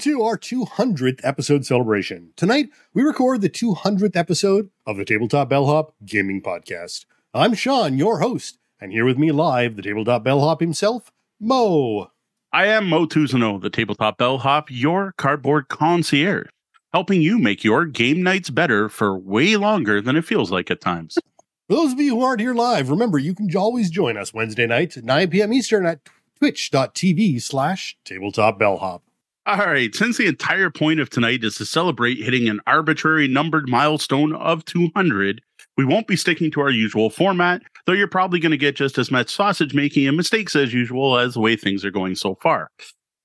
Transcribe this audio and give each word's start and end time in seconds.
to 0.00 0.22
our 0.22 0.38
200th 0.38 1.20
episode 1.22 1.66
celebration. 1.66 2.30
Tonight, 2.34 2.70
we 2.94 3.02
record 3.02 3.42
the 3.42 3.50
200th 3.50 4.16
episode 4.16 4.70
of 4.86 4.96
the 4.96 5.04
Tabletop 5.04 5.50
Bellhop 5.50 5.94
Gaming 6.06 6.40
Podcast. 6.40 7.04
I'm 7.34 7.52
Sean, 7.52 7.98
your 7.98 8.20
host, 8.20 8.56
and 8.80 8.92
here 8.92 9.04
with 9.04 9.18
me 9.18 9.30
live, 9.30 9.76
the 9.76 9.82
Tabletop 9.82 10.24
Bellhop 10.24 10.60
himself, 10.60 11.12
Moe. 11.38 12.10
I 12.50 12.64
am 12.66 12.88
Moe 12.88 13.06
Tousignant, 13.06 13.60
the 13.60 13.68
Tabletop 13.68 14.16
Bellhop, 14.16 14.70
your 14.70 15.12
cardboard 15.18 15.68
concierge, 15.68 16.48
helping 16.94 17.20
you 17.20 17.38
make 17.38 17.62
your 17.62 17.84
game 17.84 18.22
nights 18.22 18.48
better 18.48 18.88
for 18.88 19.18
way 19.18 19.56
longer 19.56 20.00
than 20.00 20.16
it 20.16 20.24
feels 20.24 20.50
like 20.50 20.70
at 20.70 20.80
times. 20.80 21.18
For 21.68 21.76
those 21.76 21.92
of 21.92 22.00
you 22.00 22.16
who 22.16 22.24
aren't 22.24 22.40
here 22.40 22.54
live, 22.54 22.88
remember 22.88 23.18
you 23.18 23.34
can 23.34 23.54
always 23.54 23.90
join 23.90 24.16
us 24.16 24.32
Wednesday 24.32 24.66
nights 24.66 24.96
at 24.96 25.04
9 25.04 25.28
p.m. 25.28 25.52
Eastern 25.52 25.84
at 25.84 26.00
twitch.tv 26.38 27.42
slash 27.42 27.98
tabletop 28.02 28.58
bellhop. 28.58 29.02
All 29.50 29.56
right, 29.56 29.92
since 29.92 30.16
the 30.16 30.28
entire 30.28 30.70
point 30.70 31.00
of 31.00 31.10
tonight 31.10 31.42
is 31.42 31.56
to 31.56 31.64
celebrate 31.64 32.22
hitting 32.22 32.48
an 32.48 32.60
arbitrary 32.68 33.26
numbered 33.26 33.68
milestone 33.68 34.32
of 34.32 34.64
200, 34.64 35.40
we 35.76 35.84
won't 35.84 36.06
be 36.06 36.14
sticking 36.14 36.52
to 36.52 36.60
our 36.60 36.70
usual 36.70 37.10
format, 37.10 37.60
though 37.84 37.92
you're 37.92 38.06
probably 38.06 38.38
going 38.38 38.52
to 38.52 38.56
get 38.56 38.76
just 38.76 38.96
as 38.96 39.10
much 39.10 39.28
sausage 39.28 39.74
making 39.74 40.06
and 40.06 40.16
mistakes 40.16 40.54
as 40.54 40.72
usual 40.72 41.18
as 41.18 41.34
the 41.34 41.40
way 41.40 41.56
things 41.56 41.84
are 41.84 41.90
going 41.90 42.14
so 42.14 42.36
far. 42.36 42.70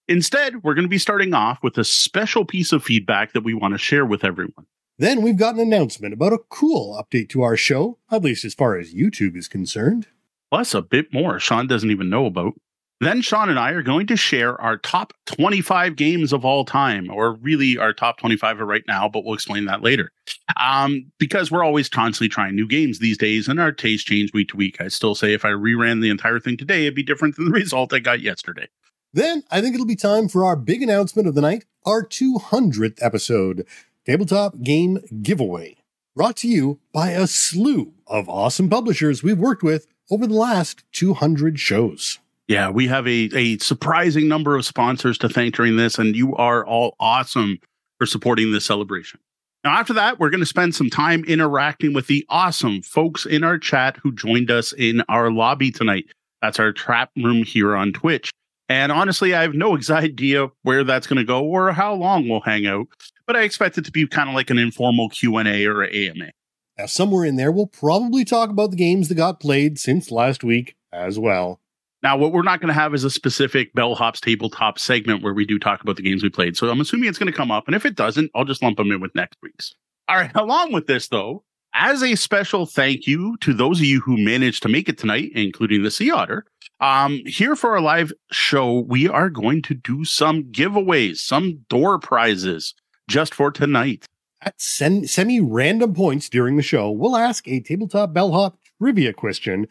Instead, 0.08 0.64
we're 0.64 0.74
going 0.74 0.86
to 0.86 0.90
be 0.90 0.98
starting 0.98 1.36
off 1.36 1.60
with 1.62 1.78
a 1.78 1.84
special 1.84 2.44
piece 2.44 2.72
of 2.72 2.84
feedback 2.84 3.34
that 3.34 3.44
we 3.44 3.54
want 3.54 3.76
to 3.76 3.78
share 3.78 4.04
with 4.04 4.23
everyone. 4.23 4.66
Then 4.98 5.22
we've 5.22 5.38
got 5.38 5.54
an 5.54 5.62
announcement 5.62 6.16
about 6.16 6.34
a 6.34 6.39
cool 6.50 7.00
update 7.00 7.30
to 7.30 7.44
our 7.44 7.56
show, 7.56 8.00
at 8.10 8.23
least 8.23 8.45
as 8.45 8.56
far 8.56 8.80
as 8.80 8.95
YouTube 8.95 9.38
is 9.38 9.48
concerned. 9.48 10.08
Plus, 10.50 10.73
a 10.73 10.82
bit 10.82 11.14
more 11.14 11.39
Sean 11.39 11.67
doesn't 11.67 11.92
even 11.92 12.10
know 12.10 12.26
about. 12.26 12.54
Then 13.02 13.22
Sean 13.22 13.50
and 13.50 13.60
I 13.60 13.72
are 13.72 13.82
going 13.82 14.08
to 14.08 14.16
share 14.16 14.60
our 14.62 14.78
top 14.78 15.14
25 15.26 15.98
games 15.98 16.32
of 16.32 16.46
all 16.46 16.64
time, 16.64 17.10
or 17.12 17.34
really 17.34 17.78
our 17.78 17.92
top 17.92 18.18
25 18.18 18.60
right 18.60 18.84
now, 18.88 19.10
but 19.10 19.26
we'll 19.26 19.34
explain 19.34 19.66
that 19.66 19.82
later. 19.82 20.12
Um, 20.58 21.12
because 21.20 21.52
we're 21.52 21.64
always 21.64 21.90
constantly 21.90 22.30
trying 22.30 22.56
new 22.56 22.68
games 22.68 23.00
these 23.00 23.18
days, 23.18 23.50
and 23.50 23.60
our 23.60 23.73
tastes 23.73 24.06
change 24.06 24.32
week 24.34 24.48
to 24.50 24.58
week. 24.58 24.80
I 24.80 24.88
still 24.88 25.14
say 25.14 25.34
if 25.34 25.44
I 25.44 25.50
reran 25.50 26.02
the 26.02 26.10
entire 26.10 26.40
thing 26.40 26.56
today, 26.56 26.84
it'd 26.84 26.96
be 26.96 27.04
different 27.04 27.36
than 27.36 27.46
the 27.46 27.52
result 27.60 27.94
I 27.94 28.00
got 28.00 28.22
yesterday. 28.22 28.70
Then 29.12 29.44
I 29.52 29.60
think 29.60 29.73
it'll 29.76 29.86
be 29.86 29.98
time 29.98 30.30
for 30.30 30.46
our 30.46 30.56
big 30.56 30.82
announcement 30.82 31.28
of 31.28 31.36
the 31.36 31.42
night, 31.42 31.66
our 31.86 32.06
200th 32.06 32.98
episode, 33.02 33.68
Tabletop 34.06 34.62
Game 34.62 35.00
Giveaway, 35.22 35.76
brought 36.16 36.38
to 36.38 36.48
you 36.48 36.80
by 36.94 37.12
a 37.12 37.28
slew 37.28 37.94
of 38.08 38.30
awesome 38.30 38.70
publishers 38.70 39.22
we've 39.22 39.38
worked 39.38 39.64
with 39.64 39.88
over 40.10 40.28
the 40.28 40.34
last 40.34 40.84
200 40.94 41.60
shows. 41.60 42.20
Yeah, 42.48 42.70
we 42.70 42.88
have 42.88 43.08
a, 43.08 43.30
a 43.34 43.58
surprising 43.58 44.28
number 44.28 44.56
of 44.56 44.66
sponsors 44.66 45.18
to 45.20 45.30
thank 45.30 45.56
during 45.56 45.78
this, 45.78 45.98
and 45.98 46.16
you 46.16 46.36
are 46.36 46.66
all 46.66 46.96
awesome 47.00 47.58
for 47.98 48.06
supporting 48.06 48.52
this 48.52 48.66
celebration. 48.66 49.20
Now, 49.64 49.72
after 49.72 49.94
that, 49.94 50.20
we're 50.20 50.30
going 50.30 50.42
to 50.42 50.46
spend 50.46 50.76
some 50.76 50.92
time 50.92 51.23
interacting 51.26 51.94
with 51.94 52.06
the 52.06 52.23
awesome 52.30 52.84
folks 52.84 53.26
in 53.26 53.44
our 53.44 53.58
chat 53.58 53.98
who 54.04 54.14
joined 54.14 54.52
us 54.52 54.73
in 54.73 55.02
our 55.10 55.32
lobby 55.32 55.72
tonight. 55.72 56.06
That's 56.44 56.60
our 56.60 56.72
trap 56.72 57.10
room 57.18 57.44
here 57.44 57.76
on 57.76 57.92
Twitch. 57.92 58.30
And 58.70 58.92
honestly, 58.92 59.34
I 59.34 59.42
have 59.42 59.56
no 59.56 59.76
idea 59.90 60.50
where 60.62 60.84
that's 60.84 61.08
going 61.08 61.18
to 61.18 61.23
go 61.23 61.44
or 61.44 61.72
how 61.72 61.96
long 61.96 62.30
we'll 62.30 62.42
hang 62.42 62.68
out, 62.68 62.86
but 63.26 63.36
I 63.36 63.42
expect 63.42 63.80
it 63.80 63.86
to 63.86 63.92
be 63.92 64.06
kind 64.06 64.30
of 64.30 64.36
like 64.36 64.52
an 64.52 64.60
informal 64.60 65.10
Q&A 65.10 65.66
or 65.66 65.84
AMA. 65.84 66.30
Now, 66.78 66.86
somewhere 66.86 67.26
in 67.26 67.38
there, 67.38 67.52
we'll 67.52 67.67
probably 67.67 68.23
talk 68.23 68.52
about 68.52 68.70
the 68.70 68.78
games 68.78 69.08
that 69.08 69.16
got 69.16 69.39
played 69.39 69.80
since 69.80 70.11
last 70.11 70.44
week 70.44 70.76
as 70.92 71.17
well. 71.17 71.60
Now, 72.04 72.17
what 72.17 72.32
we're 72.32 72.44
not 72.44 72.61
going 72.61 72.67
to 72.67 72.80
have 72.80 72.94
is 72.94 73.04
a 73.04 73.10
specific 73.10 73.73
Bellhop's 73.73 74.22
tabletop 74.22 74.78
segment 74.78 75.23
where 75.23 75.33
we 75.33 75.45
do 75.45 75.58
talk 75.58 75.82
about 75.82 75.95
the 75.95 76.04
games 76.04 76.22
we 76.22 76.30
played. 76.30 76.56
So 76.56 76.70
I'm 76.70 76.82
assuming 76.82 77.10
it's 77.10 77.17
going 77.17 77.32
to 77.32 77.38
come 77.38 77.52
up. 77.52 77.66
And 77.67 77.76
if 77.76 77.86
it 77.86 77.95
doesn't, 77.95 78.32
I'll 78.36 78.45
just 78.45 78.61
lump 78.61 78.78
them 78.78 78.92
in 78.92 79.02
with 79.02 79.16
next 79.16 79.38
week's. 79.42 79.73
All 80.08 80.17
right. 80.17 80.32
Along 80.36 80.72
with 80.72 80.88
this, 80.88 81.08
though, 81.08 81.44
as 81.73 82.04
a 82.04 82.16
special 82.16 82.66
thank 82.66 83.08
you 83.08 83.38
to 83.38 83.54
those 83.54 83.80
of 83.80 83.86
you 83.86 84.02
who 84.02 84.17
managed 84.17 84.64
to 84.64 84.70
make 84.70 84.88
it 84.88 84.98
tonight, 84.98 85.32
including 85.34 85.84
the 85.84 85.92
Sea 85.92 86.11
Otter, 86.11 86.45
um, 86.80 87.22
here 87.26 87.55
for 87.55 87.72
our 87.72 87.82
live 87.82 88.11
show, 88.32 88.80
we 88.82 89.08
are 89.08 89.30
going 89.30 89.61
to 89.64 89.73
do 89.73 90.05
some 90.05 90.44
giveaways, 90.44 91.17
some 91.17 91.66
door 91.70 92.00
prizes 92.00 92.73
just 93.08 93.34
for 93.34 93.52
tonight. 93.52 94.05
At 94.42 94.60
sen- 94.60 95.08
semi 95.08 95.39
random 95.39 95.94
points 95.94 96.30
during 96.30 96.58
the 96.58 96.61
show, 96.61 96.92
we'll 96.92 97.16
ask 97.16 97.48
a 97.48 97.61
tabletop 97.61 98.14
bellhop 98.14 98.60
trivia 98.80 99.14
question 99.14 99.67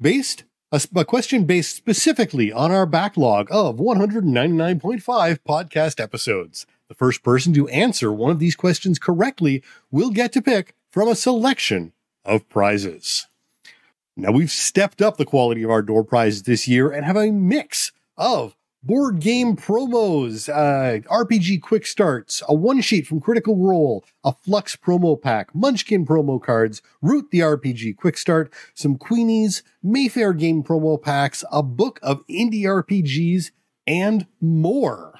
based 0.00 0.44
a, 0.74 0.80
a 0.96 1.04
question 1.04 1.44
based 1.44 1.76
specifically 1.76 2.52
on 2.52 2.72
our 2.72 2.84
backlog 2.84 3.46
of 3.50 3.76
199.5 3.76 5.38
podcast 5.46 6.00
episodes. 6.00 6.66
The 6.88 6.94
first 6.94 7.22
person 7.22 7.52
to 7.54 7.68
answer 7.68 8.12
one 8.12 8.32
of 8.32 8.40
these 8.40 8.56
questions 8.56 8.98
correctly 8.98 9.62
will 9.92 10.10
get 10.10 10.32
to 10.32 10.42
pick 10.42 10.74
from 10.90 11.08
a 11.08 11.14
selection 11.14 11.92
of 12.24 12.48
prizes. 12.48 13.28
Now, 14.16 14.32
we've 14.32 14.50
stepped 14.50 15.00
up 15.00 15.16
the 15.16 15.24
quality 15.24 15.62
of 15.62 15.70
our 15.70 15.82
door 15.82 16.02
prizes 16.02 16.42
this 16.42 16.66
year 16.66 16.90
and 16.90 17.04
have 17.04 17.16
a 17.16 17.30
mix 17.30 17.92
of 18.16 18.56
board 18.84 19.18
game 19.20 19.56
promos, 19.56 20.48
uh, 20.48 21.00
RPG 21.08 21.62
quick 21.62 21.86
starts, 21.86 22.42
a 22.48 22.54
one 22.54 22.80
sheet 22.80 23.06
from 23.06 23.20
Critical 23.20 23.56
Role, 23.56 24.04
a 24.22 24.32
Fluxx 24.32 24.76
promo 24.76 25.20
pack, 25.20 25.54
Munchkin 25.54 26.04
promo 26.04 26.42
cards, 26.42 26.82
Root 27.00 27.30
the 27.30 27.40
RPG 27.40 27.96
quick 27.96 28.18
start, 28.18 28.52
some 28.74 28.96
Queenies, 28.96 29.62
Mayfair 29.82 30.32
game 30.32 30.62
promo 30.62 31.00
packs, 31.00 31.44
a 31.50 31.62
book 31.62 31.98
of 32.02 32.26
indie 32.26 32.64
RPGs, 32.64 33.52
and 33.86 34.26
more. 34.40 35.14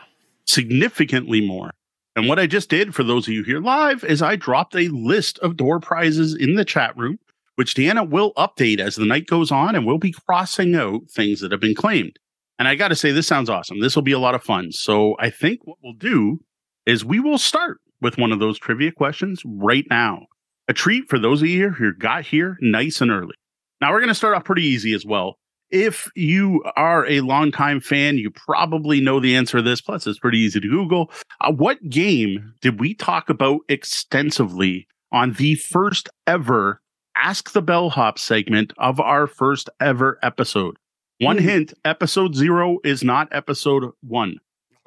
Significantly 0.45 1.41
more. 1.41 1.71
And 2.17 2.29
what 2.29 2.39
I 2.39 2.47
just 2.47 2.69
did 2.69 2.95
for 2.95 3.03
those 3.03 3.27
of 3.27 3.35
you 3.35 3.43
here 3.43 3.61
live 3.61 4.05
is 4.05 4.23
I 4.23 4.37
dropped 4.37 4.77
a 4.77 4.89
list 4.89 5.39
of 5.41 5.57
door 5.57 5.81
prizes 5.81 6.35
in 6.35 6.55
the 6.55 6.65
chat 6.65 6.97
room, 6.97 7.19
which 7.57 7.75
Deanna 7.75 8.09
will 8.09 8.35
update 8.35 8.79
as 8.79 8.95
the 8.95 9.07
night 9.07 9.27
goes 9.27 9.51
on, 9.51 9.75
and 9.75 9.87
we'll 9.87 9.99
be 9.99 10.13
crossing 10.13 10.75
out 10.75 11.11
things 11.11 11.41
that 11.41 11.51
have 11.51 11.61
been 11.61 11.75
claimed. 11.75 12.19
And 12.59 12.69
I 12.69 12.75
got 12.75 12.89
to 12.89 12.97
say, 12.97 13.11
this 13.11 13.27
sounds 13.27 13.51
awesome. 13.51 13.81
This 13.81 13.97
will 13.97 14.03
be 14.03 14.13
a 14.13 14.19
lot 14.19 14.35
of 14.35 14.43
fun. 14.43 14.71
So 14.73 15.17
I 15.19 15.31
think 15.31 15.61
what 15.65 15.79
we'll 15.83 15.95
do 15.95 16.41
is 16.87 17.05
we 17.05 17.21
will 17.21 17.39
start 17.39 17.79
with 18.01 18.19
one 18.19 18.33
of 18.33 18.39
those 18.39 18.59
trivia 18.59 18.93
questions 18.93 19.43
right 19.45 19.85
now. 19.91 20.27
A 20.69 20.73
treat 20.73 21.09
for 21.09 21.19
those 21.19 21.43
of 21.43 21.49
you 21.49 21.71
who 21.71 21.93
got 21.93 22.25
here 22.25 22.57
nice 22.61 23.01
and 23.01 23.11
early. 23.11 23.35
Now 23.81 23.91
we're 23.91 24.01
going 24.01 24.09
to 24.09 24.15
start 24.15 24.37
off 24.37 24.45
pretty 24.45 24.65
easy 24.65 24.95
as 24.95 25.05
well. 25.05 25.37
If 25.71 26.09
you 26.15 26.63
are 26.77 27.07
a 27.07 27.21
longtime 27.21 27.81
fan, 27.81 28.17
you 28.17 28.31
probably 28.31 29.01
know 29.01 29.19
the 29.19 29.35
answer 29.35 29.57
to 29.59 29.63
this. 29.63 29.81
Plus, 29.81 30.07
it's 30.07 30.19
pretty 30.19 30.39
easy 30.39 30.61
to 30.61 30.69
Google. 30.69 31.11
Uh, 31.41 31.53
what 31.53 31.89
game 31.89 32.55
did 32.61 32.79
we 32.79 32.95
talk 32.95 33.29
about 33.29 33.61
extensively 33.69 34.87
on 35.11 35.33
the 35.33 35.57
first 35.57 36.09
ever 36.27 36.81
Ask 37.17 37.53
the 37.53 37.63
Bellhop 37.63 38.19
segment 38.19 38.73
of 38.77 38.99
our 39.01 39.27
first 39.27 39.71
ever 39.81 40.19
episode? 40.23 40.77
One 41.25 41.39
Hmm. 41.39 41.45
hint: 41.45 41.75
episode 41.85 42.35
zero 42.35 42.79
is 42.85 43.03
not 43.05 43.29
episode 43.33 43.91
one. 44.03 44.37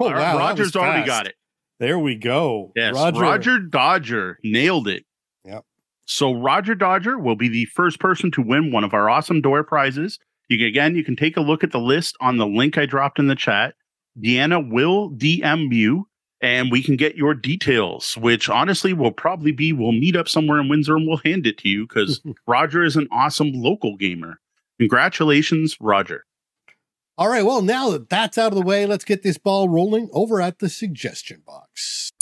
Oh, 0.00 0.10
wow, 0.10 0.38
Roger's 0.38 0.76
already 0.76 1.06
got 1.06 1.26
it. 1.26 1.34
There 1.80 1.98
we 1.98 2.14
go. 2.16 2.72
Yes, 2.76 2.94
Roger. 2.94 3.58
Dodger 3.58 4.38
nailed 4.44 4.88
it. 4.88 5.04
Yep. 5.44 5.64
So 6.06 6.32
Roger 6.34 6.74
Dodger 6.74 7.18
will 7.18 7.36
be 7.36 7.48
the 7.48 7.64
first 7.66 8.00
person 8.00 8.30
to 8.32 8.42
win 8.42 8.72
one 8.72 8.84
of 8.84 8.94
our 8.94 9.08
awesome 9.10 9.40
door 9.40 9.62
prizes. 9.64 10.18
You 10.48 10.56
can, 10.58 10.66
again, 10.66 10.94
you 10.96 11.04
can 11.04 11.16
take 11.16 11.36
a 11.36 11.40
look 11.42 11.62
at 11.62 11.70
the 11.72 11.78
list 11.80 12.16
on 12.20 12.36
the 12.38 12.46
link 12.46 12.78
I 12.78 12.86
dropped 12.86 13.18
in 13.18 13.26
the 13.26 13.34
chat. 13.36 13.74
Deanna 14.18 14.68
will 14.70 15.10
DM 15.10 15.72
you, 15.72 16.08
and 16.40 16.70
we 16.72 16.82
can 16.82 16.96
get 16.96 17.16
your 17.16 17.34
details. 17.34 18.16
Which 18.16 18.48
honestly 18.48 18.92
will 18.92 19.12
probably 19.12 19.52
be 19.52 19.72
we'll 19.72 19.92
meet 19.92 20.16
up 20.16 20.28
somewhere 20.28 20.60
in 20.60 20.68
Windsor 20.68 20.96
and 20.96 21.06
we'll 21.06 21.18
hand 21.24 21.46
it 21.46 21.58
to 21.58 21.68
you 21.68 21.86
because 21.86 22.20
Roger 22.46 22.82
is 22.82 22.96
an 22.96 23.08
awesome 23.12 23.52
local 23.52 23.96
gamer. 23.96 24.40
Congratulations, 24.80 25.76
Roger. 25.80 26.24
All 27.18 27.28
right, 27.28 27.44
well, 27.44 27.62
now 27.62 27.90
that 27.90 28.08
that's 28.08 28.38
out 28.38 28.52
of 28.52 28.54
the 28.54 28.62
way, 28.62 28.86
let's 28.86 29.04
get 29.04 29.24
this 29.24 29.38
ball 29.38 29.68
rolling 29.68 30.08
over 30.12 30.40
at 30.40 30.60
the 30.60 30.68
suggestion 30.68 31.42
box. 31.44 32.12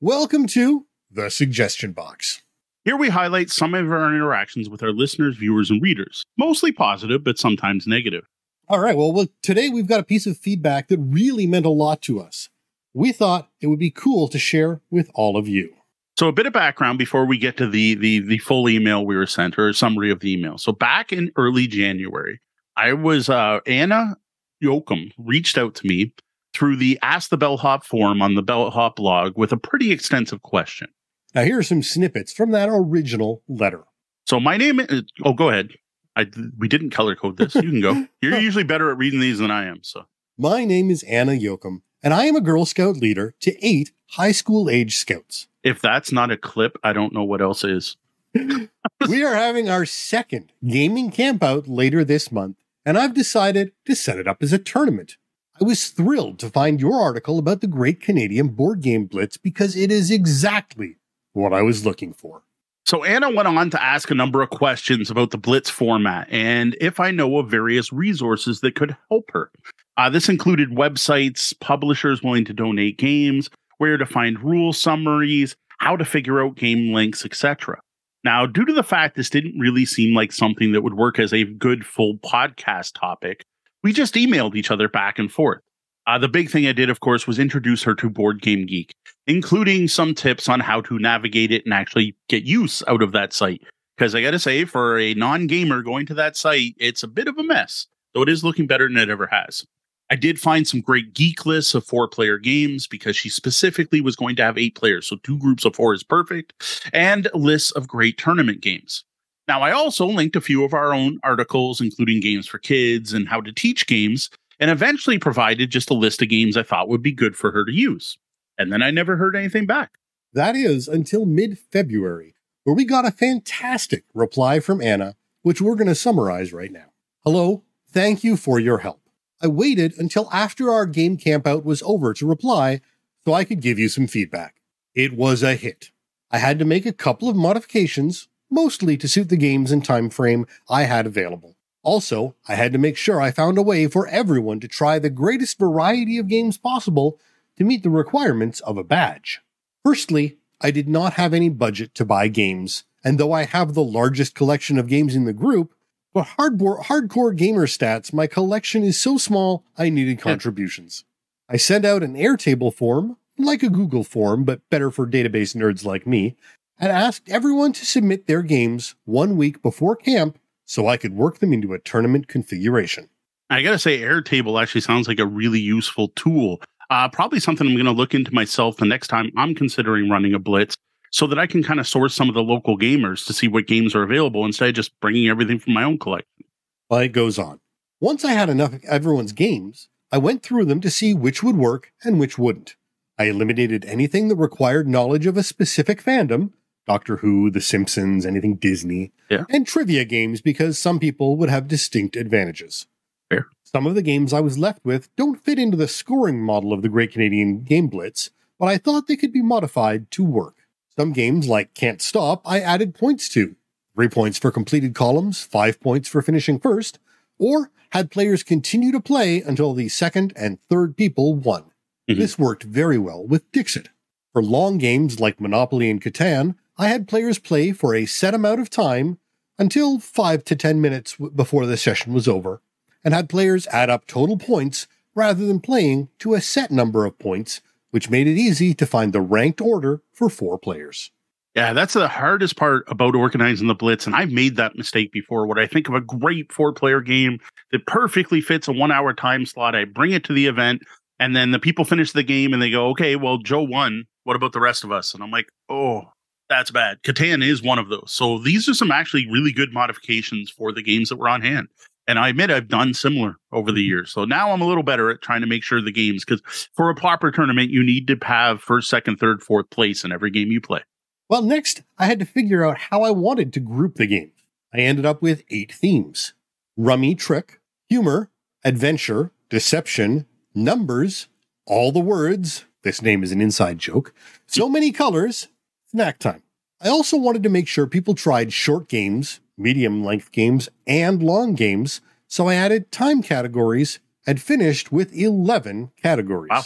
Welcome 0.00 0.46
to 0.46 0.86
the 1.10 1.28
suggestion 1.28 1.90
box. 1.90 2.40
Here 2.84 2.96
we 2.96 3.08
highlight 3.08 3.50
some 3.50 3.74
of 3.74 3.90
our 3.90 4.14
interactions 4.14 4.70
with 4.70 4.80
our 4.84 4.92
listeners, 4.92 5.38
viewers, 5.38 5.72
and 5.72 5.82
readers, 5.82 6.24
mostly 6.38 6.70
positive, 6.70 7.24
but 7.24 7.36
sometimes 7.36 7.88
negative. 7.88 8.22
All 8.68 8.78
right, 8.78 8.96
well, 8.96 9.10
well, 9.10 9.26
today 9.42 9.68
we've 9.68 9.88
got 9.88 9.98
a 9.98 10.04
piece 10.04 10.24
of 10.24 10.38
feedback 10.38 10.86
that 10.86 10.98
really 10.98 11.48
meant 11.48 11.66
a 11.66 11.70
lot 11.70 12.00
to 12.02 12.20
us. 12.20 12.48
We 12.94 13.10
thought 13.10 13.50
it 13.60 13.66
would 13.66 13.80
be 13.80 13.90
cool 13.90 14.28
to 14.28 14.38
share 14.38 14.82
with 14.88 15.10
all 15.16 15.36
of 15.36 15.48
you. 15.48 15.74
So 16.16 16.28
a 16.28 16.32
bit 16.32 16.46
of 16.46 16.52
background 16.52 17.00
before 17.00 17.26
we 17.26 17.38
get 17.38 17.56
to 17.56 17.66
the 17.66 17.96
the 17.96 18.20
the 18.20 18.38
full 18.38 18.68
email 18.68 19.04
we 19.04 19.16
were 19.16 19.26
sent 19.26 19.58
or 19.58 19.68
a 19.68 19.74
summary 19.74 20.12
of 20.12 20.20
the 20.20 20.32
email. 20.32 20.58
So 20.58 20.70
back 20.70 21.12
in 21.12 21.32
early 21.34 21.66
January, 21.66 22.40
I 22.80 22.94
was 22.94 23.28
uh 23.28 23.60
Anna 23.66 24.16
Yoakum 24.64 25.12
reached 25.18 25.58
out 25.58 25.74
to 25.76 25.86
me 25.86 26.14
through 26.54 26.76
the 26.76 26.98
Ask 27.02 27.28
the 27.28 27.36
Bellhop 27.36 27.84
forum 27.84 28.22
on 28.22 28.36
the 28.36 28.42
Bellhop 28.42 28.96
blog 28.96 29.36
with 29.36 29.52
a 29.52 29.58
pretty 29.58 29.92
extensive 29.92 30.40
question. 30.40 30.88
Now, 31.34 31.42
here 31.42 31.58
are 31.58 31.62
some 31.62 31.82
snippets 31.82 32.32
from 32.32 32.52
that 32.52 32.70
original 32.72 33.42
letter. 33.48 33.84
So 34.26 34.40
my 34.40 34.56
name 34.56 34.80
is 34.80 35.02
oh 35.22 35.34
go 35.34 35.50
ahead. 35.50 35.72
I 36.16 36.30
we 36.58 36.68
didn't 36.68 36.90
color 36.90 37.14
code 37.14 37.36
this. 37.36 37.54
You 37.54 37.62
can 37.62 37.80
go. 37.82 38.06
You're 38.22 38.38
usually 38.38 38.64
better 38.64 38.90
at 38.90 38.96
reading 38.96 39.20
these 39.20 39.40
than 39.40 39.50
I 39.50 39.66
am. 39.66 39.80
So 39.82 40.06
My 40.38 40.64
name 40.64 40.90
is 40.90 41.02
Anna 41.02 41.32
Yoakum, 41.32 41.82
and 42.02 42.14
I 42.14 42.24
am 42.24 42.36
a 42.36 42.40
Girl 42.40 42.64
Scout 42.64 42.96
leader 42.96 43.34
to 43.40 43.54
eight 43.62 43.92
high 44.12 44.32
school 44.32 44.70
age 44.70 44.96
scouts. 44.96 45.48
If 45.62 45.82
that's 45.82 46.12
not 46.12 46.30
a 46.30 46.38
clip, 46.38 46.78
I 46.82 46.94
don't 46.94 47.12
know 47.12 47.24
what 47.24 47.42
else 47.42 47.62
is. 47.62 47.98
we 49.08 49.22
are 49.22 49.34
having 49.34 49.68
our 49.68 49.84
second 49.84 50.52
gaming 50.66 51.10
campout 51.10 51.64
later 51.66 52.04
this 52.04 52.32
month, 52.32 52.56
and 52.84 52.98
I've 52.98 53.14
decided 53.14 53.72
to 53.86 53.94
set 53.94 54.18
it 54.18 54.26
up 54.26 54.42
as 54.42 54.52
a 54.52 54.58
tournament. 54.58 55.16
I 55.60 55.64
was 55.64 55.88
thrilled 55.88 56.38
to 56.38 56.48
find 56.48 56.80
your 56.80 57.00
article 57.00 57.38
about 57.38 57.60
the 57.60 57.66
Great 57.66 58.00
Canadian 58.00 58.48
Board 58.48 58.80
Game 58.80 59.04
Blitz 59.04 59.36
because 59.36 59.76
it 59.76 59.92
is 59.92 60.10
exactly 60.10 60.96
what 61.34 61.52
I 61.52 61.62
was 61.62 61.84
looking 61.84 62.12
for. 62.14 62.42
So 62.86 63.04
Anna 63.04 63.30
went 63.30 63.46
on 63.46 63.70
to 63.70 63.82
ask 63.82 64.10
a 64.10 64.14
number 64.14 64.40
of 64.42 64.50
questions 64.50 65.10
about 65.10 65.30
the 65.30 65.38
Blitz 65.38 65.68
format 65.68 66.28
and 66.30 66.76
if 66.80 66.98
I 66.98 67.10
know 67.10 67.38
of 67.38 67.50
various 67.50 67.92
resources 67.92 68.60
that 68.60 68.74
could 68.74 68.96
help 69.10 69.30
her. 69.32 69.50
Uh, 69.96 70.08
this 70.08 70.30
included 70.30 70.70
websites, 70.70 71.52
publishers 71.60 72.22
willing 72.22 72.46
to 72.46 72.54
donate 72.54 72.96
games, 72.96 73.50
where 73.76 73.98
to 73.98 74.06
find 74.06 74.42
rule 74.42 74.72
summaries, 74.72 75.54
how 75.78 75.96
to 75.96 76.04
figure 76.04 76.42
out 76.42 76.56
game 76.56 76.94
links, 76.94 77.24
etc. 77.24 77.80
Now, 78.22 78.46
due 78.46 78.64
to 78.64 78.72
the 78.72 78.82
fact 78.82 79.16
this 79.16 79.30
didn't 79.30 79.58
really 79.58 79.86
seem 79.86 80.14
like 80.14 80.32
something 80.32 80.72
that 80.72 80.82
would 80.82 80.94
work 80.94 81.18
as 81.18 81.32
a 81.32 81.44
good 81.44 81.86
full 81.86 82.18
podcast 82.18 82.98
topic, 82.98 83.44
we 83.82 83.92
just 83.92 84.14
emailed 84.14 84.54
each 84.54 84.70
other 84.70 84.88
back 84.88 85.18
and 85.18 85.32
forth. 85.32 85.62
Uh, 86.06 86.18
the 86.18 86.28
big 86.28 86.50
thing 86.50 86.66
I 86.66 86.72
did, 86.72 86.90
of 86.90 87.00
course, 87.00 87.26
was 87.26 87.38
introduce 87.38 87.82
her 87.82 87.94
to 87.94 88.10
Board 88.10 88.42
Game 88.42 88.66
Geek, 88.66 88.94
including 89.26 89.88
some 89.88 90.14
tips 90.14 90.48
on 90.48 90.60
how 90.60 90.80
to 90.82 90.98
navigate 90.98 91.52
it 91.52 91.64
and 91.64 91.72
actually 91.72 92.16
get 92.28 92.44
use 92.44 92.82
out 92.88 93.02
of 93.02 93.12
that 93.12 93.32
site. 93.32 93.62
Because 93.96 94.14
I 94.14 94.22
got 94.22 94.32
to 94.32 94.38
say, 94.38 94.64
for 94.64 94.98
a 94.98 95.14
non 95.14 95.46
gamer 95.46 95.82
going 95.82 96.06
to 96.06 96.14
that 96.14 96.36
site, 96.36 96.74
it's 96.78 97.02
a 97.02 97.08
bit 97.08 97.28
of 97.28 97.38
a 97.38 97.42
mess, 97.42 97.86
though 98.14 98.22
it 98.22 98.28
is 98.28 98.42
looking 98.42 98.66
better 98.66 98.88
than 98.88 98.96
it 98.96 99.10
ever 99.10 99.28
has. 99.28 99.64
I 100.10 100.16
did 100.16 100.40
find 100.40 100.66
some 100.66 100.80
great 100.80 101.14
geek 101.14 101.46
lists 101.46 101.72
of 101.72 101.86
four 101.86 102.08
player 102.08 102.36
games 102.36 102.88
because 102.88 103.16
she 103.16 103.28
specifically 103.28 104.00
was 104.00 104.16
going 104.16 104.34
to 104.36 104.42
have 104.42 104.58
eight 104.58 104.74
players. 104.74 105.06
So 105.06 105.16
two 105.22 105.38
groups 105.38 105.64
of 105.64 105.76
four 105.76 105.94
is 105.94 106.02
perfect, 106.02 106.90
and 106.92 107.28
lists 107.32 107.70
of 107.70 107.86
great 107.86 108.18
tournament 108.18 108.60
games. 108.60 109.04
Now, 109.46 109.62
I 109.62 109.70
also 109.70 110.06
linked 110.06 110.36
a 110.36 110.40
few 110.40 110.64
of 110.64 110.74
our 110.74 110.92
own 110.92 111.20
articles, 111.22 111.80
including 111.80 112.20
games 112.20 112.48
for 112.48 112.58
kids 112.58 113.12
and 113.12 113.28
how 113.28 113.40
to 113.40 113.52
teach 113.52 113.86
games, 113.86 114.30
and 114.58 114.70
eventually 114.70 115.18
provided 115.18 115.70
just 115.70 115.90
a 115.90 115.94
list 115.94 116.22
of 116.22 116.28
games 116.28 116.56
I 116.56 116.64
thought 116.64 116.88
would 116.88 117.02
be 117.02 117.12
good 117.12 117.36
for 117.36 117.52
her 117.52 117.64
to 117.64 117.72
use. 117.72 118.18
And 118.58 118.72
then 118.72 118.82
I 118.82 118.90
never 118.90 119.16
heard 119.16 119.36
anything 119.36 119.66
back. 119.66 119.92
That 120.32 120.54
is 120.54 120.86
until 120.86 121.24
mid 121.24 121.58
February, 121.58 122.34
where 122.64 122.74
we 122.74 122.84
got 122.84 123.06
a 123.06 123.12
fantastic 123.12 124.04
reply 124.12 124.60
from 124.60 124.82
Anna, 124.82 125.14
which 125.42 125.60
we're 125.60 125.76
going 125.76 125.88
to 125.88 125.94
summarize 125.94 126.52
right 126.52 126.70
now. 126.70 126.92
Hello, 127.24 127.64
thank 127.90 128.22
you 128.22 128.36
for 128.36 128.60
your 128.60 128.78
help. 128.78 128.99
I 129.42 129.46
waited 129.46 129.98
until 129.98 130.28
after 130.32 130.70
our 130.70 130.86
game 130.86 131.16
campout 131.16 131.64
was 131.64 131.82
over 131.82 132.12
to 132.14 132.26
reply 132.26 132.80
so 133.24 133.32
I 133.32 133.44
could 133.44 133.60
give 133.60 133.78
you 133.78 133.88
some 133.88 134.06
feedback. 134.06 134.56
It 134.94 135.12
was 135.12 135.42
a 135.42 135.54
hit. 135.54 135.90
I 136.30 136.38
had 136.38 136.58
to 136.58 136.64
make 136.64 136.86
a 136.86 136.92
couple 136.92 137.28
of 137.28 137.36
modifications, 137.36 138.28
mostly 138.50 138.96
to 138.96 139.08
suit 139.08 139.28
the 139.28 139.36
games 139.36 139.72
and 139.72 139.84
time 139.84 140.10
frame 140.10 140.46
I 140.68 140.84
had 140.84 141.06
available. 141.06 141.56
Also, 141.82 142.34
I 142.46 142.54
had 142.54 142.72
to 142.72 142.78
make 142.78 142.96
sure 142.96 143.20
I 143.20 143.30
found 143.30 143.56
a 143.56 143.62
way 143.62 143.86
for 143.86 144.06
everyone 144.08 144.60
to 144.60 144.68
try 144.68 144.98
the 144.98 145.10
greatest 145.10 145.58
variety 145.58 146.18
of 146.18 146.28
games 146.28 146.58
possible 146.58 147.18
to 147.56 147.64
meet 147.64 147.82
the 147.82 147.90
requirements 147.90 148.60
of 148.60 148.76
a 148.76 148.84
badge. 148.84 149.40
Firstly, 149.84 150.38
I 150.60 150.70
did 150.70 150.88
not 150.88 151.14
have 151.14 151.32
any 151.32 151.48
budget 151.48 151.94
to 151.94 152.04
buy 152.04 152.28
games, 152.28 152.84
and 153.02 153.18
though 153.18 153.32
I 153.32 153.44
have 153.44 153.72
the 153.72 153.82
largest 153.82 154.34
collection 154.34 154.78
of 154.78 154.88
games 154.88 155.16
in 155.16 155.24
the 155.24 155.32
group, 155.32 155.74
for 156.12 156.24
hardcore, 156.24 156.82
hardcore 156.84 157.36
gamer 157.36 157.66
stats, 157.66 158.12
my 158.12 158.26
collection 158.26 158.82
is 158.82 158.98
so 158.98 159.18
small 159.18 159.64
I 159.78 159.90
needed 159.90 160.18
contributions. 160.18 161.04
I 161.48 161.56
sent 161.56 161.84
out 161.84 162.02
an 162.02 162.14
Airtable 162.14 162.74
form, 162.74 163.16
like 163.38 163.62
a 163.62 163.68
Google 163.68 164.04
form, 164.04 164.44
but 164.44 164.68
better 164.70 164.90
for 164.90 165.06
database 165.06 165.54
nerds 165.54 165.84
like 165.84 166.06
me, 166.06 166.36
and 166.78 166.90
asked 166.90 167.28
everyone 167.28 167.72
to 167.74 167.86
submit 167.86 168.26
their 168.26 168.42
games 168.42 168.94
one 169.04 169.36
week 169.36 169.62
before 169.62 169.96
camp 169.96 170.38
so 170.64 170.88
I 170.88 170.96
could 170.96 171.14
work 171.14 171.38
them 171.38 171.52
into 171.52 171.72
a 171.72 171.78
tournament 171.78 172.28
configuration. 172.28 173.08
I 173.48 173.62
got 173.62 173.72
to 173.72 173.78
say, 173.78 174.00
Airtable 174.00 174.60
actually 174.60 174.82
sounds 174.82 175.08
like 175.08 175.18
a 175.18 175.26
really 175.26 175.58
useful 175.60 176.08
tool. 176.08 176.60
Uh, 176.88 177.08
probably 177.08 177.40
something 177.40 177.66
I'm 177.66 177.76
to 177.84 177.92
look 177.92 178.14
into 178.14 178.32
myself 178.32 178.76
the 178.76 178.84
next 178.84 179.08
time 179.08 179.30
I'm 179.36 179.54
considering 179.54 180.08
running 180.08 180.34
a 180.34 180.38
blitz 180.38 180.76
so 181.10 181.26
that 181.26 181.38
I 181.38 181.46
can 181.46 181.62
kind 181.62 181.80
of 181.80 181.88
source 181.88 182.14
some 182.14 182.28
of 182.28 182.34
the 182.34 182.42
local 182.42 182.78
gamers 182.78 183.26
to 183.26 183.32
see 183.32 183.48
what 183.48 183.66
games 183.66 183.94
are 183.94 184.02
available 184.02 184.44
instead 184.44 184.68
of 184.68 184.74
just 184.74 184.98
bringing 185.00 185.28
everything 185.28 185.58
from 185.58 185.74
my 185.74 185.84
own 185.84 185.98
collection. 185.98 186.44
Well, 186.88 187.00
it 187.00 187.12
goes 187.12 187.38
on. 187.38 187.60
Once 188.00 188.24
I 188.24 188.32
had 188.32 188.48
enough 188.48 188.72
of 188.72 188.84
everyone's 188.84 189.32
games, 189.32 189.88
I 190.10 190.18
went 190.18 190.42
through 190.42 190.64
them 190.64 190.80
to 190.80 190.90
see 190.90 191.12
which 191.14 191.42
would 191.42 191.56
work 191.56 191.92
and 192.02 192.18
which 192.18 192.38
wouldn't. 192.38 192.76
I 193.18 193.24
eliminated 193.24 193.84
anything 193.84 194.28
that 194.28 194.36
required 194.36 194.88
knowledge 194.88 195.26
of 195.26 195.36
a 195.36 195.42
specific 195.42 196.02
fandom 196.02 196.52
Doctor 196.86 197.18
Who, 197.18 197.50
The 197.50 197.60
Simpsons, 197.60 198.26
anything 198.26 198.56
Disney, 198.56 199.12
yeah. 199.30 199.44
and 199.48 199.64
trivia 199.64 200.04
games 200.04 200.40
because 200.40 200.76
some 200.76 200.98
people 200.98 201.36
would 201.36 201.48
have 201.48 201.68
distinct 201.68 202.16
advantages. 202.16 202.88
Fair. 203.28 203.46
Some 203.62 203.86
of 203.86 203.94
the 203.94 204.02
games 204.02 204.32
I 204.32 204.40
was 204.40 204.58
left 204.58 204.84
with 204.84 205.14
don't 205.14 205.40
fit 205.40 205.58
into 205.58 205.76
the 205.76 205.86
scoring 205.86 206.40
model 206.40 206.72
of 206.72 206.82
the 206.82 206.88
Great 206.88 207.12
Canadian 207.12 207.62
Game 207.62 207.86
Blitz, 207.86 208.30
but 208.58 208.66
I 208.66 208.76
thought 208.76 209.06
they 209.06 209.16
could 209.16 209.32
be 209.32 209.42
modified 209.42 210.10
to 210.12 210.24
work. 210.24 210.59
Some 211.00 211.12
games, 211.14 211.48
like 211.48 211.72
Can't 211.72 212.02
Stop, 212.02 212.42
I 212.44 212.60
added 212.60 212.94
points 212.94 213.30
to 213.30 213.56
three 213.94 214.10
points 214.10 214.38
for 214.38 214.50
completed 214.50 214.94
columns, 214.94 215.42
five 215.42 215.80
points 215.80 216.10
for 216.10 216.20
finishing 216.20 216.60
first, 216.60 216.98
or 217.38 217.70
had 217.92 218.10
players 218.10 218.42
continue 218.42 218.92
to 218.92 219.00
play 219.00 219.40
until 219.40 219.72
the 219.72 219.88
second 219.88 220.34
and 220.36 220.60
third 220.60 220.98
people 220.98 221.34
won. 221.34 221.62
Mm-hmm. 222.06 222.20
This 222.20 222.38
worked 222.38 222.64
very 222.64 222.98
well 222.98 223.26
with 223.26 223.50
Dixit. 223.50 223.88
For 224.34 224.42
long 224.42 224.76
games 224.76 225.18
like 225.18 225.40
Monopoly 225.40 225.88
and 225.88 226.02
Catan, 226.02 226.56
I 226.76 226.88
had 226.88 227.08
players 227.08 227.38
play 227.38 227.72
for 227.72 227.94
a 227.94 228.04
set 228.04 228.34
amount 228.34 228.60
of 228.60 228.68
time 228.68 229.18
until 229.58 230.00
5 230.00 230.44
to 230.44 230.54
10 230.54 230.82
minutes 230.82 231.16
before 231.34 231.64
the 231.64 231.78
session 231.78 232.12
was 232.12 232.28
over, 232.28 232.60
and 233.02 233.14
had 233.14 233.30
players 233.30 233.66
add 233.68 233.88
up 233.88 234.06
total 234.06 234.36
points 234.36 234.86
rather 235.14 235.46
than 235.46 235.60
playing 235.60 236.10
to 236.18 236.34
a 236.34 236.42
set 236.42 236.70
number 236.70 237.06
of 237.06 237.18
points, 237.18 237.62
which 237.90 238.10
made 238.10 238.26
it 238.26 238.38
easy 238.38 238.74
to 238.74 238.86
find 238.86 239.12
the 239.12 239.20
ranked 239.20 239.60
order 239.60 240.02
for 240.12 240.28
four 240.28 240.58
players. 240.58 241.10
Yeah, 241.56 241.72
that's 241.72 241.94
the 241.94 242.06
hardest 242.06 242.56
part 242.56 242.84
about 242.86 243.16
organizing 243.16 243.66
the 243.66 243.74
blitz. 243.74 244.06
And 244.06 244.14
I've 244.14 244.30
made 244.30 244.56
that 244.56 244.76
mistake 244.76 245.10
before 245.12 245.46
where 245.46 245.58
I 245.58 245.66
think 245.66 245.88
of 245.88 245.94
a 245.94 246.00
great 246.00 246.52
four 246.52 246.72
player 246.72 247.00
game 247.00 247.40
that 247.72 247.86
perfectly 247.86 248.40
fits 248.40 248.68
a 248.68 248.72
one 248.72 248.92
hour 248.92 249.12
time 249.12 249.44
slot. 249.44 249.74
I 249.74 249.84
bring 249.84 250.12
it 250.12 250.22
to 250.24 250.32
the 250.32 250.46
event, 250.46 250.82
and 251.18 251.34
then 251.34 251.50
the 251.50 251.58
people 251.58 251.84
finish 251.84 252.12
the 252.12 252.22
game 252.22 252.52
and 252.52 252.62
they 252.62 252.70
go, 252.70 252.88
okay, 252.90 253.16
well, 253.16 253.38
Joe 253.38 253.62
won. 253.62 254.04
What 254.24 254.36
about 254.36 254.52
the 254.52 254.60
rest 254.60 254.84
of 254.84 254.92
us? 254.92 255.12
And 255.12 255.24
I'm 255.24 255.32
like, 255.32 255.48
oh, 255.68 256.12
that's 256.48 256.70
bad. 256.70 257.02
Catan 257.02 257.44
is 257.44 257.62
one 257.62 257.78
of 257.78 257.88
those. 257.88 258.12
So 258.12 258.38
these 258.38 258.68
are 258.68 258.74
some 258.74 258.90
actually 258.90 259.26
really 259.30 259.52
good 259.52 259.72
modifications 259.72 260.50
for 260.50 260.72
the 260.72 260.82
games 260.82 261.08
that 261.08 261.16
were 261.16 261.28
on 261.28 261.42
hand. 261.42 261.68
And 262.10 262.18
I 262.18 262.30
admit 262.30 262.50
I've 262.50 262.66
done 262.66 262.92
similar 262.92 263.36
over 263.52 263.70
the 263.70 263.78
mm-hmm. 263.78 263.88
years. 263.88 264.12
So 264.12 264.24
now 264.24 264.50
I'm 264.50 264.60
a 264.60 264.66
little 264.66 264.82
better 264.82 265.10
at 265.10 265.22
trying 265.22 265.42
to 265.42 265.46
make 265.46 265.62
sure 265.62 265.80
the 265.80 265.92
games, 265.92 266.24
because 266.24 266.42
for 266.74 266.90
a 266.90 266.94
proper 266.94 267.30
tournament, 267.30 267.70
you 267.70 267.84
need 267.84 268.08
to 268.08 268.18
have 268.22 268.60
first, 268.60 268.90
second, 268.90 269.18
third, 269.18 269.44
fourth 269.44 269.70
place 269.70 270.02
in 270.02 270.10
every 270.10 270.32
game 270.32 270.50
you 270.50 270.60
play. 270.60 270.80
Well, 271.28 271.42
next, 271.42 271.82
I 271.98 272.06
had 272.06 272.18
to 272.18 272.24
figure 272.24 272.64
out 272.64 272.78
how 272.78 273.02
I 273.02 273.12
wanted 273.12 273.52
to 273.52 273.60
group 273.60 273.94
the 273.94 274.08
games. 274.08 274.32
I 274.74 274.78
ended 274.78 275.06
up 275.06 275.22
with 275.22 275.44
eight 275.50 275.70
themes 275.72 276.34
rummy, 276.76 277.14
trick, 277.14 277.60
humor, 277.88 278.32
adventure, 278.64 279.30
deception, 279.48 280.26
numbers, 280.52 281.28
all 281.64 281.92
the 281.92 282.00
words. 282.00 282.64
This 282.82 283.02
name 283.02 283.22
is 283.22 283.30
an 283.30 283.40
inside 283.40 283.78
joke. 283.78 284.12
So 284.48 284.68
many 284.68 284.90
colors, 284.90 285.46
snack 285.86 286.18
time. 286.18 286.42
I 286.82 286.88
also 286.88 287.18
wanted 287.18 287.42
to 287.42 287.50
make 287.50 287.68
sure 287.68 287.86
people 287.86 288.14
tried 288.14 288.54
short 288.54 288.88
games, 288.88 289.40
medium 289.58 290.02
length 290.02 290.32
games, 290.32 290.70
and 290.86 291.22
long 291.22 291.54
games, 291.54 292.00
so 292.26 292.48
I 292.48 292.54
added 292.54 292.90
time 292.90 293.22
categories 293.22 293.98
and 294.26 294.40
finished 294.40 294.90
with 294.90 295.14
11 295.14 295.90
categories. 296.02 296.50
Wow. 296.50 296.62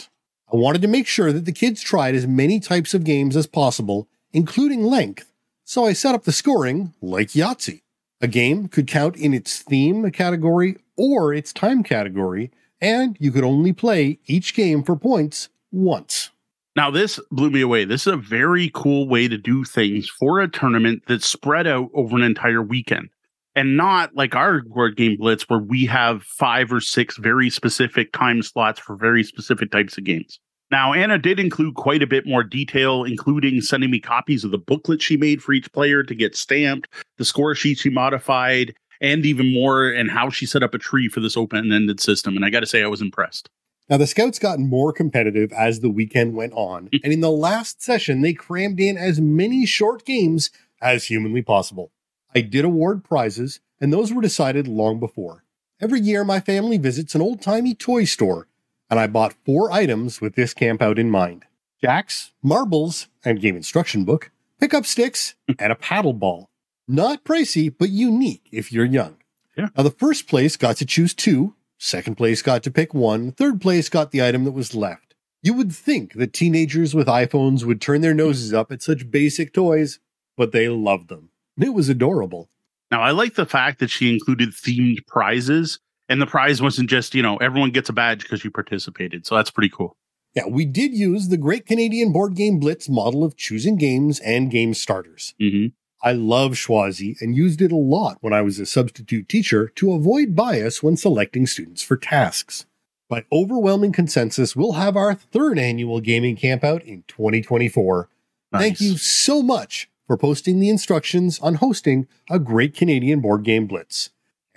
I 0.53 0.55
wanted 0.55 0.81
to 0.83 0.87
make 0.87 1.07
sure 1.07 1.33
that 1.33 1.43
the 1.43 1.51
kids 1.51 1.81
tried 1.81 2.15
as 2.15 2.25
many 2.27 2.61
types 2.61 2.93
of 2.93 3.03
games 3.03 3.35
as 3.35 3.45
possible, 3.45 4.07
including 4.31 4.85
length, 4.85 5.33
so 5.65 5.85
I 5.85 5.91
set 5.91 6.15
up 6.15 6.23
the 6.23 6.31
scoring 6.31 6.93
like 7.01 7.29
Yahtzee. 7.29 7.81
A 8.21 8.27
game 8.27 8.69
could 8.69 8.87
count 8.87 9.17
in 9.17 9.33
its 9.33 9.59
theme 9.59 10.09
category 10.11 10.77
or 10.95 11.33
its 11.33 11.51
time 11.51 11.83
category, 11.83 12.51
and 12.79 13.17
you 13.19 13.31
could 13.31 13.43
only 13.43 13.73
play 13.73 14.19
each 14.27 14.53
game 14.53 14.81
for 14.81 14.95
points 14.95 15.49
once. 15.73 16.29
Now, 16.75 16.91
this 16.91 17.19
blew 17.31 17.49
me 17.49 17.61
away. 17.61 17.85
This 17.85 18.05
is 18.05 18.13
a 18.13 18.17
very 18.17 18.69
cool 18.73 19.07
way 19.07 19.29
to 19.29 19.37
do 19.37 19.63
things 19.63 20.09
for 20.09 20.41
a 20.41 20.49
tournament 20.49 21.03
that's 21.07 21.25
spread 21.25 21.67
out 21.67 21.89
over 21.93 22.17
an 22.17 22.23
entire 22.23 22.61
weekend 22.61 23.09
and 23.55 23.77
not 23.77 24.13
like 24.13 24.35
our 24.35 24.61
Board 24.61 24.97
Game 24.97 25.15
Blitz, 25.17 25.47
where 25.49 25.59
we 25.59 25.85
have 25.85 26.23
five 26.23 26.73
or 26.73 26.81
six 26.81 27.15
very 27.17 27.49
specific 27.49 28.11
time 28.11 28.41
slots 28.41 28.79
for 28.79 28.97
very 28.97 29.23
specific 29.23 29.71
types 29.71 29.97
of 29.97 30.03
games. 30.03 30.39
Now, 30.69 30.91
Anna 30.91 31.17
did 31.17 31.39
include 31.39 31.75
quite 31.75 32.03
a 32.03 32.07
bit 32.07 32.27
more 32.27 32.43
detail, 32.43 33.05
including 33.05 33.61
sending 33.61 33.91
me 33.91 33.99
copies 34.01 34.43
of 34.43 34.51
the 34.51 34.57
booklet 34.57 35.01
she 35.01 35.15
made 35.15 35.41
for 35.41 35.53
each 35.53 35.71
player 35.71 36.03
to 36.03 36.15
get 36.15 36.35
stamped, 36.35 36.89
the 37.17 37.23
score 37.23 37.55
sheet 37.55 37.77
she 37.77 37.89
modified, 37.89 38.73
and 38.99 39.25
even 39.25 39.53
more, 39.53 39.89
and 39.89 40.11
how 40.11 40.29
she 40.29 40.45
set 40.45 40.63
up 40.63 40.73
a 40.73 40.79
tree 40.79 41.07
for 41.07 41.21
this 41.21 41.37
open 41.37 41.71
ended 41.71 42.01
system. 42.01 42.35
And 42.35 42.43
I 42.43 42.49
got 42.49 42.61
to 42.61 42.65
say, 42.65 42.83
I 42.83 42.87
was 42.87 43.01
impressed. 43.01 43.49
Now, 43.89 43.97
the 43.97 44.07
scouts 44.07 44.39
got 44.39 44.59
more 44.59 44.91
competitive 44.91 45.51
as 45.53 45.79
the 45.79 45.91
weekend 45.91 46.35
went 46.35 46.53
on, 46.53 46.87
hmm. 46.87 46.97
and 47.03 47.13
in 47.13 47.21
the 47.21 47.31
last 47.31 47.81
session, 47.83 48.21
they 48.21 48.33
crammed 48.33 48.79
in 48.79 48.97
as 48.97 49.21
many 49.21 49.65
short 49.65 50.05
games 50.05 50.49
as 50.81 51.05
humanly 51.05 51.41
possible. 51.41 51.91
I 52.33 52.41
did 52.41 52.65
award 52.65 53.03
prizes, 53.03 53.59
and 53.79 53.93
those 53.93 54.11
were 54.11 54.21
decided 54.21 54.67
long 54.67 54.99
before. 54.99 55.43
Every 55.79 55.99
year, 55.99 56.23
my 56.23 56.39
family 56.39 56.77
visits 56.77 57.15
an 57.15 57.21
old 57.21 57.41
timey 57.41 57.75
toy 57.75 58.05
store, 58.05 58.47
and 58.89 58.99
I 58.99 59.07
bought 59.07 59.35
four 59.45 59.71
items 59.71 60.19
with 60.19 60.35
this 60.35 60.53
campout 60.53 60.97
in 60.97 61.09
mind 61.09 61.45
jacks, 61.81 62.31
marbles, 62.41 63.07
and 63.23 63.39
game 63.39 63.55
instruction 63.55 64.03
book, 64.03 64.31
pickup 64.59 64.85
sticks, 64.85 65.35
hmm. 65.47 65.53
and 65.59 65.71
a 65.71 65.75
paddle 65.75 66.13
ball. 66.13 66.49
Not 66.87 67.23
pricey, 67.23 67.73
but 67.75 67.89
unique 67.89 68.47
if 68.51 68.71
you're 68.71 68.85
young. 68.85 69.17
Yeah. 69.55 69.69
Now, 69.77 69.83
the 69.83 69.91
first 69.91 70.27
place 70.27 70.57
got 70.57 70.77
to 70.77 70.85
choose 70.85 71.13
two, 71.13 71.55
second 71.77 72.15
place 72.15 72.41
got 72.41 72.63
to 72.63 72.71
pick 72.71 72.93
one, 72.93 73.31
third 73.31 73.61
place 73.61 73.89
got 73.89 74.11
the 74.11 74.23
item 74.23 74.43
that 74.45 74.51
was 74.51 74.75
left. 74.75 75.15
You 75.41 75.53
would 75.53 75.71
think 75.71 76.13
that 76.13 76.33
teenagers 76.33 76.95
with 76.95 77.07
iPhones 77.07 77.63
would 77.63 77.79
turn 77.79 78.01
their 78.01 78.13
noses 78.13 78.53
up 78.53 78.71
at 78.71 78.81
such 78.81 79.11
basic 79.11 79.53
toys, 79.53 79.99
but 80.35 80.51
they 80.51 80.69
loved 80.69 81.09
them. 81.09 81.29
It 81.61 81.73
was 81.73 81.89
adorable. 81.89 82.49
Now, 82.91 83.01
I 83.01 83.11
like 83.11 83.35
the 83.35 83.45
fact 83.45 83.79
that 83.79 83.89
she 83.89 84.11
included 84.13 84.49
themed 84.49 85.05
prizes, 85.07 85.79
and 86.09 86.21
the 86.21 86.25
prize 86.25 86.61
wasn't 86.61 86.89
just, 86.89 87.15
you 87.15 87.21
know, 87.21 87.37
everyone 87.37 87.71
gets 87.71 87.89
a 87.89 87.93
badge 87.93 88.23
because 88.23 88.43
you 88.43 88.51
participated. 88.51 89.25
So 89.25 89.35
that's 89.35 89.51
pretty 89.51 89.69
cool. 89.69 89.97
Yeah, 90.33 90.47
we 90.47 90.65
did 90.65 90.93
use 90.93 91.29
the 91.29 91.37
Great 91.37 91.65
Canadian 91.65 92.11
Board 92.11 92.35
Game 92.35 92.59
Blitz 92.59 92.89
model 92.89 93.23
of 93.23 93.37
choosing 93.37 93.77
games 93.77 94.19
and 94.19 94.51
game 94.51 94.73
starters. 94.73 95.33
hmm 95.39 95.67
I 96.05 96.11
love 96.11 96.51
Chwazi 96.51 97.19
and 97.19 97.35
used 97.35 97.63
it 97.63 97.71
a 97.71 97.75
lot 97.75 98.19
when 98.21 98.31
I 98.31 98.43
was 98.43 98.59
a 98.59 98.67
substitute 98.67 99.27
teacher 99.27 99.69
to 99.69 99.91
avoid 99.91 100.35
bias 100.35 100.83
when 100.83 100.97
selecting 100.97 101.47
students 101.47 101.81
for 101.81 101.97
tasks. 101.97 102.67
By 103.09 103.25
overwhelming 103.31 103.91
consensus, 103.91 104.55
we'll 104.55 104.73
have 104.73 104.95
our 104.95 105.15
third 105.15 105.57
annual 105.57 105.99
gaming 106.01 106.37
campout 106.37 106.83
in 106.83 107.05
2024. 107.07 108.07
Thank 108.53 108.79
you 108.79 108.97
so 108.97 109.41
much 109.41 109.89
for 110.05 110.15
posting 110.15 110.59
the 110.59 110.69
instructions 110.69 111.39
on 111.39 111.55
hosting 111.55 112.07
a 112.29 112.37
Great 112.37 112.75
Canadian 112.75 113.19
Board 113.19 113.43
Game 113.43 113.65
Blitz. 113.65 114.11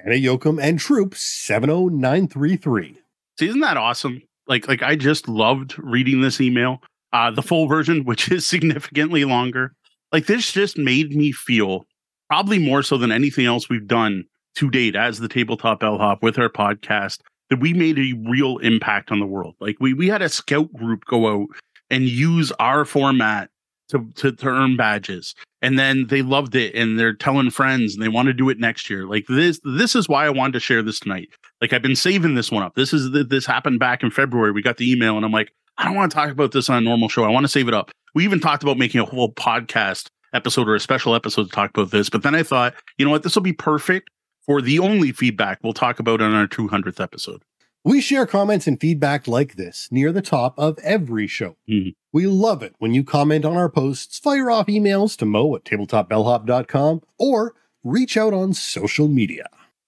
Anna 0.05 0.17
Yoakum 0.17 0.63
and 0.63 0.79
Troop 0.79 1.15
70933. 1.15 2.99
See, 3.39 3.49
isn't 3.49 3.61
that 3.61 3.79
awesome? 3.79 4.23
Like, 4.47 4.69
like 4.69 4.83
I 4.83 4.97
just 4.97 5.29
loved 5.29 5.79
reading 5.79 6.21
this 6.21 6.43
email. 6.43 6.83
Uh, 7.11 7.31
the 7.31 7.43
full 7.43 7.67
version, 7.67 8.05
which 8.05 8.31
is 8.31 8.47
significantly 8.47 9.25
longer. 9.25 9.73
Like 10.13 10.27
this 10.27 10.53
just 10.53 10.79
made 10.79 11.15
me 11.15 11.33
feel 11.33 11.87
probably 12.29 12.59
more 12.59 12.83
so 12.83 12.97
than 12.99 13.13
anything 13.13 13.47
else 13.47 13.69
we've 13.69 13.87
done 13.87 14.25
to 14.57 14.71
date 14.71 14.97
as 14.97 15.19
the 15.19 15.29
tabletop 15.29 15.81
bellhop 15.81 16.23
with 16.23 16.39
our 16.39 16.49
podcast 16.49 17.21
that 17.51 17.61
we 17.61 17.73
made 17.73 17.99
a 17.99 18.15
real 18.29 18.59
impact 18.59 19.11
on 19.11 19.21
the 19.21 19.27
world. 19.27 19.55
Like 19.61 19.77
we 19.81 19.95
we 19.95 20.09
had 20.09 20.23
a 20.23 20.29
scout 20.29 20.73
group 20.73 21.05
go 21.07 21.29
out 21.29 21.49
and 21.91 22.05
use 22.05 22.53
our 22.59 22.85
format 22.85 23.51
to 23.89 24.11
to, 24.17 24.33
to 24.33 24.47
earn 24.47 24.77
badges. 24.77 25.35
And 25.61 25.79
then 25.79 26.07
they 26.07 26.23
loved 26.23 26.55
it 26.55 26.75
and 26.75 26.99
they're 26.99 27.15
telling 27.15 27.51
friends 27.51 27.95
and 27.95 28.03
they 28.03 28.09
want 28.09 28.27
to 28.27 28.33
do 28.33 28.49
it 28.49 28.61
next 28.61 28.89
year. 28.89 29.07
Like 29.07 29.27
this 29.29 29.61
this 29.65 29.95
is 29.95 30.09
why 30.09 30.27
I 30.27 30.31
wanted 30.31 30.55
to 30.55 30.61
share 30.61 30.83
this 30.83 31.01
tonight. 31.01 31.29
Like 31.61 31.73
I've 31.73 31.83
been 31.83 31.97
saving 31.97 32.35
this 32.35 32.51
one 32.51 32.63
up. 32.63 32.75
This 32.75 32.93
is 32.93 33.11
this 33.29 33.47
happened 33.47 33.81
back 33.81 34.03
in 34.03 34.11
February. 34.11 34.53
We 34.53 34.63
got 34.63 34.77
the 34.77 34.91
email 34.91 35.17
and 35.17 35.25
I'm 35.25 35.33
like, 35.33 35.53
I 35.79 35.85
don't 35.85 35.95
want 35.95 36.11
to 36.11 36.15
talk 36.15 36.31
about 36.31 36.53
this 36.53 36.69
on 36.69 36.79
a 36.79 36.81
normal 36.81 37.09
show. 37.09 37.25
I 37.25 37.29
want 37.29 37.45
to 37.45 37.49
save 37.49 37.69
it 37.69 37.75
up. 37.75 37.91
We 38.15 38.25
even 38.25 38.41
talked 38.41 38.63
about 38.63 38.79
making 38.79 39.01
a 39.01 39.05
whole 39.05 39.33
podcast 39.33 40.09
episode 40.35 40.69
or 40.69 40.75
a 40.75 40.81
special 40.81 41.15
episode 41.15 41.45
to 41.45 41.51
talk 41.51 41.71
about 41.71 41.91
this. 41.91 42.11
But 42.11 42.23
then 42.23 42.35
I 42.35 42.43
thought, 42.43 42.75
you 42.99 43.05
know 43.05 43.11
what, 43.11 43.23
this 43.23 43.35
will 43.35 43.43
be 43.43 43.53
perfect 43.53 44.11
for 44.45 44.61
the 44.61 44.79
only 44.81 45.13
feedback 45.13 45.61
we'll 45.63 45.73
talk 45.73 45.99
about 46.01 46.21
on 46.21 46.35
our 46.35 46.47
200th 46.49 47.01
episode. 47.01 47.43
We 47.85 48.01
share 48.01 48.27
comments 48.27 48.67
and 48.67 48.79
feedback 48.81 49.29
like 49.29 49.55
this 49.55 49.89
near 49.91 50.11
the 50.11 50.21
top 50.21 50.59
of 50.59 50.79
every 50.83 51.27
show. 51.29 51.57
Mhm. 51.71 51.95
We 52.13 52.27
love 52.27 52.63
it 52.63 52.75
when 52.79 52.93
you 52.93 53.05
comment 53.05 53.45
on 53.45 53.57
our 53.57 53.69
posts, 53.69 54.19
fire 54.19 54.51
off 54.51 54.67
emails 54.67 55.17
to 55.19 55.25
mo 55.27 55.55
at 55.55 55.65
tabletopbellhop.com, 55.65 57.03
or 57.19 57.55
reach 57.85 58.17
out 58.17 58.35
on 58.35 58.53
social 58.53 59.07
media. 59.09 59.47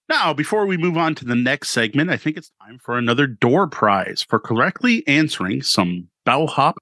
Now, 0.09 0.33
before 0.33 0.65
we 0.65 0.77
move 0.77 0.97
on 0.97 1.15
to 1.15 1.25
the 1.25 1.35
next 1.35 1.69
segment, 1.69 2.09
I 2.09 2.17
think 2.17 2.37
it's 2.37 2.51
time 2.61 2.79
for 2.79 2.97
another 2.97 3.27
door 3.27 3.67
prize 3.67 4.25
for 4.27 4.39
correctly 4.39 5.07
answering 5.07 5.61
some 5.61 6.09
bellhop 6.25 6.77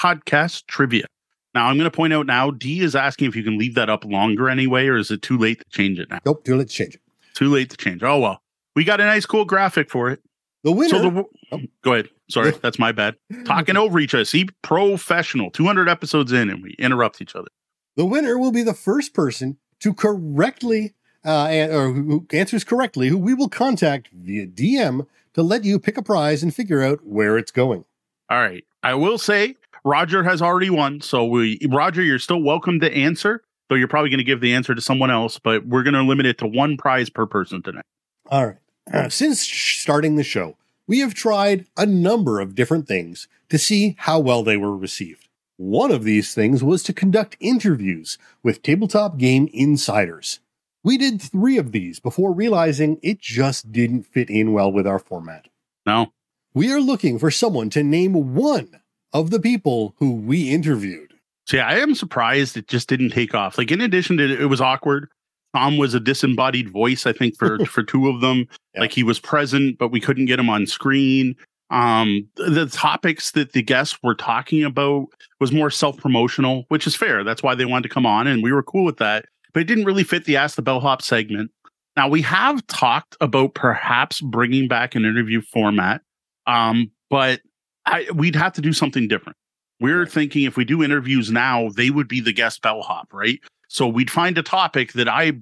podcast 0.00 0.66
trivia. 0.66 1.06
Now, 1.54 1.66
I'm 1.66 1.76
going 1.76 1.90
to 1.90 1.96
point 1.96 2.12
out 2.12 2.26
now, 2.26 2.50
D 2.50 2.80
is 2.80 2.96
asking 2.96 3.28
if 3.28 3.36
you 3.36 3.42
can 3.42 3.58
leave 3.58 3.74
that 3.74 3.90
up 3.90 4.04
longer 4.04 4.48
anyway, 4.48 4.86
or 4.86 4.96
is 4.96 5.10
it 5.10 5.22
too 5.22 5.38
late 5.38 5.58
to 5.58 5.64
change 5.70 5.98
it 5.98 6.10
now? 6.10 6.18
Nope, 6.24 6.44
do 6.44 6.56
let's 6.56 6.72
change 6.72 6.94
it. 6.94 7.02
Too 7.34 7.48
late 7.48 7.70
to 7.70 7.76
change. 7.76 8.02
Oh, 8.02 8.18
well. 8.18 8.42
We 8.74 8.84
got 8.84 9.00
a 9.00 9.04
nice, 9.04 9.26
cool 9.26 9.44
graphic 9.44 9.90
for 9.90 10.10
it. 10.10 10.20
The 10.64 10.72
winner. 10.72 10.88
So 10.90 11.10
the 11.10 11.24
oh, 11.52 11.60
go 11.82 11.92
ahead. 11.92 12.08
Sorry, 12.30 12.50
that's 12.62 12.78
my 12.78 12.92
bad. 12.92 13.16
Talking 13.44 13.76
over 13.76 13.98
each 13.98 14.14
other. 14.14 14.24
See, 14.24 14.48
professional. 14.62 15.50
Two 15.50 15.64
hundred 15.64 15.88
episodes 15.88 16.32
in, 16.32 16.48
and 16.48 16.62
we 16.62 16.74
interrupt 16.78 17.20
each 17.20 17.34
other. 17.34 17.48
The 17.96 18.06
winner 18.06 18.38
will 18.38 18.52
be 18.52 18.62
the 18.62 18.74
first 18.74 19.12
person 19.12 19.58
to 19.80 19.92
correctly 19.92 20.94
uh, 21.24 21.46
an- 21.46 21.70
or 21.70 21.92
who 21.92 22.02
who 22.02 22.26
answers 22.32 22.64
correctly, 22.64 23.08
who 23.08 23.18
we 23.18 23.34
will 23.34 23.48
contact 23.48 24.08
via 24.12 24.46
DM 24.46 25.06
to 25.34 25.42
let 25.42 25.64
you 25.64 25.78
pick 25.78 25.96
a 25.96 26.02
prize 26.02 26.42
and 26.42 26.54
figure 26.54 26.82
out 26.82 27.04
where 27.04 27.38
it's 27.38 27.50
going. 27.52 27.84
All 28.28 28.40
right. 28.40 28.64
I 28.82 28.94
will 28.94 29.18
say 29.18 29.56
Roger 29.84 30.22
has 30.24 30.42
already 30.42 30.70
won. 30.70 31.00
So 31.00 31.24
we 31.24 31.58
Roger, 31.68 32.02
you're 32.02 32.18
still 32.18 32.42
welcome 32.42 32.80
to 32.80 32.92
answer, 32.92 33.42
though 33.68 33.76
you're 33.76 33.88
probably 33.88 34.10
going 34.10 34.18
to 34.18 34.24
give 34.24 34.40
the 34.40 34.54
answer 34.54 34.74
to 34.74 34.80
someone 34.80 35.10
else. 35.10 35.38
But 35.38 35.66
we're 35.66 35.82
going 35.82 35.94
to 35.94 36.02
limit 36.02 36.26
it 36.26 36.38
to 36.38 36.46
one 36.46 36.76
prize 36.76 37.10
per 37.10 37.26
person 37.26 37.62
tonight. 37.62 37.84
All 38.30 38.46
right. 38.46 38.56
Uh, 38.92 39.08
since 39.08 39.40
starting 39.40 40.16
the 40.16 40.24
show, 40.24 40.56
we 40.86 40.98
have 40.98 41.14
tried 41.14 41.66
a 41.76 41.86
number 41.86 42.40
of 42.40 42.54
different 42.54 42.88
things 42.88 43.28
to 43.48 43.58
see 43.58 43.94
how 43.98 44.18
well 44.18 44.42
they 44.42 44.56
were 44.56 44.76
received. 44.76 45.28
One 45.56 45.92
of 45.92 46.02
these 46.02 46.34
things 46.34 46.64
was 46.64 46.82
to 46.84 46.92
conduct 46.92 47.36
interviews 47.38 48.18
with 48.42 48.62
tabletop 48.62 49.18
game 49.18 49.48
insiders. 49.52 50.40
We 50.84 50.98
did 50.98 51.22
three 51.22 51.58
of 51.58 51.72
these 51.72 52.00
before 52.00 52.32
realizing 52.32 52.98
it 53.02 53.20
just 53.20 53.70
didn't 53.70 54.04
fit 54.04 54.28
in 54.28 54.52
well 54.52 54.72
with 54.72 54.86
our 54.86 54.98
format. 54.98 55.46
No. 55.86 56.12
We 56.54 56.72
are 56.72 56.80
looking 56.80 57.18
for 57.18 57.30
someone 57.30 57.70
to 57.70 57.82
name 57.82 58.34
one 58.34 58.80
of 59.12 59.30
the 59.30 59.40
people 59.40 59.94
who 59.98 60.12
we 60.12 60.50
interviewed. 60.50 61.14
See, 61.46 61.60
I 61.60 61.78
am 61.78 61.94
surprised 61.94 62.56
it 62.56 62.68
just 62.68 62.88
didn't 62.88 63.10
take 63.10 63.34
off. 63.34 63.58
Like 63.58 63.70
in 63.70 63.80
addition 63.80 64.16
to 64.18 64.42
it 64.42 64.46
was 64.46 64.60
awkward. 64.60 65.08
Tom 65.54 65.76
was 65.76 65.92
a 65.92 66.00
disembodied 66.00 66.70
voice, 66.70 67.06
I 67.06 67.12
think, 67.12 67.36
for 67.38 67.64
for 67.66 67.82
two 67.82 68.08
of 68.08 68.20
them. 68.20 68.46
Yeah. 68.74 68.80
Like 68.80 68.92
he 68.92 69.02
was 69.02 69.20
present, 69.20 69.78
but 69.78 69.88
we 69.88 70.00
couldn't 70.00 70.26
get 70.26 70.38
him 70.38 70.50
on 70.50 70.66
screen. 70.66 71.36
Um, 71.70 72.28
the 72.36 72.66
topics 72.66 73.30
that 73.30 73.52
the 73.52 73.62
guests 73.62 73.98
were 74.02 74.14
talking 74.14 74.62
about 74.62 75.06
was 75.40 75.52
more 75.52 75.70
self 75.70 75.96
promotional, 75.96 76.64
which 76.68 76.86
is 76.86 76.94
fair. 76.94 77.24
That's 77.24 77.42
why 77.42 77.54
they 77.54 77.64
wanted 77.64 77.88
to 77.88 77.94
come 77.94 78.06
on, 78.06 78.26
and 78.26 78.42
we 78.42 78.52
were 78.52 78.62
cool 78.62 78.84
with 78.84 78.98
that. 78.98 79.24
But 79.52 79.60
it 79.60 79.66
didn't 79.66 79.84
really 79.84 80.04
fit 80.04 80.24
the 80.24 80.36
Ask 80.36 80.56
the 80.56 80.62
Bellhop 80.62 81.02
segment. 81.02 81.50
Now 81.96 82.08
we 82.08 82.22
have 82.22 82.66
talked 82.68 83.16
about 83.20 83.54
perhaps 83.54 84.20
bringing 84.20 84.66
back 84.68 84.94
an 84.94 85.04
interview 85.04 85.42
format, 85.42 86.00
um, 86.46 86.90
but 87.10 87.40
I, 87.84 88.06
we'd 88.14 88.36
have 88.36 88.54
to 88.54 88.60
do 88.60 88.72
something 88.72 89.08
different. 89.08 89.36
We're 89.80 90.06
thinking 90.06 90.44
if 90.44 90.56
we 90.56 90.64
do 90.64 90.82
interviews 90.82 91.30
now, 91.30 91.68
they 91.70 91.90
would 91.90 92.08
be 92.08 92.20
the 92.20 92.32
guest 92.32 92.62
bellhop, 92.62 93.12
right? 93.12 93.40
So 93.68 93.88
we'd 93.88 94.10
find 94.10 94.38
a 94.38 94.42
topic 94.42 94.92
that 94.92 95.08
I 95.08 95.32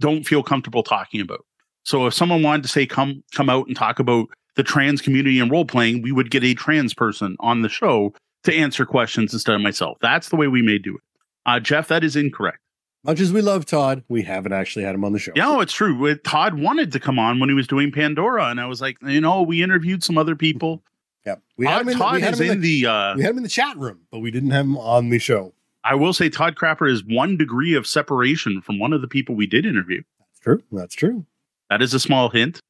don't 0.00 0.24
feel 0.24 0.42
comfortable 0.42 0.82
talking 0.82 1.20
about. 1.20 1.44
So 1.84 2.06
if 2.06 2.14
someone 2.14 2.42
wanted 2.42 2.62
to 2.62 2.68
say 2.68 2.86
come 2.86 3.22
come 3.32 3.48
out 3.48 3.66
and 3.66 3.76
talk 3.76 3.98
about 3.98 4.28
the 4.56 4.62
trans 4.62 5.00
community 5.00 5.38
and 5.38 5.50
role 5.50 5.64
playing, 5.64 6.02
we 6.02 6.12
would 6.12 6.30
get 6.30 6.44
a 6.44 6.54
trans 6.54 6.94
person 6.94 7.36
on 7.40 7.62
the 7.62 7.68
show 7.68 8.12
to 8.44 8.54
answer 8.54 8.84
questions 8.84 9.32
instead 9.32 9.54
of 9.54 9.60
myself. 9.60 9.98
That's 10.00 10.28
the 10.28 10.36
way 10.36 10.48
we 10.48 10.62
may 10.62 10.78
do 10.78 10.96
it. 10.96 11.02
Uh, 11.46 11.60
Jeff, 11.60 11.88
that 11.88 12.04
is 12.04 12.16
incorrect. 12.16 12.58
Much 13.04 13.20
as 13.20 13.32
we 13.32 13.42
love 13.42 13.66
Todd, 13.66 14.02
we 14.08 14.22
haven't 14.22 14.54
actually 14.54 14.84
had 14.84 14.94
him 14.94 15.04
on 15.04 15.12
the 15.12 15.18
show. 15.18 15.32
Yeah, 15.36 15.44
no, 15.44 15.60
it's 15.60 15.74
true. 15.74 16.10
Uh, 16.10 16.14
Todd 16.24 16.54
wanted 16.58 16.90
to 16.92 17.00
come 17.00 17.18
on 17.18 17.38
when 17.38 17.50
he 17.50 17.54
was 17.54 17.66
doing 17.66 17.92
Pandora, 17.92 18.46
and 18.46 18.58
I 18.58 18.66
was 18.66 18.80
like, 18.80 18.96
you 19.02 19.20
know, 19.20 19.42
we 19.42 19.62
interviewed 19.62 20.02
some 20.02 20.18
other 20.18 20.34
people. 20.36 20.82
Yeah. 21.26 21.36
We 21.56 21.64
Todd, 21.64 21.80
him 21.80 21.88
in, 21.88 21.96
Todd 21.96 22.20
had 22.20 22.34
is 22.34 22.40
him 22.42 22.50
in 22.50 22.60
the. 22.60 22.84
uh, 22.86 23.16
we 23.16 23.22
had 23.22 23.30
him 23.30 23.38
in 23.38 23.44
the 23.44 23.48
chat 23.48 23.78
room, 23.78 24.00
but 24.10 24.18
we 24.18 24.30
didn't 24.30 24.50
have 24.50 24.66
him 24.66 24.76
on 24.76 25.08
the 25.08 25.18
show. 25.18 25.54
I 25.82 25.94
will 25.94 26.12
say 26.12 26.28
Todd 26.28 26.54
Crapper 26.54 26.86
is 26.86 27.02
one 27.02 27.38
degree 27.38 27.72
of 27.72 27.86
separation 27.86 28.60
from 28.60 28.78
one 28.78 28.92
of 28.92 29.00
the 29.00 29.08
people 29.08 29.34
we 29.34 29.46
did 29.46 29.64
interview. 29.64 30.02
That's 30.18 30.40
true. 30.40 30.62
That's 30.70 30.94
true. 30.94 31.24
That 31.70 31.80
is 31.80 31.94
a 31.94 31.98
small 31.98 32.28
hint. 32.28 32.60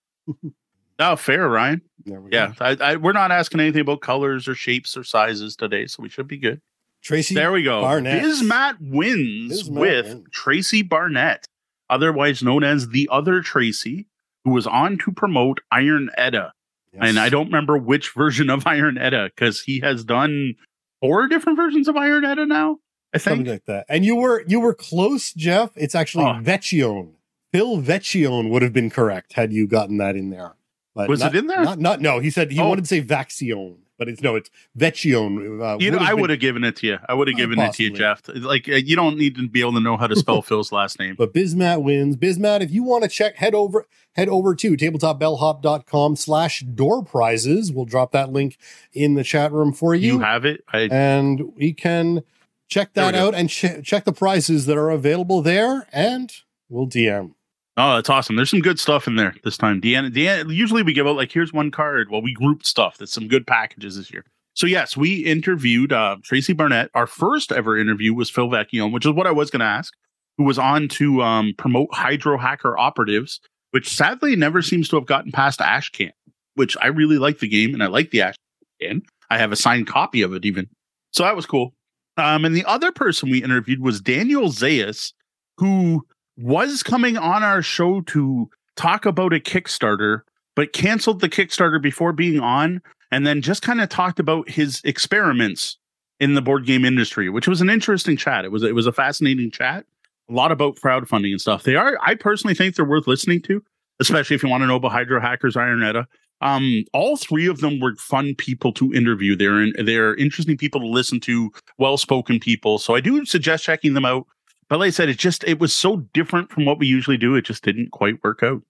oh, 1.01 1.17
fair, 1.17 1.49
Ryan. 1.49 1.83
There 2.05 2.21
we 2.21 2.31
go. 2.31 2.37
Yeah, 2.37 2.53
I, 2.61 2.77
I, 2.81 2.97
we're 2.97 3.13
not 3.13 3.33
asking 3.33 3.59
anything 3.59 3.81
about 3.81 4.01
colors 4.03 4.47
or 4.47 4.55
shapes 4.55 4.97
or 4.97 5.03
sizes 5.03 5.57
today, 5.57 5.87
so 5.89 6.03
we 6.03 6.09
should 6.09 6.29
be 6.29 6.37
good. 6.39 6.61
Tracy. 7.05 7.35
There 7.35 7.53
we 7.53 7.63
go. 7.63 7.83
Barnett. 7.83 8.23
Bismat 8.25 8.77
wins 8.81 9.69
Bismat 9.69 9.79
with 9.79 10.07
wins. 10.07 10.27
Tracy 10.33 10.83
Barnett, 10.83 11.47
otherwise 11.91 12.43
known 12.43 12.65
as 12.65 12.89
the 12.89 13.09
other 13.13 13.43
Tracy, 13.43 14.07
who 14.45 14.51
was 14.53 14.67
on 14.67 14.99
to 14.99 15.13
promote 15.13 15.61
Iron 15.71 16.11
Edda. 16.17 16.53
Yes. 16.93 17.03
And 17.05 17.19
I 17.19 17.29
don't 17.29 17.47
remember 17.47 17.77
which 17.77 18.13
version 18.15 18.49
of 18.51 18.67
Iron 18.67 18.97
Edda 18.99 19.31
because 19.35 19.61
he 19.63 19.81
has 19.81 20.05
done 20.05 20.55
four 21.01 21.29
different 21.29 21.57
versions 21.57 21.89
of 21.89 21.97
Iron 21.97 22.25
Edda 22.25 22.47
now. 22.47 22.79
I 23.13 23.19
think. 23.19 23.37
something 23.37 23.53
like 23.53 23.65
that. 23.67 23.85
And 23.89 24.05
you 24.05 24.17
were 24.17 24.43
you 24.49 24.59
were 24.61 24.75
close, 24.75 25.33
Jeff. 25.35 25.71
It's 25.77 25.95
actually 25.95 26.25
Oh. 26.25 26.41
Vecchione. 26.43 27.13
Phil 27.53 27.79
Vecchione 27.79 28.51
would 28.51 28.63
have 28.63 28.73
been 28.73 28.91
correct 28.91 29.35
had 29.35 29.53
you 29.53 29.69
gotten 29.69 29.99
that 29.99 30.17
in 30.17 30.31
there. 30.31 30.55
But 30.97 31.09
Was 31.09 31.21
not- 31.21 31.35
it 31.35 31.39
in 31.39 31.47
there? 31.49 31.63
Not, 31.63 31.79
not 31.79 32.01
no. 32.01 32.19
He 32.19 32.31
said 32.31 32.51
he 32.51 32.59
Oh. 32.61 32.69
wanted 32.69 32.83
to 32.83 32.89
say 32.89 33.01
Vaxion, 33.03 33.77
but 33.99 34.09
it's 34.09 34.21
no, 34.23 34.35
it's 34.37 34.51
Vecchione. 34.79 35.61
Uh, 35.63 35.79
You 35.79 35.91
know, 35.91 35.99
I 35.99 36.15
would 36.15 36.31
have 36.31 36.41
given 36.41 36.65
it 36.65 36.77
to 36.77 36.87
you. 36.87 36.99
I 37.09 37.15
would 37.15 37.29
have 37.29 37.35
Uh, 37.35 37.39
given 37.39 37.59
it 37.59 37.73
to 37.75 37.83
you. 37.85 37.91
Jeff. 37.91 38.23
Like 38.35 38.69
uh, 38.69 38.73
you 38.75 38.97
don't 38.97 39.17
need 39.17 39.37
to 39.37 39.49
be 39.49 39.61
able 39.61 39.73
to 39.75 39.81
know 39.81 39.97
how 39.97 40.07
to 40.07 40.17
spell 40.17 40.43
Phil's 40.49 40.73
last 40.73 40.99
name. 40.99 41.15
But 41.17 41.33
Bismat 41.35 41.83
wins. 41.83 42.17
Bismat, 42.17 42.61
if 42.61 42.71
you 42.71 42.83
want 42.83 43.03
to 43.05 43.09
check, 43.09 43.37
head 43.37 43.55
over 43.55 43.87
head 44.15 44.29
over 44.29 44.55
to 44.55 44.77
tabletopbellhop.com 44.77 46.17
slash 46.17 46.61
door 46.61 47.03
prizes. 47.05 47.73
We'll 47.73 47.85
drop 47.85 48.13
that 48.13 48.33
link 48.33 48.59
in 48.93 49.15
the 49.15 49.25
chat 49.25 49.53
room 49.53 49.73
for 49.73 49.95
You 49.95 50.15
you. 50.15 50.21
have 50.21 50.45
it. 50.45 50.63
I 50.73 50.89
and 50.91 51.53
we 51.57 51.73
can 51.73 52.23
check 52.69 52.95
that 52.95 53.13
go. 53.15 53.27
out 53.29 53.35
and 53.35 53.49
ch- 53.51 53.83
check 53.83 54.05
the 54.05 54.13
prizes 54.13 54.67
that 54.67 54.77
are 54.77 54.91
available 54.91 55.43
there 55.43 55.87
and 55.93 56.33
we'll 56.69 56.87
DM. 56.89 57.35
Oh, 57.77 57.97
that's 57.97 58.11
awesome. 58.11 58.37
There's 58.37 58.51
some 58.51 58.61
good 58.61 58.79
stuff 58.79 59.09
in 59.09 59.17
there 59.17 59.35
this 59.43 59.57
time. 59.57 59.81
Deanna, 59.81 60.13
Deanna, 60.13 60.55
usually 60.55 60.83
we 60.83 60.93
give 60.93 61.07
out 61.07 61.17
like, 61.17 61.33
here's 61.33 61.53
one 61.53 61.73
card. 61.73 62.09
Well, 62.11 62.23
we 62.23 62.33
grouped 62.33 62.67
stuff. 62.67 62.99
That's 62.99 63.13
some 63.13 63.27
good 63.27 63.47
packages 63.47 63.97
this 63.97 64.13
year. 64.13 64.25
So, 64.55 64.69
yes, 64.69 64.97
we 64.97 65.17
interviewed 65.25 65.93
uh, 65.93 66.17
Tracy 66.23 66.53
Barnett. 66.53 66.91
Our 66.95 67.09
first 67.09 67.51
ever 67.51 67.77
interview 67.77 68.15
was 68.15 68.31
Phil 68.31 68.49
Vecchione, 68.49 68.93
which 68.93 69.05
is 69.05 69.13
what 69.13 69.27
I 69.27 69.33
was 69.33 69.51
going 69.51 69.61
to 69.61 69.67
ask, 69.67 69.93
who 70.39 70.45
was 70.45 70.59
on 70.59 70.87
to 70.91 71.23
um, 71.23 71.55
promote 71.59 71.89
Hydro 71.93 72.39
Hacker 72.39 72.79
Operatives, 72.79 73.41
which 73.73 73.89
sadly 73.89 74.37
never 74.37 74.63
seems 74.63 74.89
to 74.91 74.97
have 74.97 75.07
gotten 75.07 75.33
past 75.33 75.59
Ashcan, 75.59 76.13
which 76.55 76.77
I 76.81 76.87
really 76.87 77.19
like 77.19 77.41
the 77.41 77.49
game 77.49 77.75
and 77.75 77.83
I 77.83 77.89
like 77.89 78.13
the 78.13 78.19
Ashcan. 78.19 79.03
I 79.31 79.39
have 79.39 79.51
a 79.51 79.57
signed 79.57 79.89
copy 79.89 80.23
of 80.23 80.33
it 80.33 80.45
even. 80.45 80.69
So 81.13 81.25
that 81.25 81.35
was 81.35 81.47
cool. 81.47 81.75
Um, 82.17 82.45
and 82.45 82.55
the 82.55 82.65
other 82.67 82.93
person 82.93 83.31
we 83.31 83.43
interviewed 83.43 83.81
was 83.81 84.01
Daniel 84.01 84.45
Zayas, 84.51 85.13
who 85.59 86.07
was 86.37 86.83
coming 86.83 87.17
on 87.17 87.43
our 87.43 87.63
show 87.63 88.01
to 88.03 88.51
talk 88.77 89.07
about 89.07 89.33
a 89.33 89.41
Kickstarter, 89.41 90.23
but 90.57 90.73
canceled 90.73 91.21
the 91.21 91.29
Kickstarter 91.29 91.81
before 91.81 92.13
being 92.13 92.41
on, 92.41 92.83
and 93.11 93.27
then 93.27 93.43
just 93.43 93.63
kind 93.63 93.81
of 93.81 93.89
talked 93.89 94.19
about 94.19 94.49
his 94.49 94.81
experiments 94.85 95.79
in 96.21 96.35
the 96.35 96.43
board 96.43 96.67
game 96.67 96.85
industry, 96.85 97.29
which 97.29 97.49
was 97.49 97.61
an 97.61 97.71
interesting 97.71 98.17
chat. 98.17 98.45
It 98.45 98.53
was 98.53 98.63
it 98.63 98.75
was 98.75 98.87
a 98.87 98.93
fascinating 98.93 99.51
chat. 99.51 99.85
A 100.31 100.33
lot 100.33 100.53
about 100.53 100.77
crowdfunding 100.77 101.33
and 101.33 101.41
stuff. 101.41 101.65
They 101.65 101.77
are, 101.77 101.99
I 102.01 102.15
personally 102.15 102.55
think 102.55 102.75
they're 102.75 102.85
worth 102.85 103.07
listening 103.07 103.43
to, 103.43 103.63
especially 104.01 104.37
if 104.37 104.43
you 104.43 104.49
want 104.49 104.63
to 104.63 104.67
know 104.67 104.77
about 104.77 104.93
Hydro 104.93 105.21
Hackers, 105.21 105.55
Iron 105.55 105.83
Edda. 105.83 106.07
Um, 106.41 106.85
all 106.95 107.17
three 107.17 107.47
of 107.47 107.61
them 107.61 107.79
were 107.79 107.95
fun 107.97 108.35
people 108.35 108.73
to 108.75 108.93
interview. 108.95 109.37
They're 109.37 109.63
in, 109.63 109.75
they're 109.85 110.15
interesting 110.17 110.57
people 110.57 110.81
to 110.81 110.87
listen 110.87 111.21
to, 111.21 111.53
well 111.79 111.99
spoken 111.99 112.41
people. 112.41 112.79
So 112.79 112.95
I 112.95 113.01
do 113.01 113.25
suggest 113.27 113.65
checking 113.65 113.93
them 113.93 114.05
out. 114.05 114.27
But 114.69 114.79
like 114.81 114.89
I 114.89 114.91
said, 114.91 115.09
it 115.09 115.19
just 115.19 115.45
it 115.45 115.59
was 115.59 115.73
so 115.73 115.97
different 116.13 116.51
from 116.51 116.65
what 116.65 116.79
we 116.79 116.87
usually 116.87 117.17
do. 117.17 117.35
It 117.35 117.45
just 117.45 117.65
didn't 117.65 117.91
quite 117.91 118.23
work 118.23 118.43
out. 118.43 118.63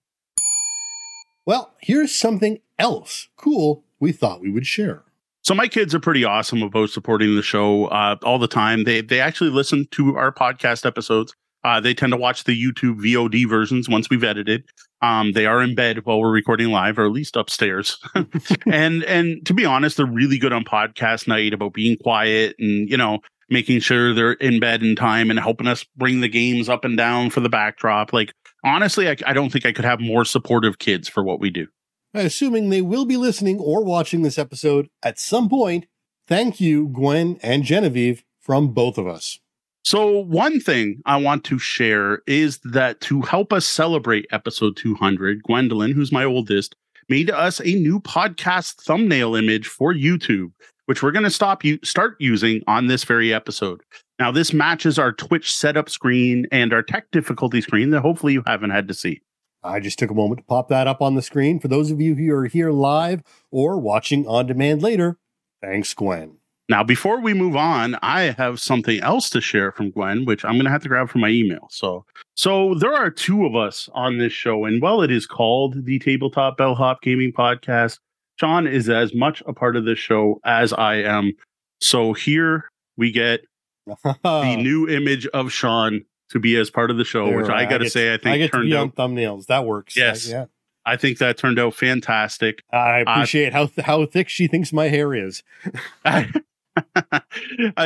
Well, 1.46 1.74
here's 1.80 2.14
something 2.14 2.60
else 2.78 3.28
cool 3.36 3.84
we 4.00 4.12
thought 4.12 4.40
we 4.40 4.50
would 4.50 4.66
share. 4.66 5.02
So 5.42 5.54
my 5.54 5.68
kids 5.68 5.94
are 5.94 6.00
pretty 6.00 6.24
awesome 6.24 6.62
about 6.62 6.88
supporting 6.88 7.36
the 7.36 7.42
show 7.42 7.86
uh, 7.86 8.16
all 8.22 8.38
the 8.38 8.48
time. 8.48 8.84
They 8.84 9.02
they 9.02 9.20
actually 9.20 9.50
listen 9.50 9.86
to 9.92 10.16
our 10.16 10.32
podcast 10.32 10.86
episodes. 10.86 11.34
Uh, 11.62 11.80
they 11.80 11.94
tend 11.94 12.12
to 12.12 12.16
watch 12.18 12.44
the 12.44 12.60
YouTube 12.60 13.00
VOD 13.00 13.48
versions 13.48 13.88
once 13.88 14.10
we've 14.10 14.24
edited. 14.24 14.64
Um, 15.00 15.32
they 15.32 15.46
are 15.46 15.62
in 15.62 15.74
bed 15.74 16.04
while 16.04 16.20
we're 16.20 16.30
recording 16.30 16.68
live, 16.68 16.98
or 16.98 17.04
at 17.04 17.12
least 17.12 17.36
upstairs. 17.36 17.98
and 18.66 19.04
and 19.04 19.44
to 19.46 19.52
be 19.52 19.66
honest, 19.66 19.98
they're 19.98 20.06
really 20.06 20.38
good 20.38 20.52
on 20.52 20.64
podcast 20.64 21.28
night 21.28 21.52
about 21.52 21.74
being 21.74 21.98
quiet 21.98 22.56
and 22.58 22.88
you 22.88 22.96
know 22.96 23.18
making 23.50 23.80
sure 23.80 24.14
they're 24.14 24.32
in 24.32 24.60
bed 24.60 24.82
in 24.82 24.96
time 24.96 25.30
and 25.30 25.38
helping 25.38 25.66
us 25.66 25.84
bring 25.96 26.20
the 26.20 26.28
games 26.28 26.68
up 26.68 26.84
and 26.84 26.96
down 26.96 27.30
for 27.30 27.40
the 27.40 27.48
backdrop. 27.48 28.12
Like 28.12 28.32
honestly, 28.64 29.08
I, 29.08 29.16
I 29.26 29.32
don't 29.32 29.50
think 29.50 29.66
I 29.66 29.72
could 29.72 29.84
have 29.84 30.00
more 30.00 30.24
supportive 30.24 30.78
kids 30.78 31.08
for 31.08 31.22
what 31.22 31.40
we 31.40 31.50
do. 31.50 31.66
Assuming 32.14 32.70
they 32.70 32.82
will 32.82 33.04
be 33.04 33.16
listening 33.16 33.58
or 33.58 33.84
watching 33.84 34.22
this 34.22 34.38
episode 34.38 34.88
at 35.02 35.18
some 35.18 35.48
point, 35.48 35.86
thank 36.28 36.60
you, 36.60 36.88
Gwen 36.88 37.38
and 37.42 37.64
Genevieve, 37.64 38.22
from 38.40 38.72
both 38.72 38.98
of 38.98 39.06
us. 39.06 39.40
So, 39.82 40.20
one 40.20 40.60
thing 40.60 41.02
I 41.04 41.16
want 41.18 41.44
to 41.44 41.58
share 41.58 42.22
is 42.26 42.58
that 42.64 43.02
to 43.02 43.20
help 43.20 43.52
us 43.52 43.66
celebrate 43.66 44.26
episode 44.30 44.76
200, 44.76 45.42
Gwendolyn, 45.42 45.92
who's 45.92 46.10
my 46.10 46.24
oldest, 46.24 46.74
made 47.10 47.30
us 47.30 47.60
a 47.60 47.74
new 47.74 48.00
podcast 48.00 48.80
thumbnail 48.80 49.34
image 49.34 49.66
for 49.66 49.92
YouTube, 49.92 50.52
which 50.86 51.02
we're 51.02 51.12
going 51.12 51.24
to 51.24 51.30
stop 51.30 51.64
you 51.64 51.78
start 51.82 52.16
using 52.18 52.62
on 52.66 52.86
this 52.86 53.04
very 53.04 53.32
episode. 53.32 53.82
Now, 54.18 54.30
this 54.30 54.52
matches 54.52 54.98
our 54.98 55.12
Twitch 55.12 55.54
setup 55.54 55.88
screen 55.88 56.46
and 56.52 56.72
our 56.72 56.82
tech 56.82 57.10
difficulty 57.10 57.60
screen 57.60 57.90
that 57.90 58.00
hopefully 58.00 58.32
you 58.32 58.42
haven't 58.46 58.70
had 58.70 58.88
to 58.88 58.94
see. 58.94 59.20
I 59.62 59.80
just 59.80 59.98
took 59.98 60.10
a 60.10 60.14
moment 60.14 60.40
to 60.40 60.44
pop 60.44 60.68
that 60.68 60.86
up 60.86 61.00
on 61.00 61.14
the 61.14 61.22
screen 61.22 61.58
for 61.58 61.68
those 61.68 61.90
of 61.90 62.00
you 62.00 62.14
who 62.14 62.32
are 62.34 62.46
here 62.46 62.70
live 62.70 63.22
or 63.50 63.78
watching 63.78 64.26
on 64.26 64.46
demand 64.46 64.82
later. 64.82 65.18
Thanks, 65.62 65.94
Gwen. 65.94 66.36
Now, 66.68 66.82
before 66.82 67.20
we 67.20 67.34
move 67.34 67.56
on, 67.56 67.96
I 68.02 68.34
have 68.38 68.58
something 68.58 69.00
else 69.00 69.28
to 69.30 69.40
share 69.40 69.70
from 69.70 69.90
Gwen, 69.90 70.24
which 70.24 70.44
I'm 70.44 70.52
going 70.52 70.64
to 70.64 70.70
have 70.70 70.82
to 70.82 70.88
grab 70.88 71.10
from 71.10 71.20
my 71.20 71.28
email. 71.28 71.68
So, 71.70 72.06
so 72.36 72.74
there 72.74 72.94
are 72.94 73.10
two 73.10 73.44
of 73.44 73.54
us 73.54 73.90
on 73.92 74.16
this 74.16 74.32
show, 74.32 74.64
and 74.64 74.80
while 74.80 75.02
it 75.02 75.10
is 75.10 75.26
called 75.26 75.84
the 75.84 75.98
Tabletop 75.98 76.56
Bellhop 76.56 77.02
Gaming 77.02 77.32
Podcast, 77.32 77.98
Sean 78.36 78.66
is 78.66 78.88
as 78.88 79.14
much 79.14 79.42
a 79.46 79.52
part 79.52 79.76
of 79.76 79.84
this 79.84 79.98
show 79.98 80.40
as 80.44 80.72
I 80.72 80.96
am. 80.96 81.32
So 81.80 82.12
here 82.12 82.68
we 82.96 83.12
get 83.12 83.44
the 83.86 84.56
new 84.60 84.88
image 84.88 85.26
of 85.28 85.52
Sean 85.52 86.04
to 86.30 86.38
be 86.38 86.56
as 86.56 86.70
part 86.70 86.90
of 86.90 86.96
the 86.96 87.04
show, 87.04 87.26
There, 87.26 87.36
which 87.38 87.50
I 87.50 87.64
uh, 87.64 87.70
got 87.70 87.78
to 87.78 87.90
say, 87.90 88.12
I 88.12 88.16
think 88.16 88.34
I 88.34 88.38
get 88.38 88.52
to 88.52 88.62
be 88.62 88.76
out. 88.76 88.80
on 88.80 88.90
thumbnails. 88.92 89.46
That 89.46 89.64
works. 89.64 89.96
Yes. 89.96 90.28
I, 90.28 90.32
yeah. 90.32 90.44
I 90.86 90.96
think 90.96 91.18
that 91.18 91.38
turned 91.38 91.58
out 91.58 91.74
fantastic. 91.74 92.62
I 92.70 92.98
appreciate 93.00 93.52
how 93.54 93.70
how 93.78 94.04
thick 94.04 94.28
she 94.28 94.48
thinks 94.48 94.70
my 94.70 94.88
hair 94.88 95.14
is. 95.14 95.42
uh, 96.04 96.24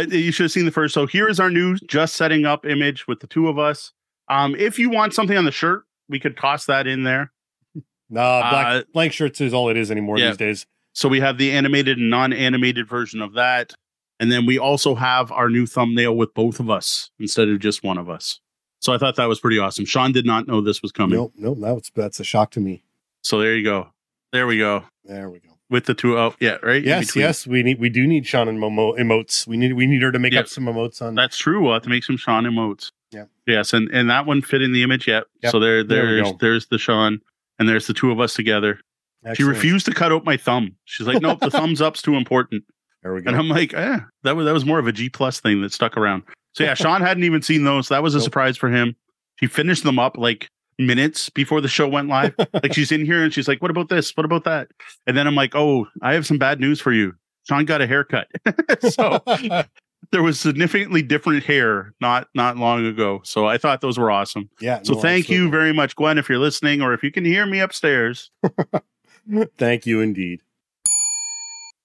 you 0.09 0.33
should 0.33 0.45
have 0.45 0.51
seen 0.51 0.65
the 0.65 0.73
first. 0.73 0.95
So 0.95 1.07
here 1.07 1.29
is 1.29 1.39
our 1.39 1.51
new 1.51 1.77
just 1.77 2.17
setting 2.17 2.45
up 2.45 2.67
image 2.67 3.07
with 3.07 3.21
the 3.21 3.29
two 3.29 3.49
of 3.49 3.57
us. 3.59 3.93
Um, 4.29 4.57
if 4.57 4.81
you 4.81 4.91
want 4.91 5.15
something 5.15 5.37
on 5.37 5.45
the 5.45 5.53
shirt, 5.53 5.85
we 6.09 6.19
could 6.19 6.37
toss 6.37 6.67
that 6.67 6.89
in 6.89 7.05
there. 7.05 7.33
Nah, 8.11 8.51
black 8.51 8.67
Uh, 8.67 8.83
blank 8.93 9.13
shirts 9.13 9.41
is 9.41 9.53
all 9.53 9.69
it 9.69 9.77
is 9.77 9.91
anymore 9.91 10.19
yeah. 10.19 10.29
these 10.29 10.37
days. 10.37 10.67
So 10.95 11.09
we 11.09 11.21
have 11.21 11.39
the 11.39 11.53
animated 11.53 11.99
and 11.99 12.11
non-animated 12.11 12.89
version 12.89 13.21
of 13.23 13.35
that. 13.35 13.75
And 14.21 14.33
then 14.33 14.47
we 14.47 14.59
also 14.59 14.95
have 14.97 15.31
our 15.31 15.49
new 15.49 15.65
thumbnail 15.67 16.17
with 16.17 16.35
both 16.35 16.59
of 16.59 16.69
us 16.69 17.11
instead 17.21 17.49
of 17.49 17.61
just 17.61 17.85
one 17.85 17.99
of 17.99 18.09
us. 18.09 18.41
So 18.81 18.93
I 18.93 18.99
thought 18.99 19.17
that 19.17 19.27
was 19.29 19.39
pretty 19.41 19.59
awesome. 19.59 19.85
Sean 19.85 20.11
did 20.13 20.27
not 20.27 20.49
know 20.49 20.61
this 20.61 20.83
was 20.83 20.91
coming. 20.93 21.17
Nope, 21.19 21.35
nope, 21.37 21.59
that's 21.61 21.91
that's 21.91 22.21
a 22.21 22.25
shock 22.25 22.51
to 22.53 22.61
me. 22.61 22.83
So 23.23 23.39
there 23.39 23.57
you 23.57 23.63
go. 23.65 23.89
There 24.33 24.47
we 24.47 24.59
go. 24.59 24.85
There 25.05 25.31
we 25.31 25.39
go. 25.41 25.51
With 25.71 25.85
the 25.87 25.95
two 25.95 26.19
oh 26.19 26.35
yeah, 26.41 26.57
right? 26.63 26.83
Yes, 26.83 27.15
yes, 27.15 27.47
we 27.47 27.63
need 27.63 27.79
we 27.79 27.91
do 27.91 28.07
need 28.07 28.27
Sean 28.27 28.49
and 28.49 28.59
Momo 28.59 28.99
emotes. 28.99 29.47
We 29.47 29.57
need 29.57 29.75
we 29.75 29.87
need 29.87 30.03
her 30.03 30.11
to 30.13 30.19
make 30.19 30.33
Yep. 30.33 30.45
up 30.45 30.49
some 30.49 30.65
emotes 30.65 31.01
on 31.03 31.15
That's 31.15 31.37
true. 31.37 31.63
We'll 31.63 31.75
have 31.75 31.83
to 31.83 31.89
make 31.89 32.05
some 32.05 32.17
Sean 32.17 32.45
emotes. 32.45 32.91
Yeah. 33.13 33.25
Yes, 33.47 33.73
and 33.73 33.89
and 33.93 34.09
that 34.11 34.27
one 34.27 34.41
fit 34.43 34.63
in 34.63 34.73
the 34.73 34.83
image. 34.83 35.07
Yep. 35.07 35.27
Yep. 35.43 35.53
So 35.53 35.61
there, 35.61 35.85
There 35.85 36.07
there's 36.17 36.31
go. 36.33 36.39
there's 36.41 36.67
the 36.67 36.79
Sean, 36.79 37.21
and 37.59 37.69
there's 37.69 37.87
the 37.87 37.95
two 37.95 38.11
of 38.11 38.21
us 38.21 38.35
together. 38.35 38.81
She 39.35 39.43
refused 39.43 39.85
to 39.87 39.93
cut 39.93 40.13
out 40.13 40.25
my 40.25 40.37
thumb. 40.37 40.77
She's 40.85 41.07
like, 41.07 41.21
"Nope, 41.21 41.41
the 41.41 41.51
thumbs 41.59 41.81
up's 41.83 42.01
too 42.03 42.15
important." 42.15 42.65
There 43.03 43.13
we 43.15 43.21
go. 43.23 43.29
And 43.29 43.37
I'm 43.37 43.49
like, 43.49 43.75
"Eh, 43.75 43.99
that 44.23 44.37
was 44.37 44.47
that 44.47 44.53
was 44.53 44.65
more 44.65 44.79
of 44.79 44.87
a 44.87 44.93
G 44.93 45.09
plus 45.09 45.41
thing 45.41 45.61
that 45.63 45.73
stuck 45.73 45.97
around." 45.97 46.23
So 46.55 46.65
yeah, 46.65 46.75
Sean 46.75 47.01
hadn't 47.01 47.25
even 47.25 47.43
seen 47.43 47.65
those. 47.65 47.89
That 47.89 48.03
was 48.03 48.15
a 48.15 48.19
Nope. 48.19 48.25
surprise 48.25 48.57
for 48.57 48.69
him. 48.71 48.97
He 49.39 49.47
finished 49.47 49.85
them 49.85 49.99
up 49.99 50.17
like 50.17 50.49
minutes 50.79 51.29
before 51.31 51.61
the 51.61 51.69
show 51.69 51.87
went 51.89 52.09
live. 52.09 52.35
like 52.55 52.73
she's 52.73 52.93
in 52.93 53.05
here 53.05 53.23
and 53.23 53.33
she's 53.35 53.49
like, 53.49 53.61
"What 53.61 53.71
about 53.71 53.89
this? 53.89 54.17
What 54.17 54.25
about 54.25 54.45
that?" 54.45 54.69
And 55.07 55.17
then 55.17 55.27
I'm 55.27 55.35
like, 55.35 55.55
"Oh, 55.55 55.87
I 56.01 56.15
have 56.15 56.27
some 56.27 56.39
bad 56.39 56.61
news 56.61 56.81
for 56.81 56.93
you. 56.93 57.15
Sean 57.49 57.65
got 57.65 57.81
a 57.83 57.87
haircut." 57.87 58.29
so 58.89 59.21
there 60.11 60.23
was 60.23 60.41
significantly 60.41 61.03
different 61.03 61.45
hair 61.45 61.95
not 62.01 62.29
not 62.35 62.57
long 62.57 62.87
ago. 62.87 63.21
So 63.25 63.47
I 63.47 63.59
thought 63.59 63.81
those 63.81 63.99
were 63.99 64.11
awesome. 64.11 64.51
yeah. 64.61 64.81
So 64.83 64.95
no, 64.95 65.01
thank 65.01 65.29
you 65.29 65.51
very 65.51 65.73
much, 65.73 65.97
Gwen, 65.97 66.19
if 66.19 66.29
you're 66.29 66.39
listening, 66.39 66.83
or 66.83 66.95
if 66.95 67.03
you 67.03 67.11
can 67.11 67.25
hear 67.25 67.47
me 67.47 67.61
upstairs. 67.61 68.31
Thank 69.59 69.85
you 69.85 70.01
indeed. 70.01 70.41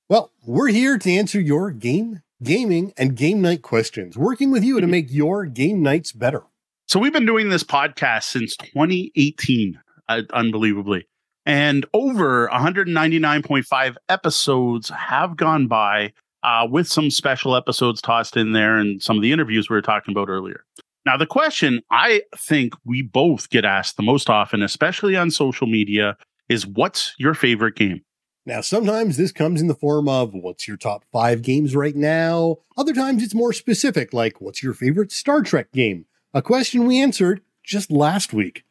Well, 0.08 0.32
we're 0.45 0.69
here 0.69 0.97
to 0.97 1.12
answer 1.12 1.41
your 1.41 1.71
game, 1.71 2.21
gaming, 2.41 2.93
and 2.97 3.17
game 3.17 3.41
night 3.41 3.62
questions, 3.62 4.17
working 4.17 4.52
with 4.52 4.63
you 4.63 4.80
to 4.80 4.88
make 4.88 5.12
your 5.12 5.45
game 5.45 5.82
nights 5.82 6.12
better. 6.13 6.43
So 6.88 6.99
we've 6.99 7.12
been 7.13 7.26
doing 7.26 7.49
this 7.49 7.63
podcast 7.63 8.23
since 8.23 8.56
2018, 8.56 9.80
uh, 10.08 10.21
unbelievably. 10.32 11.08
And 11.45 11.86
over 11.93 12.47
199.5 12.54 13.95
episodes 14.08 14.89
have 14.89 15.36
gone 15.36 15.67
by 15.67 16.13
uh, 16.44 16.68
with 16.70 16.88
some 16.88 17.10
special 17.10 17.56
episodes 17.56 18.02
tossed 18.02 18.38
in 18.38 18.52
there 18.52 18.78
and 18.78 19.02
some 19.02 19.16
of 19.16 19.22
the 19.22 19.32
interviews 19.32 19.70
we 19.70 19.76
were 19.76 19.82
talking 19.82 20.14
about 20.14 20.30
earlier. 20.30 20.64
Now, 21.06 21.18
the 21.18 21.26
question 21.26 21.82
I 21.92 22.22
think 22.38 22.74
we 22.86 23.02
both 23.02 23.50
get 23.50 23.66
asked 23.66 23.98
the 23.98 24.04
most 24.04 24.30
often, 24.30 24.62
especially 24.62 25.16
on 25.16 25.32
social 25.32 25.68
media, 25.68 26.18
is 26.50 26.66
what's 26.66 27.14
your 27.18 27.34
favorite 27.34 27.76
game? 27.76 28.02
Now, 28.46 28.62
sometimes 28.62 29.16
this 29.16 29.32
comes 29.32 29.62
in 29.62 29.68
the 29.68 29.76
form 29.76 30.10
of 30.10 30.34
what's 30.34 30.68
your 30.68 30.76
top 30.76 31.06
five 31.12 31.42
games 31.42 31.76
right 31.76 31.96
now? 31.96 32.58
Other 32.78 32.94
times 32.94 33.24
it's 33.24 33.34
more 33.34 33.54
specific, 33.54 34.14
like 34.14 34.42
what's 34.42 34.62
your 34.62 34.74
favorite 34.74 35.12
Star 35.12 35.42
Trek 35.42 35.72
game? 35.72 36.06
A 36.34 36.42
question 36.42 36.86
we 36.86 37.00
answered 37.00 37.42
just 37.64 37.92
last 37.92 38.34
week. 38.34 38.64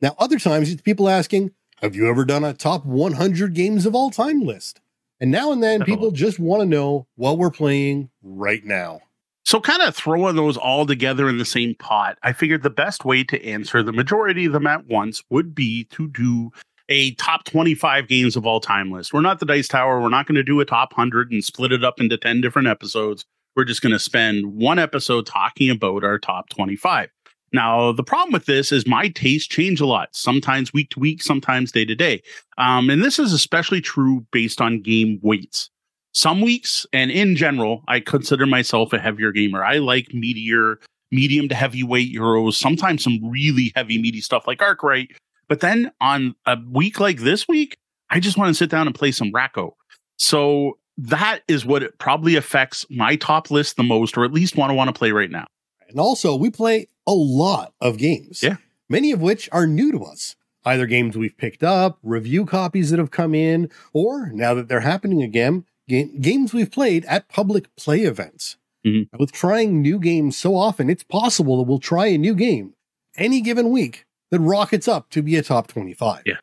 Now, 0.00 0.14
other 0.18 0.38
times 0.38 0.70
it's 0.70 0.82
people 0.82 1.08
asking, 1.08 1.52
Have 1.82 1.94
you 1.94 2.08
ever 2.08 2.24
done 2.24 2.44
a 2.44 2.54
top 2.54 2.84
100 2.84 3.54
games 3.54 3.84
of 3.84 3.94
all 3.94 4.10
time 4.10 4.40
list? 4.40 4.80
And 5.20 5.30
now 5.30 5.52
and 5.52 5.62
then, 5.62 5.84
people 5.84 6.10
just 6.10 6.38
want 6.38 6.60
to 6.62 6.66
know 6.66 7.06
what 7.16 7.36
we're 7.36 7.50
playing 7.50 8.08
right 8.22 8.64
now. 8.64 9.00
So, 9.44 9.60
kind 9.60 9.82
of 9.82 9.94
throwing 9.94 10.36
those 10.36 10.56
all 10.56 10.86
together 10.86 11.28
in 11.28 11.38
the 11.38 11.44
same 11.44 11.74
pot, 11.74 12.16
I 12.22 12.32
figured 12.32 12.62
the 12.62 12.70
best 12.70 13.04
way 13.04 13.24
to 13.24 13.44
answer 13.44 13.82
the 13.82 13.92
majority 13.92 14.46
of 14.46 14.52
them 14.52 14.66
at 14.66 14.86
once 14.86 15.22
would 15.28 15.54
be 15.54 15.84
to 15.84 16.08
do 16.08 16.50
a 16.88 17.12
top 17.14 17.44
25 17.44 18.08
games 18.08 18.36
of 18.36 18.46
all 18.46 18.60
time 18.60 18.90
list. 18.90 19.12
We're 19.12 19.20
not 19.20 19.40
the 19.40 19.46
Dice 19.46 19.68
Tower. 19.68 20.00
We're 20.00 20.08
not 20.08 20.26
going 20.26 20.36
to 20.36 20.42
do 20.42 20.60
a 20.60 20.64
top 20.64 20.92
100 20.96 21.30
and 21.32 21.42
split 21.42 21.72
it 21.72 21.84
up 21.84 22.00
into 22.00 22.16
10 22.16 22.40
different 22.40 22.68
episodes. 22.68 23.24
We're 23.56 23.64
just 23.64 23.82
going 23.82 23.92
to 23.92 23.98
spend 23.98 24.54
one 24.54 24.78
episode 24.78 25.26
talking 25.26 25.70
about 25.70 26.04
our 26.04 26.18
top 26.18 26.48
25. 26.50 27.08
Now, 27.52 27.92
the 27.92 28.04
problem 28.04 28.32
with 28.32 28.46
this 28.46 28.70
is 28.70 28.86
my 28.86 29.08
tastes 29.08 29.48
change 29.48 29.80
a 29.80 29.86
lot, 29.86 30.10
sometimes 30.12 30.72
week 30.72 30.90
to 30.90 31.00
week, 31.00 31.22
sometimes 31.22 31.72
day 31.72 31.84
to 31.84 31.94
day. 31.94 32.22
Um, 32.58 32.90
and 32.90 33.02
this 33.02 33.18
is 33.18 33.32
especially 33.32 33.80
true 33.80 34.24
based 34.30 34.60
on 34.60 34.82
game 34.82 35.18
weights. 35.22 35.70
Some 36.12 36.40
weeks, 36.40 36.86
and 36.92 37.10
in 37.10 37.36
general, 37.36 37.82
I 37.88 38.00
consider 38.00 38.46
myself 38.46 38.92
a 38.92 38.98
heavier 38.98 39.32
gamer. 39.32 39.64
I 39.64 39.78
like 39.78 40.08
meatier, 40.08 40.76
medium 41.10 41.48
to 41.48 41.54
heavyweight 41.54 42.14
Euros, 42.14 42.54
sometimes 42.54 43.04
some 43.04 43.18
really 43.22 43.72
heavy, 43.74 44.00
meaty 44.00 44.20
stuff 44.20 44.46
like 44.46 44.60
Arkwright. 44.62 45.10
But 45.48 45.60
then 45.60 45.90
on 46.00 46.34
a 46.46 46.56
week 46.68 47.00
like 47.00 47.20
this 47.20 47.48
week, 47.48 47.76
I 48.10 48.20
just 48.20 48.36
want 48.36 48.48
to 48.48 48.54
sit 48.54 48.70
down 48.70 48.86
and 48.86 48.94
play 48.94 49.12
some 49.12 49.30
Rack-O. 49.32 49.76
So 50.16 50.78
that 50.98 51.40
is 51.48 51.64
what 51.64 51.82
it 51.82 51.98
probably 51.98 52.36
affects 52.36 52.84
my 52.90 53.16
top 53.16 53.50
list 53.50 53.76
the 53.76 53.82
most, 53.82 54.16
or 54.16 54.24
at 54.24 54.32
least 54.32 54.56
want 54.56 54.70
to 54.70 54.74
want 54.74 54.88
to 54.88 54.98
play 54.98 55.12
right 55.12 55.30
now. 55.30 55.46
And 55.88 55.98
also, 55.98 56.36
we 56.36 56.50
play 56.50 56.86
a 57.10 57.12
lot 57.12 57.74
of 57.80 57.98
games. 57.98 58.42
Yeah. 58.42 58.56
Many 58.88 59.10
of 59.10 59.20
which 59.20 59.48
are 59.52 59.66
new 59.66 59.90
to 59.92 60.04
us. 60.04 60.36
Either 60.64 60.86
games 60.86 61.16
we've 61.16 61.36
picked 61.36 61.64
up, 61.64 61.98
review 62.02 62.46
copies 62.46 62.90
that 62.90 62.98
have 62.98 63.10
come 63.10 63.34
in, 63.34 63.68
or 63.92 64.30
now 64.32 64.54
that 64.54 64.68
they're 64.68 64.80
happening 64.80 65.22
again, 65.22 65.64
game, 65.88 66.20
games 66.20 66.52
we've 66.52 66.70
played 66.70 67.04
at 67.06 67.28
public 67.28 67.74
play 67.76 68.02
events. 68.02 68.56
Mm-hmm. 68.86 69.16
With 69.18 69.32
trying 69.32 69.82
new 69.82 69.98
games 69.98 70.36
so 70.36 70.54
often, 70.54 70.88
it's 70.88 71.02
possible 71.02 71.58
that 71.58 71.68
we'll 71.68 71.80
try 71.80 72.06
a 72.06 72.18
new 72.18 72.34
game 72.34 72.74
any 73.16 73.40
given 73.40 73.70
week 73.70 74.06
that 74.30 74.40
rockets 74.40 74.86
up 74.86 75.10
to 75.10 75.22
be 75.22 75.36
a 75.36 75.42
top 75.42 75.66
25. 75.66 76.22
Yeah. 76.26 76.34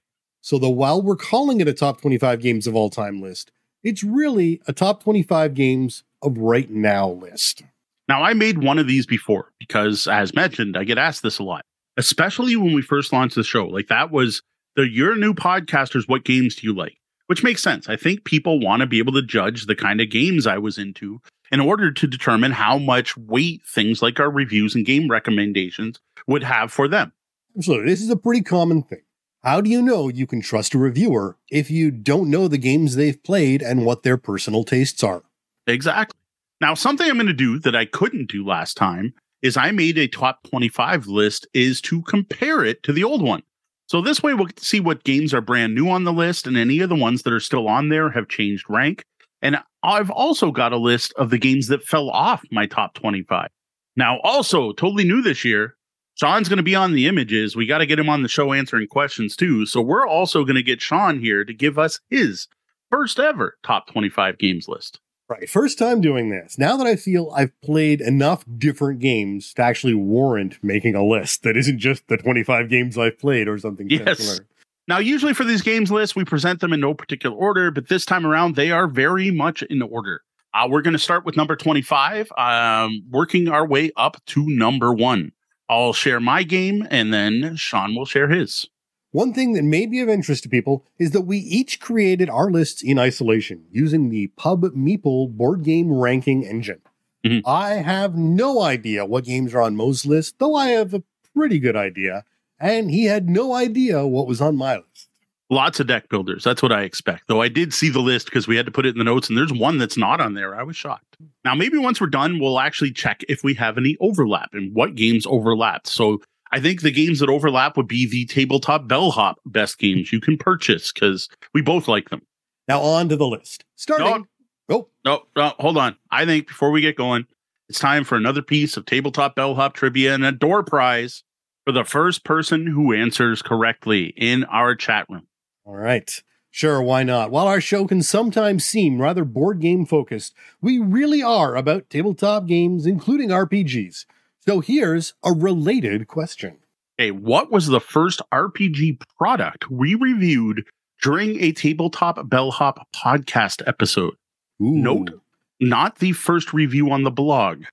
So 0.42 0.60
the 0.60 0.70
while 0.70 1.02
we're 1.02 1.16
calling 1.16 1.62
it 1.62 1.68
a 1.68 1.74
top 1.74 2.02
25 2.02 2.42
games 2.42 2.68
of 2.68 2.76
all 2.76 2.90
time 2.90 3.22
list, 3.22 3.52
it's 3.84 4.04
really 4.04 4.62
a 4.68 4.74
top 4.74 5.04
25 5.04 5.54
games 5.54 6.04
of 6.22 6.38
right 6.38 6.70
now 6.70 7.10
list. 7.10 7.64
Now, 8.08 8.24
I 8.24 8.34
made 8.34 8.64
one 8.64 8.80
of 8.80 8.88
these 8.88 9.06
before 9.06 9.52
because, 9.60 10.08
as 10.08 10.34
mentioned, 10.34 10.78
I 10.78 10.84
get 10.84 10.98
asked 10.98 11.24
this 11.24 11.40
a 11.40 11.44
lot, 11.44 11.64
especially 11.98 12.56
when 12.56 12.74
we 12.74 12.82
first 12.82 13.12
launched 13.12 13.36
the 13.36 13.44
show. 13.44 13.66
Like 13.66 13.88
that 13.88 14.12
was 14.12 14.42
the 14.76 14.88
you're 14.88 15.16
new 15.16 15.34
podcasters. 15.34 16.08
What 16.08 16.24
games 16.24 16.56
do 16.56 16.68
you 16.68 16.74
like? 16.74 16.98
Which 17.28 17.44
makes 17.44 17.62
sense. 17.62 17.90
I 17.90 17.98
think 17.98 18.24
people 18.24 18.60
want 18.62 18.80
to 18.80 18.88
be 18.88 19.00
able 19.00 19.14
to 19.14 19.22
judge 19.22 19.66
the 19.66 19.76
kind 19.76 20.00
of 20.00 20.10
games 20.10 20.48
I 20.48 20.58
was 20.58 20.78
into 20.78 21.20
in 21.52 21.60
order 21.60 21.92
to 21.92 22.08
determine 22.08 22.52
how 22.52 22.78
much 22.78 23.18
weight 23.18 23.62
things 23.66 24.02
like 24.02 24.20
our 24.20 24.30
reviews 24.30 24.76
and 24.76 24.86
game 24.86 25.10
recommendations 25.10 26.00
would 26.28 26.44
have 26.44 26.72
for 26.72 26.88
them. 26.88 27.12
Absolutely. 27.58 27.90
This 27.90 28.02
is 28.02 28.10
a 28.10 28.18
pretty 28.18 28.42
common 28.42 28.84
thing. 28.84 29.02
How 29.44 29.62
do 29.62 29.70
you 29.70 29.82
know 29.82 30.10
you 30.10 30.28
can 30.28 30.42
trust 30.42 30.74
a 30.74 30.78
reviewer 30.78 31.38
if 31.50 31.70
you 31.70 31.92
don't 31.92 32.30
know 32.30 32.48
the 32.48 32.58
games 32.58 32.96
they've 32.96 33.22
played 33.22 33.62
and 33.62 33.86
what 33.86 34.04
their 34.04 34.18
personal 34.18 34.64
tastes 34.64 35.04
are? 35.04 35.24
Exactly. 35.66 36.18
Now, 36.60 36.74
something 36.74 37.08
I'm 37.08 37.18
going 37.18 37.28
to 37.28 37.34
do 37.34 37.60
that 37.60 37.76
I 37.76 37.86
couldn't 37.86 38.32
do 38.32 38.46
last 38.46 38.76
time 38.76 39.14
is 39.42 39.58
I 39.58 39.72
made 39.72 39.98
a 39.98 40.08
top 40.08 40.42
25 40.50 41.08
list 41.08 41.48
is 41.54 41.82
to 41.82 42.02
compare 42.04 42.66
it 42.66 42.82
to 42.84 42.94
the 42.94 43.04
old 43.04 43.22
one. 43.22 43.44
So 43.88 44.02
this 44.02 44.22
way 44.22 44.34
we'll 44.34 44.50
see 44.58 44.80
what 44.80 45.04
games 45.04 45.34
are 45.34 45.42
brand 45.42 45.74
new 45.74 45.90
on 45.90 46.04
the 46.04 46.12
list 46.12 46.48
and 46.48 46.58
any 46.58 46.80
of 46.80 46.90
the 46.90 46.96
ones 46.96 47.24
that 47.24 47.34
are 47.34 47.40
still 47.40 47.68
on 47.68 47.90
there 47.90 48.10
have 48.10 48.28
changed 48.28 48.66
rank. 48.68 49.06
And 49.42 49.58
I've 49.84 50.10
also 50.10 50.52
got 50.52 50.74
a 50.74 50.78
list 50.78 51.14
of 51.14 51.30
the 51.30 51.38
games 51.38 51.68
that 51.68 51.84
fell 51.84 52.10
off 52.10 52.44
my 52.52 52.66
top 52.66 52.96
25. 52.96 53.50
Now, 53.96 54.20
also 54.24 54.74
totally 54.74 55.06
new 55.06 55.22
this 55.22 55.46
year, 55.46 55.76
Sean's 56.16 56.50
going 56.50 56.58
to 56.58 56.64
be 56.64 56.76
on 56.76 56.94
the 56.94 57.08
images. 57.08 57.56
We 57.56 57.68
got 57.68 57.78
to 57.78 57.86
get 57.86 58.00
him 58.00 58.10
on 58.10 58.24
the 58.24 58.28
show 58.28 58.52
answering 58.52 58.88
questions 58.88 59.36
too. 59.36 59.68
So 59.68 59.82
we're 59.82 60.08
also 60.08 60.44
going 60.44 60.56
to 60.56 60.64
get 60.64 60.82
Sean 60.82 61.20
here 61.20 61.46
to 61.46 61.54
give 61.54 61.78
us 61.78 62.00
his 62.10 62.48
first 62.90 63.20
ever 63.20 63.58
top 63.64 63.88
25 63.88 64.40
games 64.40 64.68
list. 64.68 65.00
Right. 65.30 65.50
First 65.50 65.78
time 65.78 66.00
doing 66.00 66.30
this. 66.30 66.58
Now 66.58 66.78
that 66.78 66.88
I 66.88 66.96
feel 66.96 67.34
I've 67.36 67.60
played 67.62 68.00
enough 68.00 68.46
different 68.58 69.00
games 69.00 69.54
to 69.56 69.62
actually 69.62 69.94
warrant 69.94 70.58
making 70.64 70.96
a 70.96 71.04
list 71.04 71.44
that 71.44 71.58
isn't 71.58 71.80
just 71.80 72.08
the 72.08 72.16
25 72.16 72.70
games 72.70 72.98
I've 72.98 73.20
played 73.20 73.50
or 73.50 73.58
something 73.58 73.90
yes. 73.90 74.20
similar. 74.20 74.48
Now, 74.88 75.00
usually 75.00 75.34
for 75.34 75.44
these 75.44 75.62
games 75.62 75.92
lists, 75.92 76.16
we 76.16 76.24
present 76.24 76.62
them 76.62 76.72
in 76.72 76.80
no 76.80 76.94
particular 76.94 77.36
order, 77.36 77.72
but 77.72 77.90
this 77.90 78.06
time 78.06 78.26
around, 78.26 78.56
they 78.56 78.72
are 78.72 78.88
very 78.88 79.32
much 79.32 79.62
in 79.64 79.82
order. 79.82 80.22
Uh, 80.54 80.66
we're 80.70 80.82
going 80.82 80.94
to 80.94 81.00
start 81.00 81.26
with 81.26 81.36
number 81.36 81.58
25, 81.58 82.32
um, 82.38 83.04
working 83.12 83.50
our 83.50 83.68
way 83.68 83.92
up 83.98 84.24
to 84.28 84.48
number 84.48 84.94
one. 84.94 85.34
I'll 85.70 85.92
share 85.92 86.22
my 86.22 86.44
game 86.44 86.88
and 86.90 87.14
then 87.14 87.58
Sean 87.58 87.96
will 87.96 88.06
share 88.06 88.30
his. 88.30 88.66
One 89.12 89.34
thing 89.34 89.54
that 89.54 89.64
may 89.64 89.86
be 89.86 90.02
of 90.02 90.10
interest 90.10 90.44
to 90.44 90.50
people 90.50 90.86
is 91.00 91.12
that 91.12 91.22
we 91.22 91.38
each 91.38 91.80
created 91.80 92.30
our 92.30 92.52
lists 92.52 92.84
in 92.84 93.00
isolation 93.00 93.64
using 93.72 94.10
the 94.10 94.28
Pub 94.36 94.64
Meeple 94.64 95.30
board 95.30 95.64
game 95.64 95.92
ranking 95.92 96.44
engine. 96.44 96.82
Mm-hmm. 97.24 97.48
I 97.48 97.76
have 97.76 98.16
no 98.16 98.62
idea 98.62 99.06
what 99.06 99.24
games 99.24 99.54
are 99.54 99.62
on 99.62 99.76
Moe's 99.76 100.06
list, 100.06 100.40
though 100.40 100.56
I 100.56 100.68
have 100.68 100.94
a 100.94 101.04
pretty 101.34 101.60
good 101.60 101.76
idea, 101.76 102.26
and 102.60 102.92
he 102.92 103.06
had 103.06 103.30
no 103.30 103.54
idea 103.54 104.06
what 104.06 104.28
was 104.28 104.42
on 104.42 104.58
my 104.58 104.78
list. 104.78 105.10
Lots 105.50 105.80
of 105.80 105.88
deck 105.88 106.10
builders. 106.10 106.44
That's 106.44 106.62
what 106.62 106.74
I 106.74 106.82
expect. 106.82 107.24
Though 107.30 107.42
I 107.42 107.48
did 107.48 107.74
see 107.74 107.88
the 107.88 108.02
list 108.02 108.26
because 108.26 108.50
we 108.50 108.58
had 108.58 108.66
to 108.66 108.72
put 108.72 108.86
it 108.86 108.90
in 108.90 108.98
the 108.98 109.06
notes, 109.06 109.30
and 109.30 109.38
there's 109.38 109.54
one 109.54 109.78
that's 109.78 109.96
not 109.96 110.20
on 110.20 110.34
there. 110.34 110.54
I 110.54 110.64
was 110.64 110.76
shocked. 110.76 111.16
Now, 111.46 111.56
maybe 111.56 111.78
once 111.78 112.02
we're 112.02 112.08
done, 112.08 112.40
we'll 112.40 112.60
actually 112.60 112.92
check 112.92 113.24
if 113.30 113.46
we 113.46 113.54
have 113.54 113.78
any 113.78 113.96
overlap 114.02 114.50
and 114.52 114.76
what 114.76 114.96
games 114.96 115.26
overlap. 115.26 115.88
So 115.88 116.20
I 116.52 116.60
think 116.60 116.82
the 116.82 116.92
games 116.92 117.20
that 117.20 117.30
overlap 117.30 117.78
would 117.78 117.88
be 117.88 118.08
the 118.08 118.26
tabletop 118.26 118.88
bellhop 118.88 119.40
best 119.46 119.80
games 119.80 120.12
you 120.12 120.20
can 120.20 120.38
purchase 120.38 120.92
because 120.92 121.30
we 121.54 121.62
both 121.62 121.88
like 121.88 122.10
them. 122.10 122.22
Now 122.68 122.82
on 122.82 123.10
to 123.10 123.16
the 123.16 123.28
list. 123.28 123.66
Starting. 123.76 124.26
No, 124.70 124.76
oh. 124.76 124.90
no, 125.06 125.24
no, 125.36 125.54
hold 125.60 125.78
on. 125.78 125.96
I 126.12 126.26
think 126.26 126.48
before 126.48 126.72
we 126.72 126.82
get 126.82 126.96
going, 126.96 127.26
it's 127.70 127.80
time 127.80 128.04
for 128.04 128.16
another 128.16 128.42
piece 128.42 128.78
of 128.78 128.86
tabletop 128.86 129.36
bellhop 129.36 129.74
trivia 129.74 130.14
and 130.14 130.26
a 130.26 130.32
door 130.32 130.64
prize 130.64 131.24
for 131.66 131.72
the 131.72 131.84
first 131.84 132.24
person 132.24 132.68
who 132.68 132.94
answers 132.94 133.42
correctly 133.42 134.14
in 134.16 134.46
our 134.46 134.74
chat 134.76 135.06
room. 135.10 135.28
All 135.66 135.76
right. 135.76 136.10
Sure, 136.50 136.82
why 136.82 137.04
not? 137.04 137.30
While 137.30 137.48
our 137.48 137.62
show 137.62 137.86
can 137.86 138.02
sometimes 138.02 138.66
seem 138.66 139.02
rather 139.02 139.26
board 139.26 139.60
game 139.60 139.86
focused, 139.86 140.34
we 140.62 140.80
really 140.80 141.22
are 141.22 141.56
about 141.56 141.90
tabletop 141.90 142.48
games, 142.48 142.86
including 142.86 143.30
RPGs. 143.30 144.06
So 144.48 144.62
here's 144.62 145.14
a 145.26 145.34
related 145.34 146.08
question. 146.08 146.60
Hey, 146.98 147.12
what 147.12 147.52
was 147.52 147.68
the 147.68 147.82
first 147.82 148.22
RPG 148.32 149.02
product 149.18 149.70
we 149.70 149.94
reviewed 149.94 150.64
during 151.02 151.44
a 151.44 151.52
tabletop 151.52 152.30
bellhop 152.30 152.88
podcast 152.96 153.62
episode? 153.68 154.14
Ooh, 154.62 154.72
Note, 154.78 155.22
not 155.60 156.00
the 156.00 156.14
first 156.14 156.54
review 156.54 156.90
on 156.92 157.04
the 157.04 157.12
blog. 157.12 157.64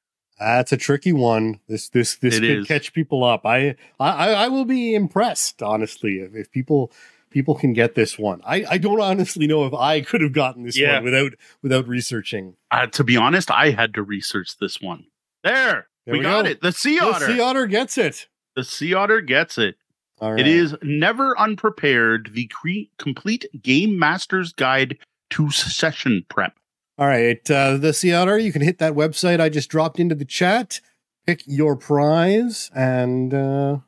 That's 0.41 0.73
a 0.73 0.77
tricky 0.77 1.13
one. 1.13 1.61
This 1.69 1.89
this 1.91 2.17
this 2.17 2.39
It 2.39 2.41
could 2.41 2.51
is. 2.59 2.67
catch 2.67 2.93
people 2.93 3.23
up. 3.23 3.47
I 3.47 3.77
I 4.01 4.33
I 4.35 4.49
will 4.49 4.65
be 4.65 4.95
impressed, 4.97 5.63
honestly, 5.63 6.19
if, 6.19 6.35
if 6.35 6.51
people 6.51 6.91
people 7.31 7.55
can 7.55 7.73
get 7.73 7.95
this 7.95 8.19
one. 8.19 8.43
I 8.45 8.65
I 8.69 8.79
don't 8.79 9.01
honestly 9.01 9.47
know 9.47 9.65
if 9.65 9.73
I 9.75 10.01
could 10.01 10.23
have 10.23 10.33
gotten 10.33 10.65
this 10.65 10.77
Yeah. 10.77 10.95
one 10.95 11.05
without 11.05 11.33
without 11.63 11.87
researching. 11.87 12.57
Uh, 12.73 12.89
to 12.89 13.05
be 13.05 13.17
honest, 13.17 13.49
I 13.51 13.71
had 13.71 13.95
to 13.95 14.03
research 14.03 14.59
this 14.59 14.81
one. 14.83 15.07
There, 15.45 15.55
There 15.55 15.87
we, 16.07 16.19
we 16.19 16.25
got 16.25 16.45
go. 16.45 16.51
it. 16.51 16.61
The 16.61 16.73
sea 16.73 16.99
otter. 17.01 17.27
The 17.27 17.35
sea 17.35 17.41
otter 17.41 17.67
gets 17.67 17.99
it. 17.99 18.29
the 18.57 18.65
sea 18.65 18.95
otter 18.95 19.21
gets 19.21 19.59
it. 19.59 19.77
Right. 20.21 20.39
It 20.41 20.47
is 20.47 20.75
never 20.83 21.39
unprepared. 21.39 22.31
The 22.33 22.47
cre- 22.47 22.89
complete 22.99 23.47
game 23.61 23.99
master's 23.99 24.53
guide 24.53 24.99
to 25.31 25.51
session 25.51 26.25
prep. 26.29 26.57
All 26.97 27.09
right, 27.09 27.51
uh, 27.51 27.77
the 27.77 27.93
Sea 27.93 28.13
Otter, 28.13 28.39
you 28.39 28.53
can 28.53 28.63
hit 28.63 28.79
that 28.79 28.93
website 28.93 29.41
I 29.41 29.49
just 29.49 29.69
dropped 29.69 29.99
into 29.99 30.15
the 30.15 30.25
chat, 30.25 30.81
pick 31.27 31.43
your 31.45 31.75
prize, 31.75 32.71
and 32.73 33.35
uh, 33.35 33.79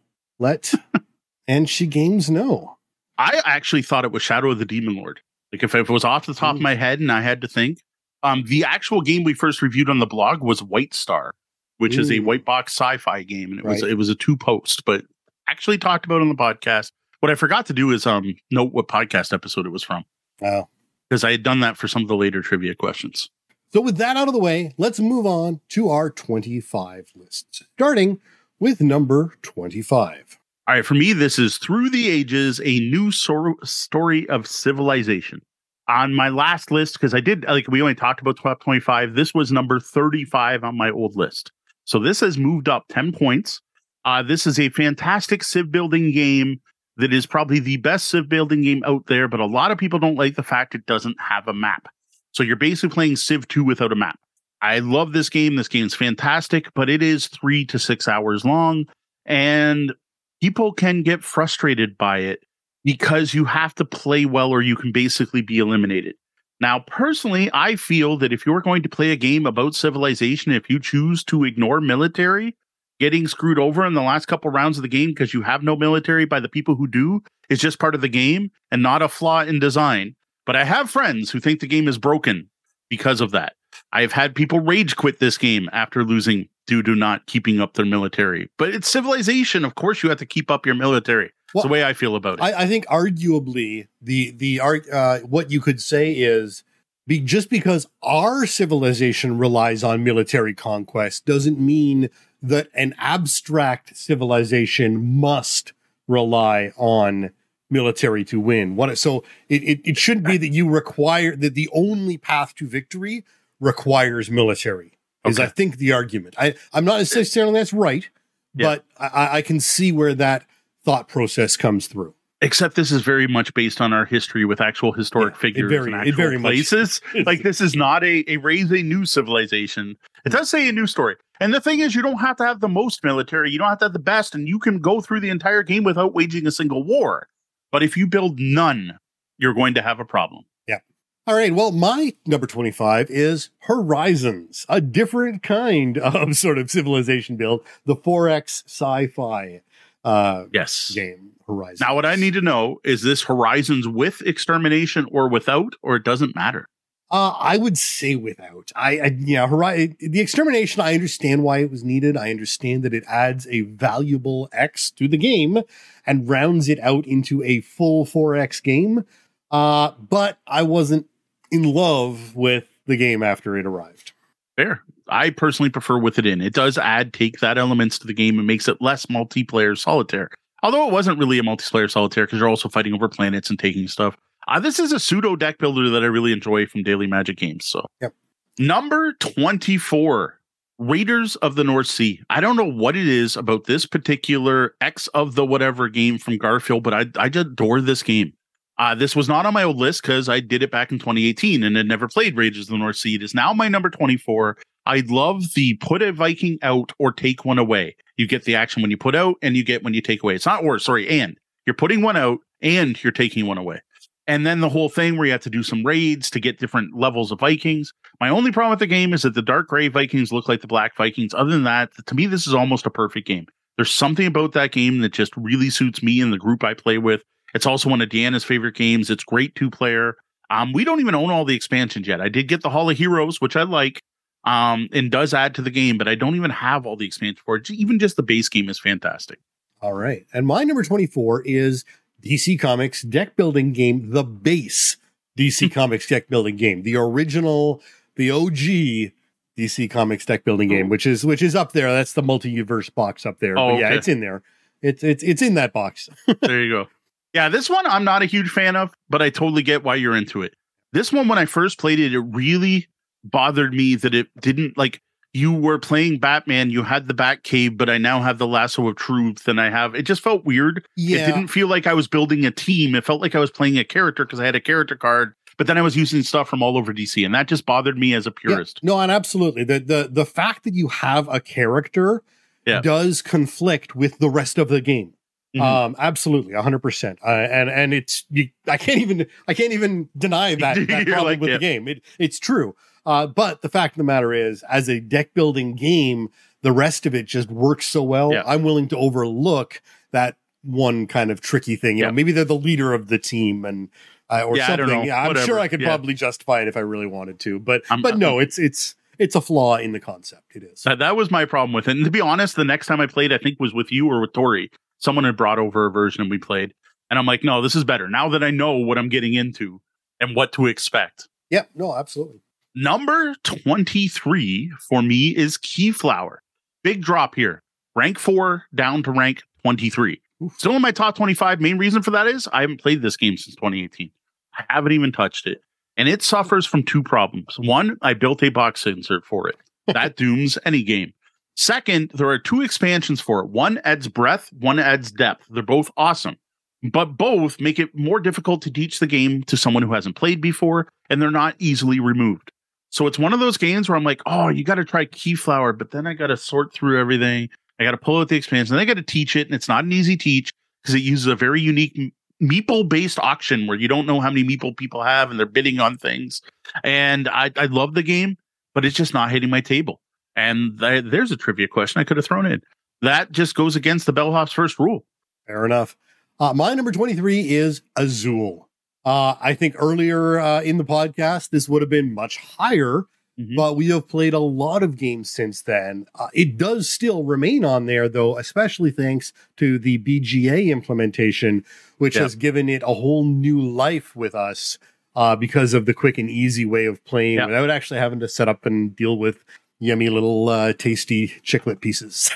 let 0.41 0.75
and 1.49 1.71
she 1.71 1.87
games 1.87 2.29
know. 2.29 2.79
I 3.17 3.41
actually 3.45 3.83
thought 3.83 4.05
it 4.05 4.11
was 4.11 4.23
Shadow 4.23 4.51
of 4.51 4.59
the 4.59 4.65
Demon 4.65 4.97
Lord. 4.97 5.21
Like 5.53 5.63
if, 5.63 5.75
if 5.77 5.89
it 5.89 5.93
was 5.93 6.05
off 6.05 6.27
the 6.27 6.35
top 6.35 6.55
Ooh. 6.55 6.59
of 6.59 6.63
my 6.63 6.75
head 6.75 6.99
and 6.99 7.13
I 7.13 7.23
had 7.23 7.41
to 7.43 7.49
think, 7.49 7.79
um, 8.25 8.43
the 8.47 8.65
actual 8.65 9.01
game 9.01 9.23
we 9.23 9.35
first 9.35 9.63
reviewed 9.63 9.89
on 9.89 10.01
the 10.01 10.07
blog 10.07 10.43
was 10.43 10.61
White 10.61 10.93
Star, 10.93 11.33
which 11.79 11.97
is 11.99 12.11
a 12.11 12.21
white 12.21 12.45
box 12.45 12.73
sci-fi 12.75 13.23
game, 13.23 13.51
and 13.51 13.59
it 13.59 13.65
was 13.65 13.83
it 13.83 13.97
was 13.99 14.09
a 14.09 14.15
two 14.15 14.37
post, 14.37 14.85
but 14.85 15.05
actually 15.49 15.79
talked 15.79 16.05
about 16.07 16.21
on 16.21 16.29
the 16.29 16.35
podcast. 16.35 16.91
What 17.21 17.31
I 17.31 17.35
forgot 17.35 17.67
to 17.67 17.73
do 17.73 17.91
is 17.93 18.07
um 18.07 18.35
note 18.51 18.73
what 18.73 18.89
podcast 18.89 19.33
episode 19.33 19.67
it 19.67 19.71
was 19.71 19.83
from 19.83 20.05
Wow. 20.41 20.69
because 21.09 21.25
I 21.25 21.31
had 21.33 21.43
done 21.43 21.61
that 21.61 21.77
for 21.77 21.89
some 21.89 22.03
of 22.03 22.09
the 22.09 22.17
later 22.17 22.43
trivia 22.43 22.75
questions. 22.75 23.31
So, 23.73 23.81
with 23.81 23.97
that 23.99 24.17
out 24.17 24.29
of 24.29 24.35
the 24.35 24.41
way, 24.41 24.75
let's 24.79 25.01
move 25.01 25.27
on 25.27 25.61
to 25.71 25.89
our 25.91 26.09
25 26.11 27.07
lists, 27.17 27.63
starting 27.75 28.21
with 28.61 28.81
number 28.81 29.35
25. 29.43 30.39
All 30.69 30.75
right, 30.75 30.85
for 30.87 30.95
me, 30.95 31.13
this 31.13 31.39
is 31.39 31.59
Through 31.59 31.91
the 31.91 32.09
Ages, 32.09 32.61
a 32.65 32.81
new 32.81 33.11
sor- 33.13 33.57
story 33.65 34.29
of 34.29 34.47
civilization. 34.47 35.41
On 35.89 36.15
my 36.15 36.29
last 36.29 36.71
list, 36.73 36.95
because 36.95 37.15
I 37.15 37.21
did, 37.21 37.45
like, 37.45 37.69
we 37.69 37.81
only 37.81 37.95
talked 37.95 38.21
about 38.21 38.39
top 38.41 38.61
25, 38.61 39.15
this 39.15 39.33
was 39.35 39.53
number 39.53 39.79
35 39.79 40.65
on 40.65 40.77
my 40.77 40.91
old 40.91 41.15
list. 41.17 41.53
So 41.87 41.99
this 41.99 42.21
has 42.21 42.37
moved 42.37 42.69
up 42.69 42.85
10 42.91 43.13
points. 43.13 43.61
Uh, 44.05 44.23
this 44.23 44.47
is 44.47 44.61
a 44.61 44.69
fantastic 44.69 45.43
civ 45.43 45.73
building 45.73 46.13
game 46.13 46.61
that 46.97 47.13
is 47.13 47.27
probably 47.27 47.59
the 47.59 47.79
best 47.79 48.09
civ 48.09 48.29
building 48.29 48.63
game 48.63 48.83
out 48.87 49.07
there, 49.07 49.29
but 49.29 49.41
a 49.41 49.47
lot 49.47 49.71
of 49.71 49.79
people 49.79 49.99
don't 49.99 50.17
like 50.17 50.37
the 50.37 50.43
fact 50.43 50.75
it 50.75 50.87
doesn't 50.87 51.17
have 51.21 51.49
a 51.49 51.55
map. 51.55 51.89
So 52.37 52.43
you're 52.43 52.57
basically 52.57 52.95
playing 52.95 53.17
Civ 53.17 53.49
2 53.49 53.65
without 53.65 53.93
a 53.93 53.97
map. 53.97 54.19
I 54.61 54.81
love 54.81 55.13
this 55.13 55.31
game. 55.31 55.57
This 55.57 55.69
game's 55.69 55.95
fantastic, 55.95 56.73
but 56.75 56.91
it 56.91 57.03
is 57.03 57.29
three 57.29 57.65
to 57.67 57.79
six 57.79 58.07
hours 58.07 58.45
long. 58.45 58.85
And 59.25 59.95
people 60.43 60.73
can 60.73 61.03
get 61.03 61.25
frustrated 61.25 61.97
by 61.97 62.19
it 62.19 62.41
because 62.85 63.33
you 63.33 63.47
have 63.47 63.75
to 63.77 63.87
play 63.87 64.27
well 64.27 64.51
or 64.51 64.61
you 64.61 64.77
can 64.77 64.93
basically 64.93 65.41
be 65.41 65.59
eliminated. 65.59 66.15
Now, 66.61 66.81
personally, 66.81 67.51
I 67.53 67.77
feel 67.77 68.17
that 68.19 68.33
if 68.33 68.47
you're 68.47 68.63
going 68.63 68.83
to 68.83 68.89
play 68.89 69.11
a 69.11 69.17
game 69.17 69.47
about 69.47 69.75
civilization, 69.75 70.53
if 70.53 70.71
you 70.71 70.81
choose 70.81 71.23
to 71.25 71.45
ignore 71.45 71.81
military, 71.81 72.57
getting 72.99 73.29
screwed 73.29 73.59
over 73.59 73.85
in 73.85 73.95
the 73.95 74.03
last 74.03 74.27
couple 74.27 74.51
rounds 74.51 74.79
of 74.79 74.83
the 74.83 74.89
game 74.89 75.11
because 75.11 75.35
you 75.35 75.43
have 75.43 75.63
no 75.63 75.77
military 75.77 76.25
by 76.25 76.41
the 76.41 76.49
people 76.49 76.75
who 76.75 76.87
do 76.87 77.23
is 77.51 77.59
just 77.59 77.79
part 77.79 77.95
of 77.95 78.01
the 78.01 78.09
game 78.09 78.51
and 78.71 78.83
not 78.83 79.03
a 79.03 79.09
flaw 79.09 79.43
in 79.43 79.59
design. 79.59 80.15
But 80.47 80.57
I 80.57 80.65
have 80.65 80.91
friends 80.91 81.31
who 81.31 81.41
think 81.41 81.61
the 81.61 81.67
game 81.67 81.89
is 81.89 81.99
broken 81.99 82.49
because 82.89 83.21
of 83.21 83.33
that. 83.33 83.55
I've 83.93 84.13
had 84.13 84.35
people 84.35 84.61
rage 84.61 84.97
quit 84.97 85.19
this 85.19 85.37
game 85.37 85.69
after 85.73 86.05
losing 86.05 86.49
due 86.67 86.83
to 86.83 86.95
not 86.95 87.27
keeping 87.27 87.61
up 87.61 87.75
their 87.75 87.85
military. 87.85 88.51
But 88.59 88.71
it's 88.71 88.89
civilization. 88.89 89.65
Of 89.65 89.75
course, 89.75 90.03
you 90.03 90.09
have 90.09 90.19
to 90.19 90.27
keep 90.27 90.51
up 90.51 90.65
your 90.65 90.75
military. 90.75 91.33
Well, 91.57 91.63
the 91.65 91.69
way 91.73 91.85
I 91.85 91.93
feel 91.93 92.17
about 92.17 92.39
it. 92.39 92.43
I, 92.43 92.63
I 92.63 92.67
think 92.67 92.87
arguably 92.87 93.89
the 94.01 94.31
the 94.33 94.61
art 94.61 94.89
uh, 94.91 95.21
what 95.21 95.51
you 95.51 95.61
could 95.61 95.81
say 95.81 96.13
is 96.13 96.63
be, 97.07 97.21
just 97.21 97.49
because 97.49 97.87
our 98.03 98.47
civilization 98.47 99.39
relies 99.39 99.85
on 99.85 100.05
military 100.05 100.55
conquest 100.55 101.25
doesn't 101.25 101.59
mean 101.59 102.11
that 102.43 102.69
an 102.75 102.95
abstract 102.99 103.97
civilization 103.97 105.19
must 105.19 105.73
rely 106.09 106.73
on 106.77 107.31
military 107.71 108.25
to 108.25 108.39
win. 108.39 108.77
What 108.77 108.97
so 108.99 109.25
it, 109.49 109.63
it, 109.63 109.81
it 109.85 109.97
shouldn't 109.99 110.27
be 110.27 110.37
that 110.37 110.49
you 110.49 110.69
require 110.69 111.35
that 111.37 111.55
the 111.55 111.69
only 111.73 112.19
path 112.19 112.55
to 112.57 112.67
victory 112.67 113.25
requires 113.61 114.31
military. 114.31 114.93
Is. 115.25 115.41
I 115.41 115.47
think 115.47 115.79
the 115.79 115.93
argument. 115.93 116.35
I 116.39 116.55
I'm 116.73 116.85
not 116.85 116.99
necessarily 116.99 117.55
that's 117.55 117.73
right, 117.73 118.09
yeah. 118.55 118.77
but 118.77 118.85
I, 118.99 119.39
I 119.39 119.43
can 119.43 119.59
see 119.59 119.91
where 119.91 120.15
that 120.15 120.47
thought 120.87 121.09
process 121.09 121.57
comes 121.57 121.89
through. 121.89 122.15
Except 122.41 122.77
this 122.77 122.93
is 122.93 123.03
very 123.03 123.27
much 123.27 123.53
based 123.55 123.81
on 123.81 123.93
our 123.93 124.05
history 124.05 124.45
with 124.45 124.61
actual 124.61 124.93
historic 124.93 125.35
yeah, 125.35 125.41
figures 125.41 125.71
very, 125.71 125.93
and 125.93 126.01
actual 126.01 126.41
places. 126.41 127.01
like 127.27 127.43
this 127.43 127.61
is 127.61 127.75
not 127.75 128.05
a, 128.05 128.25
a 128.31 128.37
raise 128.37 128.71
a 128.71 128.83
new 128.83 129.05
civilization. 129.05 129.97
It 130.25 130.31
does 130.31 130.49
say 130.49 130.69
a 130.69 130.73
new 130.73 130.87
story. 130.87 131.17
And 131.41 131.53
the 131.53 131.61
thing 131.61 131.81
is, 131.81 131.95
you 131.95 132.03
don't 132.03 132.19
have 132.19 132.37
to 132.37 132.45
have 132.45 132.61
the 132.61 132.69
most 132.69 133.03
military. 133.03 133.51
You 133.51 133.59
don't 133.59 133.69
have 133.69 133.79
to 133.79 133.87
have 133.87 133.95
the 133.95 133.99
best, 133.99 134.35
and 134.35 134.47
you 134.47 134.59
can 134.59 134.79
go 134.79 135.01
through 135.01 135.21
the 135.21 135.29
entire 135.29 135.63
game 135.63 135.83
without 135.83 136.15
waging 136.15 136.47
a 136.47 136.53
single 136.53 136.85
war. 136.85 137.27
But 137.73 137.83
if 137.83 137.97
you 137.97 138.07
build 138.07 138.39
none, 138.39 138.99
you're 139.39 139.55
going 139.55 139.75
to 139.75 139.83
have 139.83 139.99
a 139.99 140.05
problem. 140.05 140.45
Yeah. 140.69 140.79
All 141.27 141.35
right. 141.35 141.55
Well, 141.55 141.73
my 141.73 142.15
number 142.27 142.47
25 142.47 143.11
is 143.11 143.51
Horizons, 143.61 144.65
a 144.69 144.81
different 144.81 145.43
kind 145.43 145.99
of 145.99 146.37
sort 146.37 146.59
of 146.59 146.71
civilization 146.71 147.37
build, 147.37 147.65
the 147.87 147.97
4X 147.97 148.65
sci 148.67 149.09
fi 149.09 149.63
uh, 150.07 150.47
yes. 150.53 150.93
game, 150.95 151.33
Horizon. 151.47 151.85
Now, 151.87 151.97
what 151.97 152.07
I 152.07 152.15
need 152.15 152.35
to 152.35 152.41
know 152.41 152.81
is 152.85 153.03
this 153.03 153.25
Horizons 153.25 153.89
with 153.89 154.23
extermination 154.23 155.07
or 155.11 155.29
without, 155.29 155.75
or 155.83 155.97
it 155.97 156.05
doesn't 156.05 156.35
matter? 156.35 156.67
Uh, 157.11 157.35
I 157.39 157.57
would 157.57 157.77
say 157.79 158.17
without. 158.17 158.73
I, 158.75 158.99
I 158.99 159.17
yeah, 159.19 159.47
Hori- 159.47 159.97
the 160.01 160.21
extermination. 160.21 160.81
I 160.81 160.95
understand 160.95 161.43
why 161.43 161.59
it 161.59 161.71
was 161.71 161.85
needed. 161.85 162.17
I 162.17 162.31
understand 162.31 162.83
that 162.83 162.95
it 162.95 163.05
adds 163.09 163.47
a 163.49 163.61
valuable 163.63 164.49
X 164.53 164.91
to 164.93 165.07
the 165.07 165.17
game 165.17 165.63
and 166.05 166.29
rounds 166.29 166.69
it 166.69 166.81
out 166.81 167.07
into 167.07 167.43
a 167.43 167.61
full 167.61 168.07
4X 168.07 168.63
game. 168.63 169.05
Uh, 169.51 169.93
but 170.01 170.39
I 170.47 170.63
wasn't 170.63 171.07
in 171.51 171.63
love 171.63 172.35
with 172.35 172.69
the 172.87 172.97
game 172.97 173.23
after 173.23 173.57
it 173.57 173.67
arrived. 173.67 174.13
Fair. 174.57 174.83
I 175.09 175.31
personally 175.31 175.71
prefer 175.71 175.99
with 175.99 176.19
it 176.19 176.27
in. 176.27 176.41
It 176.41 176.55
does 176.55 176.79
add 176.79 177.13
take 177.13 177.41
that 177.41 177.59
elements 177.59 177.99
to 178.01 178.07
the 178.07 178.15
game 178.15 178.39
and 178.39 178.47
makes 178.47 178.69
it 178.69 178.81
less 178.81 179.07
multiplayer 179.07 179.77
solitaire. 179.77 180.31
Although 180.63 180.89
it 180.89 180.93
wasn't 180.93 181.19
really 181.19 181.39
a 181.39 181.43
multiplayer 181.43 181.91
solitaire 181.91 182.27
because 182.27 182.39
you're 182.39 182.49
also 182.49 182.69
fighting 182.69 182.95
over 182.95 183.09
planets 183.09 183.51
and 183.51 183.59
taking 183.59 183.89
stuff. 183.89 184.17
Uh, 184.49 184.61
this 184.61 184.79
is 184.79 184.93
a 184.93 185.01
pseudo 185.01 185.37
deck 185.37 185.59
builder 185.59 185.89
that 185.91 186.03
I 186.03 186.07
really 186.07 186.33
enjoy 186.33 186.67
from 186.67 186.83
Daily 186.83 187.07
Magic 187.07 187.37
Games. 187.37 187.67
So, 187.67 187.85
yep. 188.01 188.15
number 188.59 189.13
24, 189.15 190.39
Raiders 190.79 191.37
of 191.37 191.57
the 191.57 191.65
North 191.65 191.89
Sea. 191.89 192.23
I 192.31 192.41
don't 192.41 192.57
know 192.57 192.71
what 192.71 192.97
it 192.97 193.09
is 193.09 193.37
about 193.37 193.65
this 193.65 193.87
particular 193.87 194.75
X 194.81 195.09
of 195.09 195.35
the 195.35 195.45
whatever 195.45 195.89
game 195.89 196.19
from 196.19 196.37
Garfield, 196.37 196.83
but 196.83 196.95
I, 196.95 197.07
I 197.19 197.29
just 197.29 197.47
adore 197.47 197.81
this 197.81 198.03
game. 198.03 198.33
Uh, 198.79 198.95
this 198.95 199.17
was 199.17 199.29
not 199.29 199.47
on 199.47 199.55
my 199.55 199.63
old 199.63 199.79
list 199.79 200.03
because 200.03 200.29
I 200.29 200.39
did 200.41 200.63
it 200.63 200.71
back 200.71 200.93
in 200.93 200.99
2018 200.99 201.63
and 201.63 201.77
had 201.77 201.87
never 201.87 202.09
played 202.09 202.37
Raiders 202.37 202.67
of 202.67 202.73
the 202.73 202.79
North 202.79 202.97
Sea. 202.97 203.15
It 203.15 203.23
is 203.23 203.35
now 203.35 203.53
my 203.55 203.69
number 203.69 203.89
24. 203.89 204.59
I 204.87 205.03
love 205.07 205.55
the 205.55 205.75
put 205.75 206.03
a 206.03 206.13
Viking 206.13 206.59
out 206.63 206.93
or 206.99 207.13
take 207.13 207.45
one 207.45 207.59
away. 207.59 207.97
You 208.17 208.27
get 208.27 208.45
the 208.45 208.55
action 208.55 208.83
when 208.83 208.91
you 208.91 208.97
put 208.97 209.15
out 209.15 209.37
and 209.43 209.57
you 209.57 209.65
get 209.65 209.83
when 209.83 209.95
you 209.95 210.01
take 210.01 210.23
away. 210.23 210.35
It's 210.35 210.47
not 210.47 210.65
or, 210.65 210.79
sorry, 210.79 211.09
and 211.09 211.37
you're 211.67 211.75
putting 211.75 212.03
one 212.03 212.17
out 212.17 212.39
and 212.63 213.03
you're 213.03 213.13
taking 213.13 213.47
one 213.47 213.59
away 213.59 213.81
and 214.27 214.47
then 214.47 214.61
the 214.61 214.69
whole 214.69 214.89
thing 214.89 215.17
where 215.17 215.27
you 215.27 215.33
have 215.33 215.43
to 215.43 215.51
do 215.51 215.63
some 215.63 215.85
raids 215.85 216.31
to 216.31 216.41
get 216.41 216.59
different 216.59 216.97
levels 216.97 217.31
of 217.31 217.41
Vikings. 217.41 217.93
My 218.21 218.29
only 218.29 218.51
problem 218.51 218.71
with 218.71 218.81
the 218.81 218.87
game 218.87 219.13
is 219.13 219.23
that 219.23 219.35
the 219.35 219.43
dark 219.43 219.69
gray 219.69 219.89
Vikings 219.89 220.33
look 220.33 220.49
like 220.49 220.61
the 220.61 220.67
black 220.67 220.97
Vikings. 220.97 221.35
Other 221.35 221.51
than 221.51 221.65
that, 221.65 221.91
to 222.07 222.15
me, 222.15 222.27
this 222.27 222.47
is 222.47 222.55
almost 222.55 222.87
a 222.87 222.91
perfect 222.91 223.27
game. 223.27 223.47
There's 223.77 223.93
something 223.93 224.27
about 224.27 224.53
that 224.53 224.73
game 224.73 225.01
that 225.01 225.13
just 225.13 225.37
really 225.37 225.71
suits 225.71 226.03
me 226.03 226.21
and 226.21 226.33
the 226.33 226.39
group 226.39 226.65
I 226.65 226.75
play 226.75 226.99
with. 226.99 227.23
It's 227.55 227.67
also 227.67 227.89
one 227.89 228.01
of 228.01 228.09
Deanna's 228.09 228.45
favorite 228.45 228.75
games. 228.75 229.11
It's 229.11 229.23
great 229.23 229.55
two 229.55 229.71
player. 229.71 230.17
Um, 230.51 230.73
we 230.73 230.85
don't 230.85 231.01
even 231.01 231.15
own 231.15 231.31
all 231.31 231.45
the 231.45 231.55
expansions 231.55 232.07
yet. 232.07 232.21
I 232.21 232.29
did 232.29 232.49
get 232.49 232.63
the 232.63 232.71
Hall 232.71 232.89
of 232.89 232.97
Heroes, 232.97 233.41
which 233.41 233.57
I 233.57 233.63
like, 233.63 234.01
um, 234.47 234.89
and 234.93 235.11
does 235.11 235.35
add 235.35 235.55
to 235.57 235.63
the 235.63 235.71
game, 235.71 235.99
but 235.99 236.09
I 236.09 236.15
don't 236.15 236.37
even 236.37 236.53
have 236.53 236.87
all 236.87 236.97
the 236.97 237.05
expansions 237.05 237.41
for 237.45 237.57
it. 237.57 237.69
Even 237.69 237.99
just 237.99 238.17
the 238.17 238.23
base 238.23 238.49
game 238.49 238.69
is 238.71 238.79
fantastic. 238.79 239.41
All 239.83 239.93
right. 239.93 240.25
And 240.33 240.47
my 240.47 240.65
number 240.65 240.83
24 240.83 241.43
is 241.43 241.85
DC 242.23 242.59
Comics 242.59 243.03
deck 243.03 243.37
building 243.37 243.73
game, 243.73 244.11
the 244.11 244.25
base 244.25 244.97
DC 245.37 245.71
Comics 245.73 246.07
deck 246.07 246.29
building 246.29 246.57
game, 246.57 246.83
the 246.83 246.97
original, 246.97 247.83
the 248.15 248.31
OG 248.31 249.13
DC 249.59 249.91
Comics 249.91 250.25
deck 250.25 250.45
building 250.45 250.69
game, 250.69 250.89
which 250.89 251.07
is 251.07 251.27
which 251.27 251.43
is 251.43 251.57
up 251.57 251.73
there. 251.73 251.93
That's 251.93 252.13
the 252.13 252.23
multiverse 252.23 252.95
box 252.95 253.27
up 253.27 253.41
there. 253.41 253.59
Oh, 253.59 253.73
but 253.73 253.81
yeah, 253.81 253.87
okay. 253.87 253.97
it's 253.97 254.09
in 254.09 254.21
there. 254.21 254.43
It's 254.81 255.03
it's 255.03 255.23
it's 255.23 255.43
in 255.43 255.55
that 255.55 255.73
box. 255.73 256.09
there 256.41 256.63
you 256.63 256.71
go. 256.71 256.87
Yeah, 257.35 257.49
this 257.49 257.69
one 257.69 257.87
I'm 257.87 258.05
not 258.05 258.23
a 258.23 258.27
huge 258.27 258.49
fan 258.49 258.77
of, 258.77 258.95
but 259.11 259.21
I 259.23 259.31
totally 259.31 259.63
get 259.63 259.83
why 259.83 259.97
you're 259.97 260.17
into 260.17 260.43
it. 260.43 260.55
This 260.93 261.13
one, 261.13 261.29
when 261.29 261.39
I 261.39 261.47
first 261.47 261.79
played 261.79 261.99
it, 261.99 262.15
it 262.15 262.21
really 262.21 262.87
bothered 263.31 263.73
me 263.73 263.95
that 263.97 264.15
it 264.15 264.29
didn't 264.41 264.77
like 264.77 265.03
you 265.33 265.53
were 265.53 265.79
playing 265.79 266.19
Batman, 266.19 266.71
you 266.71 266.83
had 266.83 267.09
the 267.09 267.15
Batcave, 267.15 267.77
but 267.77 267.91
I 267.91 267.99
now 267.99 268.23
have 268.23 268.39
the 268.39 268.47
Lasso 268.47 268.89
of 268.89 268.97
Truth, 268.97 269.47
and 269.49 269.61
I 269.61 269.69
have 269.69 269.95
it 269.95 270.03
just 270.03 270.23
felt 270.23 270.45
weird. 270.45 270.87
Yeah. 270.97 271.19
It 271.19 271.27
didn't 271.27 271.49
feel 271.49 271.69
like 271.69 271.87
I 271.87 271.93
was 271.93 272.09
building 272.09 272.47
a 272.47 272.51
team. 272.51 272.95
It 272.95 273.05
felt 273.05 273.21
like 273.21 273.35
I 273.35 273.39
was 273.39 273.51
playing 273.51 273.79
a 273.79 273.85
character 273.85 274.25
because 274.25 274.41
I 274.41 274.47
had 274.47 274.57
a 274.57 274.61
character 274.61 274.97
card, 274.97 275.35
but 275.59 275.67
then 275.67 275.77
I 275.77 275.83
was 275.83 275.95
using 275.95 276.23
stuff 276.23 276.49
from 276.49 276.63
all 276.63 276.79
over 276.79 276.93
DC, 276.95 277.25
and 277.25 277.35
that 277.35 277.49
just 277.49 277.67
bothered 277.67 277.99
me 277.99 278.15
as 278.15 278.27
a 278.27 278.31
purist. 278.31 278.81
Yeah. 278.83 278.87
No, 278.89 279.01
and 279.01 279.13
absolutely. 279.13 279.65
The 279.65 279.79
the 279.79 280.09
the 280.11 280.25
fact 280.25 280.65
that 280.65 280.75
you 280.75 280.89
have 280.89 281.29
a 281.29 281.41
character 281.41 282.23
yeah. 282.67 282.81
does 282.81 283.23
conflict 283.23 283.95
with 283.95 284.19
the 284.19 284.31
rest 284.31 284.59
of 284.59 284.69
the 284.69 284.81
game. 284.81 285.15
Mm-hmm. 285.55 285.63
Um, 285.63 285.97
absolutely, 285.99 286.55
hundred 286.55 286.79
uh, 286.79 286.81
percent. 286.81 287.19
And 287.23 287.71
and 287.71 287.95
it's 287.95 288.25
you, 288.31 288.49
I 288.67 288.77
can't 288.77 289.01
even 289.01 289.27
I 289.49 289.55
can't 289.55 289.73
even 289.73 290.09
deny 290.17 290.55
that, 290.55 290.77
that 290.89 291.07
problem 291.07 291.25
like, 291.25 291.41
with 291.41 291.51
yeah. 291.51 291.57
the 291.57 291.61
game. 291.61 291.89
It 291.89 292.03
it's 292.19 292.39
true. 292.39 292.75
Uh, 293.07 293.27
but 293.27 293.63
the 293.63 293.69
fact 293.69 293.95
of 293.95 293.99
the 293.99 294.05
matter 294.05 294.35
is, 294.35 294.65
as 294.69 294.89
a 294.89 295.01
deck 295.01 295.33
building 295.33 295.77
game, 295.77 296.29
the 296.63 296.73
rest 296.73 297.07
of 297.07 297.15
it 297.15 297.27
just 297.27 297.49
works 297.49 297.87
so 297.87 298.03
well. 298.03 298.33
Yeah. 298.33 298.43
I'm 298.45 298.65
willing 298.65 298.89
to 298.89 298.97
overlook 298.97 299.81
that 300.11 300.37
one 300.63 301.07
kind 301.07 301.31
of 301.31 301.41
tricky 301.41 301.77
thing. 301.77 301.97
You 301.97 302.03
yeah. 302.03 302.09
know, 302.09 302.15
maybe 302.15 302.33
they're 302.33 302.45
the 302.45 302.57
leader 302.57 302.93
of 302.93 303.07
the 303.07 303.19
team 303.19 303.65
and 303.65 303.89
uh, 304.29 304.43
or 304.43 304.57
yeah, 304.57 304.67
something. 304.67 305.05
Yeah, 305.05 305.23
I'm 305.23 305.37
sure 305.37 305.61
I 305.61 305.69
could 305.69 305.81
probably 305.81 306.15
justify 306.15 306.63
it 306.63 306.69
if 306.69 306.77
I 306.77 306.81
really 306.81 307.07
wanted 307.07 307.39
to. 307.41 307.61
But 307.61 307.83
I'm, 307.89 308.03
but 308.03 308.19
no, 308.19 308.41
it's 308.41 308.59
it's 308.59 308.97
it's 309.19 309.37
a 309.37 309.41
flaw 309.41 309.77
in 309.77 309.93
the 309.93 310.01
concept. 310.01 310.43
It 310.55 310.65
is. 310.65 310.83
That, 310.83 310.99
that 310.99 311.17
was 311.17 311.31
my 311.31 311.45
problem 311.45 311.73
with 311.73 311.87
it. 311.89 311.93
And 311.93 312.05
to 312.05 312.11
be 312.11 312.21
honest, 312.21 312.57
the 312.57 312.65
next 312.65 312.87
time 312.87 313.01
I 313.01 313.07
played, 313.07 313.33
I 313.33 313.39
think 313.39 313.61
was 313.61 313.73
with 313.73 313.93
you 313.93 314.09
or 314.09 314.21
with 314.21 314.33
Tori. 314.33 314.71
Someone 314.99 315.25
had 315.25 315.37
brought 315.37 315.59
over 315.59 315.87
a 315.87 315.91
version 315.91 316.23
and 316.23 316.31
we 316.31 316.39
played. 316.39 316.75
And 317.09 317.19
I'm 317.19 317.27
like, 317.27 317.45
no, 317.45 317.63
this 317.63 317.77
is 317.77 317.85
better. 317.85 318.09
Now 318.09 318.29
that 318.31 318.43
I 318.43 318.51
know 318.51 318.73
what 318.73 318.99
I'm 318.99 319.09
getting 319.09 319.35
into 319.35 319.81
and 320.19 320.35
what 320.35 320.53
to 320.55 320.67
expect. 320.67 321.29
Yeah, 321.51 321.67
no, 321.75 321.95
absolutely. 321.95 322.41
Number 322.79 323.35
23 323.45 324.71
for 324.87 325.01
me 325.01 325.35
is 325.35 325.57
Keyflower. 325.57 326.37
Big 326.85 327.01
drop 327.01 327.35
here. 327.35 327.63
Rank 327.95 328.19
four 328.19 328.65
down 328.75 329.03
to 329.05 329.13
rank 329.13 329.41
23. 329.63 330.21
Still 330.59 330.77
in 330.77 330.83
my 330.83 330.91
top 330.91 331.17
25. 331.17 331.59
Main 331.59 331.79
reason 331.79 332.03
for 332.03 332.11
that 332.11 332.27
is 332.27 332.47
I 332.53 332.61
haven't 332.61 332.83
played 332.83 333.01
this 333.01 333.17
game 333.17 333.39
since 333.39 333.57
2018. 333.57 334.11
I 334.59 334.65
haven't 334.69 334.93
even 334.93 335.11
touched 335.11 335.47
it. 335.47 335.63
And 335.97 336.07
it 336.07 336.23
suffers 336.23 336.67
from 336.67 336.83
two 336.83 337.03
problems. 337.03 337.59
One, 337.59 337.97
I 338.03 338.13
built 338.13 338.43
a 338.43 338.51
box 338.51 338.87
insert 338.87 339.25
for 339.25 339.49
it. 339.49 339.57
That 339.87 340.17
dooms 340.17 340.59
any 340.67 340.83
game. 340.83 341.15
Second, 341.55 342.11
there 342.13 342.29
are 342.29 342.41
two 342.41 342.61
expansions 342.61 343.21
for 343.23 343.41
it. 343.41 343.47
One 343.47 343.81
adds 343.85 344.09
breadth, 344.09 344.53
one 344.53 344.81
adds 344.81 345.13
depth. 345.13 345.47
They're 345.49 345.63
both 345.63 345.93
awesome, 345.97 346.37
but 346.83 347.17
both 347.17 347.61
make 347.61 347.79
it 347.79 347.97
more 347.97 348.19
difficult 348.19 348.63
to 348.63 348.71
teach 348.71 348.99
the 348.99 349.07
game 349.07 349.45
to 349.45 349.57
someone 349.57 349.85
who 349.85 349.95
hasn't 349.95 350.17
played 350.17 350.41
before, 350.41 350.89
and 351.09 351.23
they're 351.23 351.31
not 351.31 351.55
easily 351.61 352.01
removed. 352.01 352.51
So 352.97 353.07
it's 353.07 353.19
one 353.19 353.35
of 353.35 353.41
those 353.41 353.59
games 353.59 353.91
where 353.91 353.97
I'm 353.97 354.05
like, 354.05 354.23
oh, 354.25 354.49
you 354.49 354.65
got 354.65 354.77
to 354.77 354.85
try 354.87 355.05
Keyflower, 355.05 355.77
but 355.77 355.91
then 355.91 356.07
I 356.07 356.15
got 356.15 356.29
to 356.29 356.37
sort 356.39 356.73
through 356.73 356.99
everything. 356.99 357.51
I 357.79 357.85
got 357.85 357.91
to 357.91 357.99
pull 357.99 358.17
out 358.17 358.29
the 358.29 358.37
expansion. 358.37 358.75
Then 358.75 358.81
I 358.81 358.87
got 358.87 358.97
to 358.97 359.03
teach 359.03 359.37
it, 359.37 359.47
and 359.47 359.55
it's 359.55 359.69
not 359.69 359.85
an 359.85 359.93
easy 359.93 360.17
teach 360.17 360.51
because 360.81 360.95
it 360.95 361.03
uses 361.03 361.27
a 361.27 361.37
very 361.37 361.61
unique 361.61 362.15
meeple 362.43 362.89
based 362.89 363.19
auction 363.19 363.67
where 363.67 363.77
you 363.77 363.87
don't 363.87 364.07
know 364.07 364.19
how 364.19 364.31
many 364.31 364.45
meeple 364.45 364.75
people 364.75 365.03
have 365.03 365.31
and 365.31 365.39
they're 365.39 365.45
bidding 365.45 365.79
on 365.79 365.99
things. 365.99 366.41
And 366.85 367.29
I, 367.29 367.51
I 367.57 367.67
love 367.67 367.93
the 367.93 368.03
game, 368.03 368.39
but 368.73 368.87
it's 368.87 368.97
just 368.97 369.13
not 369.13 369.31
hitting 369.31 369.51
my 369.51 369.61
table. 369.61 370.01
And 370.35 370.81
th- 370.81 371.05
there's 371.07 371.31
a 371.31 371.37
trivia 371.37 371.69
question 371.69 372.01
I 372.01 372.05
could 372.05 372.17
have 372.17 372.25
thrown 372.25 372.47
in. 372.47 372.63
That 373.03 373.31
just 373.31 373.55
goes 373.55 373.77
against 373.77 374.07
the 374.07 374.15
bellhop's 374.15 374.53
first 374.53 374.79
rule. 374.79 375.05
Fair 375.47 375.67
enough. 375.67 375.99
Uh, 376.41 376.55
my 376.55 376.73
number 376.73 376.93
23 376.93 377.47
is 377.57 377.83
Azul. 377.95 378.66
Uh, 379.07 379.37
I 379.41 379.55
think 379.55 379.77
earlier 379.79 380.41
uh, 380.41 380.63
in 380.63 380.79
the 380.79 380.85
podcast, 380.85 381.51
this 381.51 381.69
would 381.69 381.81
have 381.81 381.89
been 381.89 382.13
much 382.13 382.39
higher, 382.39 383.05
mm-hmm. 383.39 383.55
but 383.55 383.77
we 383.77 383.89
have 383.91 384.09
played 384.09 384.35
a 384.35 384.41
lot 384.41 384.83
of 384.83 384.99
games 384.99 385.31
since 385.31 385.63
then. 385.63 386.07
Uh, 386.17 386.27
it 386.35 386.59
does 386.59 386.91
still 386.91 387.23
remain 387.23 387.65
on 387.65 387.87
there, 387.87 388.09
though, 388.09 388.37
especially 388.37 388.91
thanks 388.91 389.33
to 389.59 389.79
the 389.79 389.99
BGA 389.99 390.73
implementation, 390.73 391.65
which 391.99 392.17
has 392.17 392.35
given 392.35 392.69
it 392.69 392.83
a 392.83 392.95
whole 392.95 393.25
new 393.25 393.63
life 393.63 394.17
with 394.17 394.35
us 394.35 394.77
uh, 395.15 395.37
because 395.37 395.73
of 395.73 395.87
the 395.87 395.95
quick 395.95 396.19
and 396.19 396.29
easy 396.29 396.65
way 396.65 396.85
of 396.87 397.03
playing 397.05 397.39
without 397.47 397.71
actually 397.71 398.01
having 398.01 398.19
to 398.19 398.29
set 398.29 398.49
up 398.49 398.67
and 398.67 398.97
deal 398.97 399.17
with 399.17 399.45
yummy 399.79 400.11
little 400.11 400.49
uh, 400.49 400.73
tasty 400.73 401.29
chiclet 401.45 401.81
pieces. 401.81 402.33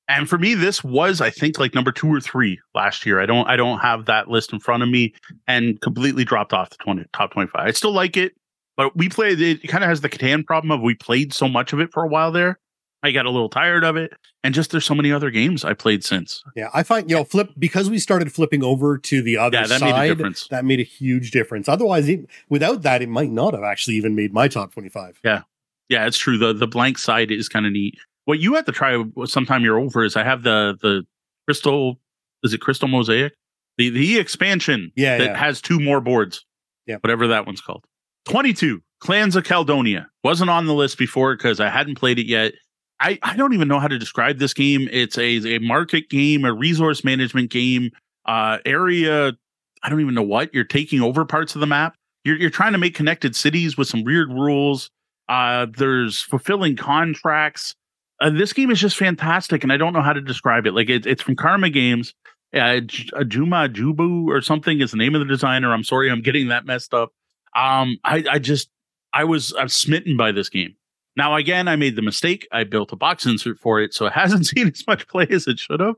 and 0.09 0.27
for 0.27 0.37
me, 0.37 0.55
this 0.55 0.83
was 0.83 1.21
I 1.21 1.29
think 1.29 1.59
like 1.59 1.75
number 1.75 1.91
two 1.91 2.11
or 2.11 2.19
three 2.19 2.59
last 2.73 3.05
year. 3.05 3.21
I 3.21 3.25
don't 3.25 3.47
I 3.47 3.55
don't 3.55 3.79
have 3.79 4.05
that 4.05 4.27
list 4.27 4.51
in 4.51 4.59
front 4.59 4.83
of 4.83 4.89
me, 4.89 5.13
and 5.47 5.79
completely 5.79 6.25
dropped 6.25 6.51
off 6.51 6.71
the 6.71 6.77
twenty 6.77 7.05
top 7.13 7.31
twenty 7.31 7.47
five. 7.47 7.67
I 7.67 7.71
still 7.71 7.93
like 7.93 8.17
it, 8.17 8.33
but 8.75 8.97
we 8.97 9.07
played 9.07 9.39
it. 9.39 9.65
Kind 9.69 9.83
of 9.83 9.89
has 9.89 10.01
the 10.01 10.09
Catan 10.09 10.45
problem 10.45 10.71
of 10.71 10.81
we 10.81 10.95
played 10.95 11.31
so 11.31 11.47
much 11.47 11.71
of 11.71 11.79
it 11.79 11.93
for 11.93 12.03
a 12.03 12.07
while 12.07 12.31
there. 12.31 12.59
I 13.01 13.11
got 13.11 13.25
a 13.25 13.29
little 13.29 13.47
tired 13.47 13.85
of 13.85 13.95
it, 13.95 14.11
and 14.43 14.53
just 14.53 14.71
there's 14.71 14.83
so 14.83 14.95
many 14.95 15.11
other 15.11 15.31
games 15.31 15.63
I 15.63 15.73
played 15.73 16.03
since. 16.03 16.43
Yeah, 16.55 16.69
I 16.73 16.83
find 16.83 17.09
you 17.09 17.15
know 17.15 17.23
flip 17.23 17.51
because 17.57 17.89
we 17.89 17.99
started 17.99 18.33
flipping 18.33 18.63
over 18.63 18.97
to 18.97 19.21
the 19.21 19.37
other 19.37 19.57
yeah, 19.57 19.67
that 19.67 19.79
side. 19.79 19.95
Made 19.95 20.11
a 20.11 20.15
difference. 20.15 20.47
That 20.49 20.65
made 20.65 20.79
a 20.79 20.83
huge 20.83 21.31
difference. 21.31 21.69
Otherwise, 21.69 22.09
it, 22.09 22.27
without 22.49 22.81
that, 22.81 23.01
it 23.01 23.09
might 23.09 23.31
not 23.31 23.53
have 23.53 23.63
actually 23.63 23.95
even 23.95 24.15
made 24.15 24.33
my 24.33 24.47
top 24.47 24.73
twenty 24.73 24.89
five. 24.89 25.19
Yeah, 25.23 25.43
yeah, 25.87 26.07
it's 26.07 26.17
true. 26.17 26.37
The 26.37 26.51
the 26.51 26.67
blank 26.67 26.97
side 26.97 27.31
is 27.31 27.47
kind 27.47 27.65
of 27.65 27.71
neat. 27.71 27.97
What 28.29 28.39
you 28.39 28.53
have 28.53 28.65
to 28.65 28.71
try 28.71 29.03
sometime 29.25 29.63
you're 29.63 29.79
over 29.79 30.03
is 30.03 30.15
I 30.15 30.23
have 30.23 30.43
the 30.43 30.77
the 30.83 31.03
crystal. 31.47 31.99
Is 32.43 32.53
it 32.53 32.61
crystal 32.61 32.87
mosaic? 32.87 33.33
The 33.79 33.89
the 33.89 34.19
expansion 34.19 34.91
yeah, 34.95 35.17
that 35.17 35.25
yeah. 35.25 35.35
has 35.35 35.59
two 35.61 35.79
more 35.79 35.99
boards. 35.99 36.45
Yeah, 36.85 36.97
whatever 36.97 37.25
that 37.29 37.47
one's 37.47 37.59
called. 37.59 37.85
Twenty 38.25 38.53
two 38.53 38.83
Clans 38.99 39.35
of 39.35 39.45
Caledonia 39.45 40.11
wasn't 40.23 40.51
on 40.51 40.67
the 40.67 40.75
list 40.75 40.99
before 40.99 41.35
because 41.35 41.59
I 41.59 41.69
hadn't 41.69 41.95
played 41.95 42.19
it 42.19 42.27
yet. 42.27 42.53
I, 42.99 43.17
I 43.23 43.35
don't 43.35 43.53
even 43.53 43.67
know 43.67 43.79
how 43.79 43.87
to 43.87 43.97
describe 43.97 44.37
this 44.37 44.53
game. 44.53 44.87
It's 44.91 45.17
a, 45.17 45.55
a 45.55 45.57
market 45.57 46.07
game, 46.11 46.45
a 46.45 46.53
resource 46.53 47.03
management 47.03 47.49
game, 47.49 47.89
uh, 48.27 48.59
area. 48.63 49.33
I 49.81 49.89
don't 49.89 50.01
even 50.01 50.13
know 50.13 50.21
what 50.21 50.53
you're 50.53 50.65
taking 50.65 51.01
over 51.01 51.25
parts 51.25 51.55
of 51.55 51.61
the 51.61 51.67
map. 51.67 51.95
You're, 52.25 52.37
you're 52.37 52.51
trying 52.51 52.73
to 52.73 52.77
make 52.77 52.93
connected 52.93 53.35
cities 53.35 53.75
with 53.75 53.87
some 53.87 54.03
weird 54.03 54.29
rules. 54.31 54.91
Uh, 55.27 55.65
there's 55.75 56.21
fulfilling 56.21 56.75
contracts. 56.75 57.73
Uh, 58.21 58.29
this 58.29 58.53
game 58.53 58.69
is 58.71 58.79
just 58.79 58.97
fantastic, 58.97 59.63
and 59.63 59.71
I 59.71 59.77
don't 59.77 59.93
know 59.93 60.01
how 60.01 60.13
to 60.13 60.21
describe 60.21 60.65
it. 60.65 60.73
Like 60.73 60.89
it, 60.89 61.05
it's 61.05 61.21
from 61.21 61.35
Karma 61.35 61.69
Games. 61.69 62.13
Uh, 62.53 62.79
Juma 62.79 63.69
Jubu 63.69 64.27
or 64.27 64.41
something 64.41 64.81
is 64.81 64.91
the 64.91 64.97
name 64.97 65.13
of 65.13 65.19
the 65.19 65.25
designer. 65.25 65.71
I'm 65.71 65.83
sorry, 65.83 66.09
I'm 66.09 66.21
getting 66.21 66.47
that 66.47 66.65
messed 66.65 66.93
up. 66.93 67.13
Um, 67.55 67.97
I, 68.03 68.23
I 68.29 68.39
just 68.39 68.69
I 69.13 69.23
was 69.23 69.53
I'm 69.57 69.69
smitten 69.69 70.17
by 70.17 70.31
this 70.31 70.49
game. 70.49 70.75
Now 71.15 71.35
again, 71.35 71.67
I 71.67 71.75
made 71.75 71.95
the 71.95 72.01
mistake. 72.01 72.47
I 72.51 72.63
built 72.63 72.91
a 72.91 72.95
box 72.95 73.25
insert 73.25 73.59
for 73.59 73.81
it, 73.81 73.93
so 73.93 74.05
it 74.05 74.13
hasn't 74.21 74.47
seen 74.47 74.67
as 74.67 74.85
much 74.87 75.07
play 75.07 75.27
as 75.29 75.47
it 75.47 75.59
should 75.59 75.79
have. 75.79 75.95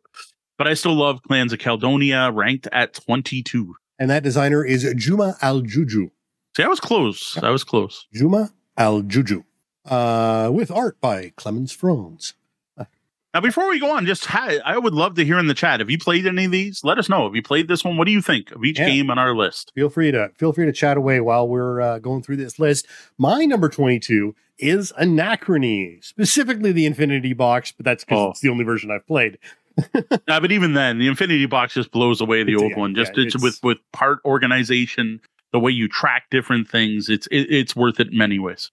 But 0.58 0.68
I 0.68 0.74
still 0.74 0.94
love 0.94 1.24
Clans 1.24 1.54
of 1.54 1.60
Caledonia, 1.60 2.32
ranked 2.32 2.68
at 2.72 2.94
22. 2.94 3.74
And 3.98 4.10
that 4.10 4.24
designer 4.24 4.64
is 4.64 4.92
Juma 4.96 5.36
Al-JouJou. 5.42 6.12
See, 6.56 6.64
I 6.64 6.68
was 6.68 6.80
close. 6.80 7.38
I 7.42 7.50
was 7.50 7.64
close. 7.64 8.08
Juma 8.14 8.52
Al-JouJou, 8.78 9.44
uh, 9.86 10.50
with 10.54 10.72
art 10.72 11.00
by 11.02 11.34
Clemens 11.36 11.72
Franz. 11.72 12.34
Now, 13.34 13.40
before 13.40 13.70
we 13.70 13.80
go 13.80 13.92
on, 13.92 14.06
just 14.06 14.26
ha- 14.26 14.60
I 14.66 14.78
would 14.78 14.94
love 14.94 15.16
to 15.16 15.24
hear 15.24 15.40
in 15.40 15.48
the 15.48 15.54
chat. 15.54 15.80
Have 15.80 15.90
you 15.90 15.98
played 15.98 16.28
any 16.28 16.46
of 16.46 16.52
these? 16.52 16.84
Let 16.84 16.98
us 16.98 17.08
know. 17.08 17.24
Have 17.24 17.36
you 17.36 17.42
played 17.42 17.70
this 17.70 17.84
one? 17.84 17.96
What 17.96 18.06
do 18.06 18.12
you 18.12 18.22
think 18.22 18.52
of 18.52 18.66
each 18.66 18.78
yeah. 18.78 18.90
game 18.90 19.10
on 19.10 19.18
our 19.18 19.34
list? 19.34 19.72
Feel 19.74 19.90
free 19.90 20.12
to 20.12 20.32
feel 20.36 20.52
free 20.52 20.66
to 20.66 20.74
chat 20.74 20.98
away 20.98 21.22
while 21.22 21.48
we're 21.48 21.80
uh, 21.80 22.00
going 22.00 22.24
through 22.24 22.36
this 22.38 22.60
list. 22.60 22.88
My 23.18 23.46
number 23.46 23.70
twenty-two 23.70 24.36
is 24.58 24.92
Anachrony, 25.00 26.04
specifically 26.04 26.74
the 26.74 26.86
Infinity 26.86 27.32
Box, 27.32 27.72
but 27.72 27.86
that's 27.86 28.04
because 28.04 28.20
oh. 28.20 28.30
it's 28.32 28.42
the 28.42 28.50
only 28.50 28.66
version 28.66 28.92
I've 28.92 29.08
played. 29.08 29.38
nah, 30.28 30.42
but 30.42 30.52
even 30.52 30.74
then, 30.74 31.00
the 31.00 31.08
Infinity 31.08 31.46
Box 31.46 31.74
just 31.74 31.92
blows 31.92 32.20
away 32.20 32.44
the 32.44 32.58
old 32.58 32.72
yeah, 32.72 32.80
one. 32.80 32.96
Just 32.96 33.14
yeah, 33.16 33.24
it's, 33.24 33.36
it's, 33.36 33.44
with 33.44 33.64
with 33.64 33.78
part 33.94 34.20
organization, 34.26 35.22
the 35.54 35.60
way 35.60 35.72
you 35.72 35.88
track 35.88 36.24
different 36.32 36.70
things. 36.70 37.08
It's 37.08 37.28
it, 37.28 37.48
it's 37.50 37.78
worth 37.78 38.02
it 38.02 38.10
in 38.10 38.18
many 38.18 38.40
ways. 38.40 38.72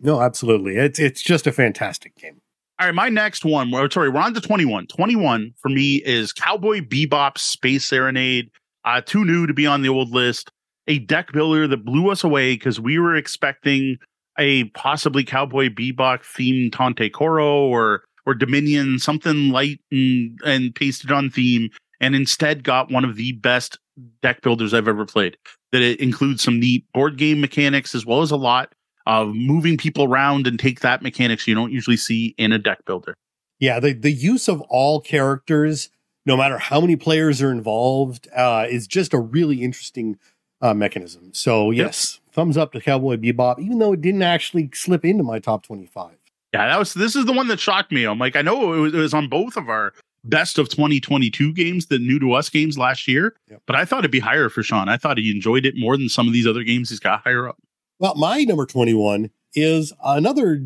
No, 0.00 0.20
absolutely. 0.20 0.76
It's 0.76 0.98
it's 0.98 1.22
just 1.22 1.46
a 1.46 1.52
fantastic 1.52 2.16
game. 2.16 2.40
All 2.80 2.86
right, 2.86 2.94
my 2.94 3.08
next 3.08 3.44
one. 3.44 3.70
Sorry, 3.90 4.08
we're 4.08 4.20
on 4.20 4.34
to 4.34 4.40
21. 4.40 4.86
21 4.86 5.52
for 5.58 5.68
me 5.68 5.96
is 5.96 6.32
Cowboy 6.32 6.80
Bebop 6.80 7.36
Space 7.36 7.84
Serenade. 7.84 8.50
Uh, 8.84 9.00
too 9.00 9.24
new 9.24 9.46
to 9.46 9.52
be 9.52 9.66
on 9.66 9.82
the 9.82 9.88
old 9.88 10.10
list. 10.10 10.50
A 10.86 11.00
deck 11.00 11.32
builder 11.32 11.66
that 11.66 11.84
blew 11.84 12.10
us 12.10 12.22
away 12.22 12.54
because 12.54 12.80
we 12.80 12.98
were 12.98 13.16
expecting 13.16 13.98
a 14.38 14.64
possibly 14.70 15.24
Cowboy 15.24 15.68
Bebop 15.68 16.20
themed 16.20 16.72
Tanto 16.72 17.08
Cuore 17.08 17.40
or 17.40 18.04
or 18.24 18.34
Dominion, 18.34 18.98
something 18.98 19.48
light 19.48 19.80
and, 19.90 20.38
and 20.44 20.74
pasted 20.74 21.10
on 21.10 21.30
theme, 21.30 21.70
and 22.00 22.14
instead 22.14 22.62
got 22.62 22.92
one 22.92 23.04
of 23.04 23.16
the 23.16 23.32
best 23.32 23.78
deck 24.22 24.42
builders 24.42 24.72
I've 24.72 24.86
ever 24.86 25.04
played. 25.04 25.36
That 25.72 25.82
it 25.82 25.98
includes 25.98 26.42
some 26.42 26.60
neat 26.60 26.84
board 26.92 27.18
game 27.18 27.40
mechanics 27.40 27.94
as 27.94 28.06
well 28.06 28.22
as 28.22 28.30
a 28.30 28.36
lot 28.36 28.72
of 29.08 29.34
moving 29.34 29.78
people 29.78 30.04
around 30.04 30.46
and 30.46 30.60
take 30.60 30.80
that 30.80 31.00
mechanics 31.00 31.48
you 31.48 31.54
don't 31.54 31.72
usually 31.72 31.96
see 31.96 32.34
in 32.36 32.52
a 32.52 32.58
deck 32.58 32.84
builder. 32.84 33.14
Yeah, 33.58 33.80
the, 33.80 33.94
the 33.94 34.12
use 34.12 34.48
of 34.48 34.60
all 34.68 35.00
characters, 35.00 35.88
no 36.26 36.36
matter 36.36 36.58
how 36.58 36.80
many 36.80 36.94
players 36.94 37.40
are 37.40 37.50
involved, 37.50 38.28
uh, 38.36 38.66
is 38.68 38.86
just 38.86 39.14
a 39.14 39.18
really 39.18 39.62
interesting 39.62 40.18
uh, 40.60 40.74
mechanism. 40.74 41.30
So, 41.32 41.70
yes, 41.70 42.20
yep. 42.22 42.34
thumbs 42.34 42.58
up 42.58 42.72
to 42.72 42.82
Cowboy 42.82 43.16
Bebop, 43.16 43.58
even 43.58 43.78
though 43.78 43.94
it 43.94 44.02
didn't 44.02 44.22
actually 44.22 44.68
slip 44.74 45.06
into 45.06 45.24
my 45.24 45.38
top 45.38 45.62
25. 45.64 46.12
Yeah, 46.52 46.68
that 46.68 46.78
was 46.78 46.92
this 46.92 47.16
is 47.16 47.24
the 47.24 47.32
one 47.32 47.48
that 47.48 47.58
shocked 47.58 47.90
me. 47.90 48.04
I'm 48.04 48.18
like, 48.18 48.36
I 48.36 48.42
know 48.42 48.74
it 48.74 48.78
was, 48.78 48.94
it 48.94 48.98
was 48.98 49.14
on 49.14 49.28
both 49.28 49.56
of 49.56 49.70
our 49.70 49.94
best 50.24 50.58
of 50.58 50.68
2022 50.68 51.54
games, 51.54 51.86
the 51.86 51.98
new 51.98 52.18
to 52.18 52.34
us 52.34 52.50
games 52.50 52.76
last 52.76 53.08
year, 53.08 53.34
yep. 53.50 53.62
but 53.66 53.74
I 53.74 53.86
thought 53.86 54.00
it'd 54.00 54.10
be 54.10 54.18
higher 54.20 54.50
for 54.50 54.62
Sean. 54.62 54.90
I 54.90 54.98
thought 54.98 55.16
he 55.16 55.30
enjoyed 55.30 55.64
it 55.64 55.76
more 55.76 55.96
than 55.96 56.10
some 56.10 56.26
of 56.26 56.34
these 56.34 56.46
other 56.46 56.62
games 56.62 56.90
he's 56.90 57.00
got 57.00 57.22
higher 57.22 57.48
up. 57.48 57.58
Well, 57.98 58.14
my 58.14 58.44
number 58.44 58.64
21 58.64 59.30
is 59.54 59.92
another 60.04 60.62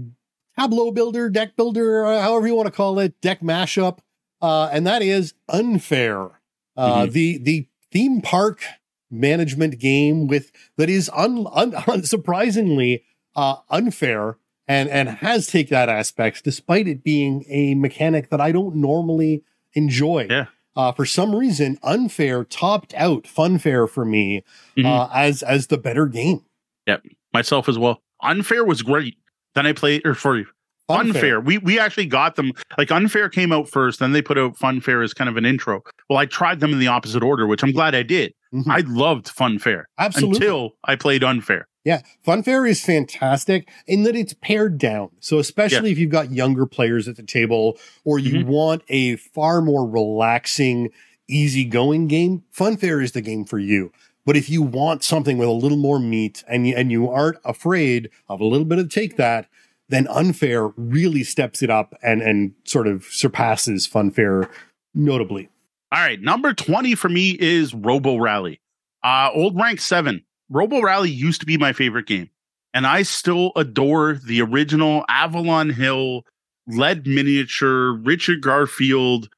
tableau 0.58 0.90
builder, 0.90 1.30
deck 1.30 1.56
builder, 1.56 2.04
uh, 2.04 2.20
however 2.20 2.46
you 2.46 2.54
want 2.54 2.66
to 2.66 2.72
call 2.72 2.98
it, 2.98 3.20
deck 3.20 3.40
mashup. 3.40 3.98
Uh, 4.40 4.68
and 4.72 4.86
that 4.86 5.02
is 5.02 5.34
unfair. 5.48 6.40
Uh, 6.76 7.02
mm-hmm. 7.02 7.12
The 7.12 7.38
the 7.38 7.68
theme 7.92 8.20
park 8.20 8.62
management 9.10 9.78
game 9.78 10.26
with 10.26 10.50
that 10.76 10.90
is 10.90 11.10
un, 11.14 11.46
un, 11.52 11.72
unsurprisingly 11.86 13.02
uh, 13.36 13.56
unfair 13.70 14.38
and 14.66 14.88
and 14.88 15.08
has 15.08 15.46
take 15.46 15.68
that 15.68 15.88
aspect 15.88 16.44
despite 16.44 16.88
it 16.88 17.04
being 17.04 17.44
a 17.48 17.74
mechanic 17.74 18.30
that 18.30 18.40
I 18.40 18.52
don't 18.52 18.76
normally 18.76 19.44
enjoy. 19.74 20.26
Yeah. 20.28 20.46
Uh, 20.74 20.90
for 20.90 21.04
some 21.04 21.34
reason, 21.36 21.78
unfair 21.82 22.44
topped 22.44 22.94
out 22.94 23.24
funfair 23.24 23.88
for 23.88 24.06
me 24.06 24.42
mm-hmm. 24.76 24.86
uh, 24.86 25.08
as 25.14 25.42
as 25.42 25.68
the 25.68 25.78
better 25.78 26.06
game. 26.06 26.44
Yep 26.86 27.04
myself 27.32 27.68
as 27.68 27.78
well. 27.78 28.00
Unfair 28.22 28.64
was 28.64 28.82
great. 28.82 29.16
Then 29.54 29.66
I 29.66 29.72
played 29.72 30.06
or 30.06 30.14
for 30.14 30.36
Unfair. 30.36 30.52
Unfair. 30.88 31.40
We 31.40 31.58
we 31.58 31.78
actually 31.78 32.06
got 32.06 32.36
them 32.36 32.52
like 32.76 32.90
Unfair 32.90 33.28
came 33.28 33.52
out 33.52 33.68
first, 33.68 34.00
then 34.00 34.12
they 34.12 34.20
put 34.22 34.36
out 34.38 34.56
Funfair 34.58 35.02
as 35.04 35.14
kind 35.14 35.30
of 35.30 35.36
an 35.36 35.44
intro. 35.46 35.82
Well, 36.10 36.18
I 36.18 36.26
tried 36.26 36.60
them 36.60 36.72
in 36.72 36.78
the 36.80 36.88
opposite 36.88 37.22
order, 37.22 37.46
which 37.46 37.62
I'm 37.62 37.72
glad 37.72 37.94
I 37.94 38.02
did. 38.02 38.34
Mm-hmm. 38.52 38.70
I 38.70 38.82
loved 38.86 39.26
Funfair 39.26 39.84
Absolutely. 39.98 40.36
until 40.36 40.72
I 40.84 40.96
played 40.96 41.22
Unfair. 41.24 41.66
Yeah, 41.84 42.02
Funfair 42.26 42.68
is 42.68 42.84
fantastic 42.84 43.68
in 43.86 44.02
that 44.04 44.14
it's 44.14 44.34
pared 44.34 44.78
down. 44.78 45.10
So 45.20 45.38
especially 45.38 45.90
if 45.92 45.98
you've 45.98 46.10
got 46.12 46.30
younger 46.30 46.66
players 46.66 47.08
at 47.08 47.16
the 47.16 47.22
table 47.24 47.78
or 48.04 48.18
you 48.18 48.44
Mhm. 48.44 48.46
want 48.46 48.82
a 48.88 49.16
far 49.16 49.62
more 49.62 49.88
relaxing, 49.88 50.90
easygoing 51.28 52.06
game, 52.08 52.42
Funfair 52.56 53.02
is 53.02 53.12
the 53.12 53.20
game 53.20 53.44
for 53.44 53.58
you. 53.58 53.90
But 54.24 54.36
if 54.36 54.48
you 54.48 54.62
want 54.62 55.02
something 55.02 55.36
with 55.36 55.48
a 55.48 55.52
little 55.52 55.78
more 55.78 55.98
meat 55.98 56.44
and 56.48 56.66
you, 56.66 56.76
and 56.76 56.92
you 56.92 57.10
aren't 57.10 57.38
afraid 57.44 58.08
of 58.28 58.40
a 58.40 58.44
little 58.44 58.64
bit 58.64 58.78
of 58.78 58.88
take 58.88 59.16
that, 59.16 59.48
then 59.88 60.06
Unfair 60.08 60.68
really 60.76 61.24
steps 61.24 61.62
it 61.62 61.70
up 61.70 61.94
and 62.02 62.22
and 62.22 62.54
sort 62.64 62.86
of 62.86 63.04
surpasses 63.04 63.86
Funfair 63.86 64.48
notably. 64.94 65.48
All 65.90 66.00
right, 66.00 66.20
number 66.20 66.54
20 66.54 66.94
for 66.94 67.08
me 67.08 67.36
is 67.38 67.74
Robo 67.74 68.16
Rally. 68.16 68.60
Uh, 69.04 69.30
old 69.34 69.56
rank 69.56 69.80
seven. 69.80 70.24
Robo 70.48 70.80
Rally 70.80 71.10
used 71.10 71.40
to 71.40 71.46
be 71.46 71.58
my 71.58 71.72
favorite 71.72 72.06
game, 72.06 72.30
and 72.72 72.86
I 72.86 73.02
still 73.02 73.52
adore 73.56 74.14
the 74.14 74.40
original 74.40 75.04
Avalon 75.08 75.70
Hill, 75.70 76.22
lead 76.66 77.06
miniature, 77.06 77.92
Richard 77.92 78.40
Garfield, 78.40 79.28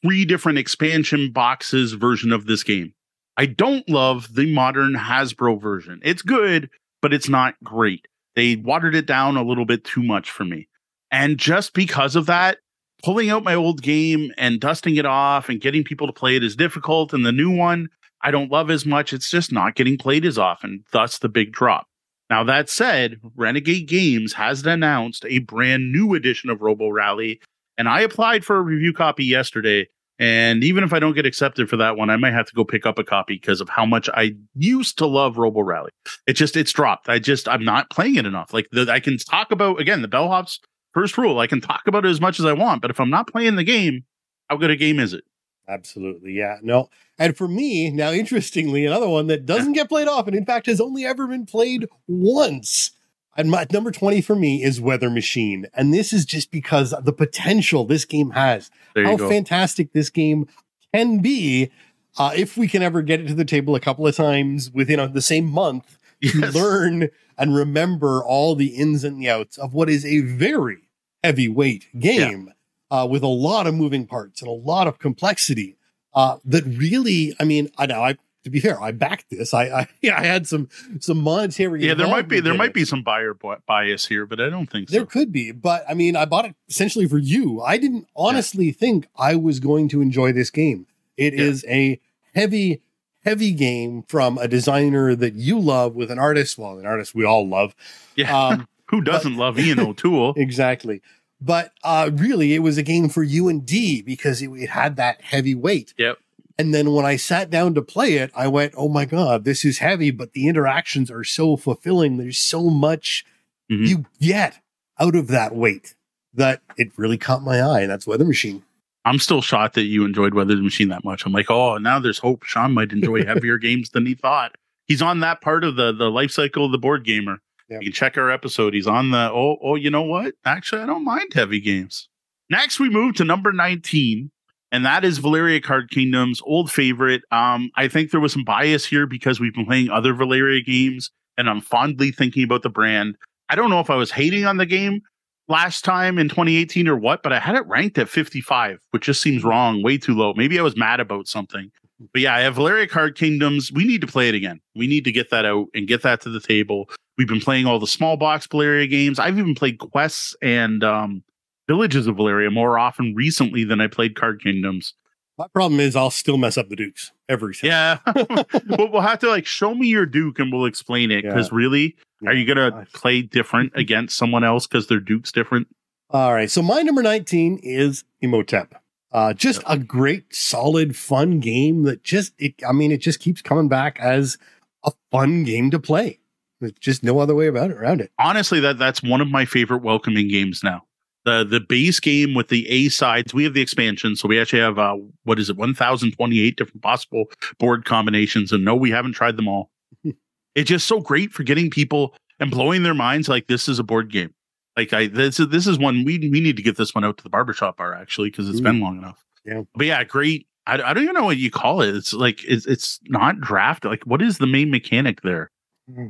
three 0.00 0.24
different 0.24 0.58
expansion 0.58 1.32
boxes 1.32 1.94
version 1.94 2.32
of 2.32 2.46
this 2.46 2.62
game. 2.62 2.94
I 3.38 3.46
don't 3.46 3.88
love 3.88 4.34
the 4.34 4.52
modern 4.52 4.94
Hasbro 4.94 5.60
version. 5.62 6.00
It's 6.02 6.22
good, 6.22 6.70
but 7.00 7.14
it's 7.14 7.28
not 7.28 7.54
great. 7.62 8.08
They 8.34 8.56
watered 8.56 8.96
it 8.96 9.06
down 9.06 9.36
a 9.36 9.44
little 9.44 9.64
bit 9.64 9.84
too 9.84 10.02
much 10.02 10.28
for 10.28 10.44
me. 10.44 10.66
And 11.12 11.38
just 11.38 11.72
because 11.72 12.16
of 12.16 12.26
that, 12.26 12.58
pulling 13.04 13.30
out 13.30 13.44
my 13.44 13.54
old 13.54 13.80
game 13.80 14.32
and 14.36 14.60
dusting 14.60 14.96
it 14.96 15.06
off 15.06 15.48
and 15.48 15.60
getting 15.60 15.84
people 15.84 16.08
to 16.08 16.12
play 16.12 16.34
it 16.34 16.42
is 16.42 16.56
difficult. 16.56 17.12
And 17.12 17.24
the 17.24 17.30
new 17.30 17.50
one, 17.50 17.88
I 18.22 18.32
don't 18.32 18.50
love 18.50 18.72
as 18.72 18.84
much. 18.84 19.12
It's 19.12 19.30
just 19.30 19.52
not 19.52 19.76
getting 19.76 19.96
played 19.96 20.24
as 20.24 20.36
often, 20.36 20.84
thus 20.90 21.18
the 21.18 21.28
big 21.28 21.52
drop. 21.52 21.86
Now, 22.28 22.42
that 22.42 22.68
said, 22.68 23.20
Renegade 23.36 23.86
Games 23.86 24.32
has 24.32 24.66
announced 24.66 25.24
a 25.28 25.38
brand 25.38 25.92
new 25.92 26.14
edition 26.14 26.50
of 26.50 26.60
Robo 26.60 26.88
Rally, 26.88 27.40
and 27.78 27.88
I 27.88 28.00
applied 28.00 28.44
for 28.44 28.56
a 28.56 28.62
review 28.62 28.92
copy 28.92 29.24
yesterday. 29.24 29.88
And 30.18 30.64
even 30.64 30.82
if 30.82 30.92
I 30.92 30.98
don't 30.98 31.14
get 31.14 31.26
accepted 31.26 31.70
for 31.70 31.76
that 31.76 31.96
one, 31.96 32.10
I 32.10 32.16
might 32.16 32.32
have 32.32 32.46
to 32.46 32.54
go 32.54 32.64
pick 32.64 32.84
up 32.84 32.98
a 32.98 33.04
copy 33.04 33.34
because 33.34 33.60
of 33.60 33.68
how 33.68 33.86
much 33.86 34.08
I 34.12 34.34
used 34.56 34.98
to 34.98 35.06
love 35.06 35.38
Robo 35.38 35.60
Rally. 35.60 35.92
It 36.26 36.32
just, 36.32 36.56
it's 36.56 36.72
dropped. 36.72 37.08
I 37.08 37.20
just, 37.20 37.48
I'm 37.48 37.64
not 37.64 37.90
playing 37.90 38.16
it 38.16 38.26
enough. 38.26 38.52
Like, 38.52 38.66
the, 38.72 38.90
I 38.90 38.98
can 38.98 39.16
talk 39.18 39.52
about, 39.52 39.80
again, 39.80 40.02
the 40.02 40.08
bellhops 40.08 40.58
first 40.92 41.16
rule. 41.18 41.38
I 41.38 41.46
can 41.46 41.60
talk 41.60 41.82
about 41.86 42.04
it 42.04 42.08
as 42.08 42.20
much 42.20 42.40
as 42.40 42.46
I 42.46 42.52
want, 42.52 42.82
but 42.82 42.90
if 42.90 42.98
I'm 42.98 43.10
not 43.10 43.28
playing 43.28 43.54
the 43.54 43.64
game, 43.64 44.04
how 44.48 44.56
good 44.56 44.70
a 44.70 44.76
game 44.76 44.98
is 44.98 45.12
it? 45.12 45.22
Absolutely. 45.68 46.32
Yeah. 46.32 46.56
No. 46.62 46.88
And 47.18 47.36
for 47.36 47.46
me, 47.46 47.90
now 47.90 48.10
interestingly, 48.10 48.86
another 48.86 49.08
one 49.08 49.26
that 49.26 49.46
doesn't 49.46 49.74
get 49.74 49.88
played 49.88 50.08
often, 50.08 50.34
in 50.34 50.46
fact, 50.46 50.66
has 50.66 50.80
only 50.80 51.04
ever 51.04 51.26
been 51.26 51.46
played 51.46 51.86
once. 52.06 52.92
And 53.38 53.52
my 53.52 53.64
number 53.72 53.92
20 53.92 54.20
for 54.20 54.34
me 54.34 54.64
is 54.64 54.80
Weather 54.80 55.08
Machine. 55.08 55.68
And 55.72 55.94
this 55.94 56.12
is 56.12 56.24
just 56.24 56.50
because 56.50 56.92
of 56.92 57.04
the 57.04 57.12
potential 57.12 57.84
this 57.84 58.04
game 58.04 58.30
has. 58.30 58.68
How 58.96 59.16
go. 59.16 59.28
fantastic 59.28 59.92
this 59.92 60.10
game 60.10 60.48
can 60.92 61.20
be 61.20 61.70
uh, 62.18 62.32
if 62.34 62.56
we 62.56 62.66
can 62.66 62.82
ever 62.82 63.00
get 63.00 63.20
it 63.20 63.28
to 63.28 63.34
the 63.34 63.44
table 63.44 63.76
a 63.76 63.80
couple 63.80 64.08
of 64.08 64.16
times 64.16 64.72
within 64.72 64.98
uh, 64.98 65.06
the 65.06 65.22
same 65.22 65.44
month 65.44 65.98
to 66.20 66.46
learn 66.50 67.10
and 67.38 67.54
remember 67.54 68.24
all 68.24 68.56
the 68.56 68.74
ins 68.74 69.04
and 69.04 69.22
the 69.22 69.30
outs 69.30 69.56
of 69.56 69.72
what 69.72 69.88
is 69.88 70.04
a 70.04 70.18
very 70.18 70.88
heavyweight 71.22 71.86
game 71.96 72.52
uh, 72.90 73.06
with 73.08 73.22
a 73.22 73.28
lot 73.28 73.68
of 73.68 73.74
moving 73.74 74.04
parts 74.04 74.42
and 74.42 74.48
a 74.48 74.52
lot 74.52 74.88
of 74.88 74.98
complexity. 74.98 75.76
Uh, 76.12 76.38
that 76.44 76.64
really, 76.64 77.36
I 77.38 77.44
mean, 77.44 77.70
I 77.78 77.86
know. 77.86 78.02
I 78.02 78.16
to 78.44 78.50
be 78.50 78.60
fair, 78.60 78.80
I 78.80 78.92
backed 78.92 79.30
this. 79.30 79.52
I 79.52 79.64
I, 79.64 79.88
I 80.14 80.24
had 80.24 80.46
some 80.46 80.68
some 81.00 81.18
monetary. 81.18 81.84
Yeah, 81.84 81.94
there 81.94 82.08
might 82.08 82.28
be 82.28 82.40
there 82.40 82.54
might 82.54 82.74
be 82.74 82.84
some 82.84 83.02
buyer 83.02 83.34
bias 83.66 84.06
here, 84.06 84.26
but 84.26 84.40
I 84.40 84.48
don't 84.50 84.70
think 84.70 84.88
There 84.90 85.00
so. 85.02 85.06
could 85.06 85.32
be, 85.32 85.52
but 85.52 85.84
I 85.88 85.94
mean, 85.94 86.16
I 86.16 86.24
bought 86.24 86.44
it 86.46 86.54
essentially 86.68 87.06
for 87.08 87.18
you. 87.18 87.60
I 87.62 87.76
didn't 87.78 88.06
honestly 88.16 88.72
think 88.72 89.08
I 89.16 89.34
was 89.36 89.60
going 89.60 89.88
to 89.90 90.00
enjoy 90.00 90.32
this 90.32 90.50
game. 90.50 90.86
It 91.16 91.34
is 91.34 91.64
Yeah. 91.66 91.74
a 91.74 92.00
heavy, 92.34 92.82
heavy 93.24 93.52
game 93.52 94.04
from 94.08 94.38
a 94.38 94.46
designer 94.48 95.14
that 95.16 95.34
you 95.34 95.58
love 95.58 95.94
with 95.96 96.10
an 96.10 96.18
artist, 96.18 96.56
well, 96.58 96.78
an 96.78 96.86
artist 96.86 97.14
we 97.14 97.24
all 97.24 97.48
love. 97.48 97.74
Yeah, 98.14 98.36
Um, 98.36 98.68
who 98.86 99.00
doesn't 99.02 99.36
love 99.36 99.58
Ian 99.58 99.80
O'Toole? 99.80 100.34
exactly. 100.36 101.02
But 101.40 101.72
uh, 101.84 102.10
really, 102.14 102.54
it 102.54 102.60
was 102.60 102.78
a 102.78 102.82
game 102.82 103.08
for 103.08 103.22
you 103.22 103.48
and 103.48 103.64
D 103.66 104.02
because 104.02 104.40
it, 104.42 104.48
it 104.50 104.70
had 104.70 104.96
that 104.96 105.20
heavy 105.22 105.54
weight. 105.54 105.94
Yep. 105.98 106.18
And 106.58 106.74
then 106.74 106.90
when 106.92 107.06
I 107.06 107.16
sat 107.16 107.50
down 107.50 107.74
to 107.74 107.82
play 107.82 108.14
it, 108.14 108.30
I 108.34 108.48
went, 108.48 108.74
"Oh 108.76 108.88
my 108.88 109.04
god, 109.04 109.44
this 109.44 109.64
is 109.64 109.78
heavy!" 109.78 110.10
But 110.10 110.32
the 110.32 110.48
interactions 110.48 111.10
are 111.10 111.22
so 111.24 111.56
fulfilling. 111.56 112.16
There's 112.16 112.38
so 112.38 112.68
much 112.68 113.24
Mhm. 113.70 113.86
you 113.86 114.06
get 114.20 114.60
out 114.98 115.14
of 115.14 115.28
that 115.28 115.54
weight 115.54 115.94
that 116.34 116.60
it 116.76 116.88
really 116.96 117.18
caught 117.18 117.42
my 117.42 117.60
eye. 117.60 117.82
And 117.82 117.90
that's 117.90 118.06
Weather 118.06 118.24
Machine. 118.24 118.62
I'm 119.04 119.18
still 119.20 119.40
shocked 119.40 119.74
that 119.76 119.84
you 119.84 120.04
enjoyed 120.04 120.34
Weather 120.34 120.56
Machine 120.56 120.88
that 120.88 121.04
much. 121.04 121.24
I'm 121.24 121.32
like, 121.32 121.50
oh, 121.50 121.78
now 121.78 121.98
there's 121.98 122.18
hope. 122.18 122.42
Sean 122.42 122.72
might 122.74 122.92
enjoy 122.92 123.24
heavier 123.26 123.56
games 123.58 123.90
than 123.90 124.04
he 124.06 124.14
thought. 124.14 124.56
He's 124.86 125.00
on 125.02 125.20
that 125.20 125.40
part 125.40 125.62
of 125.64 125.76
the 125.76 125.92
the 125.92 126.10
life 126.10 126.30
cycle 126.32 126.64
of 126.64 126.72
the 126.72 126.78
board 126.78 127.04
gamer. 127.04 127.38
Yeah. 127.70 127.78
You 127.80 127.86
can 127.86 127.92
check 127.92 128.18
our 128.18 128.30
episode. 128.30 128.74
He's 128.74 128.86
on 128.86 129.10
the 129.12 129.30
oh 129.32 129.58
oh. 129.62 129.76
You 129.76 129.90
know 129.90 130.02
what? 130.02 130.34
Actually, 130.44 130.82
I 130.82 130.86
don't 130.86 131.04
mind 131.04 131.34
heavy 131.34 131.60
games. 131.60 132.08
Next, 132.50 132.80
we 132.80 132.88
move 132.88 133.14
to 133.16 133.24
number 133.24 133.52
19, 133.52 134.30
and 134.72 134.84
that 134.84 135.04
is 135.04 135.18
Valeria 135.18 135.60
Card 135.60 135.90
Kingdom's 135.90 136.40
old 136.44 136.70
favorite. 136.70 137.22
Um, 137.30 137.70
I 137.76 137.88
think 137.88 138.10
there 138.10 138.20
was 138.20 138.32
some 138.32 138.44
bias 138.44 138.84
here 138.84 139.06
because 139.06 139.40
we've 139.40 139.54
been 139.54 139.66
playing 139.66 139.90
other 139.90 140.12
Valeria 140.14 140.62
games, 140.62 141.10
and 141.36 141.48
I'm 141.48 141.60
fondly 141.60 142.10
thinking 142.10 142.44
about 142.44 142.62
the 142.62 142.70
brand. 142.70 143.16
I 143.48 143.54
don't 143.54 143.70
know 143.70 143.80
if 143.80 143.90
I 143.90 143.96
was 143.96 144.10
hating 144.10 144.44
on 144.44 144.58
the 144.58 144.66
game 144.66 145.00
last 145.48 145.84
time 145.84 146.18
in 146.18 146.28
2018 146.28 146.86
or 146.86 146.96
what, 146.96 147.22
but 147.22 147.32
I 147.32 147.38
had 147.38 147.56
it 147.56 147.66
ranked 147.66 147.98
at 147.98 148.08
55, 148.08 148.80
which 148.90 149.04
just 149.04 149.22
seems 149.22 149.42
wrong, 149.42 149.82
way 149.82 149.96
too 149.96 150.14
low. 150.14 150.34
Maybe 150.34 150.58
I 150.58 150.62
was 150.62 150.76
mad 150.76 151.00
about 151.00 151.26
something. 151.26 151.70
But 152.12 152.22
yeah, 152.22 152.34
I 152.34 152.40
have 152.40 152.54
Valeria 152.54 152.86
Card 152.86 153.16
Kingdoms. 153.16 153.72
We 153.72 153.84
need 153.84 154.00
to 154.02 154.06
play 154.06 154.28
it 154.28 154.34
again. 154.34 154.60
We 154.76 154.86
need 154.86 155.04
to 155.04 155.12
get 155.12 155.30
that 155.30 155.44
out 155.44 155.66
and 155.74 155.88
get 155.88 156.02
that 156.02 156.20
to 156.22 156.30
the 156.30 156.40
table. 156.40 156.88
We've 157.16 157.26
been 157.26 157.40
playing 157.40 157.66
all 157.66 157.80
the 157.80 157.88
small 157.88 158.16
box 158.16 158.46
Valeria 158.46 158.86
games. 158.86 159.18
I've 159.18 159.38
even 159.38 159.54
played 159.54 159.78
quests 159.78 160.36
and 160.40 160.84
um, 160.84 161.24
villages 161.68 162.08
of 162.08 162.16
Valeria 162.16 162.50
more 162.50 162.78
often 162.78 163.14
recently 163.14 163.62
than 163.62 163.80
I 163.80 163.86
played 163.86 164.16
Card 164.16 164.42
Kingdoms. 164.42 164.94
My 165.36 165.46
problem 165.46 165.78
is 165.78 165.94
I'll 165.94 166.10
still 166.10 166.36
mess 166.36 166.58
up 166.58 166.68
the 166.68 166.74
Dukes 166.74 167.12
every 167.28 167.54
time. 167.54 167.68
Yeah. 167.70 167.98
but 168.04 168.90
we'll 168.90 169.02
have 169.02 169.20
to 169.20 169.28
like 169.28 169.46
show 169.46 169.72
me 169.72 169.86
your 169.86 170.04
Duke 170.04 170.40
and 170.40 170.52
we'll 170.52 170.64
explain 170.64 171.12
it. 171.12 171.22
Because 171.22 171.52
really, 171.52 171.94
are 172.26 172.34
you 172.34 172.44
going 172.44 172.72
to 172.72 172.76
gosh. 172.76 172.92
play 172.92 173.22
different 173.22 173.72
against 173.76 174.16
someone 174.16 174.42
else 174.42 174.66
because 174.66 174.88
their 174.88 174.98
Duke's 174.98 175.30
different? 175.30 175.68
All 176.10 176.34
right. 176.34 176.50
So 176.50 176.60
my 176.60 176.82
number 176.82 177.02
19 177.02 177.60
is 177.62 178.02
Imhotep. 178.20 178.82
Uh, 179.12 179.32
just 179.32 179.62
a 179.66 179.78
great, 179.78 180.34
solid, 180.34 180.96
fun 180.96 181.38
game 181.38 181.84
that 181.84 182.02
just, 182.02 182.32
it, 182.38 182.54
I 182.68 182.72
mean, 182.72 182.90
it 182.90 182.98
just 182.98 183.20
keeps 183.20 183.40
coming 183.40 183.68
back 183.68 183.98
as 184.00 184.38
a 184.84 184.92
fun 185.12 185.44
game 185.44 185.70
to 185.70 185.78
play. 185.78 186.18
There's 186.60 186.72
just 186.72 187.04
no 187.04 187.20
other 187.20 187.36
way 187.36 187.46
about 187.46 187.70
it 187.70 187.76
around 187.76 188.00
it. 188.00 188.10
honestly 188.18 188.58
that 188.58 188.78
that's 188.78 189.02
one 189.02 189.20
of 189.20 189.28
my 189.28 189.44
favorite 189.44 189.82
welcoming 189.82 190.26
games 190.26 190.64
now 190.64 190.82
the 191.28 191.44
the 191.44 191.60
base 191.60 192.00
game 192.00 192.34
with 192.34 192.48
the 192.48 192.66
a 192.68 192.88
sides 192.88 193.34
we 193.34 193.44
have 193.44 193.54
the 193.54 193.60
expansion 193.60 194.16
so 194.16 194.26
we 194.28 194.40
actually 194.40 194.60
have 194.60 194.78
uh 194.78 194.96
what 195.24 195.38
is 195.38 195.50
it 195.50 195.56
1028 195.56 196.56
different 196.56 196.82
possible 196.82 197.24
board 197.58 197.84
combinations 197.84 198.50
and 198.52 198.64
no 198.64 198.74
we 198.74 198.90
haven't 198.90 199.12
tried 199.12 199.36
them 199.36 199.46
all 199.48 199.70
it's 200.54 200.68
just 200.68 200.86
so 200.86 201.00
great 201.00 201.32
for 201.32 201.42
getting 201.42 201.70
people 201.70 202.14
and 202.40 202.50
blowing 202.50 202.82
their 202.82 202.94
minds 202.94 203.28
like 203.28 203.46
this 203.48 203.68
is 203.68 203.78
a 203.78 203.84
board 203.84 204.10
game 204.10 204.32
like 204.76 204.92
i 204.92 205.06
this 205.06 205.38
is 205.40 205.48
this 205.48 205.66
is 205.66 205.78
one 205.78 206.04
we 206.04 206.18
we 206.18 206.40
need 206.40 206.56
to 206.56 206.62
get 206.62 206.76
this 206.76 206.94
one 206.94 207.04
out 207.04 207.16
to 207.18 207.22
the 207.24 207.30
barbershop 207.30 207.76
bar 207.76 207.94
actually 207.94 208.30
because 208.30 208.48
it's 208.48 208.60
Ooh. 208.60 208.62
been 208.62 208.80
long 208.80 208.96
enough 208.98 209.24
Yeah. 209.44 209.62
but 209.74 209.86
yeah 209.86 210.04
great 210.04 210.46
I, 210.66 210.74
I 210.82 210.92
don't 210.94 211.02
even 211.02 211.14
know 211.14 211.24
what 211.24 211.36
you 211.38 211.50
call 211.50 211.82
it 211.82 211.94
it's 211.94 212.12
like 212.12 212.44
it's 212.44 212.66
it's 212.66 213.00
not 213.08 213.40
draft 213.40 213.84
like 213.84 214.04
what 214.04 214.22
is 214.22 214.38
the 214.38 214.46
main 214.46 214.70
mechanic 214.70 215.22
there 215.22 215.50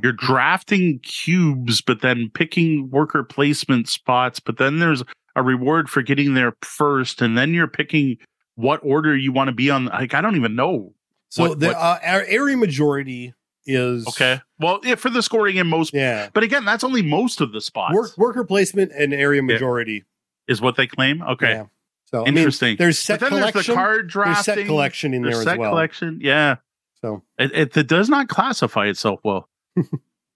you're 0.03 0.11
drafting 0.13 0.99
cubes, 0.99 1.81
but 1.81 2.01
then 2.01 2.29
picking 2.33 2.89
worker 2.89 3.23
placement 3.23 3.87
spots, 3.87 4.39
but 4.39 4.57
then 4.57 4.79
there's 4.79 5.03
a 5.35 5.43
reward 5.43 5.89
for 5.89 6.01
getting 6.01 6.33
there 6.33 6.53
first, 6.61 7.21
and 7.21 7.37
then 7.37 7.53
you're 7.53 7.67
picking 7.67 8.17
what 8.55 8.79
order 8.83 9.15
you 9.15 9.31
want 9.31 9.47
to 9.47 9.53
be 9.53 9.69
on. 9.69 9.85
Like 9.85 10.13
I 10.13 10.21
don't 10.21 10.35
even 10.35 10.55
know. 10.55 10.93
So 11.29 11.49
What- 11.49 11.59
the 11.59 11.67
what- 11.67 11.75
Uh, 11.77 11.99
our 12.03 12.23
area 12.23 12.57
majority 12.57 13.33
is 13.65 14.07
Okay, 14.07 14.41
well, 14.59 14.79
yeah, 14.83 14.95
for 14.95 15.09
the 15.11 15.21
scoring 15.21 15.57
in 15.57 15.67
most, 15.67 15.93
Yeah. 15.93 16.29
but 16.33 16.43
again, 16.43 16.65
that's 16.65 16.83
only 16.83 17.01
most 17.03 17.39
of 17.39 17.51
the 17.51 17.61
spots. 17.61 17.93
Work, 17.93 18.17
worker 18.17 18.43
placement 18.43 18.91
and 18.97 19.13
area 19.13 19.43
majority. 19.43 20.05
is 20.47 20.59
what 20.61 20.75
they 20.75 20.87
claim. 20.87 21.21
Okay, 21.21 21.51
Yeah. 21.51 21.65
So 22.05 22.21
I 22.23 22.25
mean, 22.25 22.37
interesting. 22.39 22.77
there's 22.77 22.97
set 22.97 23.19
but 23.19 23.29
then 23.29 23.39
there's 23.41 23.45
the 23.47 23.51
collection. 23.51 23.75
card 23.75 23.99
There's 24.05 24.11
drafting. 24.13 24.43
set 24.55 24.65
collection 24.65 25.13
in 25.13 25.21
there's 25.21 25.35
there 25.35 25.43
set 25.43 25.53
as 25.53 25.59
well. 25.59 25.69
collection. 25.71 26.19
Yeah, 26.23 26.55
So 27.01 27.23
it, 27.37 27.51
it, 27.53 27.77
it 27.77 27.87
does 27.87 28.09
not 28.09 28.27
classify 28.29 28.87
itself 28.87 29.19
well. 29.23 29.48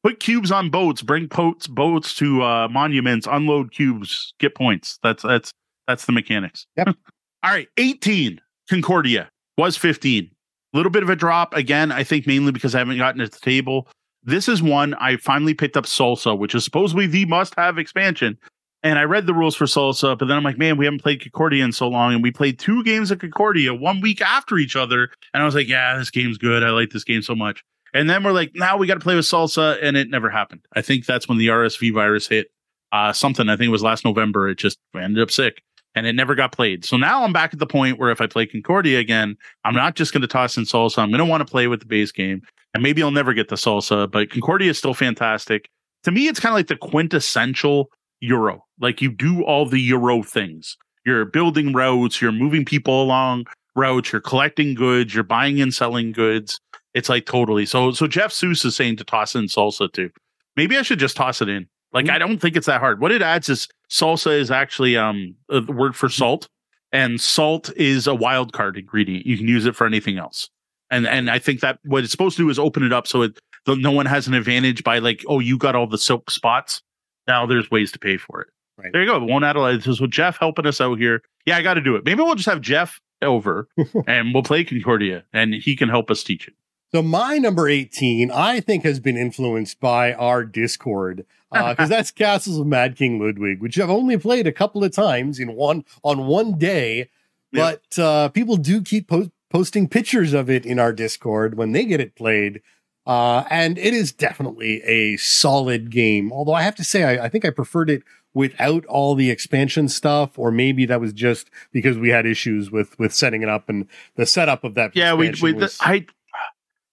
Put 0.04 0.20
cubes 0.20 0.52
on 0.52 0.70
boats. 0.70 1.02
Bring 1.02 1.28
boats 1.28 1.66
boats 1.68 2.14
to 2.16 2.44
uh, 2.44 2.68
monuments. 2.68 3.28
Unload 3.30 3.72
cubes. 3.72 4.34
Get 4.40 4.54
points. 4.56 5.00
That's 5.02 5.24
that's 5.24 5.52
that's 5.88 6.06
the 6.06 6.12
mechanics. 6.12 6.68
Yep. 6.78 6.90
All 7.44 7.52
right. 7.52 7.68
Eighteen. 7.78 8.42
Concordia 8.70 9.30
was 9.58 9.78
fifteen. 9.78 10.30
A 10.74 10.78
little 10.78 10.92
bit 10.92 11.04
of 11.04 11.10
a 11.10 11.16
drop 11.16 11.54
again. 11.54 11.92
I 11.92 12.04
think 12.04 12.28
mainly 12.28 12.52
because 12.52 12.76
I 12.76 12.80
haven't 12.80 12.98
gotten 12.98 13.20
to 13.20 13.28
the 13.28 13.40
table. 13.40 13.88
this 14.24 14.48
is 14.50 14.62
one 14.62 14.94
I 14.96 15.18
finally 15.18 15.54
picked 15.54 15.78
up 15.78 15.86
Salsa, 15.86 16.38
which 16.38 16.56
is 16.56 16.64
supposedly 16.64 17.08
the 17.08 17.26
must 17.26 17.54
have 17.56 17.78
expansion. 17.78 18.38
And 18.82 19.00
I 19.00 19.04
read 19.04 19.28
the 19.28 19.34
rules 19.34 19.56
for 19.56 19.66
Salsa, 19.66 20.18
but 20.18 20.26
then 20.28 20.36
I'm 20.36 20.44
like, 20.44 20.58
man, 20.58 20.76
we 20.76 20.84
haven't 20.84 21.02
played 21.02 21.22
Concordia 21.22 21.64
in 21.64 21.72
so 21.72 21.88
long. 21.88 22.14
And 22.14 22.22
we 22.22 22.32
played 22.32 22.60
two 22.60 22.84
games 22.84 23.12
of 23.12 23.20
Concordia 23.20 23.74
one 23.74 24.02
week 24.02 24.20
after 24.20 24.58
each 24.58 24.76
other. 24.76 25.10
And 25.34 25.42
I 25.42 25.46
was 25.46 25.56
like, 25.56 25.70
yeah, 25.70 25.98
this 25.98 26.10
game's 26.10 26.38
good. 26.38 26.64
I 26.64 26.72
like 26.72 26.90
this 26.90 27.06
game 27.06 27.22
so 27.22 27.34
much. 27.36 27.64
And 27.94 28.10
then 28.10 28.24
we're 28.24 28.32
like, 28.32 28.52
now 28.56 28.78
we 28.78 28.88
got 28.88 28.96
to 28.96 29.00
play 29.00 29.16
with 29.16 29.26
Salsa. 29.26 29.78
And 29.82 29.96
it 29.96 30.10
never 30.10 30.30
happened. 30.30 30.62
I 30.76 30.82
think 30.82 31.06
that's 31.06 31.28
when 31.28 31.38
the 31.38 31.48
RSV 31.48 31.94
virus 31.94 32.28
hit 32.28 32.48
uh, 32.92 33.14
something. 33.14 33.50
I 33.50 33.56
think 33.56 33.68
it 33.68 33.72
was 33.72 33.84
last 33.84 34.06
November. 34.06 34.50
It 34.50 34.58
just 34.58 34.80
ended 34.96 35.22
up 35.22 35.32
sick 35.32 35.62
and 35.96 36.08
it 36.08 36.14
never 36.14 36.36
got 36.36 36.52
played. 36.52 36.86
So 36.86 36.98
now 36.98 37.24
I'm 37.24 37.34
back 37.34 37.54
at 37.54 37.60
the 37.60 37.68
point 37.68 38.00
where 38.00 38.12
if 38.12 38.22
I 38.22 38.28
play 38.28 38.46
Concordia 38.46 39.00
again, 39.00 39.36
I'm 39.64 39.76
not 39.76 39.96
just 39.96 40.12
going 40.12 40.22
to 40.22 40.28
toss 40.28 40.58
in 40.58 40.64
Salsa. 40.64 41.00
I'm 41.00 41.10
going 41.10 41.20
to 41.20 41.26
want 41.26 41.46
to 41.46 41.52
play 41.52 41.68
with 41.68 41.82
the 41.82 41.86
base 41.86 42.12
game. 42.12 42.42
And 42.74 42.82
maybe 42.82 43.04
I'll 43.04 43.12
never 43.12 43.34
get 43.34 43.50
the 43.50 43.56
Salsa, 43.56 44.10
but 44.10 44.32
Concordia 44.32 44.72
is 44.72 44.80
still 44.80 44.96
fantastic. 44.96 45.70
To 46.04 46.12
me, 46.12 46.28
it's 46.28 46.40
kind 46.40 46.52
of 46.52 46.58
like 46.58 46.68
the 46.68 46.76
quintessential 46.76 47.90
Euro. 48.22 48.66
Like 48.80 49.02
you 49.02 49.12
do 49.12 49.44
all 49.44 49.68
the 49.68 49.80
Euro 49.80 50.24
things. 50.24 50.76
You're 51.06 51.26
building 51.26 51.74
roads, 51.74 52.22
you're 52.22 52.32
moving 52.32 52.66
people 52.66 53.04
along 53.04 53.46
routes. 53.76 54.12
you're 54.12 54.22
collecting 54.22 54.74
goods, 54.74 55.14
you're 55.14 55.24
buying 55.24 55.62
and 55.62 55.74
selling 55.74 56.12
goods. 56.12 56.60
It's 56.94 57.10
like 57.10 57.26
totally. 57.26 57.66
So 57.66 57.92
so 57.92 58.08
Jeff 58.08 58.32
Seuss 58.32 58.66
is 58.66 58.76
saying 58.76 58.98
to 58.98 59.04
toss 59.04 59.36
in 59.36 59.46
salsa 59.46 59.92
too. 59.92 60.10
Maybe 60.56 60.78
I 60.78 60.84
should 60.84 61.00
just 61.00 61.18
toss 61.18 61.42
it 61.42 61.50
in. 61.50 61.68
Like 61.92 62.06
mm-hmm. 62.06 62.16
I 62.16 62.18
don't 62.20 62.40
think 62.40 62.56
it's 62.56 62.68
that 62.68 62.80
hard. 62.80 63.00
What 63.00 63.12
it 63.12 63.22
adds 63.22 63.50
is 63.50 63.68
salsa 63.90 64.38
is 64.38 64.52
actually 64.52 64.98
um 64.98 65.36
a 65.50 65.62
word 65.62 65.96
for 65.96 66.10
salt, 66.10 66.48
and 66.92 67.20
salt 67.20 67.72
is 67.76 68.08
a 68.08 68.16
wild 68.16 68.54
card 68.54 68.78
ingredient. 68.78 69.26
You 69.26 69.38
can 69.38 69.48
use 69.48 69.66
it 69.66 69.76
for 69.76 69.88
anything 69.88 70.18
else. 70.18 70.50
And 70.92 71.08
and 71.08 71.30
I 71.30 71.40
think 71.40 71.62
that 71.62 71.80
what 71.84 72.04
it's 72.04 72.12
supposed 72.12 72.38
to 72.38 72.44
do 72.44 72.50
is 72.50 72.60
open 72.60 72.84
it 72.84 72.94
up 72.94 73.08
so 73.08 73.24
it 73.24 73.40
no 73.68 73.92
one 73.92 74.06
has 74.06 74.28
an 74.28 74.34
advantage 74.34 74.84
by 74.84 75.00
like 75.00 75.24
oh 75.28 75.40
you 75.40 75.58
got 75.58 75.76
all 75.76 75.88
the 75.88 75.98
silk 75.98 76.30
spots. 76.30 76.82
Now 77.28 77.46
there's 77.46 77.72
ways 77.72 77.92
to 77.94 78.00
pay 78.00 78.18
for 78.18 78.42
it. 78.42 78.48
Right. 78.78 78.92
There 78.92 79.02
you 79.02 79.08
go. 79.08 79.24
Won't 79.24 79.46
Adelaide. 79.46 79.78
This 79.78 79.88
is 79.88 80.02
with 80.02 80.12
Jeff 80.12 80.38
helping 80.38 80.66
us 80.66 80.82
out 80.82 80.98
here. 80.98 81.22
Yeah, 81.46 81.58
I 81.58 81.62
got 81.62 81.76
to 81.76 81.82
do 81.82 81.96
it. 81.96 82.06
Maybe 82.06 82.22
we'll 82.22 82.36
just 82.36 82.50
have 82.50 82.62
Jeff 82.62 83.00
over 83.22 83.68
and 84.08 84.34
we'll 84.34 84.44
play 84.44 84.64
Concordia 84.64 85.24
and 85.32 85.54
he 85.54 85.76
can 85.76 85.90
help 85.90 86.10
us 86.10 86.24
teach 86.24 86.48
it. 86.48 86.56
So 86.94 87.02
my 87.02 87.40
number 87.40 87.68
18, 87.68 88.30
I 88.30 88.60
think 88.60 88.84
has 88.84 89.00
been 89.00 89.18
influenced 89.18 89.80
by 89.80 90.14
our 90.14 90.46
Discord. 90.46 91.26
because 91.52 91.76
uh, 91.80 91.86
that's 91.88 92.12
Castles 92.12 92.60
of 92.60 92.68
Mad 92.68 92.96
King 92.96 93.20
Ludwig, 93.20 93.62
which 93.62 93.80
I've 93.80 93.90
only 93.90 94.16
played 94.16 94.46
a 94.46 94.52
couple 94.52 94.84
of 94.84 94.92
times 94.92 95.40
in 95.40 95.56
one 95.56 95.86
on 96.04 96.28
one 96.28 96.60
day, 96.60 97.10
but 97.52 97.82
yep. 97.98 98.06
uh, 98.06 98.30
people 98.30 98.58
do 98.58 98.80
keep 98.80 99.08
po- 99.08 99.32
posting 99.50 99.90
pictures 99.90 100.34
of 100.34 100.52
it 100.52 100.68
in 100.68 100.78
our 100.78 100.94
Discord 100.94 101.58
when 101.58 101.72
they 101.72 101.84
get 101.84 102.00
it 102.00 102.14
played. 102.14 102.62
Uh, 103.08 103.44
and 103.50 103.80
it 103.80 103.96
is 103.96 104.12
definitely 104.12 104.84
a 104.84 105.18
solid 105.18 105.90
game. 105.90 106.32
Although 106.32 106.54
I 106.54 106.62
have 106.62 106.76
to 106.76 106.84
say, 106.84 107.04
I, 107.04 107.26
I, 107.26 107.30
think 107.30 107.44
I 107.44 107.50
preferred 107.50 107.90
it 107.90 108.04
without 108.36 108.86
all 108.86 109.16
the 109.16 109.32
expansion 109.32 109.90
stuff, 109.90 110.38
or 110.38 110.52
maybe 110.52 110.86
that 110.86 111.02
was 111.02 111.12
just 111.12 111.50
because 111.72 111.98
we 111.98 112.10
had 112.10 112.28
issues 112.28 112.70
with 112.70 112.98
with 113.00 113.14
setting 113.14 113.42
it 113.42 113.50
up 113.50 113.68
and 113.68 113.88
the 114.16 114.28
setup 114.28 114.64
of 114.64 114.76
that. 114.76 114.96
Yeah, 114.96 115.16
we, 115.16 115.34
we 115.42 115.54
was, 115.54 115.78
the, 115.80 115.84
I 115.84 116.06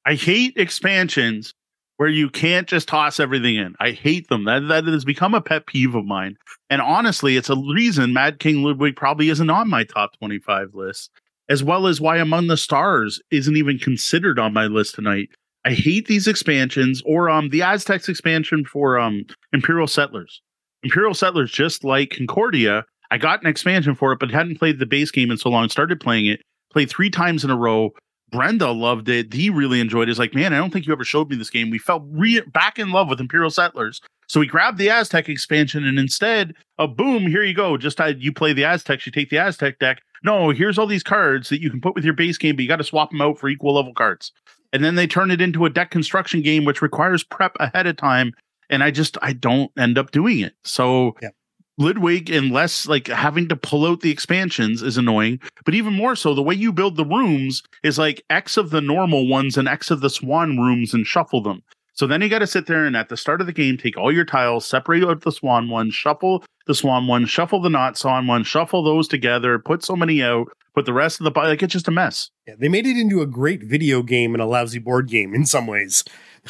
I 0.07 0.15
hate 0.15 0.55
expansions 0.57 1.55
where 1.97 2.09
you 2.09 2.31
can't 2.31 2.67
just 2.67 2.89
toss 2.89 3.21
everything 3.21 3.57
in. 3.57 3.75
I 3.79 3.91
hate 3.91 4.29
them. 4.29 4.45
That 4.45 4.69
that 4.69 4.85
has 4.85 5.05
become 5.05 5.35
a 5.35 5.41
pet 5.41 5.67
peeve 5.67 5.95
of 5.95 6.05
mine. 6.05 6.37
And 6.71 6.81
honestly, 6.81 7.37
it's 7.37 7.51
a 7.51 7.57
reason 7.57 8.13
Mad 8.13 8.39
King 8.39 8.63
Ludwig 8.63 8.97
probably 8.97 9.29
isn't 9.29 9.51
on 9.51 9.69
my 9.69 9.85
top 9.85 10.19
twenty 10.19 10.39
five 10.39 10.75
list, 10.75 11.11
as 11.49 11.63
well 11.63 11.87
as 11.87 12.01
why 12.01 12.17
Among 12.17 12.47
the 12.47 12.57
Stars 12.57 13.21
isn't 13.31 13.57
even 13.57 13.79
considered 13.79 14.39
on 14.39 14.55
my 14.55 14.67
list 14.67 14.95
tonight 14.95 15.29
I 15.65 15.73
hate 15.73 16.07
these 16.07 16.27
expansions 16.27 17.03
or 17.05 17.29
um 17.29 17.51
the 17.51 17.63
Aztecs 17.63 18.09
expansion 18.09 18.65
for 18.65 18.99
um 18.99 19.25
Imperial 19.53 19.87
Settlers. 19.87 20.41
Imperial 20.83 21.15
Settlers, 21.15 21.53
just 21.53 21.85
like 21.85 22.11
Concordia, 22.11 22.85
I 23.11 23.19
got 23.19 23.43
an 23.43 23.49
expansion 23.49 23.95
for 23.95 24.13
it, 24.13 24.19
but 24.19 24.31
hadn't 24.31 24.59
played 24.59 24.79
the 24.79 24.87
base 24.87 25.11
game 25.11 25.31
in 25.31 25.37
so 25.37 25.51
long. 25.51 25.69
Started 25.69 26.01
playing 26.01 26.27
it, 26.27 26.41
played 26.73 26.89
three 26.89 27.11
times 27.11 27.45
in 27.45 27.51
a 27.51 27.57
row. 27.57 27.91
Brenda 28.31 28.70
loved 28.70 29.09
it. 29.09 29.33
He 29.33 29.51
really 29.51 29.81
enjoyed 29.81 30.05
it. 30.05 30.09
He's 30.09 30.18
like, 30.18 30.35
man, 30.35 30.53
I 30.53 30.59
don't 30.59 30.72
think 30.72 30.87
you 30.87 30.93
ever 30.93 31.05
showed 31.05 31.31
me 31.31 31.37
this 31.37 31.51
game. 31.51 31.70
We 31.70 31.78
fell 31.78 32.01
re- 32.11 32.41
back 32.41 32.78
in 32.78 32.91
love 32.91 33.09
with 33.09 33.20
Imperial 33.20 33.51
Settlers. 33.51 34.01
So 34.28 34.41
we 34.41 34.47
grabbed 34.47 34.78
the 34.78 34.91
Aztec 34.91 35.28
expansion, 35.28 35.85
and 35.85 35.99
instead 35.99 36.55
of 36.78 36.97
boom, 36.97 37.26
here 37.26 37.43
you 37.43 37.55
go. 37.55 37.76
Just 37.76 38.01
uh, 38.01 38.12
you 38.16 38.33
play 38.33 38.53
the 38.53 38.64
Aztecs, 38.64 39.05
you 39.05 39.12
take 39.12 39.31
the 39.31 39.39
Aztec 39.39 39.78
deck. 39.81 40.03
No, 40.22 40.51
here's 40.51 40.78
all 40.78 40.87
these 40.87 41.03
cards 41.03 41.49
that 41.49 41.61
you 41.61 41.70
can 41.70 41.81
put 41.81 41.95
with 41.95 42.05
your 42.05 42.14
base 42.14 42.39
game, 42.39 42.55
but 42.55 42.62
you 42.62 42.68
got 42.68 42.76
to 42.76 42.85
swap 42.85 43.11
them 43.11 43.20
out 43.20 43.39
for 43.39 43.49
equal 43.49 43.74
level 43.74 43.95
cards 43.95 44.33
and 44.72 44.85
then 44.85 44.95
they 44.95 45.07
turn 45.07 45.31
it 45.31 45.41
into 45.41 45.64
a 45.64 45.70
deck 45.70 45.91
construction 45.91 46.43
game 46.43 46.64
which 46.64 46.83
requires 46.83 47.24
prep 47.24 47.57
ahead 47.61 47.87
of 47.87 47.97
time 47.97 48.33
and 48.68 48.83
i 48.83 48.91
just 48.91 49.16
i 49.22 49.33
don't 49.33 49.70
end 49.78 49.99
up 49.99 50.11
doing 50.11 50.41
it 50.41 50.55
so 50.64 51.14
yeah. 51.22 51.31
Ludwig, 51.81 52.28
unless 52.28 52.87
like 52.87 53.09
having 53.09 53.49
to 53.49 53.57
pull 53.57 53.87
out 53.87 54.01
the 54.01 54.11
expansions 54.11 54.83
is 54.83 54.99
annoying, 54.99 55.41
but 55.64 55.74
even 55.74 55.95
more 55.95 56.14
so, 56.14 56.35
the 56.35 56.43
way 56.43 56.55
you 56.55 56.72
build 56.72 56.97
the 56.97 57.07
rooms 57.07 57.62
is 57.83 57.99
like 57.99 58.22
X 58.28 58.59
of 58.59 58.68
the 58.68 58.83
normal 58.83 59.26
ones 59.26 59.57
and 59.57 59.66
X 59.66 59.91
of 59.91 60.01
the 60.01 60.11
swan 60.11 60.59
rooms 60.59 60.93
and 60.93 61.07
shuffle 61.07 61.43
them. 61.43 61.62
So 61.95 62.07
then 62.07 62.20
you 62.20 62.28
got 62.28 62.39
to 62.41 62.47
sit 62.47 62.66
there 62.66 62.85
and 62.85 62.97
at 62.97 63.09
the 63.09 63.16
start 63.16 63.41
of 63.41 63.47
the 63.47 63.53
game, 63.53 63.76
take 63.76 63.97
all 63.97 64.12
your 64.12 64.24
tiles, 64.24 64.66
separate 64.66 65.05
out 65.05 65.22
the 65.22 65.33
swan 65.33 65.68
one, 65.70 65.91
shuffle 65.91 66.45
the 66.66 66.74
swan 66.74 67.07
one, 67.07 67.26
shuffle 67.26 67.61
the 67.61 67.70
not 67.70 67.97
swan 67.97 68.26
one, 68.26 68.45
shuffle 68.45 68.83
those 68.83 69.09
together, 69.09 69.59
put 69.59 69.83
so 69.83 69.97
many 69.97 70.22
out, 70.22 70.49
put 70.74 70.85
the 70.85 70.93
rest 70.93 71.20
of 71.20 71.24
the 71.24 71.41
like 71.41 71.62
it's 71.62 71.72
just 71.72 71.89
a 71.89 71.91
mess. 71.91 72.31
Yeah, 72.47 72.55
they 72.59 72.68
made 72.68 72.87
it 72.87 72.99
into 72.99 73.22
a 73.22 73.26
great 73.26 73.62
video 73.62 74.03
game 74.03 74.35
and 74.35 74.43
a 74.43 74.47
lousy 74.47 74.78
board 74.78 75.09
game 75.09 75.35
in 75.35 75.47
some 75.47 75.66
ways. 75.66 76.05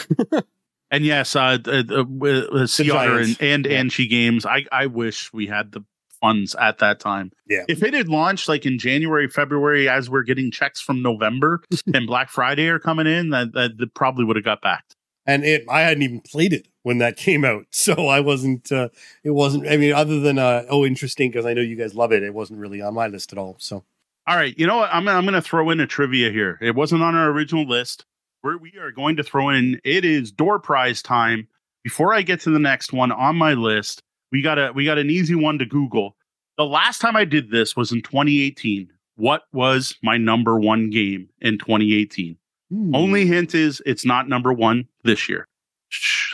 and 0.91 1.05
yes, 1.05 1.37
uh, 1.37 1.59
uh, 1.67 2.05
uh 2.23 2.67
Sea 2.67 2.91
Otter 2.91 3.19
and 3.19 3.37
and 3.41 3.67
yeah. 3.67 3.83
Anchi 3.83 4.09
games. 4.09 4.45
I 4.47 4.65
I 4.73 4.87
wish 4.87 5.33
we 5.33 5.47
had 5.47 5.73
the 5.73 5.85
funds 6.21 6.55
at 6.57 6.79
that 6.79 7.01
time. 7.01 7.33
Yeah. 7.49 7.65
If 7.69 7.83
it 7.83 7.95
had 7.95 8.09
launched 8.09 8.49
like 8.49 8.67
in 8.67 8.79
January, 8.79 9.29
February, 9.29 9.89
as 9.89 10.11
we're 10.11 10.23
getting 10.23 10.51
checks 10.51 10.81
from 10.81 11.03
November 11.03 11.63
and 11.95 12.07
Black 12.07 12.29
Friday 12.29 12.69
are 12.69 12.79
coming 12.79 13.07
in, 13.07 13.31
that 13.31 13.53
that, 13.53 13.79
that 13.79 13.95
probably 13.95 14.25
would 14.25 14.37
have 14.37 14.45
got 14.45 14.63
backed. 14.63 14.97
And 15.27 15.45
it, 15.45 15.65
I 15.69 15.83
hadn't 15.83 16.03
even 16.03 16.21
played 16.21 16.53
it 16.53 16.67
when 16.83 16.99
that 16.99 17.17
came 17.17 17.45
out, 17.45 17.67
so 17.71 18.09
I 18.09 18.21
wasn't. 18.21 18.71
Uh, 18.73 18.89
it 19.25 19.31
wasn't. 19.31 19.69
I 19.69 19.77
mean, 19.77 19.93
other 19.93 20.21
than 20.21 20.39
uh, 20.39 20.65
oh, 20.69 20.85
interesting 20.85 21.31
because 21.31 21.47
I 21.47 21.55
know 21.55 21.63
you 21.63 21.77
guys 21.77 21.95
love 21.95 22.13
it. 22.13 22.23
It 22.23 22.35
wasn't 22.35 22.59
really 22.59 22.81
on 22.81 22.95
my 22.95 23.07
list 23.07 23.33
at 23.33 23.39
all. 23.39 23.57
So 23.59 23.85
all 24.27 24.37
right, 24.37 24.57
you 24.57 24.67
know 24.67 24.77
what? 24.77 24.91
I'm 24.93 25.09
I'm 25.09 25.25
going 25.25 25.35
to 25.35 25.43
throw 25.43 25.71
in 25.71 25.81
a 25.81 25.87
trivia 25.87 26.31
here. 26.31 26.59
It 26.61 26.75
wasn't 26.75 27.03
on 27.03 27.15
our 27.15 27.31
original 27.31 27.67
list. 27.67 28.05
Where 28.43 28.57
we 28.57 28.73
are 28.81 28.91
going 28.91 29.17
to 29.17 29.23
throw 29.23 29.51
in 29.51 29.81
it 29.85 30.05
is 30.05 30.33
door 30.33 30.59
prize 30.59 31.03
time. 31.03 31.49
Before 31.83 32.15
I 32.15 32.23
get 32.23 32.41
to 32.43 32.51
the 32.51 32.59
next 32.59 32.93
one 32.93 33.13
on 33.13 33.37
my 33.37 33.55
list, 33.55 34.03
we 34.33 34.43
got 34.43 34.59
a 34.59 34.73
we 34.73 34.85
got 34.85 34.99
an 34.99 35.11
easy 35.11 35.35
one 35.35 35.59
to 35.59 35.67
Google. 35.67 36.17
The 36.57 36.65
last 36.65 37.01
time 37.01 37.17
I 37.17 37.25
did 37.25 37.51
this 37.51 37.77
was 37.77 37.93
in 37.93 38.03
2018. 38.03 38.91
What 39.17 39.43
was 39.53 39.97
my 40.03 40.17
number 40.17 40.59
one 40.59 40.89
game 40.89 41.29
in 41.41 41.59
2018? 41.59 42.37
Hmm. 42.71 42.95
Only 42.95 43.27
hint 43.27 43.55
is 43.55 43.83
it's 43.85 44.05
not 44.05 44.29
number 44.29 44.53
one 44.53 44.89
this 45.05 45.29
year. 45.29 45.47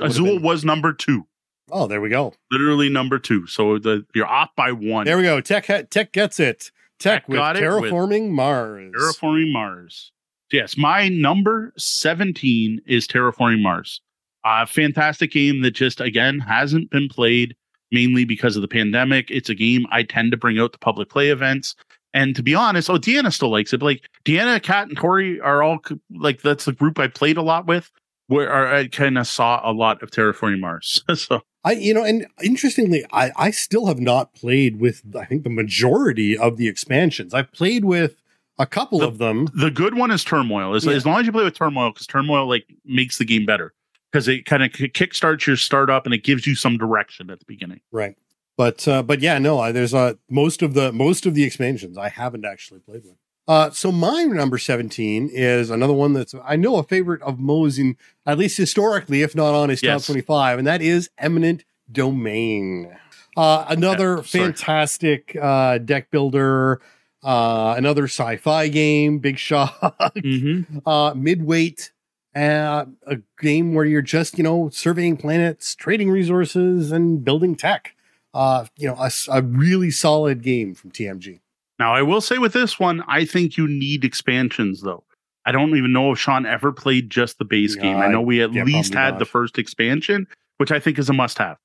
Azul 0.01 0.39
was 0.39 0.65
number 0.65 0.93
two. 0.93 1.27
Oh, 1.73 1.89
there 1.89 2.01
we 2.01 2.11
go. 2.11 2.35
Literally 2.53 2.89
number 2.89 3.19
two. 3.19 3.47
So 3.47 3.79
the, 3.79 4.07
you're 4.15 4.27
off 4.27 4.51
by 4.57 4.71
one. 4.71 5.07
There 5.07 5.17
we 5.17 5.25
go. 5.25 5.41
Tech 5.41 5.67
Tech 5.91 6.13
gets 6.13 6.39
it. 6.39 6.71
Tech 6.99 7.29
with 7.29 7.41
terraforming 7.41 8.27
with 8.27 8.31
Mars. 8.31 8.93
Terraforming 8.97 9.53
Mars. 9.53 10.13
Yes, 10.53 10.77
my 10.77 11.09
number 11.09 11.73
17 11.77 12.81
is 12.87 13.09
Terraforming 13.09 13.63
Mars. 13.63 14.01
A 14.45 14.67
fantastic 14.67 15.33
game 15.33 15.63
that 15.63 15.73
just 15.73 16.01
again 16.01 16.39
hasn't 16.39 16.91
been 16.91 17.09
played 17.09 17.57
mainly 17.91 18.25
because 18.25 18.57
of 18.57 18.63
the 18.63 18.69
pandemic. 18.69 19.31
It's 19.31 19.49
a 19.49 19.55
game 19.55 19.87
I 19.91 20.03
tend 20.05 20.31
to 20.31 20.37
bring 20.37 20.59
out 20.59 20.73
to 20.73 20.79
public 20.79 21.09
play 21.09 21.31
events. 21.31 21.75
And 22.15 22.35
to 22.37 22.43
be 22.43 22.55
honest, 22.55 22.89
oh, 22.89 22.95
Deanna 22.95 23.33
still 23.33 23.51
likes 23.51 23.73
it. 23.73 23.79
But 23.79 23.87
like 23.87 24.09
Deanna, 24.25 24.63
Kat, 24.63 24.89
and 24.89 24.97
Tori 24.97 25.41
are 25.41 25.63
all 25.63 25.81
like 26.15 26.43
that's 26.43 26.65
the 26.65 26.73
group 26.73 26.99
I 26.99 27.09
played 27.09 27.37
a 27.37 27.43
lot 27.43 27.67
with, 27.67 27.91
where 28.29 28.75
I 28.75 28.87
kind 28.87 29.19
of 29.19 29.27
saw 29.27 29.61
a 29.69 29.73
lot 29.73 30.03
of 30.03 30.11
Terraforming 30.11 30.61
Mars. 30.61 31.03
so 31.15 31.43
I, 31.65 31.73
you 31.73 31.93
know, 31.93 32.05
and 32.05 32.27
interestingly, 32.41 33.05
I, 33.13 33.33
I 33.37 33.51
still 33.51 33.87
have 33.87 33.99
not 33.99 34.33
played 34.35 34.79
with, 34.81 35.03
I 35.19 35.25
think, 35.25 35.43
the 35.43 35.51
majority 35.51 36.39
of 36.39 36.57
the 36.57 36.69
expansions. 36.69 37.35
I've 37.35 37.51
played 37.51 37.85
with 37.85 38.23
a 38.59 38.67
couple 38.67 39.01
the, 39.01 39.09
of 39.09 39.19
them. 39.19 39.49
The 39.55 39.71
good 39.71 39.95
one 39.95 40.11
is 40.11 40.25
Turmoil. 40.25 40.75
As, 40.75 40.85
yeah. 40.85 40.93
as 40.93 41.07
long 41.07 41.21
as 41.21 41.27
you 41.27 41.33
play 41.33 41.45
with 41.45 41.55
Turmoil, 41.57 41.91
because 41.93 42.07
Turmoil 42.07 42.49
like 42.49 42.67
makes 42.85 43.19
the 43.19 43.25
game 43.25 43.47
better 43.47 43.75
because 44.11 44.29
it 44.29 44.45
kind 44.47 44.63
of 44.63 44.71
kickstarts 44.71 45.47
your 45.47 45.57
startup 45.57 46.07
and 46.07 46.15
it 46.15 46.25
gives 46.25 46.47
you 46.47 46.55
some 46.55 46.79
direction 46.79 47.31
at 47.31 47.39
the 47.39 47.45
beginning. 47.47 47.81
Right. 47.91 48.17
But 48.57 48.89
uh, 48.89 49.03
but 49.03 49.21
yeah, 49.21 49.39
no, 49.39 49.59
I, 49.59 49.73
there's 49.73 49.93
uh, 49.93 50.15
most 50.31 50.63
of 50.63 50.73
the 50.75 50.91
most 50.93 51.27
of 51.27 51.35
the 51.35 51.45
expansions 51.45 51.99
I 51.99 52.09
haven't 52.09 52.47
actually 52.47 52.81
played 52.81 53.05
with. 53.05 53.17
Uh, 53.49 53.71
so 53.71 53.93
my 53.93 54.25
number 54.25 54.59
17 54.59 55.31
is 55.33 55.71
another 55.71 55.93
one 55.93 56.15
that's, 56.15 56.35
I 56.45 56.57
know, 56.57 56.79
a 56.79 56.83
favorite 56.83 57.23
of 57.23 57.39
Moe's 57.39 57.79
in, 57.79 57.97
at 58.25 58.39
least 58.39 58.57
historically, 58.57 59.23
if 59.23 59.37
not 59.37 59.55
on 59.55 59.69
his 59.69 59.83
yes. 59.83 60.03
top 60.03 60.07
25, 60.07 60.59
and 60.59 60.67
that 60.67 60.83
is 60.83 61.11
Eminent 61.17 61.65
Domain. 61.91 62.97
Uh, 63.37 63.65
another 63.69 64.17
yeah, 64.17 64.23
fantastic 64.23 65.37
uh, 65.41 65.79
deck 65.79 66.11
builder, 66.11 66.81
uh, 67.27 67.75
another 67.77 68.05
sci 68.05 68.37
fi 68.37 68.69
game, 68.69 69.19
big 69.19 69.37
shot, 69.37 69.75
mm-hmm. 70.17 70.79
uh, 70.89 71.13
midweight, 71.15 71.91
uh, 72.37 72.85
a 73.07 73.17
game 73.41 73.75
where 73.75 73.85
you're 73.85 74.01
just, 74.01 74.39
you 74.39 74.45
know, 74.45 74.69
surveying 74.71 75.17
planets, 75.17 75.75
trading 75.75 76.09
resources, 76.09 76.93
and 76.93 77.25
building 77.25 77.57
tech. 77.57 77.95
Uh, 78.33 78.67
you 78.77 78.87
know, 78.87 78.95
a, 78.95 79.11
a 79.31 79.43
really 79.43 79.91
solid 79.91 80.43
game 80.43 80.75
from 80.75 80.91
TMG. 80.91 81.41
Now, 81.79 81.95
I 81.95 82.03
will 82.03 82.21
say 82.21 82.39
with 82.39 82.53
this 82.53 82.79
one, 82.79 83.03
I 83.09 83.25
think 83.25 83.57
you 83.57 83.67
need 83.67 84.05
expansions 84.05 84.83
though. 84.83 85.03
I 85.45 85.53
don't 85.53 85.77
even 85.77 85.93
know 85.93 86.13
if 86.13 86.19
Sean 86.19 86.45
ever 86.47 86.71
played 86.73 87.11
just 87.11 87.39
the 87.39 87.45
base 87.45 87.77
No, 87.77 87.83
game. 87.83 87.97
I 87.97 88.09
know 88.09 88.21
we 88.21 88.43
at 88.43 88.53
yeah, 88.53 88.65
least 88.65 88.95
had 88.95 89.13
not. 89.13 89.19
the 89.21 89.25
first 89.25 89.59
expansion, 89.59 90.27
which 90.59 90.71
I 90.71 90.81
think 90.81 90.99
is 90.99 91.09
a 91.09 91.13
must 91.13 91.39
have. 91.39 91.57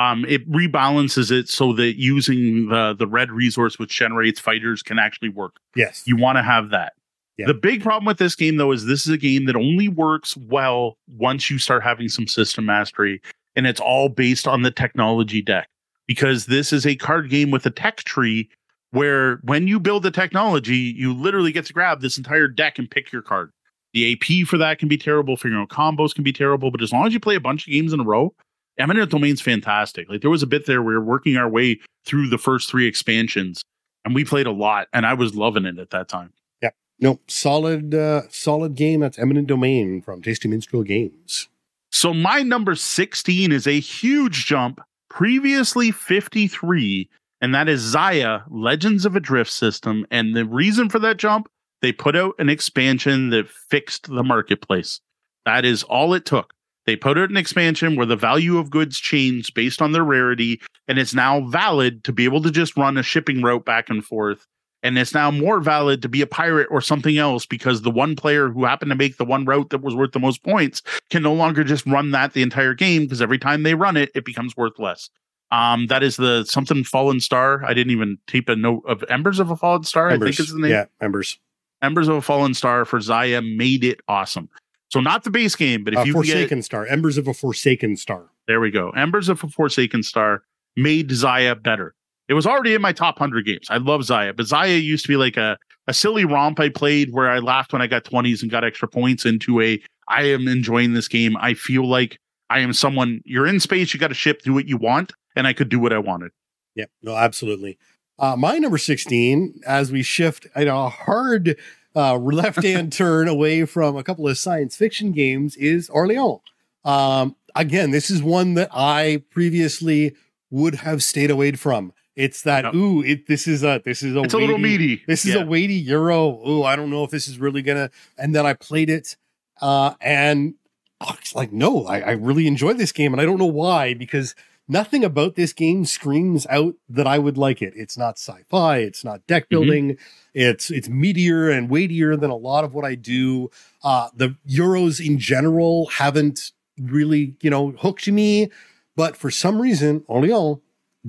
Um, 0.00 0.24
it 0.26 0.50
rebalances 0.50 1.30
it 1.30 1.48
so 1.48 1.72
that 1.74 1.98
using 1.98 2.68
the 2.68 2.94
the 2.98 3.06
red 3.06 3.30
resource 3.30 3.78
which 3.78 3.90
generates 3.90 4.40
fighters 4.40 4.82
can 4.82 4.98
actually 4.98 5.28
work. 5.28 5.56
Yes. 5.76 6.02
You 6.06 6.16
want 6.16 6.38
to 6.38 6.42
have 6.42 6.70
that. 6.70 6.94
Yeah. 7.36 7.46
The 7.46 7.54
big 7.54 7.82
problem 7.82 8.06
with 8.06 8.18
this 8.18 8.34
game 8.34 8.56
though 8.56 8.72
is 8.72 8.86
this 8.86 9.06
is 9.06 9.12
a 9.12 9.18
game 9.18 9.44
that 9.46 9.56
only 9.56 9.88
works 9.88 10.36
well 10.36 10.96
once 11.18 11.50
you 11.50 11.58
start 11.58 11.82
having 11.82 12.08
some 12.08 12.26
system 12.26 12.64
mastery 12.66 13.20
and 13.56 13.66
it's 13.66 13.80
all 13.80 14.08
based 14.08 14.48
on 14.48 14.62
the 14.62 14.70
technology 14.70 15.42
deck 15.42 15.68
because 16.06 16.46
this 16.46 16.72
is 16.72 16.86
a 16.86 16.96
card 16.96 17.28
game 17.28 17.50
with 17.50 17.66
a 17.66 17.70
tech 17.70 17.96
tree 17.98 18.48
where 18.92 19.36
when 19.42 19.68
you 19.68 19.78
build 19.78 20.02
the 20.02 20.10
technology, 20.10 20.76
you 20.76 21.12
literally 21.14 21.52
get 21.52 21.66
to 21.66 21.72
grab 21.72 22.00
this 22.00 22.16
entire 22.16 22.48
deck 22.48 22.78
and 22.78 22.90
pick 22.90 23.12
your 23.12 23.22
card. 23.22 23.50
The 23.92 24.12
AP 24.12 24.46
for 24.46 24.56
that 24.58 24.78
can 24.78 24.88
be 24.88 24.96
terrible, 24.96 25.36
figuring 25.36 25.62
out 25.62 25.68
combos 25.68 26.14
can 26.14 26.24
be 26.24 26.32
terrible, 26.32 26.70
but 26.70 26.82
as 26.82 26.92
long 26.92 27.06
as 27.06 27.12
you 27.12 27.20
play 27.20 27.34
a 27.34 27.40
bunch 27.40 27.66
of 27.66 27.72
games 27.72 27.92
in 27.92 28.00
a 28.00 28.04
row, 28.04 28.32
Eminent 28.80 29.10
Domain's 29.10 29.40
fantastic. 29.40 30.08
Like 30.08 30.20
there 30.20 30.30
was 30.30 30.42
a 30.42 30.46
bit 30.46 30.66
there 30.66 30.82
where 30.82 30.94
we 30.94 30.98
were 30.98 31.04
working 31.04 31.36
our 31.36 31.48
way 31.48 31.80
through 32.04 32.28
the 32.28 32.38
first 32.38 32.70
three 32.70 32.86
expansions, 32.86 33.62
and 34.04 34.14
we 34.14 34.24
played 34.24 34.46
a 34.46 34.52
lot, 34.52 34.88
and 34.92 35.06
I 35.06 35.14
was 35.14 35.34
loving 35.34 35.66
it 35.66 35.78
at 35.78 35.90
that 35.90 36.08
time. 36.08 36.32
Yeah, 36.62 36.70
no, 36.98 37.20
solid, 37.28 37.94
uh, 37.94 38.22
solid 38.30 38.74
game. 38.74 39.00
That's 39.00 39.18
Eminent 39.18 39.46
Domain 39.46 40.02
from 40.02 40.22
Tasty 40.22 40.48
Minstrel 40.48 40.82
Games. 40.82 41.48
So 41.92 42.14
my 42.14 42.42
number 42.42 42.74
16 42.74 43.52
is 43.52 43.66
a 43.66 43.80
huge 43.80 44.46
jump, 44.46 44.80
previously 45.08 45.90
53, 45.90 47.08
and 47.40 47.54
that 47.54 47.68
is 47.68 47.94
Xia 47.94 48.44
Legends 48.48 49.04
of 49.04 49.16
a 49.16 49.20
Drift 49.20 49.50
System. 49.50 50.06
And 50.10 50.36
the 50.36 50.44
reason 50.44 50.88
for 50.88 50.98
that 51.00 51.16
jump, 51.16 51.48
they 51.82 51.92
put 51.92 52.14
out 52.14 52.34
an 52.38 52.48
expansion 52.48 53.30
that 53.30 53.48
fixed 53.48 54.08
the 54.08 54.22
marketplace. 54.22 55.00
That 55.46 55.64
is 55.64 55.82
all 55.82 56.14
it 56.14 56.24
took. 56.24 56.54
They 56.90 56.96
put 56.96 57.16
out 57.16 57.30
an 57.30 57.36
expansion 57.36 57.94
where 57.94 58.04
the 58.04 58.16
value 58.16 58.58
of 58.58 58.68
goods 58.68 58.98
changed 58.98 59.54
based 59.54 59.80
on 59.80 59.92
their 59.92 60.02
rarity, 60.02 60.60
and 60.88 60.98
it's 60.98 61.14
now 61.14 61.42
valid 61.42 62.02
to 62.02 62.12
be 62.12 62.24
able 62.24 62.42
to 62.42 62.50
just 62.50 62.76
run 62.76 62.98
a 62.98 63.02
shipping 63.04 63.42
route 63.42 63.64
back 63.64 63.88
and 63.88 64.04
forth. 64.04 64.44
And 64.82 64.98
it's 64.98 65.14
now 65.14 65.30
more 65.30 65.60
valid 65.60 66.02
to 66.02 66.08
be 66.08 66.20
a 66.20 66.26
pirate 66.26 66.66
or 66.68 66.80
something 66.80 67.16
else 67.16 67.46
because 67.46 67.82
the 67.82 67.92
one 67.92 68.16
player 68.16 68.48
who 68.48 68.64
happened 68.64 68.90
to 68.90 68.96
make 68.96 69.18
the 69.18 69.24
one 69.24 69.44
route 69.44 69.70
that 69.70 69.82
was 69.82 69.94
worth 69.94 70.10
the 70.10 70.18
most 70.18 70.42
points 70.42 70.82
can 71.10 71.22
no 71.22 71.32
longer 71.32 71.62
just 71.62 71.86
run 71.86 72.10
that 72.10 72.32
the 72.32 72.42
entire 72.42 72.74
game 72.74 73.02
because 73.02 73.22
every 73.22 73.38
time 73.38 73.62
they 73.62 73.76
run 73.76 73.96
it, 73.96 74.10
it 74.16 74.24
becomes 74.24 74.56
worth 74.56 74.76
less. 74.80 75.10
Um, 75.52 75.86
that 75.86 76.02
is 76.02 76.16
the 76.16 76.42
something 76.42 76.82
fallen 76.82 77.20
star. 77.20 77.64
I 77.64 77.72
didn't 77.72 77.92
even 77.92 78.18
tape 78.26 78.48
a 78.48 78.56
note 78.56 78.82
of 78.88 79.04
Embers 79.08 79.38
of 79.38 79.52
a 79.52 79.56
Fallen 79.56 79.84
Star. 79.84 80.10
I 80.10 80.18
think 80.18 80.40
is 80.40 80.52
the 80.52 80.58
name. 80.58 80.72
Yeah, 80.72 80.86
Embers. 81.00 81.38
Embers 81.82 82.08
of 82.08 82.16
a 82.16 82.20
Fallen 82.20 82.52
Star 82.52 82.84
for 82.84 82.98
Xia 82.98 83.56
made 83.56 83.84
it 83.84 84.00
awesome. 84.08 84.48
So 84.90 85.00
not 85.00 85.24
the 85.24 85.30
base 85.30 85.54
game, 85.56 85.84
but 85.84 85.92
if 85.94 86.00
Uh, 86.00 86.02
you 86.04 86.12
can 86.14 86.22
get 86.22 86.32
Forsaken 86.32 86.62
Star. 86.62 86.86
Embers 86.86 87.16
of 87.18 87.28
a 87.28 87.34
Forsaken 87.34 87.96
Star. 87.96 88.30
there 88.46 88.60
we 88.60 88.70
go. 88.70 88.90
Embers 88.90 89.28
of 89.28 89.42
a 89.44 89.48
Forsaken 89.48 90.02
Star 90.02 90.42
made 90.76 91.08
Xia 91.10 91.62
better. 91.62 91.94
It 92.28 92.34
was 92.34 92.46
already 92.46 92.74
in 92.74 92.82
my 92.82 92.92
top 92.92 93.18
100 93.20 93.44
games. 93.46 93.66
I 93.70 93.76
love 93.78 94.00
Xia, 94.02 94.36
but 94.36 94.46
Xia 94.46 94.82
used 94.82 95.04
to 95.04 95.08
be 95.08 95.16
like 95.16 95.36
a, 95.36 95.56
a 95.86 95.94
silly 95.94 96.24
romp 96.24 96.58
I 96.60 96.68
played 96.68 97.12
where 97.12 97.28
I 97.30 97.38
laughed 97.38 97.72
when 97.72 97.82
I 97.82 97.86
got 97.86 98.04
20s 98.04 98.42
and 98.42 98.50
got 98.50 98.64
extra 98.64 98.88
points 98.88 99.24
into 99.24 99.60
a 99.60 99.80
I 100.08 100.24
am 100.24 100.48
enjoying 100.48 100.92
this 100.94 101.06
game. 101.08 101.36
I 101.38 101.54
feel 101.54 101.86
like 101.88 102.18
I 102.48 102.58
am 102.60 102.72
someone 102.72 103.20
you're 103.24 103.46
in 103.46 103.60
space, 103.60 103.94
you 103.94 104.00
got 104.00 104.10
a 104.10 104.14
ship, 104.14 104.42
do 104.42 104.52
what 104.52 104.66
you 104.66 104.76
want, 104.76 105.12
and 105.36 105.46
I 105.46 105.52
could 105.52 105.68
do 105.68 105.78
what 105.78 105.92
I 105.92 105.98
wanted. 105.98 106.32
Yeah, 106.74 106.86
no, 107.02 107.14
absolutely. 107.16 107.78
Uh, 108.18 108.34
my 108.36 108.58
number 108.58 108.76
16, 108.78 109.60
as 109.66 109.92
we 109.92 110.02
shift 110.02 110.46
in 110.56 110.66
a 110.68 110.88
hard 110.88 111.56
uh, 111.94 112.16
left 112.18 112.62
hand 112.62 112.92
turn 112.92 113.28
away 113.28 113.64
from 113.64 113.96
a 113.96 114.02
couple 114.04 114.26
of 114.28 114.38
science 114.38 114.76
fiction 114.76 115.12
games, 115.12 115.56
is 115.56 115.88
Orleans. 115.90 116.40
Um, 116.84 117.36
again, 117.54 117.90
this 117.90 118.10
is 118.10 118.22
one 118.22 118.54
that 118.54 118.68
I 118.72 119.22
previously 119.30 120.14
would 120.50 120.76
have 120.76 121.02
stayed 121.02 121.30
away 121.30 121.52
from. 121.52 121.92
It's 122.16 122.42
that 122.42 122.64
Yep. 122.64 122.74
ooh, 122.74 123.02
it 123.02 123.26
this 123.28 123.46
is 123.46 123.62
a 123.62 123.80
this 123.84 124.02
is 124.02 124.14
a 124.16 124.22
It's 124.22 124.34
a 124.34 124.38
little 124.38 124.58
meaty. 124.58 125.02
This 125.06 125.24
is 125.24 125.34
Yeah. 125.34 125.42
a 125.42 125.46
weighty 125.46 125.74
euro. 125.74 126.46
Ooh, 126.48 126.64
I 126.64 126.76
don't 126.76 126.90
know 126.90 127.04
if 127.04 127.10
this 127.10 127.28
is 127.28 127.38
really 127.38 127.62
gonna. 127.62 127.90
And 128.18 128.34
then 128.34 128.44
I 128.46 128.52
played 128.54 128.90
it, 128.90 129.16
uh, 129.60 129.94
and 130.00 130.54
oh, 131.00 131.14
it's 131.18 131.34
like, 131.34 131.52
no, 131.52 131.86
I, 131.86 132.00
I 132.00 132.10
really 132.12 132.46
enjoy 132.46 132.72
this 132.74 132.92
game, 132.92 133.12
and 133.14 133.20
I 133.20 133.24
don't 133.24 133.38
know 133.38 133.46
why 133.46 133.94
because 133.94 134.34
nothing 134.68 135.02
about 135.04 135.34
this 135.36 135.52
game 135.52 135.84
screams 135.84 136.46
out 136.50 136.74
that 136.88 137.06
I 137.06 137.18
would 137.18 137.38
like 137.38 137.62
it. 137.62 137.72
It's 137.76 137.96
not 137.96 138.18
sci-fi. 138.18 138.78
It's 138.78 139.04
not 139.04 139.26
deck 139.26 139.48
building. 139.48 139.96
It's 140.34 140.70
it's 140.70 140.88
meatier 140.88 141.56
and 141.56 141.68
weightier 141.70 142.16
than 142.16 142.30
a 142.30 142.36
lot 142.36 142.64
of 142.64 142.74
what 142.74 142.84
I 142.84 142.94
do. 142.94 143.50
Uh, 143.82 144.08
the 144.14 144.36
euros 144.48 145.04
in 145.04 145.18
general 145.18 145.86
haven't 145.86 146.52
really, 146.80 147.34
you 147.42 147.50
know, 147.50 147.72
hooked 147.72 148.08
me, 148.08 148.50
but 148.96 149.16
for 149.16 149.30
some 149.30 149.60
reason, 149.60 150.04
Orleans 150.06 150.58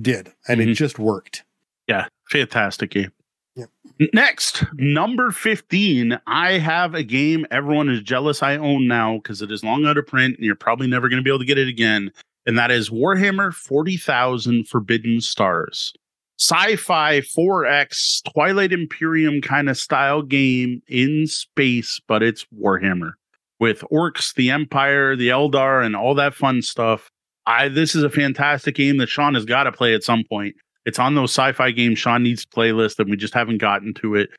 did, 0.00 0.32
and 0.48 0.60
it 0.60 0.68
Mhm. 0.68 0.74
just 0.74 0.98
worked. 0.98 1.44
Yeah, 1.88 2.06
fantastic 2.30 2.90
game. 2.90 3.12
Yeah. 3.54 3.66
Next, 4.14 4.64
number 4.74 5.30
15. 5.30 6.18
I 6.26 6.52
have 6.58 6.94
a 6.94 7.02
game 7.02 7.46
everyone 7.50 7.88
is 7.90 8.02
jealous 8.02 8.42
I 8.42 8.56
own 8.56 8.86
now 8.88 9.18
because 9.18 9.42
it 9.42 9.52
is 9.52 9.62
long 9.62 9.84
out 9.84 9.98
of 9.98 10.06
print 10.06 10.36
and 10.36 10.44
you're 10.46 10.54
probably 10.54 10.86
never 10.86 11.08
going 11.10 11.18
to 11.18 11.22
be 11.24 11.30
able 11.30 11.38
to 11.40 11.44
get 11.44 11.58
it 11.58 11.68
again. 11.68 12.10
And 12.46 12.58
that 12.58 12.70
is 12.70 12.88
Warhammer 12.90 13.52
40,000 13.52 14.66
Forbidden 14.68 15.20
Stars. 15.20 15.92
Sci 16.38 16.76
fi 16.76 17.20
4X 17.20 18.22
Twilight 18.32 18.72
Imperium 18.72 19.40
kind 19.40 19.68
of 19.68 19.76
style 19.76 20.22
game 20.22 20.82
in 20.88 21.26
space, 21.26 22.00
but 22.08 22.22
it's 22.22 22.46
Warhammer 22.58 23.12
with 23.60 23.84
orcs, 23.92 24.34
the 24.34 24.50
Empire, 24.50 25.14
the 25.14 25.28
Eldar, 25.28 25.84
and 25.84 25.94
all 25.94 26.16
that 26.16 26.34
fun 26.34 26.62
stuff. 26.62 27.08
I 27.46 27.68
this 27.68 27.94
is 27.94 28.02
a 28.02 28.10
fantastic 28.10 28.74
game 28.74 28.96
that 28.98 29.08
Sean 29.08 29.34
has 29.34 29.44
got 29.44 29.64
to 29.64 29.72
play 29.72 29.94
at 29.94 30.02
some 30.02 30.24
point. 30.28 30.56
It's 30.84 30.98
on 30.98 31.14
those 31.14 31.30
sci-fi 31.30 31.70
games 31.70 31.98
Sean 31.98 32.24
needs 32.24 32.44
playlist, 32.44 32.98
and 32.98 33.08
we 33.08 33.16
just 33.16 33.34
haven't 33.34 33.58
gotten 33.58 33.94
to 33.94 34.16
it. 34.16 34.30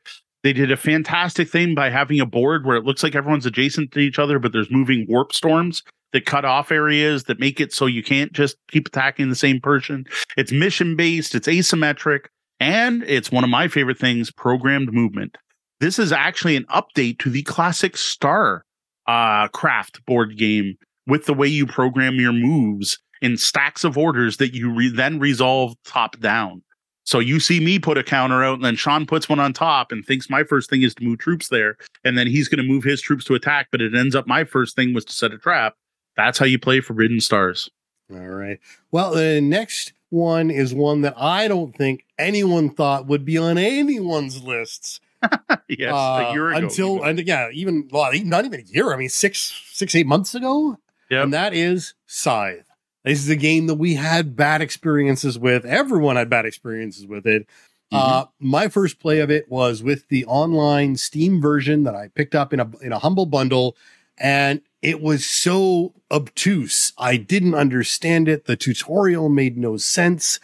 They 0.42 0.52
did 0.52 0.70
a 0.70 0.76
fantastic 0.76 1.48
thing 1.48 1.74
by 1.74 1.88
having 1.88 2.20
a 2.20 2.26
board 2.26 2.66
where 2.66 2.76
it 2.76 2.84
looks 2.84 3.02
like 3.02 3.14
everyone's 3.14 3.46
adjacent 3.46 3.92
to 3.92 3.98
each 3.98 4.18
other, 4.18 4.38
but 4.38 4.52
there's 4.52 4.70
moving 4.70 5.06
warp 5.08 5.32
storms 5.32 5.82
that 6.14 6.24
cut 6.24 6.44
off 6.44 6.70
areas 6.70 7.24
that 7.24 7.40
make 7.40 7.60
it 7.60 7.72
so 7.72 7.86
you 7.86 8.02
can't 8.02 8.32
just 8.32 8.56
keep 8.70 8.86
attacking 8.86 9.28
the 9.28 9.34
same 9.34 9.60
person. 9.60 10.06
It's 10.38 10.52
mission 10.52 10.96
based, 10.96 11.34
it's 11.34 11.48
asymmetric, 11.48 12.26
and 12.60 13.02
it's 13.02 13.32
one 13.32 13.44
of 13.44 13.50
my 13.50 13.68
favorite 13.68 13.98
things 13.98 14.30
programmed 14.30 14.92
movement. 14.92 15.36
This 15.80 15.98
is 15.98 16.12
actually 16.12 16.56
an 16.56 16.66
update 16.66 17.18
to 17.18 17.30
the 17.30 17.42
classic 17.42 17.96
Star 17.96 18.64
uh, 19.06 19.48
Craft 19.48 20.06
board 20.06 20.38
game 20.38 20.76
with 21.06 21.26
the 21.26 21.34
way 21.34 21.48
you 21.48 21.66
program 21.66 22.14
your 22.14 22.32
moves 22.32 22.96
in 23.20 23.36
stacks 23.36 23.82
of 23.82 23.98
orders 23.98 24.36
that 24.36 24.54
you 24.54 24.72
re- 24.72 24.88
then 24.88 25.18
resolve 25.18 25.74
top 25.84 26.18
down. 26.20 26.62
So 27.06 27.18
you 27.18 27.40
see 27.40 27.58
me 27.58 27.78
put 27.78 27.98
a 27.98 28.04
counter 28.04 28.44
out, 28.44 28.54
and 28.54 28.64
then 28.64 28.76
Sean 28.76 29.04
puts 29.04 29.28
one 29.28 29.40
on 29.40 29.52
top 29.52 29.90
and 29.90 30.04
thinks 30.06 30.30
my 30.30 30.44
first 30.44 30.70
thing 30.70 30.82
is 30.82 30.94
to 30.94 31.04
move 31.04 31.18
troops 31.18 31.48
there, 31.48 31.76
and 32.04 32.16
then 32.16 32.28
he's 32.28 32.48
going 32.48 32.64
to 32.64 32.72
move 32.72 32.84
his 32.84 33.02
troops 33.02 33.24
to 33.24 33.34
attack. 33.34 33.66
But 33.72 33.82
it 33.82 33.94
ends 33.94 34.14
up 34.14 34.26
my 34.28 34.44
first 34.44 34.76
thing 34.76 34.94
was 34.94 35.04
to 35.06 35.12
set 35.12 35.32
a 35.32 35.38
trap. 35.38 35.74
That's 36.16 36.38
how 36.38 36.46
you 36.46 36.58
play 36.58 36.80
Forbidden 36.80 37.20
Stars. 37.20 37.70
All 38.10 38.18
right. 38.18 38.58
Well, 38.90 39.14
the 39.14 39.40
next 39.40 39.92
one 40.10 40.50
is 40.50 40.74
one 40.74 41.00
that 41.02 41.14
I 41.16 41.48
don't 41.48 41.74
think 41.76 42.04
anyone 42.18 42.70
thought 42.70 43.06
would 43.06 43.24
be 43.24 43.38
on 43.38 43.58
anyone's 43.58 44.42
lists. 44.42 45.00
yes, 45.68 45.92
uh, 45.92 46.26
a 46.28 46.32
year 46.32 46.50
ago. 46.50 46.58
Until 46.58 46.96
even. 46.96 47.08
and 47.18 47.26
yeah, 47.26 47.48
even 47.52 47.88
well, 47.90 48.10
not 48.24 48.44
even 48.44 48.60
a 48.60 48.64
year. 48.64 48.92
I 48.92 48.96
mean, 48.96 49.08
six, 49.08 49.62
six, 49.72 49.94
eight 49.94 50.06
months 50.06 50.34
ago. 50.34 50.78
Yep. 51.10 51.24
And 51.24 51.34
that 51.34 51.54
is 51.54 51.94
Scythe. 52.06 52.66
This 53.04 53.20
is 53.20 53.28
a 53.28 53.36
game 53.36 53.66
that 53.66 53.74
we 53.74 53.94
had 53.94 54.34
bad 54.34 54.62
experiences 54.62 55.38
with. 55.38 55.66
Everyone 55.66 56.16
had 56.16 56.30
bad 56.30 56.46
experiences 56.46 57.06
with 57.06 57.26
it. 57.26 57.46
Mm-hmm. 57.92 57.96
Uh, 57.96 58.24
my 58.40 58.68
first 58.68 58.98
play 58.98 59.20
of 59.20 59.30
it 59.30 59.48
was 59.50 59.82
with 59.82 60.08
the 60.08 60.24
online 60.24 60.96
Steam 60.96 61.40
version 61.40 61.84
that 61.84 61.94
I 61.94 62.08
picked 62.08 62.34
up 62.34 62.52
in 62.52 62.60
a 62.60 62.70
in 62.80 62.92
a 62.92 62.98
humble 62.98 63.26
bundle, 63.26 63.76
and 64.18 64.62
it 64.84 65.00
was 65.00 65.24
so 65.24 65.94
obtuse. 66.10 66.92
I 66.98 67.16
didn't 67.16 67.54
understand 67.54 68.28
it. 68.28 68.44
The 68.44 68.54
tutorial 68.54 69.30
made 69.30 69.56
no 69.56 69.78
sense. 69.78 70.38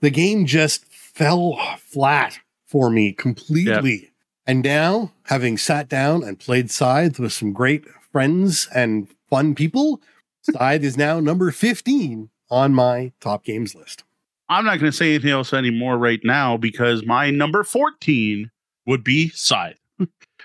The 0.00 0.08
game 0.08 0.46
just 0.46 0.86
fell 0.86 1.58
flat 1.78 2.38
for 2.64 2.88
me 2.88 3.12
completely. 3.12 4.12
And 4.46 4.64
now, 4.64 5.12
having 5.24 5.58
sat 5.58 5.90
down 5.90 6.24
and 6.24 6.40
played 6.40 6.70
Scythe 6.70 7.18
with 7.18 7.34
some 7.34 7.52
great 7.52 7.84
friends 8.10 8.66
and 8.74 9.08
fun 9.28 9.54
people, 9.54 10.00
Scythe 10.40 10.82
is 10.82 10.96
now 10.96 11.20
number 11.20 11.50
15 11.50 12.30
on 12.50 12.74
my 12.74 13.12
top 13.20 13.44
games 13.44 13.74
list. 13.74 14.04
I'm 14.48 14.64
not 14.64 14.80
going 14.80 14.90
to 14.90 14.96
say 14.96 15.10
anything 15.10 15.30
else 15.30 15.52
anymore 15.52 15.98
right 15.98 16.20
now 16.24 16.56
because 16.56 17.04
my 17.04 17.30
number 17.30 17.62
14 17.62 18.50
would 18.86 19.04
be 19.04 19.28
Scythe. 19.28 19.81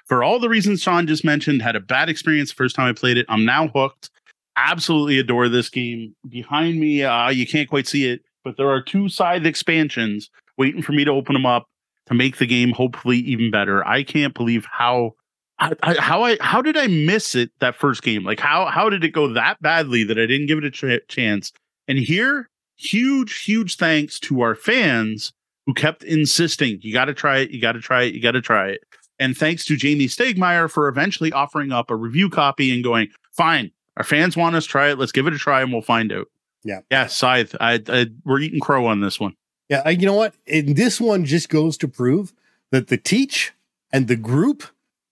For 0.08 0.24
all 0.24 0.39
the 0.39 0.49
reasons 0.49 0.82
Sean 0.82 1.08
just 1.08 1.24
mentioned, 1.24 1.62
had 1.62 1.76
a 1.76 1.82
bad 1.82 2.10
experience 2.10 2.49
the 2.49 2.55
first 2.55 2.76
time 2.76 2.88
I 2.88 2.93
played 2.93 3.18
it. 3.18 3.26
I'm 3.30 3.45
now 3.45 3.68
hooked. 3.68 4.10
Absolutely 4.55 5.20
adore 5.20 5.49
this 5.49 5.70
game. 5.70 6.16
Behind 6.28 6.80
me, 6.80 7.03
uh, 7.03 7.30
you 7.30 7.45
can't 7.45 7.70
quite 7.70 7.88
see 7.88 8.10
it, 8.10 8.22
but 8.43 8.58
there 8.58 8.70
are 8.70 8.82
two 8.82 9.10
side 9.10 9.45
expansions 9.45 10.30
waiting 10.58 10.82
for 10.82 10.93
me 10.93 11.05
to 11.05 11.12
open 11.12 11.34
them 11.34 11.45
up 11.45 11.68
to 12.08 12.14
make 12.14 12.38
the 12.38 12.47
game 12.47 12.72
hopefully 12.72 13.18
even 13.20 13.51
better. 13.51 13.86
I 13.86 14.03
can't 14.03 14.34
believe 14.34 14.66
how 14.72 15.14
I, 15.60 15.74
I, 15.84 15.95
how 15.99 16.24
I 16.24 16.38
how 16.39 16.62
did 16.62 16.78
I 16.78 16.88
miss 16.88 17.36
it 17.36 17.51
that 17.60 17.76
first 17.76 18.01
game? 18.01 18.24
Like 18.24 18.39
how 18.39 18.66
how 18.66 18.89
did 18.89 19.03
it 19.03 19.10
go 19.10 19.34
that 19.34 19.62
badly 19.62 20.03
that 20.05 20.18
I 20.18 20.26
didn't 20.26 20.47
give 20.47 20.58
it 20.58 20.64
a 20.64 20.72
ch- 20.72 21.08
chance? 21.08 21.51
And 21.88 21.97
here, 21.97 22.49
huge 22.78 23.43
huge 23.43 23.76
thanks 23.76 24.20
to 24.22 24.41
our 24.41 24.55
fans 24.55 25.34
who 25.66 25.74
kept 25.74 26.03
insisting, 26.03 26.80
you 26.82 26.93
got 26.93 27.05
to 27.05 27.14
try 27.14 27.39
it, 27.39 27.51
you 27.51 27.60
got 27.60 27.74
to 27.74 27.82
try 27.82 28.03
it, 28.03 28.14
you 28.14 28.22
got 28.22 28.32
to 28.32 28.41
try 28.41 28.70
it. 28.70 28.82
And 29.20 29.36
thanks 29.38 29.65
to 29.65 29.76
Jamey 29.76 30.05
Stegmaier 30.05 30.70
for 30.70 30.88
eventually 30.88 31.32
offering 31.32 31.72
up 31.72 31.89
a 31.89 31.95
review 31.95 32.30
copy 32.30 32.74
and 32.74 32.84
going, 32.84 33.07
fine, 33.32 33.72
our 33.95 34.03
fans 34.03 34.38
want 34.38 34.55
us 34.55 34.65
to 34.65 34.70
try 34.70 34.89
it. 34.91 34.99
Let's 34.99 35.11
give 35.11 35.26
it 35.28 35.34
a 35.34 35.38
try 35.38 35.61
and 35.61 35.72
we'll 35.72 35.82
find 35.82 36.11
out. 36.11 36.28
Yeah. 36.63 36.82
Yeah. 36.91 37.07
Scythe. 37.07 37.55
I, 37.59 37.82
I, 37.88 38.07
we're 38.26 38.39
eating 38.39 38.59
crow 38.59 38.86
on 38.86 39.01
this 39.01 39.20
one. 39.20 39.36
Yeah. 39.70 39.82
I, 39.86 39.91
you 39.91 40.05
know 40.05 40.13
what? 40.13 40.36
And 40.47 40.76
this 40.76 41.01
one 41.01 41.26
just 41.26 41.49
goes 41.49 41.78
to 41.78 41.88
prove 41.88 42.34
that 42.72 42.88
the 42.88 42.97
teach 42.97 43.53
and 43.91 44.07
the 44.07 44.15
group 44.15 44.63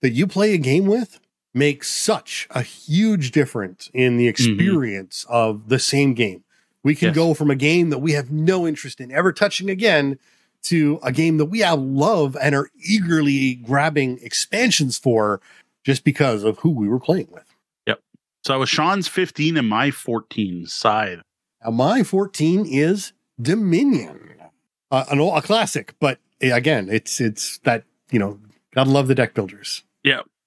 that 0.02 0.12
you 0.12 0.28
play 0.28 0.54
a 0.54 0.58
game 0.58 0.86
with 0.86 1.20
makes 1.54 1.88
such 1.90 2.48
a 2.52 2.62
huge 2.62 3.32
difference 3.32 3.90
in 3.94 4.18
the 4.18 4.26
Mm-hmm. 4.26 4.30
experience 4.60 5.26
of 5.30 5.70
the 5.70 5.80
same 5.80 6.14
game. 6.14 6.44
We 6.84 6.94
can 6.94 7.08
Yes. 7.08 7.16
go 7.16 7.34
from 7.34 7.50
a 7.50 7.56
game 7.56 7.90
that 7.90 8.00
we 8.00 8.12
have 8.12 8.30
no 8.30 8.68
interest 8.68 9.00
in 9.02 9.12
ever 9.12 9.32
touching 9.34 9.70
again 9.70 10.20
to 10.68 11.00
a 11.04 11.12
game 11.12 11.38
that 11.38 11.46
we 11.46 11.60
have 11.60 11.80
love 11.80 12.36
and 12.42 12.56
are 12.56 12.70
eagerly 12.76 13.56
grabbing 13.56 14.20
expansions 14.22 14.98
for 14.98 15.42
just 15.84 16.04
because 16.04 16.44
of 16.44 16.58
who 16.60 16.70
we 16.70 16.88
were 16.88 17.00
playing 17.00 17.28
with. 17.32 17.46
Yep. 17.88 18.00
So 18.44 18.54
I 18.54 18.58
was 18.58 18.70
Sean's 18.70 19.08
15 19.08 19.58
and 19.58 19.68
my 19.68 19.92
14 19.92 20.66
side. 20.66 21.22
Now, 21.64 21.72
my 21.72 22.04
14 22.04 22.66
is 22.66 23.14
Dominion, 23.42 24.36
uh, 24.92 25.06
an, 25.10 25.20
a 25.20 25.42
classic, 25.42 25.94
but 26.00 26.20
eh, 26.42 26.56
again, 26.56 26.88
it's 26.90 27.20
it's 27.20 27.58
that 27.60 27.84
you 28.12 28.20
know, 28.20 28.40
gotta 28.74 28.90
love 28.90 29.08
the 29.08 29.16
deck 29.16 29.34
builders. 29.34 29.84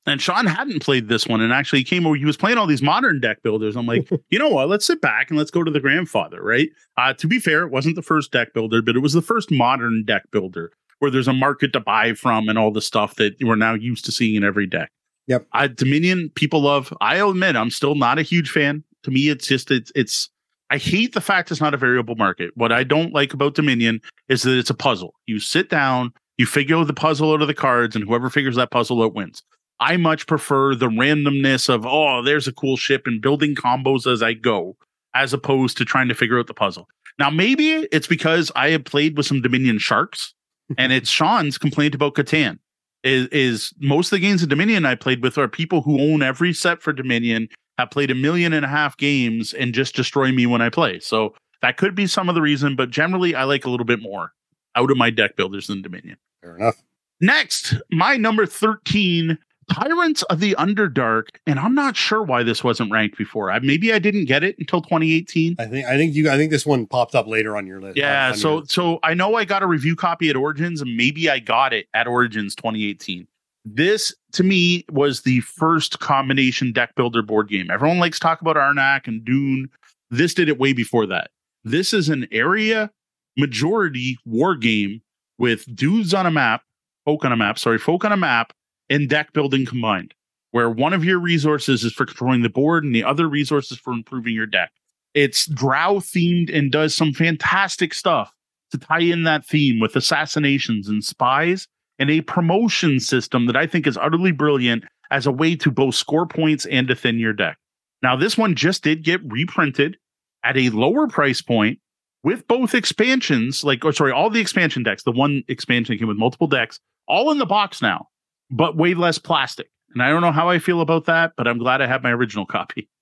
And 0.09 0.21
Sean 0.21 0.47
hadn't 0.47 0.83
played 0.83 1.09
this 1.09 1.27
one 1.27 1.41
and 1.41 1.53
actually 1.53 1.85
came 1.85 2.07
over. 2.07 2.17
He 2.17 2.25
was 2.25 2.37
playing 2.37 2.59
all 2.59 2.67
these 2.67 2.83
modern 2.83 3.21
deck 3.21 3.43
builders. 3.43 3.77
I'm 3.77 3.87
like, 3.87 4.11
you 4.31 4.39
know 4.39 4.49
what? 4.49 4.69
Let's 4.69 4.87
sit 4.87 5.01
back 5.01 5.31
and 5.31 5.39
let's 5.39 5.51
go 5.51 5.63
to 5.63 5.71
the 5.71 5.81
grandfather, 5.81 6.43
right? 6.43 6.71
Uh, 6.97 7.15
to 7.15 7.27
be 7.27 7.39
fair, 7.39 7.63
it 7.63 7.71
wasn't 7.71 7.97
the 7.97 8.03
first 8.03 8.33
deck 8.33 8.55
builder, 8.55 8.83
but 8.83 8.97
it 8.97 9.01
was 9.01 9.13
the 9.13 9.23
first 9.23 9.51
modern 9.51 10.05
deck 10.05 10.23
builder 10.31 10.73
where 10.99 11.11
there's 11.11 11.29
a 11.29 11.33
market 11.33 11.73
to 11.73 11.81
buy 11.81 12.13
from 12.13 12.49
and 12.49 12.59
all 12.59 12.73
the 12.73 12.83
stuff 12.83 13.17
that 13.17 13.35
we're 13.41 13.57
now 13.57 13.75
used 13.75 14.05
to 14.05 14.13
seeing 14.13 14.35
in 14.35 14.45
every 14.45 14.67
deck. 14.67 14.91
Yep. 15.29 15.47
Uh, 15.53 15.69
Dominion, 15.69 16.31
people 16.35 16.63
love. 16.63 16.93
I'll 17.01 17.31
admit, 17.31 17.55
I'm 17.55 17.71
still 17.71 17.95
not 17.95 18.19
a 18.19 18.23
huge 18.23 18.51
fan. 18.51 18.83
To 19.05 19.11
me, 19.11 19.29
it's 19.29 19.47
just 19.47 19.71
it's 19.71 19.93
it's. 19.95 20.31
I 20.71 20.77
hate 20.77 21.15
the 21.15 21.21
fact 21.21 21.51
it's 21.51 21.61
not 21.61 21.73
a 21.73 21.79
variable 21.79 22.17
market. 22.17 22.51
What 22.55 22.73
I 22.73 22.85
don't 22.85 23.15
like 23.15 23.33
about 23.33 23.55
Dominion 23.55 24.01
is 24.29 24.43
that 24.43 24.59
it's 24.59 24.71
a 24.71 24.75
puzzle. 24.75 25.15
You 25.27 25.39
sit 25.41 25.71
down, 25.71 26.13
you 26.37 26.47
figure 26.47 26.83
the 26.85 26.93
puzzle 26.93 27.33
out 27.33 27.43
of 27.43 27.49
the 27.49 27.55
cards, 27.55 27.95
and 27.95 28.05
whoever 28.05 28.29
figures 28.29 28.57
that 28.57 28.71
puzzle 28.71 29.03
out 29.03 29.15
wins. 29.15 29.43
I 29.81 29.97
much 29.97 30.27
prefer 30.27 30.75
the 30.75 30.89
randomness 30.89 31.69
of, 31.69 31.87
oh, 31.87 32.23
there's 32.23 32.49
a 32.49 32.53
cool 32.53 32.77
ship 32.77 33.03
and 33.07 33.21
building 33.21 33.55
combos 33.55 34.11
as 34.11 34.23
I 34.23 34.33
go, 34.33 34.77
as 35.15 35.33
opposed 35.33 35.77
to 35.79 35.85
trying 35.85 36.09
to 36.09 36.15
figure 36.15 36.39
out 36.39 36.47
the 36.47 36.55
puzzle. 36.55 36.89
Now, 37.19 37.31
maybe 37.31 37.89
it's 37.93 38.07
because 38.07 38.51
I 38.57 38.71
have 38.71 38.85
played 38.85 39.17
with 39.17 39.27
some 39.27 39.43
Dominion 39.43 39.79
sharks, 39.79 40.35
and 40.79 40.93
it's 40.93 41.11
Sean's 41.11 41.59
complaint 41.59 41.95
about 41.95 42.15
Catan. 42.15 42.59
Is, 43.05 43.29
is 43.29 43.73
most 43.79 44.09
of 44.09 44.17
the 44.17 44.21
games 44.21 44.43
of 44.43 44.49
Dominion 44.49 44.85
I 44.85 44.97
played 44.97 45.23
with 45.23 45.39
are 45.39 45.47
people 45.47 45.83
who 45.83 46.01
own 46.01 46.21
every 46.21 46.53
set 46.53 46.83
for 46.83 46.93
Dominion, 46.93 47.49
have 47.79 47.91
played 47.91 48.11
a 48.11 48.15
million 48.15 48.53
and 48.53 48.65
a 48.65 48.69
half 48.69 48.97
games, 48.97 49.55
and 49.55 49.73
just 49.73 49.95
destroy 49.95 50.33
me 50.33 50.47
when 50.47 50.61
I 50.61 50.69
play. 50.69 50.99
So 50.99 51.35
that 51.63 51.77
could 51.77 51.95
be 51.95 52.09
some 52.09 52.29
of 52.29 52.35
the 52.35 52.43
reason, 52.43 52.75
but 52.75 52.91
generally 52.91 53.37
I 53.37 53.45
like 53.45 53.65
a 53.65 53.71
little 53.71 53.87
bit 53.87 54.03
more 54.03 54.33
out 54.75 54.91
of 54.91 54.97
my 54.97 55.11
deck 55.11 55.37
builders 55.37 55.69
than 55.69 55.81
Dominion. 55.81 56.17
Fair 56.43 56.57
enough. 56.57 56.83
Next, 57.21 57.75
my 57.91 58.17
number 58.17 58.47
13, 58.47 59.39
Tyrants 59.73 60.23
of 60.25 60.41
the 60.41 60.55
Underdark. 60.59 61.29
And 61.47 61.59
I'm 61.59 61.75
not 61.75 61.97
sure 61.97 62.23
why 62.23 62.43
this 62.43 62.63
wasn't 62.65 62.91
ranked 62.91 63.17
before. 63.19 63.51
I, 63.51 63.59
maybe 63.61 63.93
I 63.93 63.99
didn't 63.99 64.25
get 64.27 64.43
it 64.43 64.57
until 64.59 64.81
2018. 64.83 65.57
I 65.59 65.67
think 65.67 65.87
I 65.87 65.97
think 65.97 66.15
you 66.15 66.31
I 66.31 66.37
think 66.37 66.51
this 66.51 66.67
one 66.67 66.87
popped 66.87 67.15
up 67.15 67.27
later 67.27 67.57
on 67.57 67.67
your 67.67 67.81
list. 67.81 67.97
Yeah, 67.97 68.33
so 68.33 68.57
your- 68.57 68.65
so 68.67 68.99
I 69.03 69.15
know 69.15 69.35
I 69.35 69.45
got 69.45 69.63
a 69.63 69.67
review 69.67 69.95
copy 69.97 70.31
at 70.31 70.37
Origins, 70.37 70.81
and 70.81 70.97
maybe 70.97 71.29
I 71.31 71.39
got 71.39 71.73
it 71.73 71.87
at 71.95 72.07
Origins 72.07 72.55
2018. 72.55 73.27
This 73.65 74.15
to 74.33 74.43
me 74.43 74.85
was 74.91 75.23
the 75.23 75.41
first 75.41 75.99
combination 75.99 76.73
deck 76.73 76.95
builder 76.95 77.23
board 77.23 77.49
game. 77.49 77.71
Everyone 77.71 77.99
likes 77.99 78.19
to 78.19 78.23
talk 78.23 78.41
about 78.41 78.57
Arnak 78.57 79.07
and 79.07 79.25
Dune. 79.25 79.69
This 80.11 80.33
did 80.33 80.49
it 80.49 80.59
way 80.59 80.73
before 80.73 81.05
that. 81.07 81.31
This 81.65 81.93
is 81.93 82.09
an 82.09 82.27
area 82.33 82.91
majority 83.37 84.19
war 84.25 84.57
game 84.57 85.03
with 85.39 85.65
dudes 85.77 86.13
on 86.15 86.27
a 86.27 86.31
map, 86.31 86.63
folk 87.05 87.25
on 87.25 87.33
a 87.33 87.37
map, 87.37 87.59
sorry, 87.59 87.79
folk 87.79 88.05
on 88.05 88.13
a 88.13 88.17
map, 88.17 88.53
and 88.91 89.09
deck 89.09 89.33
building 89.33 89.67
combined, 89.67 90.15
where 90.51 90.71
one 90.71 90.93
of 90.93 91.05
your 91.05 91.19
resources 91.19 91.85
is 91.85 91.93
for 91.93 92.07
controlling 92.07 92.43
the 92.43 92.49
board 92.49 92.85
and 92.85 92.95
the 92.95 93.05
other 93.05 93.29
resources 93.29 93.79
for 93.79 93.93
improving 93.93 94.35
your 94.35 94.47
deck. 94.47 94.71
It's 95.15 95.47
drow 95.47 95.97
themed 95.97 96.55
and 96.57 96.71
does 96.71 96.95
some 96.95 97.13
fantastic 97.13 97.95
stuff 97.95 98.33
to 98.71 98.79
tie 98.79 99.01
in 99.01 99.25
that 99.25 99.47
theme 99.47 99.81
with 99.81 99.97
assassinations 99.97 100.89
and 100.89 101.03
spies 101.03 101.67
and 101.99 102.11
a 102.11 102.21
promotion 102.21 103.01
system 103.01 103.47
that 103.47 103.57
I 103.57 103.67
think 103.67 103.87
is 103.87 103.97
utterly 103.97 104.33
brilliant 104.33 104.85
as 105.11 105.27
a 105.27 105.33
way 105.33 105.57
to 105.57 105.71
both 105.71 105.95
score 105.95 106.27
points 106.27 106.67
and 106.67 106.87
to 106.89 106.95
thin 106.95 107.19
your 107.19 107.33
deck. 107.33 107.59
Now, 108.03 108.15
this 108.17 108.39
one 108.39 108.55
just 108.55 108.85
did 108.85 109.03
get 109.03 109.21
reprinted 109.25 109.97
at 110.45 110.57
a 110.57 110.71
lower 110.71 111.09
price 111.09 111.43
point 111.43 111.81
with 112.23 112.47
both 112.47 112.75
expansions, 112.75 113.65
like, 113.65 113.85
or 113.85 113.93
sorry, 113.93 114.13
all 114.13 114.31
the 114.31 114.41
expansion 114.41 114.83
decks, 114.83 115.03
the 115.03 115.13
one 115.13 115.43
expansion 115.49 115.99
came 115.99 116.09
with 116.09 116.17
multiple 116.17 116.47
decks, 116.47 116.79
all 117.07 117.31
in 117.31 117.39
the 117.39 117.47
box 117.47 117.81
now, 117.81 118.07
but 118.51 118.77
way 118.77 118.95
less 118.95 119.19
plastic. 119.19 119.71
And 119.95 120.03
I 120.03 120.11
don't 120.11 120.21
know 120.21 120.33
how 120.33 120.49
I 120.49 120.59
feel 120.59 120.81
about 120.81 121.07
that, 121.07 121.33
but 121.37 121.49
I'm 121.49 121.59
glad 121.59 121.81
I 121.81 121.87
have 121.87 122.03
my 122.03 122.11
original 122.11 122.47
copy. 122.47 122.89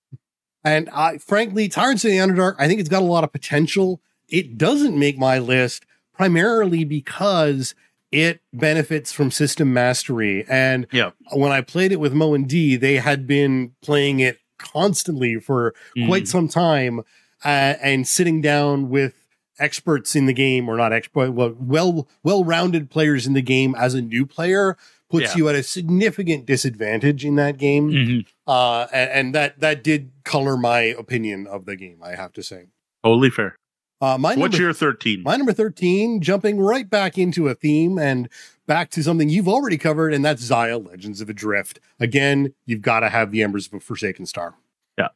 And 0.64 0.88
I, 0.90 1.18
frankly, 1.18 1.68
Tyrants 1.68 2.04
of 2.04 2.10
the 2.10 2.16
Underdark, 2.16 2.56
I 2.58 2.66
think 2.66 2.80
it's 2.80 2.88
got 2.88 3.02
a 3.02 3.04
lot 3.04 3.22
of 3.22 3.30
potential. 3.30 4.00
It 4.28 4.58
doesn't 4.58 4.98
make 4.98 5.16
my 5.16 5.38
list 5.38 5.86
primarily 6.12 6.82
because 6.82 7.76
it 8.10 8.40
benefits 8.52 9.12
from 9.12 9.30
system 9.30 9.72
mastery. 9.72 10.44
And 10.48 10.88
Yeah. 10.90 11.10
when 11.32 11.52
I 11.52 11.60
played 11.60 11.92
it 11.92 12.00
with 12.00 12.12
Moe 12.12 12.34
and 12.34 12.48
D, 12.48 12.74
they 12.74 12.96
had 12.96 13.28
been 13.28 13.74
playing 13.80 14.18
it 14.18 14.40
constantly 14.58 15.36
for 15.38 15.72
quite 16.06 16.24
Mm. 16.24 16.28
some 16.28 16.48
time 16.48 17.00
uh, 17.44 17.74
and 17.80 18.08
sitting 18.08 18.40
down 18.40 18.88
with 18.88 19.24
experts 19.60 20.16
in 20.16 20.26
the 20.26 20.32
game 20.32 20.68
or 20.68 20.76
not 20.76 20.92
expert 20.92 21.30
well 21.30 21.54
well 21.60 22.08
well-rounded 22.24 22.90
players 22.90 23.24
in 23.26 23.34
the 23.34 23.40
game 23.40 23.74
as 23.78 23.94
a 23.94 24.02
new 24.02 24.26
player 24.26 24.76
puts 25.10 25.26
Yeah. 25.32 25.36
you 25.36 25.48
at 25.48 25.54
a 25.54 25.62
significant 25.62 26.46
disadvantage 26.46 27.24
in 27.24 27.36
that 27.36 27.58
game 27.58 27.90
Mhm. 27.90 28.26
uh, 28.46 28.86
and, 28.92 29.10
and 29.10 29.34
that 29.34 29.60
that 29.60 29.82
did 29.84 30.10
color 30.24 30.56
my 30.56 30.80
opinion 30.80 31.46
of 31.46 31.64
the 31.66 31.76
game. 31.76 31.98
I 32.02 32.14
have 32.16 32.32
to 32.34 32.42
say. 32.42 32.66
Totally 33.04 33.30
fair. 33.30 33.56
Uh, 34.00 34.18
my 34.18 34.30
What's 34.36 34.52
number, 34.52 34.56
your 34.58 34.72
13? 34.74 35.22
my 35.22 35.36
number 35.36 35.54
thirteen, 35.54 36.20
jumping 36.20 36.58
right 36.60 36.88
back 36.90 37.16
into 37.16 37.48
a 37.48 37.54
theme 37.54 37.98
and 37.98 38.28
back 38.66 38.90
to 38.90 39.02
something 39.02 39.30
you've 39.30 39.48
already 39.48 39.78
covered, 39.78 40.12
and 40.12 40.22
that's 40.22 40.44
Xia: 40.50 40.86
Legends 40.86 41.22
of 41.22 41.30
Adrift. 41.30 41.80
Again, 41.98 42.52
you've 42.66 42.82
got 42.82 43.00
to 43.00 43.08
have 43.08 43.30
the 43.30 43.42
Embers 43.42 43.66
of 43.68 43.72
a 43.74 43.80
Forsaken 43.80 44.26
Star. 44.26 44.54
Yeah, 44.98 45.08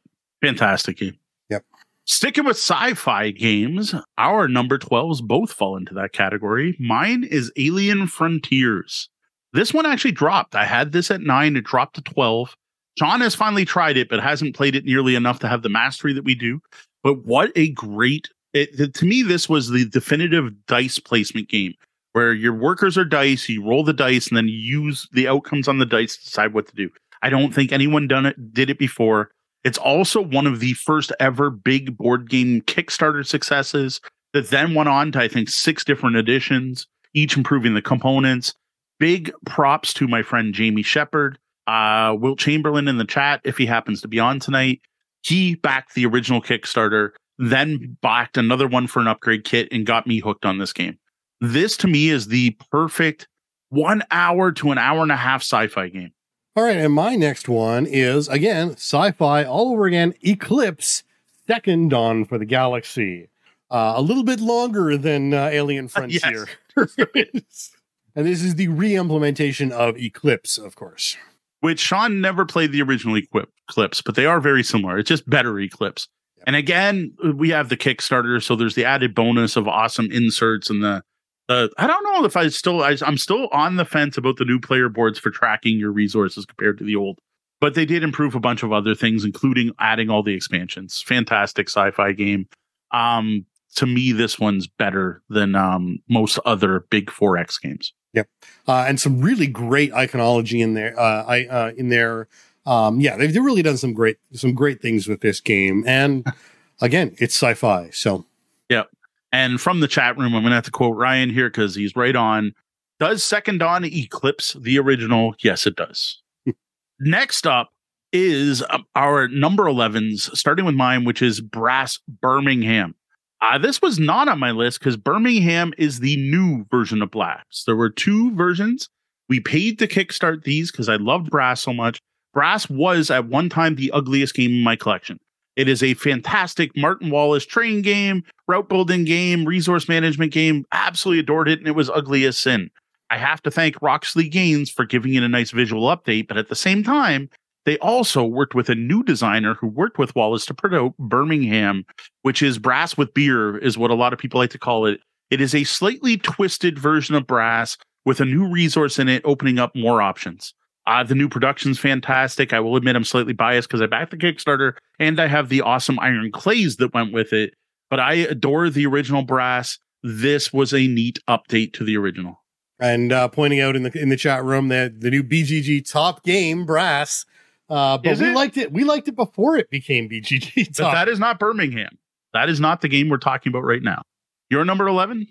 fantastic 0.43 0.97
game. 0.97 1.17
Yep. 1.51 1.63
Sticking 2.05 2.43
with 2.45 2.57
sci-fi 2.57 3.29
games, 3.29 3.93
our 4.17 4.47
number 4.47 4.79
12s 4.79 5.21
both 5.21 5.53
fall 5.53 5.77
into 5.77 5.93
that 5.93 6.11
category. 6.11 6.75
Mine 6.79 7.23
is 7.23 7.51
Alien 7.57 8.07
Frontiers. 8.07 9.09
This 9.53 9.73
one 9.73 9.85
actually 9.85 10.13
dropped. 10.13 10.55
I 10.55 10.65
had 10.65 10.91
this 10.91 11.11
at 11.11 11.21
9, 11.21 11.55
it 11.55 11.63
dropped 11.63 11.95
to 11.95 12.01
12. 12.01 12.55
John 12.97 13.21
has 13.21 13.35
finally 13.35 13.65
tried 13.65 13.97
it 13.97 14.09
but 14.09 14.21
hasn't 14.21 14.55
played 14.55 14.75
it 14.75 14.85
nearly 14.85 15.15
enough 15.15 15.39
to 15.39 15.47
have 15.47 15.61
the 15.61 15.69
mastery 15.69 16.13
that 16.13 16.25
we 16.25 16.35
do. 16.35 16.61
But 17.03 17.25
what 17.25 17.51
a 17.55 17.69
great 17.71 18.29
it, 18.53 18.93
to 18.95 19.05
me 19.05 19.21
this 19.21 19.47
was 19.47 19.69
the 19.69 19.85
definitive 19.85 20.51
dice 20.65 20.99
placement 20.99 21.47
game 21.47 21.73
where 22.13 22.33
your 22.33 22.53
workers 22.53 22.97
are 22.97 23.05
dice, 23.05 23.47
you 23.47 23.65
roll 23.65 23.83
the 23.83 23.93
dice 23.93 24.27
and 24.27 24.37
then 24.37 24.49
use 24.49 25.07
the 25.13 25.27
outcomes 25.27 25.67
on 25.67 25.77
the 25.77 25.85
dice 25.85 26.17
to 26.17 26.25
decide 26.25 26.53
what 26.53 26.67
to 26.67 26.75
do. 26.75 26.89
I 27.21 27.29
don't 27.29 27.53
think 27.53 27.71
anyone 27.71 28.07
done 28.07 28.25
it 28.25 28.53
did 28.53 28.69
it 28.69 28.77
before. 28.77 29.31
It's 29.63 29.77
also 29.77 30.21
one 30.21 30.47
of 30.47 30.59
the 30.59 30.73
first 30.73 31.11
ever 31.19 31.49
big 31.49 31.95
board 31.97 32.29
game 32.29 32.61
Kickstarter 32.61 33.25
successes 33.25 34.01
that 34.33 34.49
then 34.49 34.73
went 34.73 34.89
on 34.89 35.11
to, 35.11 35.19
I 35.19 35.27
think, 35.27 35.49
six 35.49 35.83
different 35.83 36.15
editions, 36.15 36.87
each 37.13 37.37
improving 37.37 37.75
the 37.75 37.81
components. 37.81 38.53
Big 39.01 39.31
props 39.47 39.95
to 39.95 40.07
my 40.07 40.21
friend 40.21 40.53
Jamie 40.53 40.83
Shepard, 40.83 41.39
uh, 41.65 42.15
Will 42.19 42.35
Chamberlain 42.35 42.87
in 42.87 42.99
the 42.99 43.03
chat, 43.03 43.41
if 43.43 43.57
he 43.57 43.65
happens 43.65 43.99
to 44.01 44.07
be 44.07 44.19
on 44.19 44.39
tonight. 44.39 44.79
He 45.23 45.55
backed 45.55 45.95
the 45.95 46.05
original 46.05 46.39
Kickstarter, 46.39 47.09
then 47.39 47.97
backed 48.03 48.37
another 48.37 48.67
one 48.67 48.85
for 48.85 48.99
an 48.99 49.07
upgrade 49.07 49.43
kit 49.43 49.67
and 49.71 49.87
got 49.87 50.05
me 50.05 50.19
hooked 50.19 50.45
on 50.45 50.59
this 50.59 50.71
game. 50.71 50.99
This 51.39 51.75
to 51.77 51.87
me 51.87 52.09
is 52.09 52.27
the 52.27 52.55
perfect 52.71 53.27
one 53.69 54.03
hour 54.11 54.51
to 54.51 54.69
an 54.69 54.77
hour 54.77 55.01
and 55.01 55.11
a 55.11 55.15
half 55.15 55.41
sci 55.41 55.65
fi 55.65 55.89
game. 55.89 56.11
All 56.55 56.63
right, 56.63 56.77
and 56.77 56.93
my 56.93 57.15
next 57.15 57.49
one 57.49 57.87
is 57.87 58.27
again 58.27 58.73
sci-fi 58.73 59.45
all 59.45 59.71
over 59.71 59.87
again. 59.87 60.13
Eclipse, 60.21 61.01
Second 61.47 61.89
Dawn 61.89 62.23
for 62.23 62.37
the 62.37 62.45
Galaxy. 62.45 63.29
Uh, 63.71 63.93
a 63.95 64.01
little 64.01 64.23
bit 64.23 64.41
longer 64.41 64.95
than 64.95 65.33
uh, 65.33 65.49
Alien 65.51 65.87
Frontier. 65.87 66.47
and 68.15 68.25
this 68.25 68.43
is 68.43 68.55
the 68.55 68.67
re-implementation 68.67 69.71
of 69.71 69.97
Eclipse, 69.97 70.57
of 70.57 70.75
course. 70.75 71.17
Which 71.59 71.79
Sean 71.79 72.21
never 72.21 72.45
played 72.45 72.71
the 72.71 72.81
original 72.81 73.17
Eclipse, 73.17 74.01
but 74.01 74.15
they 74.15 74.25
are 74.25 74.39
very 74.39 74.63
similar. 74.63 74.97
It's 74.97 75.07
just 75.07 75.29
better 75.29 75.59
Eclipse. 75.59 76.07
Yep. 76.37 76.43
And 76.47 76.55
again, 76.55 77.15
we 77.35 77.49
have 77.49 77.69
the 77.69 77.77
Kickstarter, 77.77 78.41
so 78.41 78.55
there's 78.55 78.75
the 78.75 78.85
added 78.85 79.13
bonus 79.13 79.55
of 79.55 79.67
awesome 79.67 80.11
inserts 80.11 80.69
and 80.69 80.83
the 80.83 81.03
uh, 81.49 81.67
I 81.77 81.85
don't 81.85 82.03
know 82.03 82.23
if 82.23 82.37
I 82.37 82.47
still 82.47 82.81
I, 82.81 82.95
I'm 83.01 83.17
still 83.17 83.49
on 83.51 83.75
the 83.75 83.83
fence 83.83 84.17
about 84.17 84.37
the 84.37 84.45
new 84.45 84.59
player 84.59 84.87
boards 84.87 85.19
for 85.19 85.31
tracking 85.31 85.77
your 85.77 85.91
resources 85.91 86.45
compared 86.45 86.77
to 86.77 86.85
the 86.85 86.95
old, 86.95 87.19
but 87.59 87.75
they 87.75 87.85
did 87.85 88.03
improve 88.03 88.35
a 88.35 88.39
bunch 88.39 88.63
of 88.63 88.71
other 88.71 88.95
things, 88.95 89.25
including 89.25 89.71
adding 89.79 90.09
all 90.09 90.23
the 90.23 90.33
expansions. 90.33 91.01
Fantastic 91.01 91.67
sci-fi 91.67 92.13
game. 92.13 92.47
Um, 92.91 93.45
to 93.75 93.85
me, 93.85 94.13
this 94.13 94.39
one's 94.39 94.67
better 94.67 95.21
than 95.29 95.55
um, 95.55 95.99
most 96.09 96.39
other 96.45 96.85
big 96.89 97.07
4X 97.07 97.61
games. 97.61 97.93
Yep, 98.13 98.27
uh, 98.67 98.85
and 98.87 98.99
some 98.99 99.21
really 99.21 99.47
great 99.47 99.91
iconology 99.93 100.61
in 100.61 100.73
there. 100.73 100.99
Uh, 100.99 101.23
I 101.23 101.45
uh, 101.45 101.71
in 101.77 101.89
there. 101.89 102.27
Um, 102.65 102.99
yeah, 102.99 103.17
they've 103.17 103.33
they've 103.33 103.43
really 103.43 103.63
done 103.63 103.77
some 103.77 103.93
great 103.93 104.17
some 104.33 104.53
great 104.53 104.81
things 104.81 105.07
with 105.07 105.21
this 105.21 105.39
game, 105.39 105.83
and 105.87 106.25
again, 106.81 107.15
it's 107.19 107.35
sci-fi. 107.35 107.89
So, 107.91 108.25
yeah, 108.69 108.83
and 109.31 109.61
from 109.61 109.79
the 109.79 109.87
chat 109.87 110.17
room, 110.17 110.35
I'm 110.35 110.41
going 110.41 110.51
to 110.51 110.55
have 110.55 110.65
to 110.65 110.71
quote 110.71 110.97
Ryan 110.97 111.29
here 111.29 111.49
because 111.49 111.75
he's 111.75 111.95
right 111.95 112.15
on. 112.15 112.53
Does 112.99 113.23
Second 113.23 113.59
Dawn 113.59 113.83
eclipse 113.85 114.53
the 114.53 114.77
original? 114.77 115.33
Yes, 115.41 115.65
it 115.65 115.75
does. 115.75 116.21
Next 116.99 117.47
up 117.47 117.71
is 118.13 118.63
um, 118.69 118.85
our 118.95 119.27
number 119.29 119.63
11s, 119.63 120.35
starting 120.35 120.65
with 120.65 120.75
mine, 120.75 121.05
which 121.05 121.21
is 121.21 121.41
Brass 121.41 121.99
Birmingham. 122.07 122.93
Uh, 123.41 123.57
this 123.57 123.81
was 123.81 123.97
not 123.99 124.27
on 124.27 124.39
my 124.39 124.51
list 124.51 124.79
because 124.79 124.97
Birmingham 124.97 125.73
is 125.77 125.99
the 125.99 126.15
new 126.17 126.65
version 126.69 127.01
of 127.01 127.09
Brass. 127.09 127.63
There 127.65 127.75
were 127.75 127.89
two 127.89 128.35
versions. 128.35 128.87
We 129.29 129.39
paid 129.39 129.79
to 129.79 129.87
kickstart 129.87 130.43
these 130.43 130.71
because 130.71 130.89
I 130.89 130.97
loved 130.97 131.31
Brass 131.31 131.61
so 131.61 131.73
much. 131.73 131.99
Brass 132.33 132.69
was 132.69 133.09
at 133.09 133.27
one 133.27 133.49
time 133.49 133.75
the 133.75 133.91
ugliest 133.91 134.35
game 134.35 134.51
in 134.51 134.63
my 134.63 134.75
collection. 134.75 135.17
It 135.55 135.67
is 135.67 135.83
a 135.83 135.95
fantastic 135.95 136.71
Martin 136.77 137.09
Wallace 137.09 137.45
train 137.45 137.81
game, 137.81 138.23
route 138.47 138.69
building 138.69 139.03
game, 139.03 139.45
resource 139.45 139.89
management 139.89 140.31
game. 140.31 140.65
Absolutely 140.71 141.19
adored 141.19 141.49
it, 141.49 141.59
and 141.59 141.67
it 141.67 141.75
was 141.75 141.89
ugly 141.89 142.25
as 142.25 142.37
sin. 142.37 142.69
I 143.09 143.17
have 143.17 143.41
to 143.43 143.51
thank 143.51 143.81
Roxley 143.81 144.29
Games 144.29 144.69
for 144.69 144.85
giving 144.85 145.13
it 145.15 145.23
a 145.23 145.27
nice 145.27 145.51
visual 145.51 145.83
update, 145.93 146.27
but 146.29 146.37
at 146.37 146.47
the 146.47 146.55
same 146.55 146.83
time, 146.83 147.29
they 147.65 147.77
also 147.79 148.23
worked 148.23 148.55
with 148.55 148.69
a 148.69 148.75
new 148.75 149.03
designer 149.03 149.55
who 149.55 149.67
worked 149.67 149.97
with 149.97 150.15
Wallace 150.15 150.45
to 150.45 150.55
out 150.73 150.97
Birmingham, 150.97 151.85
which 152.23 152.41
is 152.41 152.57
brass 152.57 152.97
with 152.97 153.13
beer, 153.13 153.57
is 153.57 153.77
what 153.77 153.91
a 153.91 153.95
lot 153.95 154.13
of 154.13 154.19
people 154.19 154.39
like 154.39 154.49
to 154.51 154.59
call 154.59 154.85
it. 154.85 154.99
It 155.29 155.41
is 155.41 155.53
a 155.53 155.63
slightly 155.63 156.17
twisted 156.17 156.79
version 156.79 157.15
of 157.15 157.27
brass 157.27 157.77
with 158.05 158.19
a 158.19 158.25
new 158.25 158.47
resource 158.47 158.99
in 158.99 159.07
it, 159.07 159.21
opening 159.25 159.59
up 159.59 159.75
more 159.75 160.01
options. 160.01 160.53
Uh, 160.87 161.03
the 161.03 161.15
new 161.15 161.29
production's 161.29 161.79
fantastic. 161.79 162.53
I 162.53 162.59
will 162.59 162.75
admit 162.75 162.95
I'm 162.95 163.03
slightly 163.03 163.33
biased 163.33 163.69
because 163.69 163.81
I 163.81 163.85
backed 163.85 164.11
the 164.11 164.17
Kickstarter 164.17 164.73
and 164.99 165.19
I 165.19 165.27
have 165.27 165.49
the 165.49 165.61
awesome 165.61 165.99
iron 165.99 166.31
clays 166.31 166.77
that 166.77 166.93
went 166.93 167.13
with 167.13 167.33
it. 167.33 167.53
But 167.89 167.99
I 167.99 168.13
adore 168.13 168.69
the 168.69 168.87
original 168.87 169.21
brass. 169.21 169.77
This 170.01 170.51
was 170.51 170.73
a 170.73 170.87
neat 170.87 171.19
update 171.29 171.73
to 171.73 171.83
the 171.83 171.97
original. 171.97 172.41
And 172.79 173.13
uh, 173.13 173.27
pointing 173.27 173.59
out 173.59 173.75
in 173.75 173.83
the 173.83 173.91
in 173.95 174.09
the 174.09 174.17
chat 174.17 174.43
room 174.43 174.69
that 174.69 175.01
the 175.01 175.11
new 175.11 175.23
BGG 175.23 175.89
top 175.89 176.23
game 176.23 176.65
brass. 176.65 177.25
Uh, 177.71 177.97
but 177.97 178.11
is 178.11 178.21
we 178.21 178.27
it? 178.27 178.35
liked 178.35 178.57
it. 178.57 178.71
We 178.71 178.83
liked 178.83 179.07
it 179.07 179.15
before 179.15 179.57
it 179.57 179.69
became 179.69 180.09
BGG. 180.09 180.75
Top. 180.75 180.91
But 180.91 180.91
that 180.93 181.07
is 181.07 181.19
not 181.19 181.39
Birmingham. 181.39 181.97
That 182.33 182.49
is 182.49 182.59
not 182.59 182.81
the 182.81 182.89
game 182.89 183.09
we're 183.09 183.17
talking 183.17 183.51
about 183.51 183.63
right 183.63 183.81
now. 183.81 184.01
Your 184.49 184.65
number 184.65 184.87
eleven. 184.87 185.27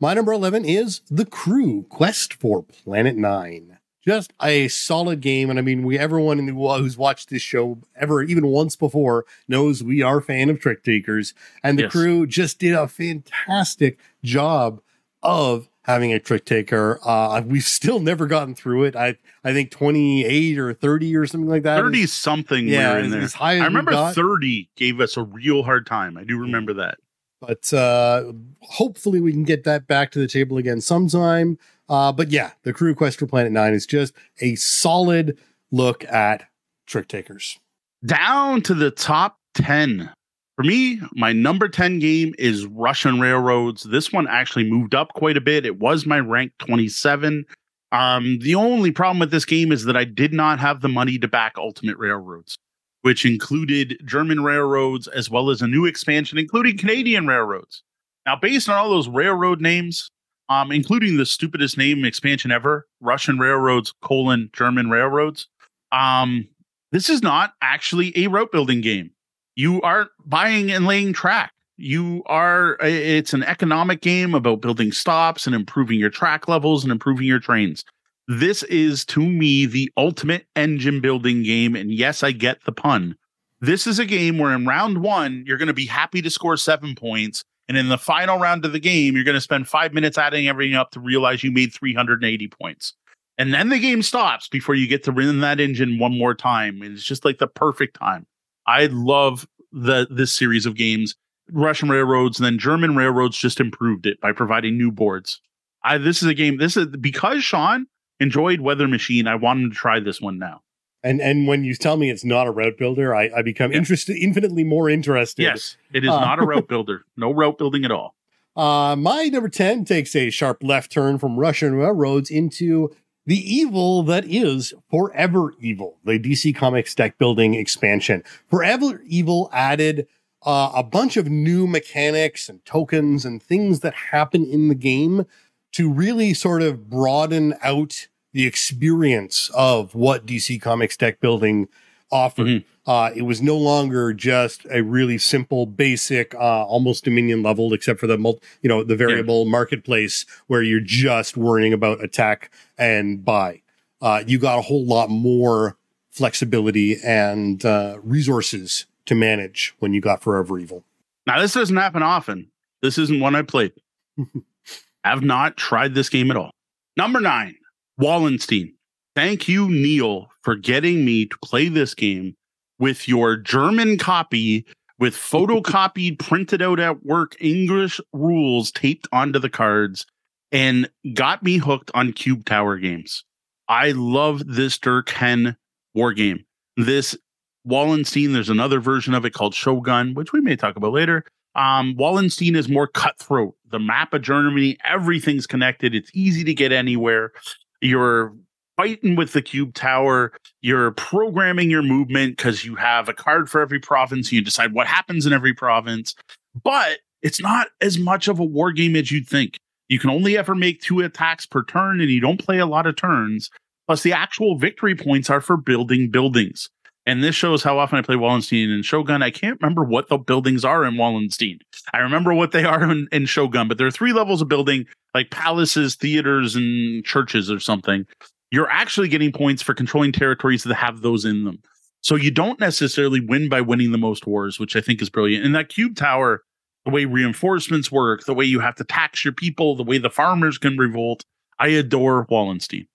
My 0.00 0.12
number 0.12 0.32
eleven 0.32 0.64
is 0.64 1.02
the 1.08 1.24
Crew 1.24 1.86
Quest 1.88 2.34
for 2.34 2.64
Planet 2.64 3.16
Nine 3.16 3.78
just 4.06 4.32
a 4.42 4.68
solid 4.68 5.20
game. 5.20 5.50
And 5.50 5.58
I 5.58 5.62
mean, 5.62 5.82
we 5.82 5.98
everyone 5.98 6.38
in 6.38 6.46
the, 6.46 6.52
who's 6.52 6.96
watched 6.96 7.30
this 7.30 7.42
show 7.42 7.78
ever 7.96 8.22
even 8.22 8.46
once 8.46 8.76
before 8.76 9.24
knows 9.48 9.82
we 9.82 10.02
are 10.02 10.18
a 10.18 10.22
fan 10.22 10.50
of 10.50 10.60
Trick 10.60 10.82
Takers, 10.84 11.34
and 11.62 11.78
the 11.78 11.84
yes. 11.84 11.92
crew 11.92 12.26
just 12.26 12.58
did 12.58 12.74
a 12.74 12.88
fantastic 12.88 13.98
job 14.22 14.80
of 15.22 15.68
having 15.84 16.12
a 16.12 16.18
trick 16.18 16.44
taker. 16.44 16.98
Uh, 17.04 17.42
we've 17.46 17.64
still 17.64 18.00
never 18.00 18.26
gotten 18.26 18.54
through 18.54 18.84
it. 18.84 18.96
I 18.96 19.16
I 19.44 19.52
think 19.52 19.70
twenty 19.70 20.24
eight 20.24 20.58
or 20.58 20.74
thirty 20.74 21.14
or 21.16 21.26
something 21.26 21.48
like 21.48 21.62
that. 21.62 21.76
Thirty 21.76 22.06
something. 22.06 22.68
Yeah, 22.68 22.98
in 22.98 23.10
there. 23.10 23.22
As 23.22 23.34
high 23.34 23.56
as 23.56 23.62
I 23.62 23.64
remember 23.66 24.12
thirty 24.12 24.68
gave 24.76 25.00
us 25.00 25.16
a 25.16 25.22
real 25.22 25.62
hard 25.62 25.86
time. 25.86 26.16
I 26.16 26.24
do 26.24 26.38
remember 26.38 26.74
that. 26.74 26.98
But 27.40 27.72
uh, 27.74 28.32
hopefully 28.62 29.20
we 29.20 29.32
can 29.32 29.44
get 29.44 29.64
that 29.64 29.86
back 29.86 30.10
to 30.12 30.18
the 30.18 30.28
table 30.28 30.56
again 30.56 30.80
sometime. 30.80 31.58
Uh, 31.88 32.10
but 32.10 32.30
yeah, 32.30 32.52
the 32.62 32.72
Crew 32.72 32.94
Quest 32.94 33.18
for 33.18 33.26
Planet 33.26 33.52
Nine 33.52 33.74
is 33.74 33.86
just 33.86 34.14
a 34.40 34.54
solid 34.54 35.38
look 35.70 36.04
at 36.04 36.44
trick 36.86 37.08
takers. 37.08 37.58
Down 38.04 38.62
to 38.62 38.74
the 38.74 38.90
top 38.90 39.38
10. 39.54 40.10
For 40.56 40.62
me, 40.62 41.00
my 41.14 41.32
number 41.32 41.68
10 41.68 41.98
game 41.98 42.34
is 42.38 42.66
Russian 42.66 43.20
Railroads. 43.20 43.82
This 43.82 44.12
one 44.12 44.28
actually 44.28 44.70
moved 44.70 44.94
up 44.94 45.08
quite 45.14 45.36
a 45.36 45.40
bit. 45.40 45.66
It 45.66 45.80
was 45.80 46.06
my 46.06 46.20
rank 46.20 46.52
27. 46.58 47.44
Um, 47.90 48.38
the 48.40 48.54
only 48.54 48.92
problem 48.92 49.18
with 49.18 49.32
this 49.32 49.44
game 49.44 49.72
is 49.72 49.84
that 49.84 49.96
I 49.96 50.04
did 50.04 50.32
not 50.32 50.60
have 50.60 50.80
the 50.80 50.88
money 50.88 51.18
to 51.18 51.28
back 51.28 51.54
Ultimate 51.58 51.96
Railroads, 51.96 52.56
which 53.02 53.24
included 53.24 54.00
German 54.04 54.44
railroads 54.44 55.08
as 55.08 55.28
well 55.28 55.50
as 55.50 55.60
a 55.60 55.66
new 55.66 55.86
expansion, 55.86 56.38
including 56.38 56.78
Canadian 56.78 57.26
railroads. 57.26 57.82
Now, 58.24 58.36
based 58.36 58.68
on 58.68 58.76
all 58.76 58.90
those 58.90 59.08
railroad 59.08 59.60
names, 59.60 60.10
um, 60.48 60.70
including 60.70 61.16
the 61.16 61.26
stupidest 61.26 61.76
name 61.76 62.04
expansion 62.04 62.52
ever, 62.52 62.86
Russian 63.00 63.38
railroads 63.38 63.92
colon 64.02 64.50
German 64.52 64.88
railroads. 64.88 65.48
Um, 65.90 66.48
this 66.92 67.10
is 67.10 67.22
not 67.22 67.54
actually 67.60 68.16
a 68.16 68.28
route 68.28 68.52
building 68.52 68.80
game. 68.80 69.10
You 69.56 69.80
aren't 69.82 70.10
buying 70.24 70.70
and 70.70 70.86
laying 70.86 71.12
track. 71.12 71.52
You 71.76 72.22
are 72.26 72.76
it's 72.80 73.32
an 73.32 73.42
economic 73.42 74.00
game 74.00 74.34
about 74.34 74.60
building 74.60 74.92
stops 74.92 75.46
and 75.46 75.54
improving 75.54 75.98
your 75.98 76.10
track 76.10 76.46
levels 76.46 76.84
and 76.84 76.92
improving 76.92 77.26
your 77.26 77.40
trains. 77.40 77.84
This 78.28 78.62
is 78.64 79.04
to 79.06 79.20
me 79.20 79.66
the 79.66 79.92
ultimate 79.96 80.46
engine 80.56 81.00
building 81.00 81.42
game. 81.42 81.74
And 81.74 81.92
yes, 81.92 82.22
I 82.22 82.32
get 82.32 82.64
the 82.64 82.72
pun. 82.72 83.16
This 83.60 83.86
is 83.86 83.98
a 83.98 84.06
game 84.06 84.38
where 84.38 84.52
in 84.52 84.66
round 84.66 84.98
one, 84.98 85.44
you're 85.46 85.58
going 85.58 85.68
to 85.68 85.74
be 85.74 85.86
happy 85.86 86.22
to 86.22 86.30
score 86.30 86.56
seven 86.56 86.94
points 86.94 87.44
and 87.68 87.78
in 87.78 87.88
the 87.88 87.98
final 87.98 88.38
round 88.38 88.64
of 88.64 88.72
the 88.72 88.80
game, 88.80 89.14
you're 89.14 89.24
going 89.24 89.36
to 89.36 89.40
spend 89.40 89.68
five 89.68 89.94
minutes 89.94 90.18
adding 90.18 90.48
everything 90.48 90.74
up 90.74 90.90
to 90.92 91.00
realize 91.00 91.42
you 91.42 91.50
made 91.50 91.72
380 91.72 92.48
points. 92.48 92.94
And 93.38 93.52
then 93.52 93.70
the 93.70 93.78
game 93.78 94.02
stops 94.02 94.48
before 94.48 94.74
you 94.74 94.86
get 94.86 95.02
to 95.04 95.12
run 95.12 95.40
that 95.40 95.60
engine 95.60 95.98
one 95.98 96.16
more 96.16 96.34
time. 96.34 96.82
And 96.82 96.92
It's 96.92 97.02
just 97.02 97.24
like 97.24 97.38
the 97.38 97.46
perfect 97.46 97.98
time. 97.98 98.26
I 98.66 98.86
love 98.86 99.46
the 99.72 100.06
this 100.10 100.32
series 100.32 100.66
of 100.66 100.76
games. 100.76 101.16
Russian 101.52 101.90
railroads 101.90 102.38
and 102.38 102.46
then 102.46 102.58
German 102.58 102.96
railroads 102.96 103.36
just 103.36 103.60
improved 103.60 104.06
it 104.06 104.20
by 104.20 104.32
providing 104.32 104.78
new 104.78 104.90
boards. 104.90 105.40
I 105.82 105.98
this 105.98 106.22
is 106.22 106.28
a 106.28 106.34
game. 106.34 106.56
This 106.58 106.76
is 106.76 106.86
because 106.86 107.44
Sean 107.44 107.86
enjoyed 108.20 108.60
Weather 108.60 108.88
Machine. 108.88 109.26
I 109.26 109.34
want 109.34 109.60
him 109.60 109.70
to 109.70 109.76
try 109.76 110.00
this 110.00 110.20
one 110.20 110.38
now. 110.38 110.62
And 111.02 111.20
and 111.20 111.46
when 111.46 111.64
you 111.64 111.74
tell 111.74 111.98
me 111.98 112.10
it's 112.10 112.24
not 112.24 112.46
a 112.46 112.50
route 112.50 112.78
builder, 112.78 113.14
I, 113.14 113.30
I 113.36 113.42
become 113.42 113.72
yeah. 113.72 113.78
interested, 113.78 114.16
infinitely 114.16 114.64
more 114.64 114.88
interested. 114.88 115.42
Yes, 115.42 115.76
it 115.92 116.02
is 116.04 116.10
uh, 116.10 116.20
not 116.20 116.38
a 116.38 116.46
route 116.46 116.68
builder. 116.68 117.04
No 117.16 117.30
route 117.30 117.58
building 117.58 117.84
at 117.84 117.90
all. 117.90 118.14
Uh, 118.56 118.94
my 118.96 119.24
number 119.24 119.48
10 119.48 119.84
takes 119.84 120.14
a 120.14 120.30
sharp 120.30 120.62
left 120.62 120.92
turn 120.92 121.18
from 121.18 121.38
Russian 121.38 121.74
railroads 121.74 122.30
into 122.30 122.94
the 123.26 123.38
evil 123.38 124.02
that 124.04 124.24
is 124.26 124.74
Forever 124.90 125.54
Evil, 125.60 125.98
the 126.04 126.18
DC 126.18 126.54
Comics 126.54 126.94
deck 126.94 127.18
building 127.18 127.54
expansion. 127.54 128.22
Forever 128.48 129.02
Evil 129.06 129.48
added 129.52 130.06
uh, 130.44 130.72
a 130.74 130.82
bunch 130.82 131.16
of 131.16 131.28
new 131.28 131.66
mechanics 131.66 132.48
and 132.48 132.64
tokens 132.64 133.24
and 133.24 133.42
things 133.42 133.80
that 133.80 133.94
happen 133.94 134.44
in 134.44 134.68
the 134.68 134.74
game 134.74 135.26
to 135.72 135.90
really 135.90 136.34
sort 136.34 136.62
of 136.62 136.88
broaden 136.88 137.54
out 137.62 138.08
the 138.32 138.46
experience 138.46 139.50
of 139.54 139.94
what 139.94 140.26
DC 140.26 140.60
Comics 140.60 140.96
deck 140.96 141.20
building 141.20 141.68
offered. 142.10 142.46
Mm-hmm. 142.46 142.68
Uh, 142.86 143.10
it 143.16 143.22
was 143.22 143.40
no 143.40 143.56
longer 143.56 144.12
just 144.12 144.66
a 144.70 144.82
really 144.82 145.16
simple, 145.16 145.64
basic, 145.64 146.34
uh, 146.34 146.64
almost 146.64 147.04
Dominion 147.04 147.42
level, 147.42 147.72
except 147.72 147.98
for 147.98 148.06
the 148.06 148.18
mul- 148.18 148.40
you 148.60 148.68
know 148.68 148.84
the 148.84 148.96
variable 148.96 149.44
yeah. 149.44 149.50
marketplace 149.50 150.26
where 150.48 150.62
you're 150.62 150.80
just 150.80 151.36
worrying 151.36 151.72
about 151.72 152.04
attack 152.04 152.50
and 152.76 153.24
buy. 153.24 153.62
Uh, 154.02 154.22
you 154.26 154.38
got 154.38 154.58
a 154.58 154.62
whole 154.62 154.84
lot 154.84 155.08
more 155.08 155.76
flexibility 156.10 156.98
and 157.02 157.64
uh, 157.64 157.98
resources 158.02 158.86
to 159.06 159.14
manage 159.14 159.74
when 159.78 159.94
you 159.94 160.00
got 160.00 160.22
Forever 160.22 160.58
Evil. 160.58 160.84
Now 161.26 161.40
this 161.40 161.54
doesn't 161.54 161.76
happen 161.76 162.02
often. 162.02 162.50
This 162.82 162.98
isn't 162.98 163.20
one 163.20 163.34
I 163.34 163.42
played. 163.42 163.72
I've 165.04 165.22
not 165.22 165.56
tried 165.56 165.94
this 165.94 166.10
game 166.10 166.30
at 166.30 166.36
all. 166.36 166.50
Number 166.96 167.20
nine, 167.20 167.56
Wallenstein. 167.98 168.74
Thank 169.14 169.48
you, 169.48 169.70
Neil, 169.70 170.28
for 170.42 170.54
getting 170.54 171.04
me 171.04 171.26
to 171.26 171.36
play 171.42 171.68
this 171.68 171.94
game 171.94 172.36
with 172.84 173.08
your 173.08 173.34
German 173.34 173.96
copy 173.96 174.66
with 174.98 175.14
photocopied, 175.32 176.18
printed 176.18 176.60
out 176.60 176.78
at 176.78 177.02
work 177.02 177.34
English 177.40 177.98
rules 178.12 178.70
taped 178.70 179.08
onto 179.10 179.38
the 179.38 179.48
cards 179.48 180.04
and 180.52 180.86
got 181.14 181.42
me 181.42 181.56
hooked 181.56 181.90
on 181.94 182.12
Cube 182.12 182.44
Tower 182.44 182.76
games. 182.76 183.24
I 183.68 183.92
love 183.92 184.42
this 184.46 184.76
Dirk 184.76 185.08
Henn 185.08 185.56
war 185.94 186.12
game. 186.12 186.44
This 186.76 187.16
Wallenstein, 187.64 188.34
there's 188.34 188.50
another 188.50 188.80
version 188.80 189.14
of 189.14 189.24
it 189.24 189.32
called 189.32 189.54
Shogun, 189.54 190.12
which 190.12 190.34
we 190.34 190.42
may 190.42 190.54
talk 190.54 190.76
about 190.76 190.92
later. 190.92 191.24
Um, 191.54 191.96
Wallenstein 191.96 192.54
is 192.54 192.68
more 192.68 192.86
cutthroat. 192.86 193.54
The 193.70 193.78
map 193.78 194.12
of 194.12 194.20
Germany, 194.20 194.76
everything's 194.84 195.46
connected. 195.46 195.94
It's 195.94 196.10
easy 196.12 196.44
to 196.44 196.52
get 196.52 196.70
anywhere. 196.70 197.32
You're 197.80 198.34
fighting 198.76 199.16
with 199.16 199.32
the 199.32 199.40
cube 199.40 199.72
tower. 199.72 200.34
You're 200.64 200.92
programming 200.92 201.68
your 201.68 201.82
movement 201.82 202.38
because 202.38 202.64
you 202.64 202.74
have 202.76 203.06
a 203.10 203.12
card 203.12 203.50
for 203.50 203.60
every 203.60 203.78
province. 203.78 204.32
You 204.32 204.40
decide 204.40 204.72
what 204.72 204.86
happens 204.86 205.26
in 205.26 205.34
every 205.34 205.52
province, 205.52 206.14
but 206.62 207.00
it's 207.20 207.38
not 207.38 207.66
as 207.82 207.98
much 207.98 208.28
of 208.28 208.38
a 208.38 208.44
war 208.46 208.72
game 208.72 208.96
as 208.96 209.12
you'd 209.12 209.28
think. 209.28 209.58
You 209.90 209.98
can 209.98 210.08
only 210.08 210.38
ever 210.38 210.54
make 210.54 210.80
two 210.80 211.00
attacks 211.00 211.44
per 211.44 211.64
turn, 211.64 212.00
and 212.00 212.08
you 212.08 212.18
don't 212.18 212.42
play 212.42 212.60
a 212.60 212.64
lot 212.64 212.86
of 212.86 212.96
turns. 212.96 213.50
Plus, 213.86 214.02
the 214.02 214.14
actual 214.14 214.56
victory 214.56 214.94
points 214.94 215.28
are 215.28 215.42
for 215.42 215.58
building 215.58 216.10
buildings. 216.10 216.70
And 217.04 217.22
this 217.22 217.34
shows 217.34 217.62
how 217.62 217.78
often 217.78 217.98
I 217.98 218.02
play 218.02 218.16
Wallenstein 218.16 218.70
and 218.70 218.86
Shogun. 218.86 219.22
I 219.22 219.30
can't 219.30 219.60
remember 219.60 219.84
what 219.84 220.08
the 220.08 220.16
buildings 220.16 220.64
are 220.64 220.86
in 220.86 220.96
Wallenstein. 220.96 221.58
I 221.92 221.98
remember 221.98 222.32
what 222.32 222.52
they 222.52 222.64
are 222.64 222.90
in, 222.90 223.06
in 223.12 223.26
Shogun, 223.26 223.68
but 223.68 223.76
there 223.76 223.86
are 223.86 223.90
three 223.90 224.14
levels 224.14 224.40
of 224.40 224.48
building, 224.48 224.86
like 225.12 225.28
palaces, 225.28 225.94
theaters, 225.94 226.56
and 226.56 227.04
churches 227.04 227.50
or 227.50 227.60
something 227.60 228.06
you're 228.54 228.70
actually 228.70 229.08
getting 229.08 229.32
points 229.32 229.62
for 229.62 229.74
controlling 229.74 230.12
territories 230.12 230.64
that 230.64 230.74
have 230.74 231.00
those 231.00 231.24
in 231.24 231.44
them. 231.44 231.60
So 232.00 232.16
you 232.16 232.30
don't 232.30 232.60
necessarily 232.60 233.20
win 233.20 233.48
by 233.48 233.62
winning 233.62 233.90
the 233.90 233.98
most 233.98 234.26
wars, 234.26 234.58
which 234.58 234.76
I 234.76 234.80
think 234.80 235.00
is 235.00 235.08
brilliant. 235.08 235.44
And 235.44 235.54
that 235.54 235.70
cube 235.70 235.96
tower, 235.96 236.42
the 236.84 236.90
way 236.90 237.06
reinforcements 237.06 237.90
work, 237.90 238.24
the 238.24 238.34
way 238.34 238.44
you 238.44 238.60
have 238.60 238.74
to 238.76 238.84
tax 238.84 239.24
your 239.24 239.32
people, 239.32 239.74
the 239.74 239.82
way 239.82 239.98
the 239.98 240.10
farmers 240.10 240.58
can 240.58 240.76
revolt, 240.76 241.24
I 241.58 241.68
adore 241.68 242.26
Wallenstein. 242.28 242.86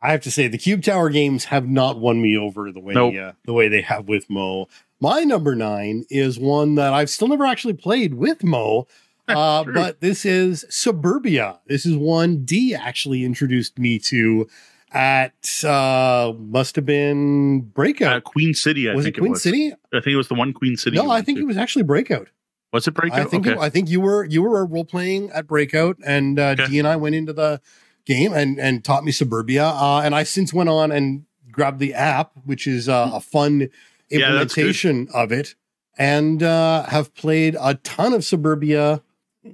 I 0.00 0.12
have 0.12 0.22
to 0.22 0.30
say 0.30 0.48
the 0.48 0.58
cube 0.58 0.82
tower 0.82 1.10
games 1.10 1.44
have 1.44 1.68
not 1.68 2.00
won 2.00 2.22
me 2.22 2.38
over 2.38 2.72
the 2.72 2.80
way 2.80 2.94
nope. 2.94 3.14
uh, 3.14 3.32
the 3.44 3.52
way 3.52 3.68
they 3.68 3.82
have 3.82 4.08
with 4.08 4.30
Moe. 4.30 4.66
My 4.98 5.24
number 5.24 5.54
nine 5.54 6.06
is 6.08 6.38
one 6.38 6.76
that 6.76 6.94
I've 6.94 7.10
still 7.10 7.28
never 7.28 7.44
actually 7.44 7.74
played 7.74 8.14
with 8.14 8.42
Moe. 8.42 8.86
Uh, 9.26 9.64
but 9.64 10.02
this 10.02 10.26
is 10.26 10.66
Suburbia. 10.68 11.58
This 11.66 11.86
is 11.86 11.96
one 11.96 12.44
D 12.44 12.74
actually 12.74 13.24
introduced 13.24 13.78
me 13.78 13.98
to 14.00 14.46
at 14.94 15.64
uh 15.64 16.32
must 16.38 16.76
have 16.76 16.86
been 16.86 17.60
breakout 17.60 18.16
uh, 18.16 18.20
queen 18.20 18.54
city 18.54 18.88
I 18.88 18.94
was 18.94 19.04
think 19.04 19.16
it 19.16 19.20
queen 19.20 19.30
it 19.30 19.32
was. 19.32 19.42
city 19.42 19.72
i 19.92 20.00
think 20.00 20.06
it 20.06 20.16
was 20.16 20.28
the 20.28 20.36
one 20.36 20.52
queen 20.52 20.76
city 20.76 20.96
no 20.96 21.10
i 21.10 21.20
think 21.20 21.38
to. 21.38 21.42
it 21.42 21.46
was 21.46 21.56
actually 21.56 21.82
breakout 21.82 22.28
was 22.72 22.86
it 22.86 22.92
breakout 22.92 23.18
i 23.18 23.24
think 23.24 23.46
okay. 23.46 23.56
it, 23.56 23.60
i 23.60 23.68
think 23.68 23.90
you 23.90 24.00
were 24.00 24.24
you 24.24 24.40
were 24.40 24.64
role 24.64 24.84
playing 24.84 25.30
at 25.32 25.48
breakout 25.48 25.96
and 26.06 26.38
uh 26.38 26.54
okay. 26.58 26.68
d 26.68 26.78
and 26.78 26.86
i 26.86 26.94
went 26.94 27.16
into 27.16 27.32
the 27.32 27.60
game 28.06 28.32
and 28.32 28.60
and 28.60 28.84
taught 28.84 29.04
me 29.04 29.10
suburbia 29.10 29.66
uh 29.66 30.00
and 30.00 30.14
i 30.14 30.22
since 30.22 30.54
went 30.54 30.68
on 30.68 30.92
and 30.92 31.24
grabbed 31.50 31.80
the 31.80 31.92
app 31.92 32.30
which 32.44 32.66
is 32.66 32.88
uh, 32.88 33.10
a 33.12 33.20
fun 33.20 33.68
implementation 34.10 35.08
yeah, 35.12 35.22
of 35.22 35.32
it 35.32 35.56
and 35.98 36.40
uh 36.40 36.84
have 36.84 37.12
played 37.14 37.56
a 37.60 37.74
ton 37.76 38.12
of 38.12 38.24
suburbia 38.24 39.02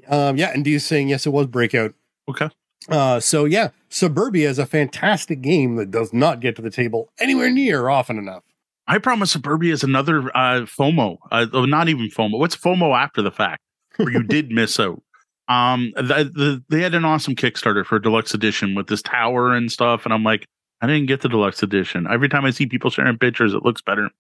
um 0.09 0.37
yeah 0.37 0.51
and 0.53 0.65
d 0.67 0.75
is 0.75 0.85
saying 0.85 1.09
yes 1.09 1.27
it 1.27 1.31
was 1.31 1.47
breakout 1.47 1.95
okay 2.29 2.51
uh, 2.89 3.21
so 3.21 3.45
yeah, 3.45 3.71
Suburbia 3.89 4.49
is 4.49 4.59
a 4.59 4.67
fantastic 4.67 5.43
game 5.43 5.77
that 5.77 5.91
does 5.91 6.13
not 6.13 6.41
get 6.41 6.57
to 6.57 6.63
the 6.63 6.71
table 6.71 7.11
anywhere 7.19 7.51
near 7.51 7.89
often 7.89 8.19
enough. 8.19 8.43
I 8.87 8.99
promise 8.99 9.31
Suburbia 9.31 9.73
is 9.73 9.85
another 9.85 10.37
uh, 10.37 10.63
FOMO, 10.63 11.19
uh, 11.31 11.47
not 11.53 11.89
even 11.89 12.09
FOMO. 12.09 12.39
What's 12.39 12.57
FOMO 12.57 12.97
after 12.97 13.23
the 13.23 13.31
fact, 13.31 13.63
where 13.97 14.11
you 14.11 14.23
did 14.23 14.51
miss 14.51 14.81
out? 14.81 15.01
Um, 15.49 15.93
the, 15.97 16.31
the, 16.33 16.65
they 16.69 16.81
had 16.81 16.95
an 16.95 17.05
awesome 17.05 17.35
Kickstarter 17.35 17.85
for 17.85 17.97
a 17.97 18.03
deluxe 18.03 18.35
edition 18.35 18.75
with 18.75 18.87
this 18.87 19.03
tower 19.03 19.55
and 19.55 19.71
stuff, 19.71 20.05
and 20.05 20.15
I'm 20.15 20.25
like, 20.25 20.47
I 20.81 20.87
didn't 20.87 21.07
get 21.07 21.21
the 21.21 21.29
deluxe 21.29 21.63
edition. 21.63 22.07
Every 22.11 22.29
time 22.29 22.45
I 22.45 22.51
see 22.51 22.67
people 22.67 22.91
sharing 22.91 23.19
pictures, 23.19 23.53
it 23.53 23.65
looks 23.65 23.83
better. 23.83 24.11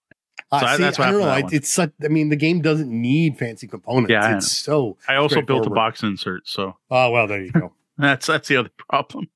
Uh, 0.52 0.60
so 0.60 0.66
see, 0.66 0.72
I, 0.72 0.76
that's 0.76 0.98
I 0.98 1.10
don't 1.10 1.20
know. 1.20 1.28
I, 1.28 1.42
it's 1.50 1.68
such. 1.68 1.92
I 2.04 2.08
mean, 2.08 2.28
the 2.28 2.36
game 2.36 2.60
doesn't 2.60 2.90
need 2.90 3.38
fancy 3.38 3.66
components. 3.66 4.10
Yeah, 4.10 4.36
it's 4.36 4.50
so. 4.50 4.96
I 5.08 5.16
also 5.16 5.40
built 5.42 5.66
a 5.66 5.70
box 5.70 6.02
insert. 6.02 6.46
So. 6.48 6.76
Oh 6.90 7.10
well, 7.10 7.26
there 7.26 7.42
you 7.42 7.52
go. 7.52 7.72
That's 8.00 8.26
that's 8.26 8.48
the 8.48 8.56
other 8.56 8.70
problem. 8.88 9.28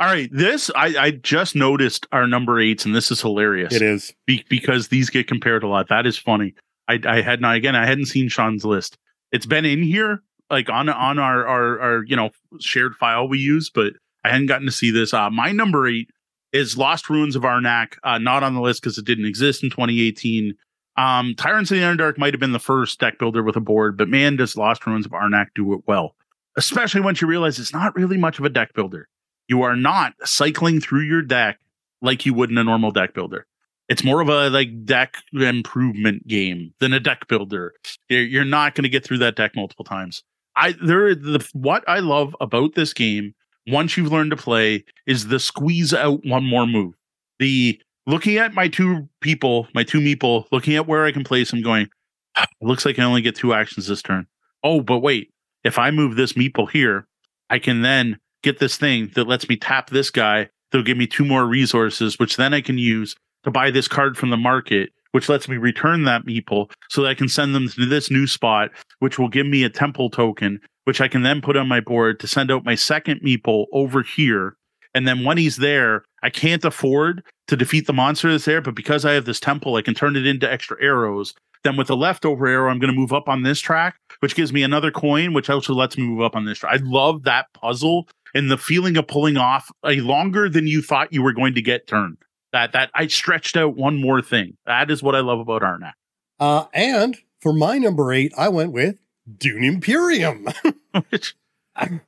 All 0.00 0.06
right, 0.06 0.30
this 0.32 0.70
I, 0.76 0.94
I 0.98 1.10
just 1.10 1.56
noticed 1.56 2.06
our 2.12 2.26
number 2.26 2.60
eights, 2.60 2.84
and 2.84 2.94
this 2.94 3.10
is 3.10 3.20
hilarious. 3.20 3.74
It 3.74 3.82
is 3.82 4.12
Be- 4.26 4.44
because 4.48 4.88
these 4.88 5.10
get 5.10 5.26
compared 5.26 5.64
a 5.64 5.68
lot. 5.68 5.88
That 5.88 6.06
is 6.06 6.16
funny. 6.16 6.54
I, 6.86 7.00
I 7.04 7.20
had 7.20 7.40
not 7.40 7.56
again. 7.56 7.74
I 7.74 7.86
hadn't 7.86 8.06
seen 8.06 8.28
Sean's 8.28 8.64
list. 8.64 8.96
It's 9.32 9.46
been 9.46 9.64
in 9.64 9.82
here, 9.82 10.22
like 10.50 10.70
on 10.70 10.88
on 10.88 11.18
our 11.18 11.46
our, 11.46 11.80
our 11.80 12.04
you 12.04 12.14
know 12.14 12.30
shared 12.60 12.94
file 12.94 13.28
we 13.28 13.38
use, 13.38 13.70
but 13.70 13.94
I 14.24 14.28
hadn't 14.28 14.46
gotten 14.46 14.66
to 14.66 14.72
see 14.72 14.90
this. 14.92 15.12
Uh, 15.12 15.30
my 15.30 15.50
number 15.50 15.88
eight 15.88 16.10
is 16.52 16.78
Lost 16.78 17.10
Ruins 17.10 17.34
of 17.34 17.42
Arnak. 17.42 17.94
Uh, 18.04 18.18
not 18.18 18.44
on 18.44 18.54
the 18.54 18.60
list 18.60 18.82
because 18.82 18.98
it 18.98 19.04
didn't 19.04 19.26
exist 19.26 19.64
in 19.64 19.70
2018. 19.70 20.54
Um, 20.96 21.34
Tyrants 21.36 21.70
of 21.70 21.76
the 21.76 21.82
Underdark 21.82 22.18
might 22.18 22.34
have 22.34 22.40
been 22.40 22.52
the 22.52 22.58
first 22.58 22.98
deck 23.00 23.18
builder 23.18 23.42
with 23.42 23.56
a 23.56 23.60
board, 23.60 23.96
but 23.96 24.08
man, 24.08 24.36
does 24.36 24.56
Lost 24.56 24.86
Ruins 24.86 25.06
of 25.06 25.12
Arnak 25.12 25.46
do 25.54 25.72
it 25.74 25.80
well 25.86 26.14
especially 26.58 27.00
once 27.00 27.20
you 27.20 27.28
realize 27.28 27.58
it's 27.58 27.72
not 27.72 27.94
really 27.94 28.16
much 28.18 28.40
of 28.40 28.44
a 28.44 28.50
deck 28.50 28.74
builder. 28.74 29.08
You 29.46 29.62
are 29.62 29.76
not 29.76 30.14
cycling 30.24 30.80
through 30.80 31.02
your 31.02 31.22
deck 31.22 31.60
like 32.02 32.26
you 32.26 32.34
would 32.34 32.50
in 32.50 32.58
a 32.58 32.64
normal 32.64 32.90
deck 32.90 33.14
builder. 33.14 33.46
It's 33.88 34.04
more 34.04 34.20
of 34.20 34.28
a 34.28 34.50
like 34.50 34.84
deck 34.84 35.14
improvement 35.32 36.26
game 36.26 36.74
than 36.80 36.92
a 36.92 37.00
deck 37.00 37.28
builder. 37.28 37.74
You're, 38.08 38.44
not 38.44 38.74
going 38.74 38.82
to 38.82 38.88
get 38.88 39.04
through 39.04 39.18
that 39.18 39.36
deck 39.36 39.52
multiple 39.54 39.84
times. 39.84 40.24
I 40.56 40.74
there 40.82 41.14
the 41.14 41.48
what 41.52 41.84
I 41.88 42.00
love 42.00 42.34
about 42.40 42.74
this 42.74 42.92
game 42.92 43.34
once 43.68 43.96
you've 43.96 44.12
learned 44.12 44.32
to 44.32 44.36
play 44.36 44.84
is 45.06 45.28
the 45.28 45.38
squeeze 45.38 45.94
out 45.94 46.26
one 46.26 46.44
more 46.44 46.66
move. 46.66 46.94
The 47.38 47.80
looking 48.06 48.36
at 48.36 48.52
my 48.52 48.66
two 48.66 49.08
people, 49.20 49.68
my 49.74 49.84
two 49.84 50.00
meeple, 50.00 50.46
looking 50.50 50.74
at 50.74 50.88
where 50.88 51.04
I 51.04 51.12
can 51.12 51.22
place 51.22 51.52
them, 51.52 51.62
going, 51.62 51.88
ah, 52.36 52.46
looks 52.60 52.84
like 52.84 52.98
I 52.98 53.04
only 53.04 53.22
get 53.22 53.36
two 53.36 53.54
actions 53.54 53.86
this 53.86 54.02
turn. 54.02 54.26
Oh, 54.64 54.80
but 54.80 54.98
wait, 54.98 55.30
if 55.68 55.78
I 55.78 55.90
move 55.90 56.16
this 56.16 56.32
meeple 56.32 56.68
here, 56.68 57.06
I 57.50 57.58
can 57.58 57.82
then 57.82 58.18
get 58.42 58.58
this 58.58 58.78
thing 58.78 59.10
that 59.14 59.28
lets 59.28 59.48
me 59.50 59.56
tap 59.56 59.90
this 59.90 60.10
guy. 60.10 60.48
They'll 60.72 60.82
give 60.82 60.96
me 60.96 61.06
two 61.06 61.26
more 61.26 61.44
resources, 61.44 62.18
which 62.18 62.36
then 62.36 62.54
I 62.54 62.62
can 62.62 62.78
use 62.78 63.14
to 63.44 63.50
buy 63.50 63.70
this 63.70 63.86
card 63.86 64.16
from 64.16 64.30
the 64.30 64.38
market, 64.38 64.90
which 65.12 65.28
lets 65.28 65.46
me 65.46 65.58
return 65.58 66.04
that 66.04 66.24
meeple 66.24 66.70
so 66.88 67.02
that 67.02 67.08
I 67.08 67.14
can 67.14 67.28
send 67.28 67.54
them 67.54 67.68
to 67.68 67.84
this 67.84 68.10
new 68.10 68.26
spot, 68.26 68.70
which 69.00 69.18
will 69.18 69.28
give 69.28 69.46
me 69.46 69.62
a 69.62 69.68
temple 69.68 70.08
token, 70.08 70.58
which 70.84 71.02
I 71.02 71.08
can 71.08 71.22
then 71.22 71.42
put 71.42 71.56
on 71.56 71.68
my 71.68 71.80
board 71.80 72.18
to 72.20 72.26
send 72.26 72.50
out 72.50 72.64
my 72.64 72.74
second 72.74 73.20
meeple 73.20 73.66
over 73.72 74.02
here. 74.02 74.56
And 74.94 75.06
then 75.06 75.22
when 75.22 75.36
he's 75.36 75.58
there, 75.58 76.02
I 76.22 76.30
can't 76.30 76.64
afford 76.64 77.22
to 77.48 77.56
defeat 77.56 77.86
the 77.86 77.92
monster 77.92 78.30
that's 78.30 78.46
there, 78.46 78.62
but 78.62 78.74
because 78.74 79.04
I 79.04 79.12
have 79.12 79.26
this 79.26 79.38
temple, 79.38 79.76
I 79.76 79.82
can 79.82 79.94
turn 79.94 80.16
it 80.16 80.26
into 80.26 80.50
extra 80.50 80.82
arrows. 80.82 81.34
Then 81.64 81.76
with 81.76 81.88
the 81.88 81.96
leftover 81.96 82.46
arrow, 82.46 82.70
I'm 82.70 82.78
going 82.78 82.92
to 82.92 82.98
move 82.98 83.12
up 83.12 83.28
on 83.28 83.42
this 83.42 83.60
track, 83.60 83.96
which 84.20 84.34
gives 84.34 84.52
me 84.52 84.62
another 84.62 84.90
coin, 84.90 85.32
which 85.32 85.50
also 85.50 85.74
lets 85.74 85.96
me 85.96 86.04
move 86.04 86.22
up 86.22 86.36
on 86.36 86.44
this 86.44 86.58
track. 86.58 86.80
I 86.80 86.84
love 86.84 87.24
that 87.24 87.46
puzzle 87.52 88.08
and 88.34 88.50
the 88.50 88.58
feeling 88.58 88.96
of 88.96 89.06
pulling 89.06 89.36
off 89.36 89.70
a 89.84 89.96
longer 89.96 90.48
than 90.48 90.66
you 90.66 90.82
thought 90.82 91.12
you 91.12 91.22
were 91.22 91.32
going 91.32 91.54
to 91.54 91.62
get 91.62 91.86
turn. 91.86 92.16
That 92.52 92.72
that 92.72 92.90
I 92.94 93.08
stretched 93.08 93.56
out 93.56 93.76
one 93.76 94.00
more 94.00 94.22
thing. 94.22 94.56
That 94.66 94.90
is 94.90 95.02
what 95.02 95.14
I 95.14 95.20
love 95.20 95.38
about 95.38 95.62
Arnak. 95.62 95.92
Uh, 96.40 96.64
and 96.72 97.16
for 97.40 97.52
my 97.52 97.78
number 97.78 98.12
eight, 98.12 98.32
I 98.36 98.48
went 98.48 98.72
with 98.72 98.96
Dune 99.36 99.64
Imperium. 99.64 100.46
which, 101.10 101.34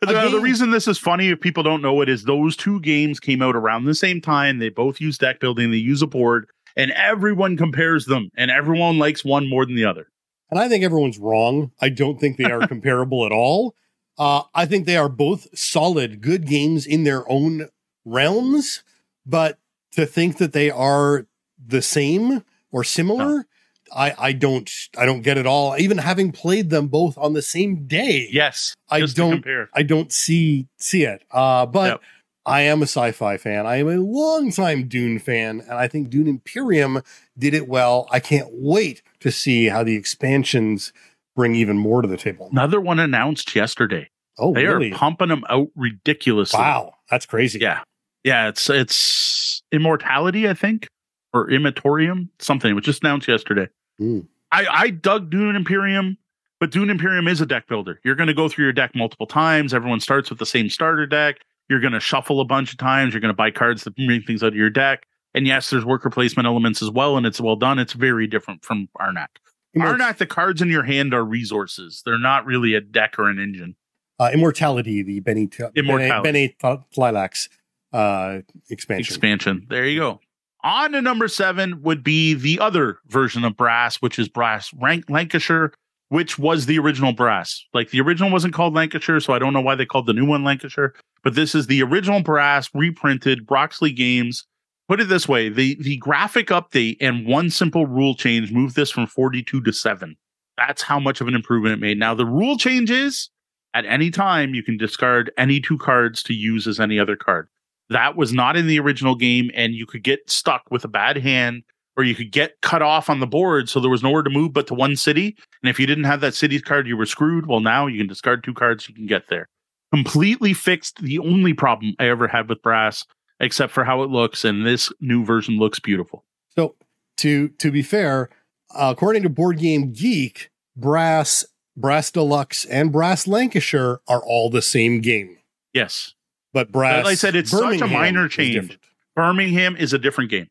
the, 0.00 0.28
the, 0.30 0.40
reason 0.40 0.70
this 0.70 0.88
is 0.88 0.98
funny, 0.98 1.28
if 1.28 1.40
people 1.40 1.62
don't 1.62 1.82
know 1.82 2.00
it, 2.00 2.08
is 2.08 2.24
those 2.24 2.56
two 2.56 2.80
games 2.80 3.20
came 3.20 3.42
out 3.42 3.54
around 3.54 3.84
the 3.84 3.94
same 3.94 4.20
time. 4.20 4.58
They 4.58 4.68
both 4.68 5.00
use 5.00 5.18
deck 5.18 5.40
building. 5.40 5.70
They 5.70 5.76
use 5.76 6.02
a 6.02 6.06
board 6.06 6.48
and 6.76 6.90
everyone 6.92 7.56
compares 7.56 8.06
them 8.06 8.30
and 8.36 8.50
everyone 8.50 8.98
likes 8.98 9.24
one 9.24 9.48
more 9.48 9.66
than 9.66 9.74
the 9.74 9.84
other. 9.84 10.08
And 10.50 10.58
I 10.58 10.68
think 10.68 10.84
everyone's 10.84 11.18
wrong. 11.18 11.70
I 11.80 11.88
don't 11.88 12.18
think 12.18 12.36
they 12.36 12.50
are 12.50 12.66
comparable 12.66 13.24
at 13.24 13.32
all. 13.32 13.74
Uh, 14.18 14.42
I 14.54 14.66
think 14.66 14.84
they 14.84 14.96
are 14.96 15.08
both 15.08 15.46
solid, 15.58 16.20
good 16.20 16.46
games 16.46 16.86
in 16.86 17.04
their 17.04 17.30
own 17.30 17.68
realms, 18.04 18.82
but 19.24 19.58
to 19.92 20.06
think 20.06 20.38
that 20.38 20.52
they 20.52 20.70
are 20.70 21.26
the 21.64 21.82
same 21.82 22.44
or 22.70 22.84
similar, 22.84 23.36
no. 23.36 23.44
I, 23.92 24.14
I 24.18 24.32
don't 24.32 24.70
I 24.96 25.04
don't 25.04 25.22
get 25.22 25.38
it 25.38 25.46
all. 25.46 25.76
Even 25.78 25.98
having 25.98 26.32
played 26.32 26.70
them 26.70 26.88
both 26.88 27.18
on 27.18 27.32
the 27.32 27.42
same 27.42 27.86
day, 27.86 28.28
yes, 28.30 28.74
I 28.88 29.00
don't 29.06 29.44
I 29.74 29.82
don't 29.82 30.12
see 30.12 30.68
see 30.78 31.04
it. 31.04 31.24
Uh, 31.30 31.66
but 31.66 31.92
yep. 31.92 32.00
I 32.46 32.62
am 32.62 32.80
a 32.80 32.84
sci-fi 32.86 33.36
fan. 33.36 33.66
I 33.66 33.76
am 33.76 33.88
a 33.88 33.96
longtime 33.96 34.88
Dune 34.88 35.18
fan, 35.18 35.60
and 35.60 35.72
I 35.72 35.88
think 35.88 36.08
Dune 36.10 36.26
Imperium 36.26 37.02
did 37.38 37.54
it 37.54 37.68
well. 37.68 38.08
I 38.10 38.20
can't 38.20 38.48
wait 38.50 39.02
to 39.20 39.30
see 39.30 39.66
how 39.66 39.84
the 39.84 39.94
expansions 39.94 40.92
bring 41.36 41.54
even 41.54 41.78
more 41.78 42.02
to 42.02 42.08
the 42.08 42.16
table. 42.16 42.48
Another 42.50 42.80
one 42.80 42.98
announced 42.98 43.54
yesterday. 43.54 44.08
Oh, 44.38 44.54
they 44.54 44.64
really? 44.64 44.90
are 44.92 44.96
pumping 44.96 45.28
them 45.28 45.44
out 45.50 45.68
ridiculously. 45.76 46.58
Wow, 46.58 46.94
that's 47.10 47.26
crazy. 47.26 47.58
Yeah, 47.58 47.82
Yeah, 48.24 48.48
it's 48.48 48.70
it's 48.70 49.62
Immortality, 49.70 50.48
I 50.48 50.54
think, 50.54 50.88
or 51.32 51.50
Immatorium, 51.50 52.30
something. 52.38 52.70
It 52.70 52.74
was 52.74 52.84
just 52.84 53.04
announced 53.04 53.28
yesterday. 53.28 53.68
Mm. 54.00 54.26
I 54.50 54.66
I 54.66 54.90
dug 54.90 55.30
Dune 55.30 55.56
Imperium, 55.56 56.16
but 56.58 56.70
Dune 56.70 56.88
Imperium 56.88 57.28
is 57.28 57.40
a 57.40 57.46
deck 57.46 57.68
builder. 57.68 58.00
You're 58.02 58.14
going 58.14 58.28
to 58.28 58.34
go 58.34 58.48
through 58.48 58.64
your 58.64 58.72
deck 58.72 58.92
multiple 58.94 59.26
times. 59.26 59.74
Everyone 59.74 60.00
starts 60.00 60.30
with 60.30 60.38
the 60.38 60.46
same 60.46 60.70
starter 60.70 61.06
deck. 61.06 61.40
You're 61.70 61.80
going 61.80 61.92
to 61.94 62.00
shuffle 62.00 62.40
a 62.40 62.44
bunch 62.44 62.72
of 62.72 62.78
times. 62.78 63.14
You're 63.14 63.20
going 63.20 63.32
to 63.32 63.36
buy 63.36 63.50
cards 63.52 63.84
that 63.84 63.94
bring 63.96 64.20
things 64.22 64.42
out 64.42 64.48
of 64.48 64.56
your 64.56 64.68
deck. 64.68 65.06
And 65.32 65.46
yes, 65.46 65.70
there's 65.70 65.84
worker 65.84 66.10
placement 66.10 66.46
elements 66.46 66.82
as 66.82 66.90
well, 66.90 67.16
and 67.16 67.24
it's 67.24 67.40
well 67.40 67.54
done. 67.54 67.78
It's 67.78 67.92
very 67.92 68.26
different 68.26 68.64
from 68.64 68.88
Arnak. 69.00 69.28
Arnak, 69.76 70.16
the 70.16 70.26
cards 70.26 70.60
in 70.60 70.68
your 70.68 70.82
hand 70.82 71.14
are 71.14 71.24
resources. 71.24 72.02
They're 72.04 72.18
not 72.18 72.44
really 72.44 72.74
a 72.74 72.80
deck 72.80 73.18
or 73.18 73.30
an 73.30 73.38
engine. 73.38 73.76
uh, 74.18 74.30
Immortality, 74.34 75.04
the 75.04 75.20
Benny 75.20 75.48
Immortality. 75.76 76.56
Bene 76.60 76.76
Tleilax 76.94 77.48
uh, 77.92 78.40
expansion. 78.68 79.12
expansion. 79.14 79.66
There 79.70 79.86
you 79.86 80.00
go. 80.00 80.20
On 80.62 80.92
to 80.92 81.00
number 81.00 81.28
seven 81.28 81.82
would 81.82 82.02
be 82.02 82.34
the 82.34 82.58
other 82.58 82.98
version 83.06 83.44
of 83.44 83.56
Brass, 83.56 84.02
which 84.02 84.18
is 84.18 84.28
Brass 84.28 84.74
Rank 84.74 85.08
Lancashire, 85.08 85.72
which 86.10 86.38
was 86.38 86.66
the 86.66 86.78
original 86.78 87.12
Brass. 87.12 87.64
Like 87.72 87.90
the 87.90 88.00
original 88.00 88.30
wasn't 88.30 88.52
called 88.52 88.74
Lancashire, 88.74 89.20
so 89.20 89.32
I 89.32 89.38
don't 89.38 89.52
know 89.52 89.60
why 89.60 89.76
they 89.76 89.86
called 89.86 90.06
the 90.06 90.12
new 90.12 90.26
one 90.26 90.44
Lancashire. 90.44 90.94
But 91.22 91.34
this 91.34 91.54
is 91.54 91.66
the 91.66 91.82
original 91.82 92.20
Brass 92.20 92.68
reprinted 92.74 93.46
Roxley 93.48 93.92
Games. 93.92 94.44
Put 94.88 95.00
it 95.00 95.08
this 95.08 95.28
way: 95.28 95.48
the 95.48 95.76
the 95.80 95.96
graphic 95.96 96.48
update 96.48 96.96
and 97.00 97.26
one 97.26 97.48
simple 97.48 97.86
rule 97.86 98.14
change 98.14 98.52
moved 98.52 98.76
this 98.76 98.90
from 98.90 99.06
forty 99.06 99.42
two 99.42 99.62
to 99.62 99.72
seven. 99.72 100.16
That's 100.56 100.82
how 100.82 100.98
much 100.98 101.20
of 101.20 101.28
an 101.28 101.34
improvement 101.34 101.74
it 101.74 101.80
made. 101.80 101.98
Now 101.98 102.14
the 102.14 102.26
rule 102.26 102.58
change 102.58 102.90
is 102.90 103.30
at 103.72 103.86
any 103.86 104.10
time 104.10 104.52
you 104.52 104.64
can 104.64 104.76
discard 104.76 105.30
any 105.38 105.60
two 105.60 105.78
cards 105.78 106.24
to 106.24 106.34
use 106.34 106.66
as 106.66 106.80
any 106.80 106.98
other 106.98 107.16
card. 107.16 107.48
That 107.88 108.16
was 108.16 108.32
not 108.32 108.56
in 108.56 108.66
the 108.66 108.80
original 108.80 109.14
game, 109.14 109.50
and 109.54 109.74
you 109.74 109.86
could 109.86 110.02
get 110.02 110.28
stuck 110.28 110.62
with 110.70 110.84
a 110.84 110.88
bad 110.88 111.16
hand, 111.16 111.62
you 112.02 112.14
could 112.14 112.30
get 112.32 112.60
cut 112.60 112.82
off 112.82 113.08
on 113.10 113.20
the 113.20 113.26
board, 113.26 113.68
so 113.68 113.80
there 113.80 113.90
was 113.90 114.02
nowhere 114.02 114.22
to 114.22 114.30
move 114.30 114.52
but 114.52 114.66
to 114.68 114.74
one 114.74 114.96
city. 114.96 115.36
And 115.62 115.70
if 115.70 115.78
you 115.80 115.86
didn't 115.86 116.04
have 116.04 116.20
that 116.20 116.34
city's 116.34 116.62
card, 116.62 116.86
you 116.86 116.96
were 116.96 117.06
screwed. 117.06 117.46
Well, 117.46 117.60
now 117.60 117.86
you 117.86 117.98
can 117.98 118.06
discard 118.06 118.44
two 118.44 118.54
cards, 118.54 118.88
you 118.88 118.94
can 118.94 119.06
get 119.06 119.28
there. 119.28 119.48
Completely 119.92 120.52
fixed 120.54 121.02
the 121.02 121.18
only 121.18 121.52
problem 121.52 121.94
I 121.98 122.08
ever 122.08 122.28
had 122.28 122.48
with 122.48 122.62
Brass, 122.62 123.04
except 123.40 123.72
for 123.72 123.84
how 123.84 124.02
it 124.02 124.10
looks, 124.10 124.44
and 124.44 124.64
this 124.64 124.92
new 125.00 125.24
version 125.24 125.58
looks 125.58 125.80
beautiful. 125.80 126.24
So 126.54 126.76
to 127.18 127.48
to 127.48 127.70
be 127.72 127.82
fair, 127.82 128.30
uh, 128.74 128.94
according 128.96 129.24
to 129.24 129.28
Board 129.28 129.58
Game 129.58 129.92
Geek, 129.92 130.50
Brass, 130.76 131.44
Brass 131.76 132.10
Deluxe, 132.10 132.64
and 132.66 132.92
Brass 132.92 133.26
Lancashire 133.26 134.00
are 134.08 134.22
all 134.24 134.48
the 134.50 134.62
same 134.62 135.00
game. 135.00 135.38
Yes, 135.72 136.14
But 136.52 136.70
Brass, 136.72 137.04
Like 137.04 137.12
I 137.12 137.14
said, 137.16 137.34
it's 137.36 137.50
such 137.50 137.80
a 137.80 137.86
minor 137.86 138.28
change. 138.28 138.78
Birmingham 139.16 139.76
is 139.76 139.92
a 139.92 139.98
different 139.98 140.30
game. 140.30 140.48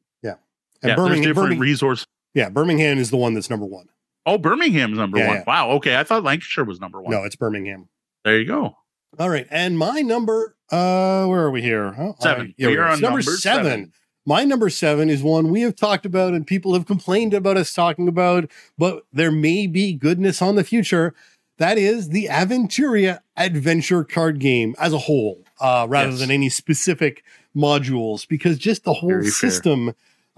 And 0.81 0.89
yeah, 0.91 0.95
there's 0.95 1.07
Birmingham, 1.09 1.21
different 1.29 1.35
Birmingham, 1.47 1.59
resource. 1.61 2.05
yeah, 2.33 2.49
Birmingham 2.49 2.97
is 2.97 3.09
the 3.11 3.17
one 3.17 3.33
that's 3.33 3.49
number 3.49 3.65
one. 3.65 3.87
Oh, 4.25 4.37
Birmingham's 4.37 4.97
number 4.97 5.17
Yeah, 5.17 5.27
one. 5.27 5.35
yeah. 5.37 5.43
Wow. 5.47 5.69
Okay, 5.71 5.97
I 5.97 6.03
thought 6.03 6.23
Lancashire 6.23 6.63
was 6.65 6.79
number 6.79 7.01
one. 7.01 7.11
No, 7.11 7.23
it's 7.23 7.35
Birmingham. 7.35 7.89
There 8.23 8.37
you 8.39 8.45
go. 8.45 8.77
All 9.17 9.29
right, 9.29 9.47
and 9.49 9.77
my 9.77 10.01
number, 10.01 10.55
uh, 10.71 11.25
where 11.25 11.41
are 11.41 11.51
we 11.51 11.61
here? 11.61 11.91
Huh? 11.93 12.13
Seven. 12.19 12.53
Yeah, 12.57 12.67
we 12.67 12.77
we're- 12.77 12.85
on 12.85 13.01
number, 13.01 13.17
number 13.19 13.21
seven. 13.23 13.65
seven. 13.65 13.93
My 14.25 14.43
number 14.43 14.69
seven 14.69 15.09
is 15.09 15.23
one 15.23 15.49
we 15.49 15.61
have 15.61 15.75
talked 15.75 16.05
about 16.05 16.33
and 16.33 16.45
people 16.45 16.73
have 16.75 16.85
complained 16.85 17.33
about 17.33 17.57
us 17.57 17.73
talking 17.73 18.07
about, 18.07 18.51
but 18.77 19.03
there 19.11 19.31
may 19.31 19.65
be 19.65 19.93
goodness 19.93 20.41
on 20.41 20.55
the 20.55 20.63
future. 20.63 21.15
That 21.57 21.77
is 21.79 22.09
the 22.09 22.27
Aventuria 22.29 23.21
adventure 23.35 24.03
card 24.03 24.39
game 24.39 24.75
as 24.77 24.93
a 24.93 24.99
whole, 24.99 25.43
uh, 25.59 25.87
rather 25.89 26.11
Yes. 26.11 26.19
than 26.19 26.29
any 26.31 26.49
specific 26.49 27.23
modules, 27.55 28.27
because 28.27 28.57
just 28.59 28.83
the 28.83 28.93
whole 28.93 29.09
Very 29.09 29.23
fair. 29.23 29.49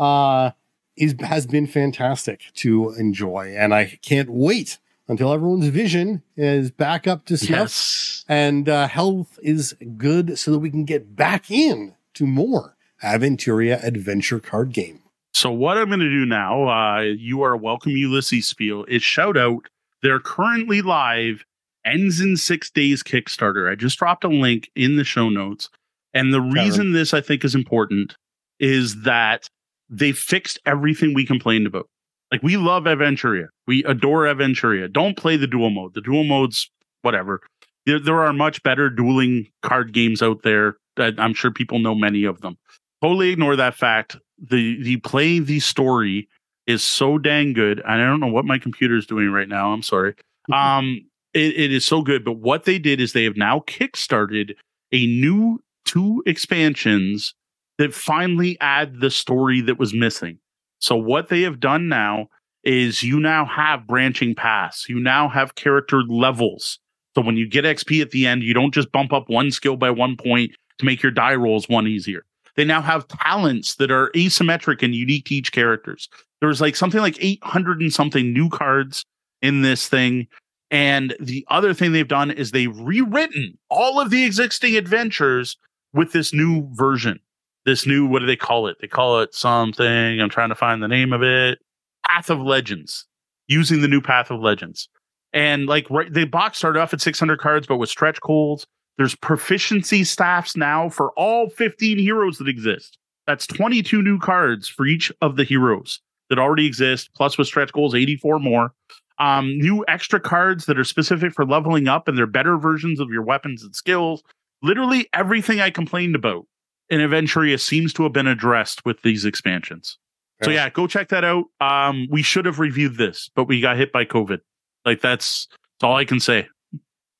Uh, 0.01 0.51
is 0.97 1.15
has 1.21 1.45
been 1.47 1.67
fantastic 1.67 2.41
to 2.55 2.89
enjoy, 2.97 3.53
and 3.57 3.73
I 3.73 3.97
can't 4.01 4.29
wait 4.29 4.77
until 5.07 5.31
everyone's 5.31 5.67
vision 5.67 6.21
is 6.35 6.71
back 6.71 7.07
up 7.07 7.25
to 7.25 7.37
snuff 7.37 7.59
Yes. 7.61 8.25
and 8.27 8.67
uh, 8.67 8.87
health 8.87 9.37
is 9.43 9.75
good 9.97 10.37
so 10.39 10.51
that 10.51 10.59
we 10.59 10.69
can 10.69 10.85
get 10.85 11.15
back 11.15 11.49
in 11.51 11.95
to 12.15 12.25
more 12.25 12.75
Aventuria 13.03 13.81
adventure 13.83 14.39
card 14.39 14.73
game. 14.73 15.01
So 15.33 15.51
what 15.51 15.77
I'm 15.77 15.87
going 15.87 15.99
to 16.01 16.09
do 16.09 16.25
now, 16.25 16.67
uh, 16.67 17.01
you 17.01 17.41
are 17.41 17.55
welcome, 17.55 17.93
Ulisses 17.93 18.43
Spiel, 18.43 18.83
is 18.85 19.01
shout 19.03 19.37
out 19.37 19.69
their 20.01 20.19
currently 20.19 20.81
live 20.81 21.45
ends 21.85 22.19
in 22.21 22.37
six 22.37 22.69
days 22.69 23.01
Kickstarter. 23.01 23.71
I 23.71 23.75
just 23.75 23.97
dropped 23.97 24.23
a 24.23 24.27
link 24.29 24.69
in 24.75 24.97
the 24.97 25.03
show 25.03 25.29
notes. 25.29 25.69
And 26.13 26.33
the 26.33 26.41
reason 26.41 26.91
this 26.91 27.13
I 27.13 27.21
think 27.21 27.43
is 27.45 27.55
important 27.55 28.17
is 28.59 29.03
that 29.03 29.49
they 29.91 30.13
fixed 30.13 30.57
everything 30.65 31.13
we 31.13 31.25
complained 31.25 31.67
about. 31.67 31.87
Like 32.31 32.41
we 32.41 32.55
love 32.55 32.83
Aventuria. 32.83 33.47
We 33.67 33.83
adore 33.83 34.23
Aventuria. 34.23 34.91
Don't 34.91 35.17
play 35.17 35.35
the 35.35 35.47
dual 35.47 35.69
mode. 35.69 35.93
The 35.93 36.01
dual 36.01 36.23
mode's 36.23 36.71
whatever. 37.01 37.41
There, 37.85 37.99
there 37.99 38.21
are 38.21 38.31
much 38.31 38.63
better 38.63 38.89
dueling 38.89 39.47
card 39.61 39.93
games 39.93 40.21
out 40.21 40.43
there. 40.43 40.77
That 40.95 41.15
I'm 41.19 41.33
sure 41.33 41.51
people 41.51 41.79
know 41.79 41.95
many 41.95 42.23
of 42.23 42.41
them. 42.41 42.57
Totally 43.01 43.29
ignore 43.29 43.55
that 43.57 43.75
fact. 43.75 44.17
The 44.39 44.81
the 44.81 44.97
play 44.97 45.39
the 45.39 45.59
story 45.59 46.29
is 46.67 46.83
so 46.83 47.17
dang 47.17 47.53
good. 47.53 47.79
And 47.79 48.01
I 48.01 48.05
don't 48.05 48.19
know 48.19 48.27
what 48.27 48.45
my 48.45 48.57
computer 48.57 48.95
is 48.95 49.05
doing 49.05 49.31
right 49.31 49.49
now. 49.49 49.73
I'm 49.73 49.83
sorry. 49.83 50.15
Um, 50.51 51.01
it, 51.33 51.57
it 51.57 51.73
is 51.73 51.85
so 51.85 52.01
good. 52.01 52.23
But 52.23 52.33
what 52.33 52.63
they 52.63 52.79
did 52.79 53.01
is 53.01 53.13
they 53.13 53.23
have 53.23 53.37
now 53.37 53.59
kickstarted 53.61 54.55
a 54.91 55.05
new 55.05 55.59
two 55.85 56.23
expansions 56.25 57.33
that 57.81 57.95
finally 57.95 58.59
add 58.61 58.99
the 58.99 59.09
story 59.09 59.59
that 59.59 59.79
was 59.79 59.91
missing. 59.91 60.37
So 60.77 60.95
what 60.95 61.29
they 61.29 61.41
have 61.41 61.59
done 61.59 61.89
now 61.89 62.27
is 62.63 63.01
you 63.01 63.19
now 63.19 63.43
have 63.43 63.87
branching 63.87 64.35
paths. 64.35 64.87
You 64.87 64.99
now 64.99 65.27
have 65.27 65.55
character 65.55 66.03
levels. 66.07 66.77
So 67.15 67.23
when 67.23 67.37
you 67.37 67.49
get 67.49 67.65
XP 67.65 67.99
at 67.99 68.11
the 68.11 68.27
end, 68.27 68.43
you 68.43 68.53
don't 68.53 68.71
just 68.71 68.91
bump 68.91 69.11
up 69.11 69.29
one 69.29 69.49
skill 69.49 69.77
by 69.77 69.89
one 69.89 70.15
point 70.15 70.51
to 70.77 70.85
make 70.85 71.01
your 71.01 71.11
die 71.11 71.33
rolls 71.33 71.67
one 71.67 71.87
easier. 71.87 72.23
They 72.55 72.65
now 72.65 72.83
have 72.83 73.07
talents 73.07 73.73
that 73.77 73.89
are 73.89 74.11
asymmetric 74.11 74.83
and 74.83 74.93
unique 74.93 75.25
to 75.25 75.33
each 75.33 75.51
characters. 75.51 76.07
There's 76.39 76.61
like 76.61 76.75
something 76.75 77.01
like 77.01 77.17
800 77.19 77.81
and 77.81 77.91
something 77.91 78.31
new 78.31 78.49
cards 78.49 79.05
in 79.41 79.63
this 79.63 79.87
thing. 79.87 80.27
And 80.69 81.15
the 81.19 81.43
other 81.49 81.73
thing 81.73 81.93
they've 81.93 82.07
done 82.07 82.29
is 82.29 82.51
they've 82.51 82.77
rewritten 82.77 83.57
all 83.71 83.99
of 83.99 84.11
the 84.11 84.23
existing 84.23 84.75
adventures 84.75 85.57
with 85.93 86.11
this 86.11 86.31
new 86.31 86.69
version. 86.73 87.19
This 87.65 87.85
new, 87.85 88.07
what 88.07 88.19
do 88.19 88.25
they 88.25 88.35
call 88.35 88.67
it? 88.67 88.77
They 88.81 88.87
call 88.87 89.19
it 89.19 89.35
something. 89.35 90.19
I'm 90.19 90.29
trying 90.29 90.49
to 90.49 90.55
find 90.55 90.81
the 90.81 90.87
name 90.87 91.13
of 91.13 91.21
it. 91.21 91.59
Path 92.07 92.29
of 92.29 92.41
Legends, 92.41 93.05
using 93.47 93.81
the 93.81 93.87
new 93.87 94.01
Path 94.01 94.31
of 94.31 94.39
Legends. 94.39 94.89
And 95.33 95.67
like 95.67 95.89
right, 95.89 96.11
the 96.11 96.25
box 96.25 96.57
started 96.57 96.79
off 96.79 96.93
at 96.93 97.01
600 97.01 97.39
cards, 97.39 97.67
but 97.67 97.77
with 97.77 97.89
stretch 97.89 98.19
goals, 98.21 98.65
there's 98.97 99.15
proficiency 99.15 100.03
staffs 100.03 100.57
now 100.57 100.89
for 100.89 101.11
all 101.11 101.49
15 101.49 101.97
heroes 101.97 102.37
that 102.37 102.47
exist. 102.47 102.97
That's 103.27 103.47
22 103.47 104.01
new 104.01 104.19
cards 104.19 104.67
for 104.67 104.85
each 104.85 105.11
of 105.21 105.37
the 105.37 105.43
heroes 105.43 106.01
that 106.29 106.39
already 106.39 106.65
exist, 106.65 107.11
plus 107.15 107.37
with 107.37 107.47
stretch 107.47 107.71
goals, 107.71 107.95
84 107.95 108.39
more. 108.39 108.73
Um, 109.19 109.57
new 109.57 109.85
extra 109.87 110.19
cards 110.19 110.65
that 110.65 110.79
are 110.79 110.83
specific 110.83 111.33
for 111.33 111.45
leveling 111.45 111.87
up 111.87 112.07
and 112.07 112.17
they're 112.17 112.25
better 112.25 112.57
versions 112.57 112.99
of 112.99 113.09
your 113.09 113.21
weapons 113.21 113.63
and 113.63 113.75
skills. 113.75 114.23
Literally 114.63 115.07
everything 115.13 115.61
I 115.61 115.69
complained 115.69 116.15
about 116.15 116.45
in 116.91 116.99
Aventuria 116.99 117.59
seems 117.59 117.93
to 117.93 118.03
have 118.03 118.13
been 118.13 118.27
addressed 118.27 118.85
with 118.85 119.01
these 119.01 119.25
expansions. 119.25 119.97
So 120.43 120.51
Yeah. 120.51 120.65
yeah, 120.65 120.69
go 120.69 120.85
check 120.85 121.09
that 121.09 121.23
out. 121.23 121.45
Um, 121.59 122.07
we 122.11 122.21
should 122.21 122.45
have 122.45 122.59
reviewed 122.59 122.97
this, 122.97 123.29
but 123.35 123.45
we 123.45 123.61
got 123.61 123.77
hit 123.77 123.91
by 123.91 124.05
COVID. 124.05 124.39
Like 124.85 125.01
that's, 125.01 125.47
that's 125.49 125.83
all 125.83 125.95
I 125.95 126.05
can 126.05 126.19
say. 126.19 126.47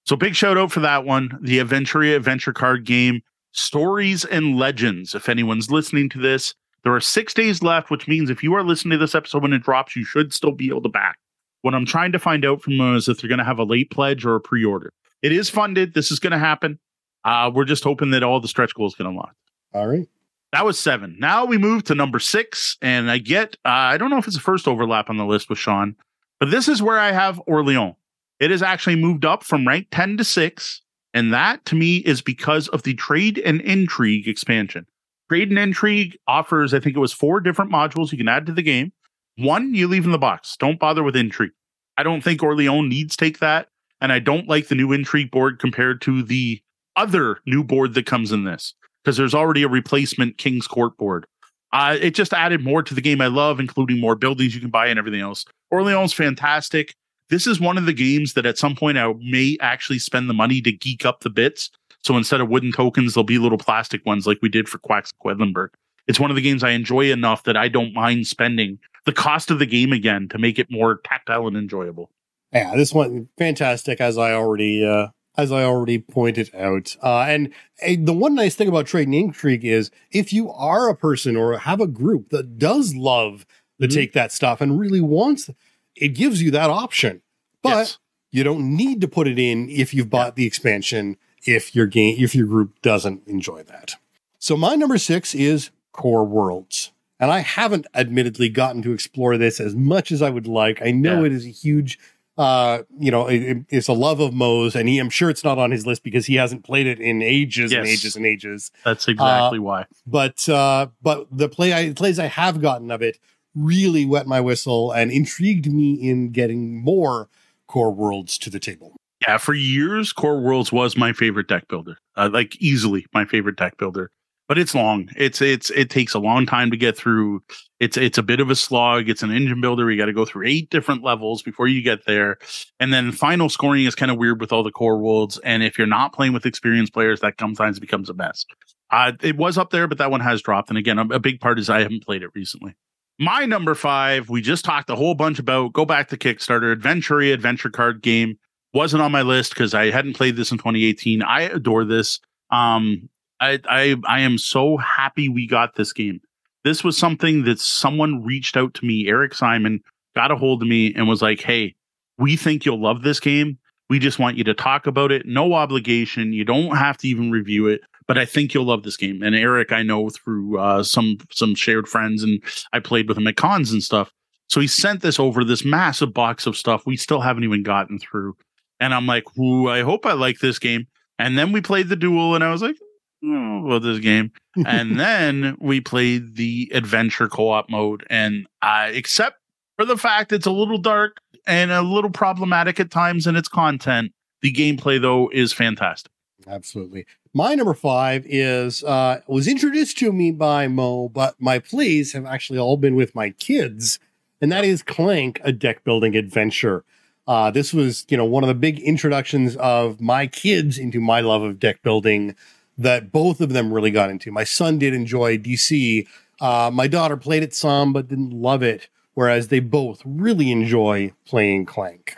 So 0.06 0.16
big 0.16 0.36
shout 0.36 0.58
out 0.58 0.72
for 0.72 0.82
that 0.82 1.06
one. 1.06 1.38
The 1.42 1.60
Aventuria 1.60 2.16
adventure 2.16 2.54
card 2.54 2.86
game, 2.86 3.22
stories 3.54 4.26
and 4.26 4.58
legends. 4.58 5.16
If 5.16 5.30
anyone's 5.30 5.72
listening 5.72 6.10
to 6.10 6.20
this, 6.20 6.54
there 6.84 6.94
are 6.94 7.00
six 7.02 7.34
days 7.34 7.62
left, 7.62 7.92
which 7.92 8.08
means 8.08 8.30
if 8.30 8.44
you 8.44 8.54
are 8.56 8.64
listening 8.64 8.98
to 8.98 8.98
this 8.98 9.14
episode 9.16 9.44
when 9.44 9.54
it 9.54 9.64
drops, 9.64 9.96
you 9.96 10.04
should 10.04 10.34
still 10.34 10.52
be 10.52 10.70
able 10.70 10.82
to 10.82 10.90
back. 10.90 11.18
What 11.62 11.76
I'm 11.76 11.86
trying 11.86 12.12
to 12.14 12.20
find 12.20 12.44
out 12.44 12.64
from 12.64 12.78
them 12.78 12.96
is 12.96 13.08
if 13.08 13.22
they're 13.22 13.28
going 13.28 13.38
to 13.38 13.46
have 13.46 13.60
a 13.60 13.64
late 13.64 13.92
pledge 13.92 14.26
or 14.26 14.36
a 14.36 14.42
pre-order. 14.42 14.92
It 15.22 15.32
is 15.32 15.50
funded. 15.50 15.94
This 15.94 16.12
is 16.12 16.20
going 16.20 16.32
to 16.32 16.40
happen. 16.40 16.80
Uh, 17.24 17.52
we're 17.54 17.66
just 17.66 17.84
hoping 17.84 18.10
that 18.12 18.24
all 18.24 18.40
the 18.40 18.48
stretch 18.48 18.74
goals 18.74 18.96
get 18.96 19.06
unlocked. 19.06 19.36
All 19.74 19.88
right. 19.88 20.08
That 20.52 20.66
was 20.66 20.78
seven. 20.78 21.16
Now 21.18 21.46
we 21.46 21.58
move 21.58 21.86
to 21.86 21.96
number 21.96 22.20
six, 22.20 22.78
and 22.82 23.10
I 23.10 23.20
get 23.20 23.56
uh, 23.66 23.70
I 23.70 23.98
don't 23.98 24.10
know 24.10 24.18
if 24.18 24.28
it's 24.28 24.36
the 24.36 24.42
first 24.42 24.68
overlap 24.68 25.10
on 25.10 25.18
the 25.18 25.26
list 25.26 25.50
with 25.50 25.60
Sean, 25.60 25.96
but 26.40 26.52
this 26.52 26.68
is 26.68 26.82
where 26.82 27.00
I 27.00 27.12
have 27.12 27.42
Orleans. 27.48 27.96
It 28.42 28.52
has 28.52 28.64
actually 28.64 28.96
moved 28.96 29.24
up 29.24 29.44
from 29.44 29.68
rank 29.68 29.88
10 29.92 30.18
to 30.18 30.24
6, 30.24 30.82
and 31.14 31.32
that 31.32 31.64
to 31.66 31.76
me 31.76 31.98
is 31.98 32.24
because 32.24 32.68
of 32.70 32.82
the 32.82 32.96
trade 32.96 33.38
and 33.38 33.62
intrigue 33.62 34.28
expansion. 34.28 34.88
Trade 35.30 35.50
and 35.50 35.60
intrigue 35.60 36.18
offers, 36.28 36.74
I 36.74 36.80
think 36.80 36.96
it 36.96 37.00
was 37.00 37.14
four 37.14 37.40
different 37.40 37.72
modules 37.72 38.12
you 38.12 38.18
can 38.18 38.28
add 38.28 38.48
to 38.48 38.52
the 38.52 38.64
game. 38.64 38.92
One 39.38 39.76
you 39.76 39.88
leave 39.88 40.06
in 40.06 40.12
the 40.12 40.18
box. 40.18 40.58
Don't 40.58 40.80
bother 40.80 41.04
with 41.04 41.16
intrigue. 41.16 41.52
I 41.98 42.04
don't 42.04 42.24
think 42.24 42.42
Orleans 42.42 42.90
needs 42.90 43.16
take 43.16 43.40
that, 43.40 43.68
and 44.02 44.12
I 44.12 44.18
don't 44.18 44.50
like 44.50 44.68
the 44.68 44.76
new 44.76 44.92
intrigue 44.92 45.30
board 45.30 45.60
compared 45.60 46.02
to 46.02 46.24
the 46.24 46.62
other 46.96 47.38
new 47.46 47.64
board 47.64 47.94
that 47.94 48.08
comes 48.08 48.32
in 48.32 48.44
this. 48.44 48.74
Because 49.04 49.18
there's 49.18 49.36
already 49.36 49.64
a 49.64 49.68
replacement 49.68 50.38
King's 50.38 50.68
Court 50.68 50.98
board. 50.98 51.26
Uh, 51.74 51.98
it 52.02 52.12
just 52.12 52.34
added 52.34 52.64
more 52.64 52.84
to 52.84 52.94
the 52.94 53.02
game 53.02 53.22
I 53.22 53.28
love, 53.28 53.60
including 53.60 54.00
more 54.00 54.16
buildings 54.16 54.54
you 54.54 54.62
can 54.62 54.70
buy 54.70 54.88
and 54.88 55.00
everything 55.00 55.22
else. 55.22 55.46
Orleans 55.70 56.14
fantastic. 56.14 56.96
This 57.30 57.48
is 57.48 57.62
one 57.62 57.78
of 57.78 57.86
the 57.86 57.94
games 57.94 58.34
that 58.34 58.46
at 58.46 58.58
some 58.58 58.76
point 58.76 58.98
I 58.98 59.14
may 59.20 59.58
actually 59.62 60.00
spend 60.00 60.30
the 60.30 60.34
money 60.34 60.62
to 60.62 60.72
geek 60.72 61.06
up 61.06 61.22
the 61.22 61.30
bits. 61.30 61.72
So 62.04 62.18
instead 62.18 62.42
of 62.42 62.50
wooden 62.50 62.74
tokens, 62.74 63.14
there'll 63.14 63.24
be 63.24 63.38
little 63.38 63.58
plastic 63.58 64.06
ones 64.06 64.28
like 64.28 64.40
we 64.42 64.50
did 64.50 64.68
for 64.68 64.80
Quacks 64.80 65.14
Quedlinburg. 65.24 65.70
It's 66.08 66.20
one 66.20 66.30
of 66.30 66.36
the 66.36 66.42
games 66.42 66.64
I 66.64 66.72
enjoy 66.72 67.12
enough 67.12 67.44
that 67.44 67.56
I 67.56 67.70
don't 67.70 67.94
mind 67.94 68.28
spending 68.28 68.80
the 69.06 69.14
cost 69.14 69.50
of 69.50 69.60
the 69.60 69.66
game 69.66 69.94
again 69.94 70.28
to 70.30 70.38
make 70.38 70.60
it 70.60 70.68
more 70.70 71.00
tactile 71.06 71.48
and 71.48 71.56
enjoyable. 71.56 72.12
Yeah, 72.52 72.76
this 72.76 72.94
one 72.94 73.30
fantastic 73.38 74.02
as 74.02 74.18
I 74.18 74.34
already 74.34 74.86
uh 74.86 75.08
as 75.38 75.52
I 75.52 75.64
already 75.64 76.00
pointed 76.00 76.54
out. 76.54 76.96
Uh, 77.02 77.22
and 77.22 77.54
uh, 77.86 77.96
the 77.98 78.14
one 78.14 78.36
nice 78.36 78.56
thing 78.56 78.68
about 78.68 78.86
Trade 78.86 79.08
and 79.08 79.16
Intrigue 79.16 79.66
is 79.66 79.92
if 80.12 80.34
you 80.34 80.52
are 80.52 80.90
a 80.90 80.96
person 80.96 81.36
or 81.36 81.58
have 81.58 81.80
a 81.80 81.88
group 81.88 82.30
that 82.30 82.58
does 82.58 82.96
love 82.96 83.46
to 83.80 83.88
mm-hmm. 83.88 83.96
take 83.96 84.14
that 84.14 84.32
stuff 84.32 84.62
and 84.62 84.80
really 84.80 85.02
wants, 85.02 85.50
it 85.96 86.10
gives 86.10 86.42
you 86.42 86.52
that 86.52 86.70
option. 86.70 87.22
But 87.62 87.70
yes. 87.70 87.98
you 88.32 88.44
don't 88.44 88.76
need 88.76 89.02
to 89.02 89.08
put 89.08 89.28
it 89.28 89.40
in 89.40 89.70
if 89.70 89.94
you've 89.94 90.10
bought 90.10 90.34
yeah. 90.34 90.36
the 90.38 90.48
expansion 90.48 91.18
if 91.46 91.76
your 91.76 91.88
game 91.88 92.18
if 92.20 92.36
your 92.36 92.46
group 92.46 92.82
doesn't 92.82 93.26
enjoy 93.28 93.64
that. 93.64 93.96
So 94.38 94.58
my 94.58 94.76
number 94.76 94.98
six 94.98 95.34
is 95.34 95.72
Core 95.92 96.26
Worlds. 96.26 96.92
And 97.20 97.30
I 97.30 97.40
haven't 97.40 97.86
admittedly 97.94 98.50
gotten 98.50 98.82
to 98.82 98.94
explore 98.94 99.38
this 99.38 99.60
as 99.60 99.76
much 99.76 100.12
as 100.12 100.24
I 100.24 100.32
would 100.32 100.48
like. 100.48 100.82
I 100.82 100.90
know 100.90 101.20
yeah. 101.20 101.28
it 101.28 101.32
is 101.34 101.46
a 101.46 101.50
huge 101.50 102.00
uh, 102.38 102.84
you 102.98 103.12
know, 103.12 103.28
it, 103.28 103.58
it's 103.70 103.88
a 103.88 103.94
love 103.94 104.20
of 104.20 104.34
Moe's, 104.34 104.76
and 104.76 104.88
he, 104.88 105.00
I'm 105.00 105.10
sure 105.10 105.30
it's 105.30 105.44
not 105.44 105.58
on 105.58 105.72
his 105.72 105.86
list 105.86 106.04
because 106.04 106.26
he 106.26 106.36
hasn't 106.36 106.64
played 106.64 106.88
it 106.88 107.00
in 107.00 107.22
ages 107.22 107.72
yes. 107.72 107.80
and 107.80 107.88
ages 107.88 108.16
and 108.16 108.26
ages. 108.26 108.72
That's 108.86 109.08
exactly 109.08 109.60
uh, 109.60 109.64
why. 109.64 109.86
But 110.06 110.48
uh, 110.48 110.88
but 111.02 111.28
the 111.32 111.50
play 111.50 111.74
I, 111.74 111.94
plays 111.94 112.20
I 112.20 112.28
have 112.28 112.62
gotten 112.62 112.92
of 112.92 113.02
it 113.02 113.20
really 113.54 114.06
wet 114.06 114.28
my 114.28 114.40
whistle 114.40 114.92
and 114.92 115.12
intrigued 115.12 115.72
me 115.72 115.94
in 115.94 116.32
getting 116.32 116.82
more 116.82 117.28
core 117.68 117.92
worlds 117.92 118.38
to 118.40 118.50
the 118.50 118.60
table. 118.60 118.96
Yeah, 119.28 119.38
for 119.38 119.54
years, 119.54 120.14
Core 120.14 120.42
Worlds 120.42 120.72
was 120.72 120.98
my 120.98 121.14
favorite 121.14 121.48
deck 121.48 121.68
builder. 121.68 121.98
Uh, 122.16 122.30
like 122.34 122.60
easily 122.60 123.06
my 123.14 123.24
favorite 123.24 123.56
deck 123.56 123.78
builder 123.78 124.10
but 124.52 124.58
it's 124.58 124.76
long. 124.76 125.08
It's 125.16 125.42
it's 125.42 125.70
it 125.70 125.90
takes 125.90 126.14
a 126.14 126.20
long 126.20 126.46
time 126.46 126.72
to 126.72 126.76
get 126.76 126.98
through. 126.98 127.42
It's 127.80 127.96
it's 127.96 128.18
a 128.18 128.22
bit 128.22 128.42
of 128.42 128.50
a 128.50 128.56
slog. 128.58 129.08
It's 129.08 129.24
an 129.24 129.32
engine 129.32 129.62
builder. 129.62 129.90
You 129.90 129.98
got 129.98 130.08
to 130.08 130.14
go 130.14 130.26
through 130.26 130.46
eight 130.46 130.70
different 130.70 131.06
levels 131.06 131.42
before 131.42 131.70
you 131.70 131.82
get 131.82 132.06
there, 132.06 132.38
and 132.78 132.92
then 132.92 133.14
final 133.14 133.48
scoring 133.48 133.86
is 133.86 133.96
kind 133.96 134.12
of 134.12 134.18
weird 134.18 134.42
with 134.42 134.52
all 134.52 134.62
the 134.62 134.70
core 134.70 134.98
worlds. 134.98 135.38
And 135.46 135.64
if 135.64 135.78
you're 135.78 135.88
not 135.88 136.12
playing 136.12 136.34
with 136.34 136.46
experienced 136.46 136.92
players, 136.92 137.22
that 137.22 137.36
sometimes 137.40 137.80
becomes 137.80 138.10
a 138.10 138.14
mess. 138.14 138.44
Uh, 138.90 139.14
it 139.22 139.38
was 139.38 139.58
up 139.58 139.70
there, 139.70 139.88
but 139.88 140.00
that 140.00 140.12
one 140.12 140.20
has 140.20 140.42
dropped. 140.42 140.68
And 140.68 140.78
again, 140.78 141.00
a, 141.00 141.18
big 141.18 141.40
part 141.40 141.58
is 141.58 141.70
I 141.70 141.80
haven't 141.80 142.04
played 142.04 142.22
it 142.22 142.32
recently. 142.36 142.76
My 143.18 143.46
number 143.46 143.74
five, 143.74 144.28
we 144.28 144.42
just 144.42 144.66
talked 144.66 144.90
a 144.90 144.98
whole 144.98 145.16
bunch 145.16 145.40
about. 145.40 145.72
Go 145.72 145.86
back 145.86 146.10
to 146.10 146.18
Kickstarter, 146.18 146.76
Aventuria 146.76 147.34
adventure 147.34 147.70
card 147.70 148.02
game 148.02 148.38
wasn't 148.74 149.02
on 149.02 149.14
my 149.14 149.22
list 149.22 149.52
because 149.54 149.74
I 149.74 149.92
hadn't 149.92 150.18
played 150.18 150.36
this 150.36 150.52
in 150.52 150.58
2018. 150.58 151.22
I 151.22 151.44
adore 151.44 151.86
this. 151.86 152.20
Um, 152.50 153.08
I, 153.42 153.60
I 153.68 153.96
I 154.08 154.22
am 154.22 154.38
so 154.38 154.78
happy 154.78 155.28
we 155.28 155.48
got 155.48 155.76
this 155.76 155.92
game. 155.92 156.22
This 156.64 156.84
was 156.84 156.98
something 156.98 157.44
that 157.46 157.60
someone 157.60 158.24
reached 158.24 158.56
out 158.56 158.76
to 158.76 158.86
me, 158.86 159.08
Eric 159.08 159.34
Simon, 159.34 159.82
got 160.16 160.32
a 160.32 160.36
hold 160.36 160.62
of 160.62 160.68
me 160.68 160.94
and 160.94 161.08
was 161.08 161.22
like, 161.24 161.42
"Hey, 161.42 161.76
we 162.20 162.38
think 162.38 162.66
you'll 162.66 162.82
love 162.82 163.02
this 163.02 163.20
game. 163.20 163.58
We 163.90 164.00
just 164.00 164.20
want 164.20 164.38
you 164.38 164.44
to 164.46 164.54
talk 164.54 164.88
about 164.88 165.12
it. 165.12 165.26
No 165.26 165.54
obligation. 165.54 166.32
You 166.34 166.46
don't 166.46 166.78
have 166.78 166.98
to 167.00 167.08
even 167.08 167.32
review 167.32 167.68
it, 167.68 167.82
but 168.08 168.18
I 168.18 168.26
think 168.26 168.54
you'll 168.54 168.66
love 168.66 168.84
this 168.84 168.96
game." 168.96 169.24
And 169.24 169.36
Eric, 169.36 169.72
I 169.72 169.82
know 169.82 170.10
through 170.10 170.60
uh, 170.60 170.84
some 170.84 171.18
some 171.32 171.56
shared 171.56 171.88
friends, 171.88 172.24
and 172.24 172.42
I 172.74 172.80
played 172.80 173.08
with 173.10 173.18
him 173.18 173.28
at 173.28 173.38
cons 173.38 173.72
and 173.72 173.84
stuff. 173.84 174.12
So 174.50 174.62
he 174.62 174.68
sent 174.68 175.02
this 175.02 175.20
over 175.20 175.44
this 175.44 175.66
massive 175.66 176.14
box 176.14 176.46
of 176.46 176.58
stuff 176.58 176.86
we 176.86 176.98
still 176.98 177.22
haven't 177.22 177.46
even 177.46 177.64
gotten 177.64 177.98
through. 177.98 178.36
And 178.80 178.94
I'm 178.94 179.08
like, 179.08 179.24
"Ooh, 179.40 179.68
I 179.68 179.82
hope 179.82 180.06
I 180.06 180.14
like 180.14 180.40
this 180.40 180.60
game." 180.60 180.86
And 181.18 181.38
then 181.38 181.52
we 181.52 181.62
played 181.62 181.90
the 181.90 181.96
duel, 181.96 182.36
and 182.36 182.44
I 182.44 182.52
was 182.52 182.62
like, 182.62 182.76
oh, 183.24 183.62
well, 183.64 183.80
this 183.80 184.00
game. 184.00 184.32
and 184.66 185.00
then 185.00 185.58
we 185.60 185.82
played 185.82 186.36
the 186.36 186.72
adventure 186.74 187.28
co-op 187.28 187.70
mode, 187.70 188.06
and 188.10 188.48
I, 188.62 188.88
except 188.88 189.38
for 189.78 189.86
the 189.86 189.98
fact 189.98 190.32
it's 190.32 190.46
a 190.46 190.52
little 190.52 190.78
dark 190.78 191.18
and 191.48 191.72
a 191.72 191.82
little 191.82 192.10
problematic 192.10 192.80
at 192.80 192.92
times 192.92 193.28
in 193.28 193.36
its 193.36 193.48
content, 193.48 194.12
the 194.42 194.52
gameplay 194.52 195.02
though 195.02 195.30
is 195.32 195.54
fantastic. 195.54 196.12
Absolutely. 196.48 197.06
My 197.34 197.56
number 197.56 197.74
five 197.74 198.26
is 198.28 198.84
uh, 198.84 199.22
was 199.28 199.48
introduced 199.48 199.98
to 200.00 200.12
me 200.12 200.32
by 200.32 200.68
Moe, 200.68 201.08
but 201.10 201.36
my 201.40 201.60
plays 201.60 202.14
have 202.14 202.26
actually 202.26 202.60
all 202.60 202.78
been 202.78 202.96
with 202.96 203.16
my 203.16 203.30
kids, 203.32 204.00
and 204.42 204.52
that 204.52 204.66
is 204.66 204.84
Clank, 204.84 205.40
a 205.44 205.52
deck 205.52 205.84
building 205.84 206.16
adventure. 206.16 206.84
Uh, 207.28 207.50
this 207.52 207.74
was, 207.74 208.06
you 208.10 208.18
know, 208.18 208.26
one 208.26 208.44
of 208.44 208.48
the 208.48 208.56
big 208.56 208.80
introductions 208.80 209.56
of 209.58 210.02
my 210.02 210.28
kids 210.28 210.78
into 210.78 211.00
my 211.00 211.22
love 211.22 211.44
of 211.44 211.60
deck 211.60 211.82
building 211.84 212.36
that 212.82 213.12
both 213.12 213.42
of 213.42 213.54
them 213.54 213.74
really 213.74 213.92
got 213.92 214.10
into. 214.10 214.32
My 214.32 214.44
son 214.44 214.80
did 214.80 214.94
enjoy 214.94 215.38
DC. 215.38 216.08
Uh, 216.40 216.72
my 216.74 216.88
daughter 216.88 217.16
played 217.16 217.44
it 217.44 217.54
some, 217.54 217.94
but 217.94 218.08
didn't 218.08 218.32
love 218.32 218.64
it. 218.64 218.90
Whereas 219.14 219.50
they 219.50 219.60
both 219.60 220.02
really 220.06 220.52
enjoy 220.52 221.12
playing 221.26 221.66
Clank. 221.66 222.16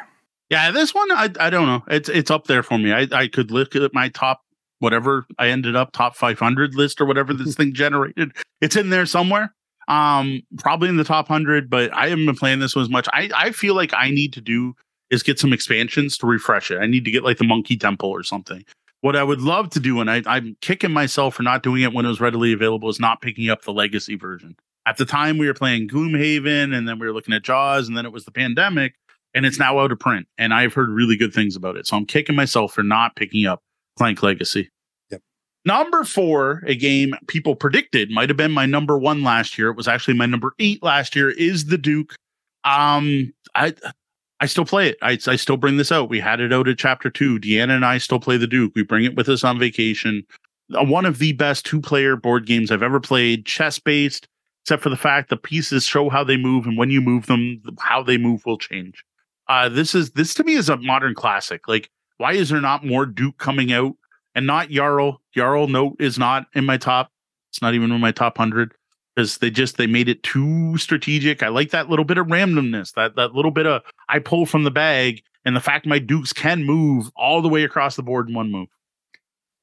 Yeah, 0.50 0.70
this 0.72 0.94
one 0.94 1.12
I 1.12 1.30
I 1.40 1.50
don't 1.50 1.66
know. 1.66 1.84
It's 1.88 2.08
it's 2.08 2.30
up 2.30 2.46
there 2.46 2.62
for 2.62 2.78
me. 2.78 2.94
I 2.94 3.08
I 3.12 3.28
could 3.28 3.50
look 3.50 3.76
at 3.76 3.94
my 3.94 4.10
top 4.10 4.42
whatever 4.80 5.26
I 5.40 5.48
ended 5.48 5.76
up 5.76 5.92
top 5.92 6.16
500 6.16 6.76
list 6.76 7.02
or 7.02 7.06
whatever 7.06 7.34
this 7.34 7.56
thing 7.58 7.74
generated. 7.74 8.34
It's 8.62 8.76
in 8.76 8.92
there 8.92 9.08
somewhere. 9.08 9.54
Um, 9.88 10.44
probably 10.60 10.90
in 10.90 10.98
the 10.98 11.04
top 11.04 11.30
100, 11.30 11.70
but 11.70 11.92
I 11.94 12.08
haven't 12.10 12.26
been 12.26 12.36
playing 12.36 12.60
this 12.60 12.76
one 12.76 12.84
as 12.84 12.90
much. 12.90 13.08
I 13.12 13.30
I 13.36 13.52
feel 13.52 13.74
like 13.76 13.94
I 13.94 14.12
need 14.12 14.32
to 14.34 14.42
do 14.42 14.76
is 15.10 15.24
get 15.24 15.40
some 15.40 15.52
expansions 15.52 16.18
to 16.20 16.28
refresh 16.28 16.70
it. 16.70 16.78
I 16.78 16.86
need 16.86 17.06
to 17.06 17.12
get 17.12 17.24
like 17.24 17.40
the 17.40 17.48
Monkey 17.48 17.76
Temple 17.76 18.10
or 18.10 18.24
something 18.24 18.64
what 19.04 19.18
I 19.18 19.24
would 19.24 19.42
love 19.42 19.70
to 19.72 19.82
do, 19.82 20.00
and 20.00 20.10
I, 20.10 20.22
I'm 20.26 20.56
kicking 20.62 20.92
myself 20.92 21.36
for 21.36 21.44
not 21.44 21.62
doing 21.62 21.82
it 21.82 21.92
when 21.92 22.06
it 22.06 22.08
was 22.08 22.22
readily 22.22 22.54
available, 22.54 22.88
is 22.88 23.02
not 23.02 23.22
picking 23.22 23.50
up 23.50 23.64
the 23.64 23.74
legacy 23.74 24.16
version. 24.16 24.56
At 24.86 24.96
the 24.96 25.04
time, 25.04 25.38
we 25.38 25.46
were 25.46 25.54
playing 25.54 25.90
Gloomhaven, 25.90 26.74
and 26.74 26.88
then 26.88 27.00
we 27.00 27.06
were 27.06 27.12
looking 27.12 27.34
at 27.34 27.44
Jaws, 27.44 27.90
and 27.90 27.98
then 27.98 28.06
it 28.06 28.14
was 28.14 28.24
the 28.24 28.32
pandemic, 28.32 28.94
and 29.34 29.46
it's 29.46 29.60
now 29.60 29.78
out 29.78 29.92
of 29.92 30.00
print. 30.00 30.26
And 30.38 30.54
I've 30.54 30.74
heard 30.74 30.88
really 30.88 31.18
good 31.18 31.34
things 31.34 31.58
about 31.58 31.76
it. 31.76 31.86
So 31.86 31.98
I'm 31.98 32.06
kicking 32.06 32.38
myself 32.38 32.74
for 32.74 32.82
not 32.82 33.18
picking 33.18 33.46
up 33.46 33.62
Clank 33.98 34.24
Legacy. 34.24 34.70
Yep. 35.12 35.22
Number 35.66 36.06
four, 36.06 36.64
a 36.66 36.74
game 36.74 37.14
people 37.28 37.58
predicted 37.58 38.10
might 38.10 38.30
have 38.30 38.38
been 38.38 38.54
my 38.54 38.66
number 38.66 38.98
one 38.98 39.22
last 39.22 39.58
year. 39.58 39.68
It 39.68 39.76
was 39.76 39.90
actually 39.90 40.14
my 40.14 40.28
number 40.28 40.54
eight 40.60 40.82
last 40.82 41.14
year, 41.14 41.30
is 41.30 41.66
the 41.66 41.78
Duke. 41.78 42.16
Um, 42.64 43.34
I 43.54 43.74
I 44.44 44.46
still 44.46 44.66
play 44.66 44.90
it. 44.90 44.98
I, 45.02 45.18
I 45.26 45.38
still 45.38 45.56
bring 45.56 45.78
this 45.78 45.90
out. 45.90 46.10
We 46.10 46.20
had 46.20 46.42
it 46.42 46.52
out 46.52 46.68
at 46.68 46.78
chapter 46.78 47.10
two. 47.10 47.40
Deanna 47.40 47.78
and 47.78 47.86
I 47.86 47.98
still 47.98 48.20
play 48.20 48.36
the 48.36 48.46
Duke. 48.46 48.74
We 48.76 48.84
bring 48.84 49.06
it 49.06 49.16
with 49.16 49.30
us 49.30 49.46
on 49.46 49.58
vacation. 49.58 50.26
Uh, 50.78 50.84
one 50.84 51.06
of 51.06 51.20
the 51.20 51.32
best 51.32 51.66
two 51.66 51.80
player 51.80 52.18
board 52.18 52.46
games 52.46 52.70
I've 52.70 52.84
ever 52.84 53.00
played, 53.00 53.46
chess 53.46 53.80
based, 53.80 54.28
except 54.62 54.84
for 54.84 54.90
the 54.90 54.98
fact 54.98 55.30
the 55.30 55.38
pieces 55.38 55.86
show 55.86 56.10
how 56.10 56.26
they 56.26 56.36
move, 56.36 56.66
and 56.66 56.78
when 56.78 56.90
you 56.90 57.00
move 57.00 57.28
them, 57.28 57.62
how 57.80 58.04
they 58.04 58.18
move 58.18 58.46
will 58.46 58.58
change. 58.58 59.06
Uh, 59.48 59.70
this 59.70 59.96
is 59.96 60.12
this 60.12 60.34
to 60.34 60.44
me 60.44 60.56
is 60.56 60.68
a 60.68 60.76
modern 60.76 61.16
classic. 61.16 61.70
Like, 61.70 61.90
why 62.18 62.34
is 62.34 62.50
there 62.50 62.60
not 62.60 62.86
more 62.86 63.06
Duke 63.06 63.38
coming 63.38 63.72
out 63.72 63.94
and 64.36 64.46
not 64.46 64.70
Jarl? 64.70 65.22
Jarl 65.34 65.70
note 65.70 65.96
is 66.00 66.20
not 66.20 66.48
in 66.54 66.66
my 66.66 66.76
top. 66.76 67.14
It's 67.50 67.62
not 67.62 67.76
even 67.76 67.94
in 67.94 68.02
my 68.02 68.12
top 68.12 68.38
hundred 68.38 68.74
because 69.16 69.38
they 69.38 69.50
just 69.50 69.78
they 69.78 69.88
made 69.88 70.10
it 70.10 70.24
too 70.24 70.78
strategic. 70.78 71.44
I 71.44 71.50
like 71.50 71.72
that 71.72 71.90
little 71.90 72.06
bit 72.06 72.18
of 72.18 72.28
randomness, 72.28 72.94
that 72.94 73.16
that 73.16 73.34
little 73.34 73.52
bit 73.52 73.66
of 73.66 73.84
I 74.10 74.20
pull 74.20 74.46
from 74.46 74.64
the 74.64 74.72
bag, 74.72 75.24
and 75.46 75.56
the 75.56 75.62
fact 75.62 75.86
my 75.86 76.00
dukes 76.00 76.34
can 76.34 76.64
move 76.64 77.12
all 77.16 77.42
the 77.42 77.50
way 77.50 77.64
across 77.64 77.96
the 77.96 78.04
board 78.04 78.30
in 78.30 78.36
one 78.36 78.52
move. 78.52 78.70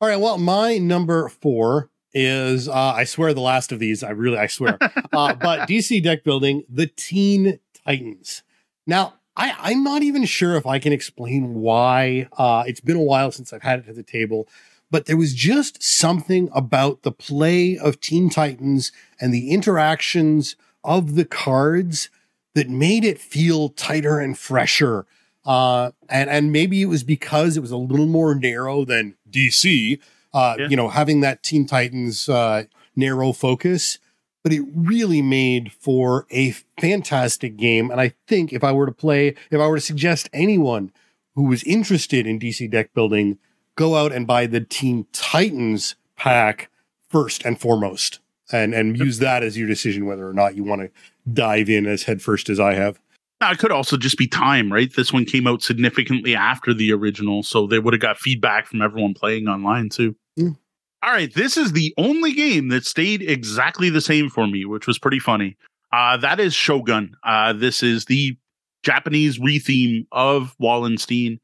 All 0.01 0.09
right, 0.09 0.21
well, 0.21 0.39
my 0.39 0.79
number 0.79 1.29
four 1.29 1.91
is 2.13 2.69
uh, 2.69 2.73
I 2.97 3.05
swear 3.05 3.35
the 3.35 3.41
last 3.41 3.73
of 3.73 3.79
these. 3.79 4.03
I 4.03 4.11
really 4.11 4.39
I 4.39 4.47
swear, 4.47 4.79
uh, 5.13 5.35
but 5.35 5.69
DC 5.69 6.03
deck 6.03 6.25
building 6.25 6.65
the 6.69 6.87
Teen 6.87 7.59
Titans. 7.85 8.43
Now. 8.87 9.15
I, 9.37 9.55
I'm 9.61 9.85
not 9.85 10.03
even 10.03 10.25
sure 10.27 10.57
if 10.57 10.67
I 10.67 10.81
can 10.81 10.93
explain 10.93 11.55
why. 11.55 12.29
Uh, 12.37 12.65
it's 12.67 12.81
been 12.81 12.97
a 12.97 13.03
while 13.03 13.31
since 13.31 13.53
I've 13.53 13.63
had 13.63 13.79
it 13.79 13.89
at 13.89 13.95
the 13.95 14.03
table 14.03 14.49
but 14.91 15.07
there 15.07 15.17
was 15.17 15.35
just 15.35 15.83
something 15.83 16.49
about 16.53 17.03
the 17.03 17.13
play 17.13 17.79
of 17.79 18.01
Teen 18.01 18.29
Titans 18.29 18.93
and 19.21 19.33
the 19.33 19.51
interactions 19.51 20.57
of 20.83 21.15
the 21.15 21.25
cards 21.25 22.11
that 22.55 22.69
made 22.69 23.05
it 23.05 23.19
feel 23.19 23.69
tighter 23.69 24.19
and 24.19 24.37
fresher. 24.37 25.07
Uh, 25.45 25.93
and 26.09 26.29
and 26.29 26.53
maybe 26.53 26.83
it 26.83 26.87
was 26.87 27.03
because 27.03 27.57
it 27.57 27.61
was 27.61 27.71
a 27.71 27.77
little 27.77 28.07
more 28.07 28.35
narrow 28.35 28.85
than 28.85 29.15
DC. 29.31 29.99
Uh, 30.35 30.57
yeah. 30.59 30.69
You 30.69 30.77
know, 30.77 30.89
having 30.89 31.21
that 31.21 31.43
Teen 31.43 31.67
Titans 31.67 32.29
uh, 32.29 32.65
narrow 32.95 33.33
focus, 33.33 33.99
but 34.43 34.53
it 34.53 34.63
really 34.75 35.23
made 35.23 35.73
for 35.73 36.27
a 36.31 36.53
fantastic 36.79 37.57
game. 37.57 37.91
And 37.91 38.01
I 38.01 38.15
think 38.27 38.53
if 38.53 38.63
I 38.63 38.73
were 38.73 38.87
to 38.87 38.93
play, 38.93 39.29
if 39.51 39.61
I 39.61 39.67
were 39.67 39.77
to 39.77 39.81
suggest 39.81 40.29
anyone 40.33 40.93
who 41.35 41.45
was 41.45 41.63
interested 41.65 42.27
in 42.27 42.39
DC 42.39 42.71
deck 42.71 42.93
building 42.93 43.39
go 43.81 43.97
out 43.97 44.13
and 44.13 44.27
buy 44.27 44.47
the 44.47 44.61
Teen 44.61 45.07
Titans 45.13 45.97
pack 46.15 46.69
first 47.09 47.47
and 47.47 47.59
foremost, 47.59 48.21
and 48.53 48.75
and 48.75 48.99
use 48.99 49.19
that 49.21 49.43
as 49.43 49.57
your 49.57 49.67
decision 49.67 50.05
whether 50.05 50.29
or 50.29 50.35
not 50.35 50.55
you 50.55 50.63
want 50.63 50.83
to 50.83 50.91
dive 51.33 51.71
in 51.71 51.87
as 51.87 52.03
headfirst 52.03 52.51
as 52.51 52.61
I 52.61 52.75
have. 52.75 53.01
Now, 53.41 53.53
it 53.53 53.59
could 53.59 53.73
also 53.73 53.97
just 53.97 54.19
be 54.19 54.27
time, 54.27 54.71
right? 54.71 54.95
This 54.95 55.15
one 55.15 55.25
came 55.25 55.47
out 55.47 55.63
significantly 55.63 56.37
after 56.37 56.75
the 56.75 56.93
original, 56.93 57.43
so 57.43 57.67
they 57.67 57.79
would 57.79 57.95
have 57.95 58.03
got 58.03 58.19
feedback 58.19 58.67
from 58.67 58.83
everyone 58.83 59.15
playing 59.15 59.49
online 59.49 59.89
too. 59.89 60.15
Mm. 60.39 60.59
All 61.03 61.13
right, 61.13 61.33
this 61.33 61.57
is 61.57 61.73
the 61.73 61.95
only 61.97 62.35
game 62.35 62.69
that 62.69 62.85
stayed 62.85 63.23
exactly 63.23 63.89
the 63.89 64.03
same 64.03 64.29
for 64.29 64.47
me, 64.47 64.67
which 64.67 64.87
was 64.87 64.99
pretty 64.99 65.19
funny. 65.19 65.57
Uh, 65.91 66.19
that 66.19 66.39
is 66.39 66.53
Shogun. 66.53 67.17
Uh, 67.25 67.55
this 67.55 67.83
is 67.83 68.05
the 68.05 68.37
Japanese 68.83 69.39
retheme 69.39 70.07
of 70.13 70.55
Wallenstein. 70.59 71.41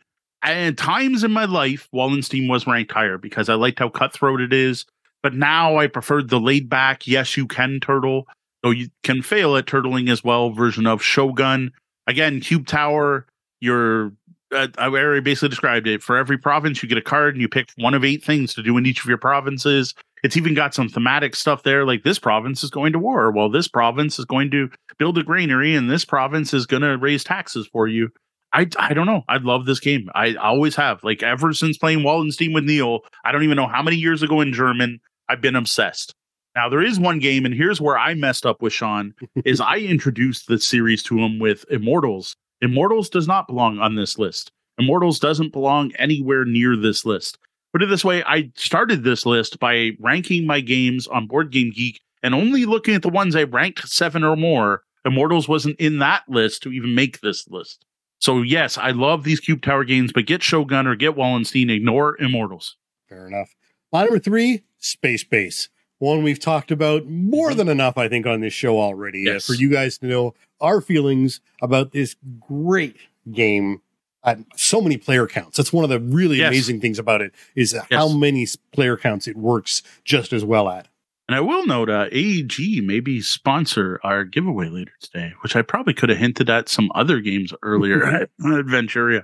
And 0.47 0.79
times 0.79 1.25
in 1.25 1.33
my 1.33 1.45
life, 1.45 1.89
Wallenstein 1.93 2.47
was 2.49 2.69
ranked 2.69 2.93
higher 2.93 3.19
because 3.19 3.49
I 3.49 3.55
liked 3.55 3.81
how 3.81 3.89
cutthroat 3.89 4.41
it 4.41 4.53
is. 4.53 4.87
But 5.23 5.35
now 5.35 5.77
I 5.77 5.89
preferred 5.89 6.31
the 6.31 6.39
laid 6.39 6.69
back, 6.69 7.07
yes, 7.07 7.37
you 7.37 7.49
can 7.49 7.81
turtle, 7.81 8.29
though 8.63 8.71
you 8.71 8.89
can 9.03 9.23
fail 9.23 9.57
at 9.57 9.67
turtling 9.67 10.09
as 10.09 10.23
well 10.23 10.51
version 10.51 10.87
of 10.87 11.03
Shogun. 11.03 11.73
Again, 12.07 12.41
Cube 12.41 12.69
Tower, 12.69 13.27
you're 13.61 14.13
uh, 14.53 14.69
I 14.79 14.87
already 14.87 15.21
basically 15.21 15.49
described 15.49 15.89
it. 15.89 16.01
For 16.01 16.17
every 16.17 16.39
province, 16.39 16.81
you 16.81 16.89
get 16.89 16.99
a 16.99 17.03
card 17.03 17.35
and 17.35 17.43
you 17.43 17.49
pick 17.49 17.71
one 17.77 17.95
of 17.95 18.05
eight 18.05 18.23
things 18.23 18.55
to 18.55 18.63
do 18.63 18.77
in 18.77 18.87
each 18.87 19.01
of 19.01 19.07
your 19.09 19.19
provinces. 19.19 19.95
It's 20.23 20.37
even 20.37 20.55
got 20.55 20.75
some 20.75 20.89
thematic 20.89 21.35
stuff 21.35 21.65
there, 21.65 21.85
like 21.85 22.05
this 22.05 22.21
province 22.21 22.63
is 22.63 22.71
going 22.71 22.93
to 22.93 23.01
war. 23.01 23.33
Well, 23.33 23.51
this 23.51 23.67
province 23.67 24.21
is 24.21 24.25
going 24.25 24.53
to 24.53 24.71
build 24.99 25.19
a 25.19 25.25
granary, 25.25 25.75
and 25.75 25.91
this 25.91 26.05
province 26.05 26.55
is 26.55 26.67
going 26.67 26.83
to 26.83 26.97
raise 26.97 27.25
taxes 27.25 27.67
for 27.67 27.89
you. 27.89 28.11
I, 28.57 28.67
I 28.79 28.95
don't 28.95 29.05
know. 29.05 29.23
I 29.29 29.37
love 29.37 29.67
this 29.67 29.81
game. 29.81 30.09
I 30.15 30.35
always 30.37 30.75
have. 30.77 31.05
Like 31.05 31.23
ever 31.23 31.53
since 31.53 31.77
playing 31.77 32.03
Wallenstein 32.03 32.55
with 32.55 32.65
Neil, 32.65 33.01
I 33.23 33.31
don't 33.31 33.43
even 33.43 33.57
know 33.57 33.67
how 33.67 33.83
many 33.83 33.97
years 33.97 34.23
ago 34.23 34.41
in 34.41 34.55
German, 34.55 34.99
I've 35.29 35.43
been 35.43 35.57
obsessed. 35.57 36.15
Now 36.55 36.71
there 36.71 36.83
is 36.83 36.99
one 36.99 37.19
game, 37.19 37.45
and 37.45 37.55
here's 37.55 37.83
where 37.83 37.99
I 37.99 38.15
messed 38.15 38.47
up 38.47 38.63
with 38.63 38.73
Sean, 38.73 39.13
is 39.45 39.61
I 39.61 39.77
introduced 39.81 40.49
the 40.49 40.59
series 40.59 41.03
to 41.03 41.19
him 41.19 41.39
with 41.39 41.67
Immortals. 41.71 42.35
Immortals 42.63 43.11
does 43.11 43.29
not 43.29 43.47
belong 43.47 43.79
on 43.79 43.95
this 43.95 44.19
list. 44.19 44.51
Immortals 44.79 45.19
doesn't 45.19 45.53
belong 45.53 45.93
anywhere 45.97 46.47
near 46.47 46.77
this 46.77 47.05
list. 47.05 47.37
Put 47.75 47.83
it 47.83 47.91
this 47.91 48.07
way, 48.07 48.25
I 48.25 48.51
started 48.55 49.05
this 49.05 49.27
list 49.27 49.59
by 49.59 49.91
ranking 50.01 50.47
my 50.47 50.61
games 50.61 51.07
on 51.07 51.27
Board 51.27 51.53
Game 51.53 51.73
Geek 51.77 52.01
and 52.23 52.35
only 52.35 52.65
looking 52.65 52.95
at 52.95 53.03
the 53.03 53.11
ones 53.11 53.37
I 53.37 53.43
ranked 53.43 53.87
seven 53.87 54.25
or 54.25 54.35
more. 54.35 54.83
Immortals 55.05 55.47
wasn't 55.47 55.79
in 55.79 55.99
that 55.99 56.23
list 56.27 56.63
to 56.63 56.73
even 56.73 56.95
make 56.95 57.21
this 57.21 57.47
list. 57.49 57.85
So 58.19 58.43
yes, 58.43 58.79
I 58.79 58.91
love 58.91 59.25
these 59.25 59.41
Cube 59.41 59.63
Tower 59.63 59.85
games, 59.85 60.13
but 60.13 60.27
get 60.27 60.43
Shogun 60.43 60.87
or 60.87 60.95
get 60.97 61.17
Wallenstein, 61.17 61.71
ignore 61.71 62.17
Immortals. 62.21 62.77
Fair 63.09 63.27
enough. 63.27 63.55
My 63.93 64.03
number 64.05 64.19
three, 64.19 64.63
Space 64.79 65.25
Base. 65.25 65.69
One 65.99 66.23
we've 66.23 66.41
talked 66.41 66.71
about 66.71 67.07
more 67.07 67.55
than 67.55 67.69
enough, 67.69 67.97
I 67.97 68.09
think, 68.09 68.27
on 68.27 68.41
this 68.41 68.53
show 68.53 68.79
already. 68.79 69.31
Uh, 69.31 69.39
for 69.41 69.55
you 69.55 69.71
guys 69.71 69.97
to 69.99 70.07
know 70.07 70.35
our 70.61 70.81
feelings 70.81 71.41
about 71.63 71.93
this 71.93 72.17
great 72.41 72.97
game 73.33 73.81
at 74.25 74.39
so 74.57 74.81
many 74.81 74.97
player 74.99 75.27
counts. 75.27 75.57
That's 75.57 75.73
one 75.73 75.85
of 75.85 75.91
the 75.91 76.01
really 76.01 76.39
Yes. 76.39 76.49
amazing 76.49 76.81
things 76.81 76.99
about 76.99 77.23
it 77.23 77.33
is 77.55 77.75
how 77.91 78.09
many 78.13 78.47
player 78.73 78.97
counts 78.97 79.27
it 79.29 79.37
works 79.37 79.83
just 80.05 80.33
as 80.33 80.45
well 80.45 80.69
at. 80.69 80.89
And 81.29 81.35
I 81.35 81.41
will 81.41 81.67
note, 81.67 81.91
uh, 81.91 82.07
AEG 82.13 82.85
maybe 82.85 83.21
sponsor 83.21 83.99
our 84.05 84.25
giveaway 84.25 84.69
later 84.69 84.93
today, 85.01 85.33
which 85.41 85.57
I 85.57 85.63
probably 85.63 85.93
could 85.93 86.09
have 86.09 86.19
hinted 86.19 86.49
at 86.49 86.69
some 86.69 86.91
other 86.95 87.21
games 87.21 87.53
earlier 87.63 88.05
at 88.07 88.31
Aventuria. 88.41 89.23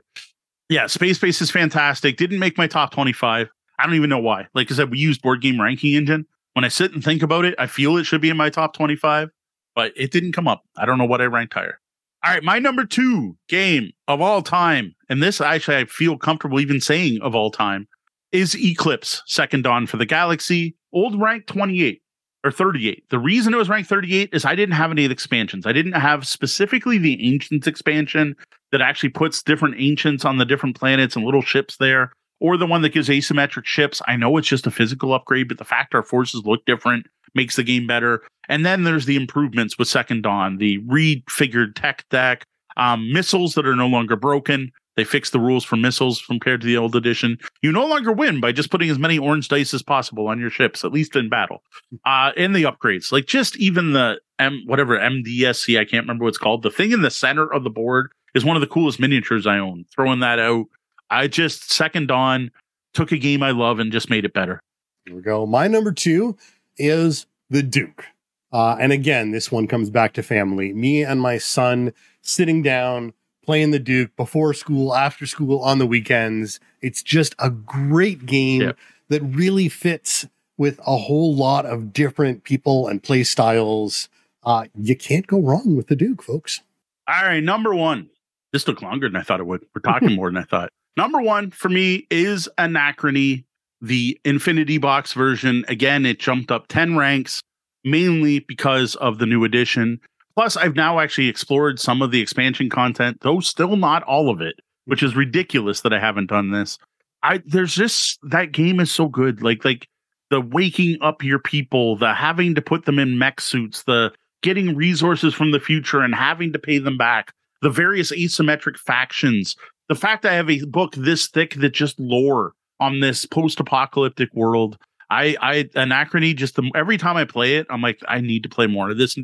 Yeah, 0.68 0.86
Space 0.86 1.18
Base 1.18 1.40
is 1.40 1.50
fantastic. 1.50 2.16
Didn't 2.16 2.38
make 2.38 2.58
my 2.58 2.66
top 2.66 2.92
25. 2.92 3.48
I 3.78 3.86
don't 3.86 3.94
even 3.94 4.10
know 4.10 4.18
why. 4.18 4.48
Like 4.54 4.70
I 4.70 4.74
said, 4.74 4.90
we 4.90 4.98
used 4.98 5.22
Board 5.22 5.40
Game 5.40 5.60
Ranking 5.60 5.94
Engine. 5.94 6.26
When 6.54 6.64
I 6.64 6.68
sit 6.68 6.92
and 6.92 7.04
think 7.04 7.22
about 7.22 7.44
it, 7.44 7.54
I 7.58 7.66
feel 7.66 7.96
it 7.96 8.04
should 8.04 8.20
be 8.20 8.30
in 8.30 8.36
my 8.36 8.50
top 8.50 8.74
25, 8.74 9.30
but 9.74 9.92
it 9.96 10.10
didn't 10.10 10.32
come 10.32 10.48
up. 10.48 10.64
I 10.76 10.86
don't 10.86 10.98
know 10.98 11.04
what 11.04 11.20
I 11.20 11.24
ranked 11.24 11.54
higher. 11.54 11.78
All 12.24 12.32
right, 12.32 12.42
my 12.42 12.58
number 12.58 12.84
two 12.84 13.36
game 13.48 13.90
of 14.06 14.20
all 14.20 14.42
time, 14.42 14.94
and 15.08 15.22
this 15.22 15.40
actually 15.40 15.76
I 15.76 15.84
feel 15.86 16.16
comfortable 16.16 16.60
even 16.60 16.80
saying 16.80 17.20
of 17.20 17.34
all 17.34 17.50
time, 17.50 17.88
is 18.30 18.54
Eclipse 18.54 19.22
Second 19.26 19.62
Dawn 19.62 19.86
for 19.86 19.96
the 19.96 20.06
Galaxy, 20.06 20.76
old 20.92 21.20
rank 21.20 21.46
28 21.46 22.02
or 22.44 22.50
38. 22.50 23.08
The 23.10 23.18
reason 23.18 23.54
it 23.54 23.58
was 23.58 23.68
ranked 23.68 23.88
38 23.88 24.30
is 24.32 24.44
I 24.44 24.54
didn't 24.54 24.74
have 24.74 24.90
any 24.90 25.04
of 25.04 25.10
the 25.10 25.14
expansions. 25.14 25.66
I 25.66 25.72
didn't 25.72 25.92
have 25.92 26.26
specifically 26.26 26.98
the 26.98 27.32
Ancients 27.32 27.66
expansion 27.66 28.36
that 28.72 28.80
actually 28.80 29.10
puts 29.10 29.42
different 29.42 29.76
Ancients 29.78 30.24
on 30.24 30.38
the 30.38 30.44
different 30.44 30.76
planets 30.76 31.14
and 31.14 31.24
little 31.24 31.42
ships 31.42 31.76
there, 31.76 32.12
or 32.40 32.56
the 32.56 32.66
one 32.66 32.82
that 32.82 32.92
gives 32.92 33.08
asymmetric 33.08 33.64
ships. 33.64 34.02
I 34.08 34.16
know 34.16 34.36
it's 34.36 34.48
just 34.48 34.66
a 34.66 34.72
physical 34.72 35.14
upgrade, 35.14 35.48
but 35.48 35.58
the 35.58 35.64
fact 35.64 35.94
our 35.94 36.02
forces 36.02 36.42
look 36.44 36.64
different 36.64 37.06
makes 37.34 37.56
the 37.56 37.62
game 37.62 37.86
better. 37.86 38.22
And 38.48 38.66
then 38.66 38.82
there's 38.82 39.06
the 39.06 39.16
improvements 39.16 39.78
with 39.78 39.88
Second 39.88 40.22
Dawn, 40.22 40.58
the 40.58 40.78
refigured 40.80 41.74
tech 41.76 42.04
deck, 42.10 42.44
um, 42.76 43.12
missiles 43.12 43.54
that 43.54 43.66
are 43.66 43.76
no 43.76 43.86
longer 43.86 44.16
broken. 44.16 44.72
They 44.96 45.04
fixed 45.04 45.32
the 45.32 45.40
rules 45.40 45.64
for 45.64 45.76
missiles 45.76 46.22
compared 46.26 46.60
to 46.60 46.66
the 46.66 46.76
old 46.76 46.94
edition. 46.94 47.38
You 47.62 47.72
no 47.72 47.86
longer 47.86 48.12
win 48.12 48.40
by 48.40 48.52
just 48.52 48.70
putting 48.70 48.90
as 48.90 48.98
many 48.98 49.18
orange 49.18 49.48
dice 49.48 49.72
as 49.72 49.82
possible 49.82 50.28
on 50.28 50.38
your 50.38 50.50
ships, 50.50 50.84
at 50.84 50.92
least 50.92 51.16
in 51.16 51.28
battle. 51.28 51.62
Uh, 52.04 52.32
the 52.36 52.64
upgrades, 52.64 53.10
like 53.10 53.26
just 53.26 53.56
even 53.56 53.92
the 53.92 54.20
M, 54.38 54.62
whatever 54.66 54.98
MDSC, 54.98 55.78
I 55.78 55.84
can't 55.84 56.04
remember 56.04 56.24
what 56.24 56.30
it's 56.30 56.38
called. 56.38 56.62
The 56.62 56.70
thing 56.70 56.92
in 56.92 57.02
the 57.02 57.10
center 57.10 57.50
of 57.50 57.64
the 57.64 57.70
board 57.70 58.10
is 58.34 58.44
one 58.44 58.56
of 58.56 58.60
the 58.60 58.66
coolest 58.66 59.00
miniatures 59.00 59.46
I 59.46 59.58
own. 59.58 59.86
Throwing 59.94 60.20
that 60.20 60.38
out, 60.38 60.66
I 61.10 61.28
just 61.28 61.72
second 61.72 62.10
on, 62.10 62.50
took 62.92 63.12
a 63.12 63.18
game 63.18 63.42
I 63.42 63.52
love 63.52 63.78
and 63.78 63.92
just 63.92 64.10
made 64.10 64.24
it 64.24 64.34
better. 64.34 64.60
Here 65.06 65.16
we 65.16 65.22
go. 65.22 65.46
My 65.46 65.68
number 65.68 65.92
two 65.92 66.36
is 66.76 67.26
the 67.50 67.62
Duke. 67.62 68.04
Uh, 68.52 68.76
and 68.78 68.92
again, 68.92 69.30
this 69.30 69.50
one 69.50 69.66
comes 69.66 69.88
back 69.88 70.12
to 70.14 70.22
family. 70.22 70.72
Me 70.74 71.02
and 71.02 71.20
my 71.20 71.38
son 71.38 71.92
sitting 72.20 72.62
down, 72.62 73.14
playing 73.44 73.70
the 73.72 73.78
Duke 73.78 74.14
before 74.16 74.54
school, 74.54 74.94
after 74.94 75.26
school, 75.26 75.60
on 75.60 75.78
the 75.78 75.86
weekends. 75.86 76.60
It's 76.80 77.02
just 77.02 77.34
a 77.38 77.50
great 77.50 78.26
game 78.26 78.62
Yeah. 78.62 78.72
that 79.08 79.22
really 79.22 79.68
fits 79.68 80.26
with 80.58 80.78
a 80.80 80.96
whole 80.96 81.34
lot 81.34 81.66
of 81.66 81.92
different 81.92 82.44
people 82.44 82.86
and 82.88 83.02
play 83.02 83.24
styles. 83.24 84.08
Uh, 84.44 84.66
you 84.78 84.96
can't 84.96 85.26
go 85.26 85.40
wrong 85.40 85.76
with 85.76 85.86
the 85.88 85.96
Duke, 85.96 86.22
folks. 86.22 86.60
All 87.08 87.24
right, 87.24 87.42
number 87.42 87.74
one. 87.74 88.08
This 88.52 88.64
took 88.64 88.82
longer 88.82 89.08
than 89.08 89.16
I 89.16 89.22
thought 89.22 89.40
it 89.40 89.46
would. 89.46 89.64
We're 89.74 89.80
talking 89.80 90.12
more 90.16 90.28
than 90.30 90.36
I 90.38 90.44
thought. 90.44 90.70
Number 90.96 91.20
one 91.22 91.50
for 91.50 91.68
me 91.70 92.06
is 92.10 92.48
Anachrony, 92.58 93.44
the 93.80 94.20
Infinity 94.24 94.78
Box 94.78 95.14
version. 95.14 95.64
Again, 95.68 96.04
it 96.04 96.18
jumped 96.18 96.52
up 96.52 96.68
10 96.68 96.96
ranks, 96.96 97.40
mainly 97.82 98.40
because 98.40 98.94
of 98.96 99.18
the 99.18 99.26
new 99.26 99.42
edition. 99.44 100.00
Plus, 100.34 100.56
I've 100.56 100.76
now 100.76 100.98
actually 100.98 101.28
explored 101.28 101.78
some 101.78 102.00
of 102.02 102.10
the 102.10 102.20
expansion 102.20 102.70
content, 102.70 103.18
though 103.20 103.40
still 103.40 103.76
not 103.76 104.02
all 104.04 104.30
of 104.30 104.40
it, 104.40 104.54
which 104.86 105.02
is 105.02 105.14
ridiculous 105.14 105.82
that 105.82 105.92
I 105.92 106.00
haven't 106.00 106.30
done 106.30 106.50
this. 106.50 106.78
I 107.22 107.42
there's 107.46 107.74
just 107.74 108.18
that 108.22 108.52
game 108.52 108.80
is 108.80 108.90
so 108.90 109.08
good. 109.08 109.42
Like 109.42 109.64
like 109.64 109.88
the 110.30 110.40
waking 110.40 110.98
up 111.02 111.22
your 111.22 111.38
people, 111.38 111.96
the 111.96 112.14
having 112.14 112.54
to 112.54 112.62
put 112.62 112.84
them 112.84 112.98
in 112.98 113.18
mech 113.18 113.40
suits, 113.40 113.82
the 113.82 114.12
getting 114.42 114.74
resources 114.74 115.34
from 115.34 115.52
the 115.52 115.60
future 115.60 116.00
and 116.00 116.14
having 116.14 116.52
to 116.52 116.58
pay 116.58 116.78
them 116.78 116.96
back, 116.96 117.32
the 117.60 117.70
various 117.70 118.10
asymmetric 118.10 118.76
factions, 118.76 119.54
the 119.88 119.94
fact 119.94 120.26
I 120.26 120.34
have 120.34 120.50
a 120.50 120.64
book 120.64 120.94
this 120.96 121.28
thick 121.28 121.54
that 121.56 121.74
just 121.74 122.00
lore 122.00 122.54
on 122.80 123.00
this 123.00 123.24
post-apocalyptic 123.24 124.34
world. 124.34 124.78
I, 125.12 125.36
I 125.40 125.64
anachrony 125.76 126.34
just 126.34 126.56
the, 126.56 126.70
every 126.74 126.96
time 126.96 127.16
I 127.16 127.24
play 127.24 127.56
it, 127.56 127.66
I'm 127.68 127.82
like, 127.82 128.00
I 128.08 128.20
need 128.20 128.42
to 128.44 128.48
play 128.48 128.66
more 128.66 128.90
of 128.90 128.98
this. 128.98 129.18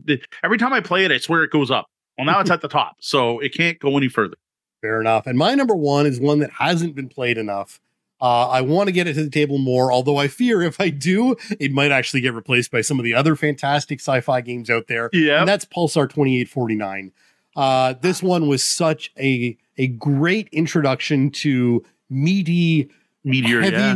Every 0.45 0.59
time 0.59 0.73
I 0.73 0.81
play 0.81 1.05
it, 1.05 1.11
I 1.11 1.19
swear 1.19 1.43
it 1.45 1.51
goes 1.51 1.71
up. 1.71 1.87
Well, 2.17 2.27
now 2.27 2.41
it's 2.41 2.51
at 2.51 2.61
the 2.61 2.69
top, 2.69 2.97
so 3.01 3.39
it 3.39 3.55
can't 3.55 3.79
go 3.79 3.97
any 3.97 4.09
further. 4.09 4.37
Fair 4.83 5.01
enough. 5.01 5.27
And 5.27 5.39
my 5.39 5.55
number 5.55 5.75
one 5.75 6.07
is 6.07 6.21
one 6.21 6.41
that 6.41 6.51
hasn't 6.51 6.95
been 6.95 7.09
played 7.09 7.39
enough. 7.39 7.81
Uh, 8.21 8.49
I 8.49 8.61
want 8.61 8.89
to 8.89 8.93
get 8.93 9.07
it 9.07 9.15
to 9.15 9.25
the 9.25 9.31
table 9.31 9.59
more, 9.59 9.93
although 9.93 10.17
I 10.17 10.29
fear 10.29 10.61
if 10.63 10.81
I 10.81 10.91
do, 10.91 11.37
it 11.61 11.73
might 11.73 11.93
actually 11.93 12.21
get 12.21 12.35
replaced 12.35 12.71
by 12.71 12.81
some 12.81 12.99
of 12.99 13.05
the 13.05 13.15
other 13.15 13.37
fantastic 13.37 14.01
sci-fi 14.01 14.41
games 14.41 14.69
out 14.69 14.89
there. 14.89 15.09
Yeah, 15.13 15.41
And 15.41 15.49
that's 15.49 15.65
Pulsar 15.65 16.09
2849. 16.09 17.13
Uh, 17.57 17.95
this 18.01 18.23
one 18.23 18.47
was 18.47 18.63
such 18.63 19.13
a 19.19 19.57
a 19.79 19.87
great 19.87 20.49
introduction 20.51 21.31
to 21.31 21.85
meaty, 22.11 22.91
meteor. 23.25 23.63
Yeah. 23.63 23.95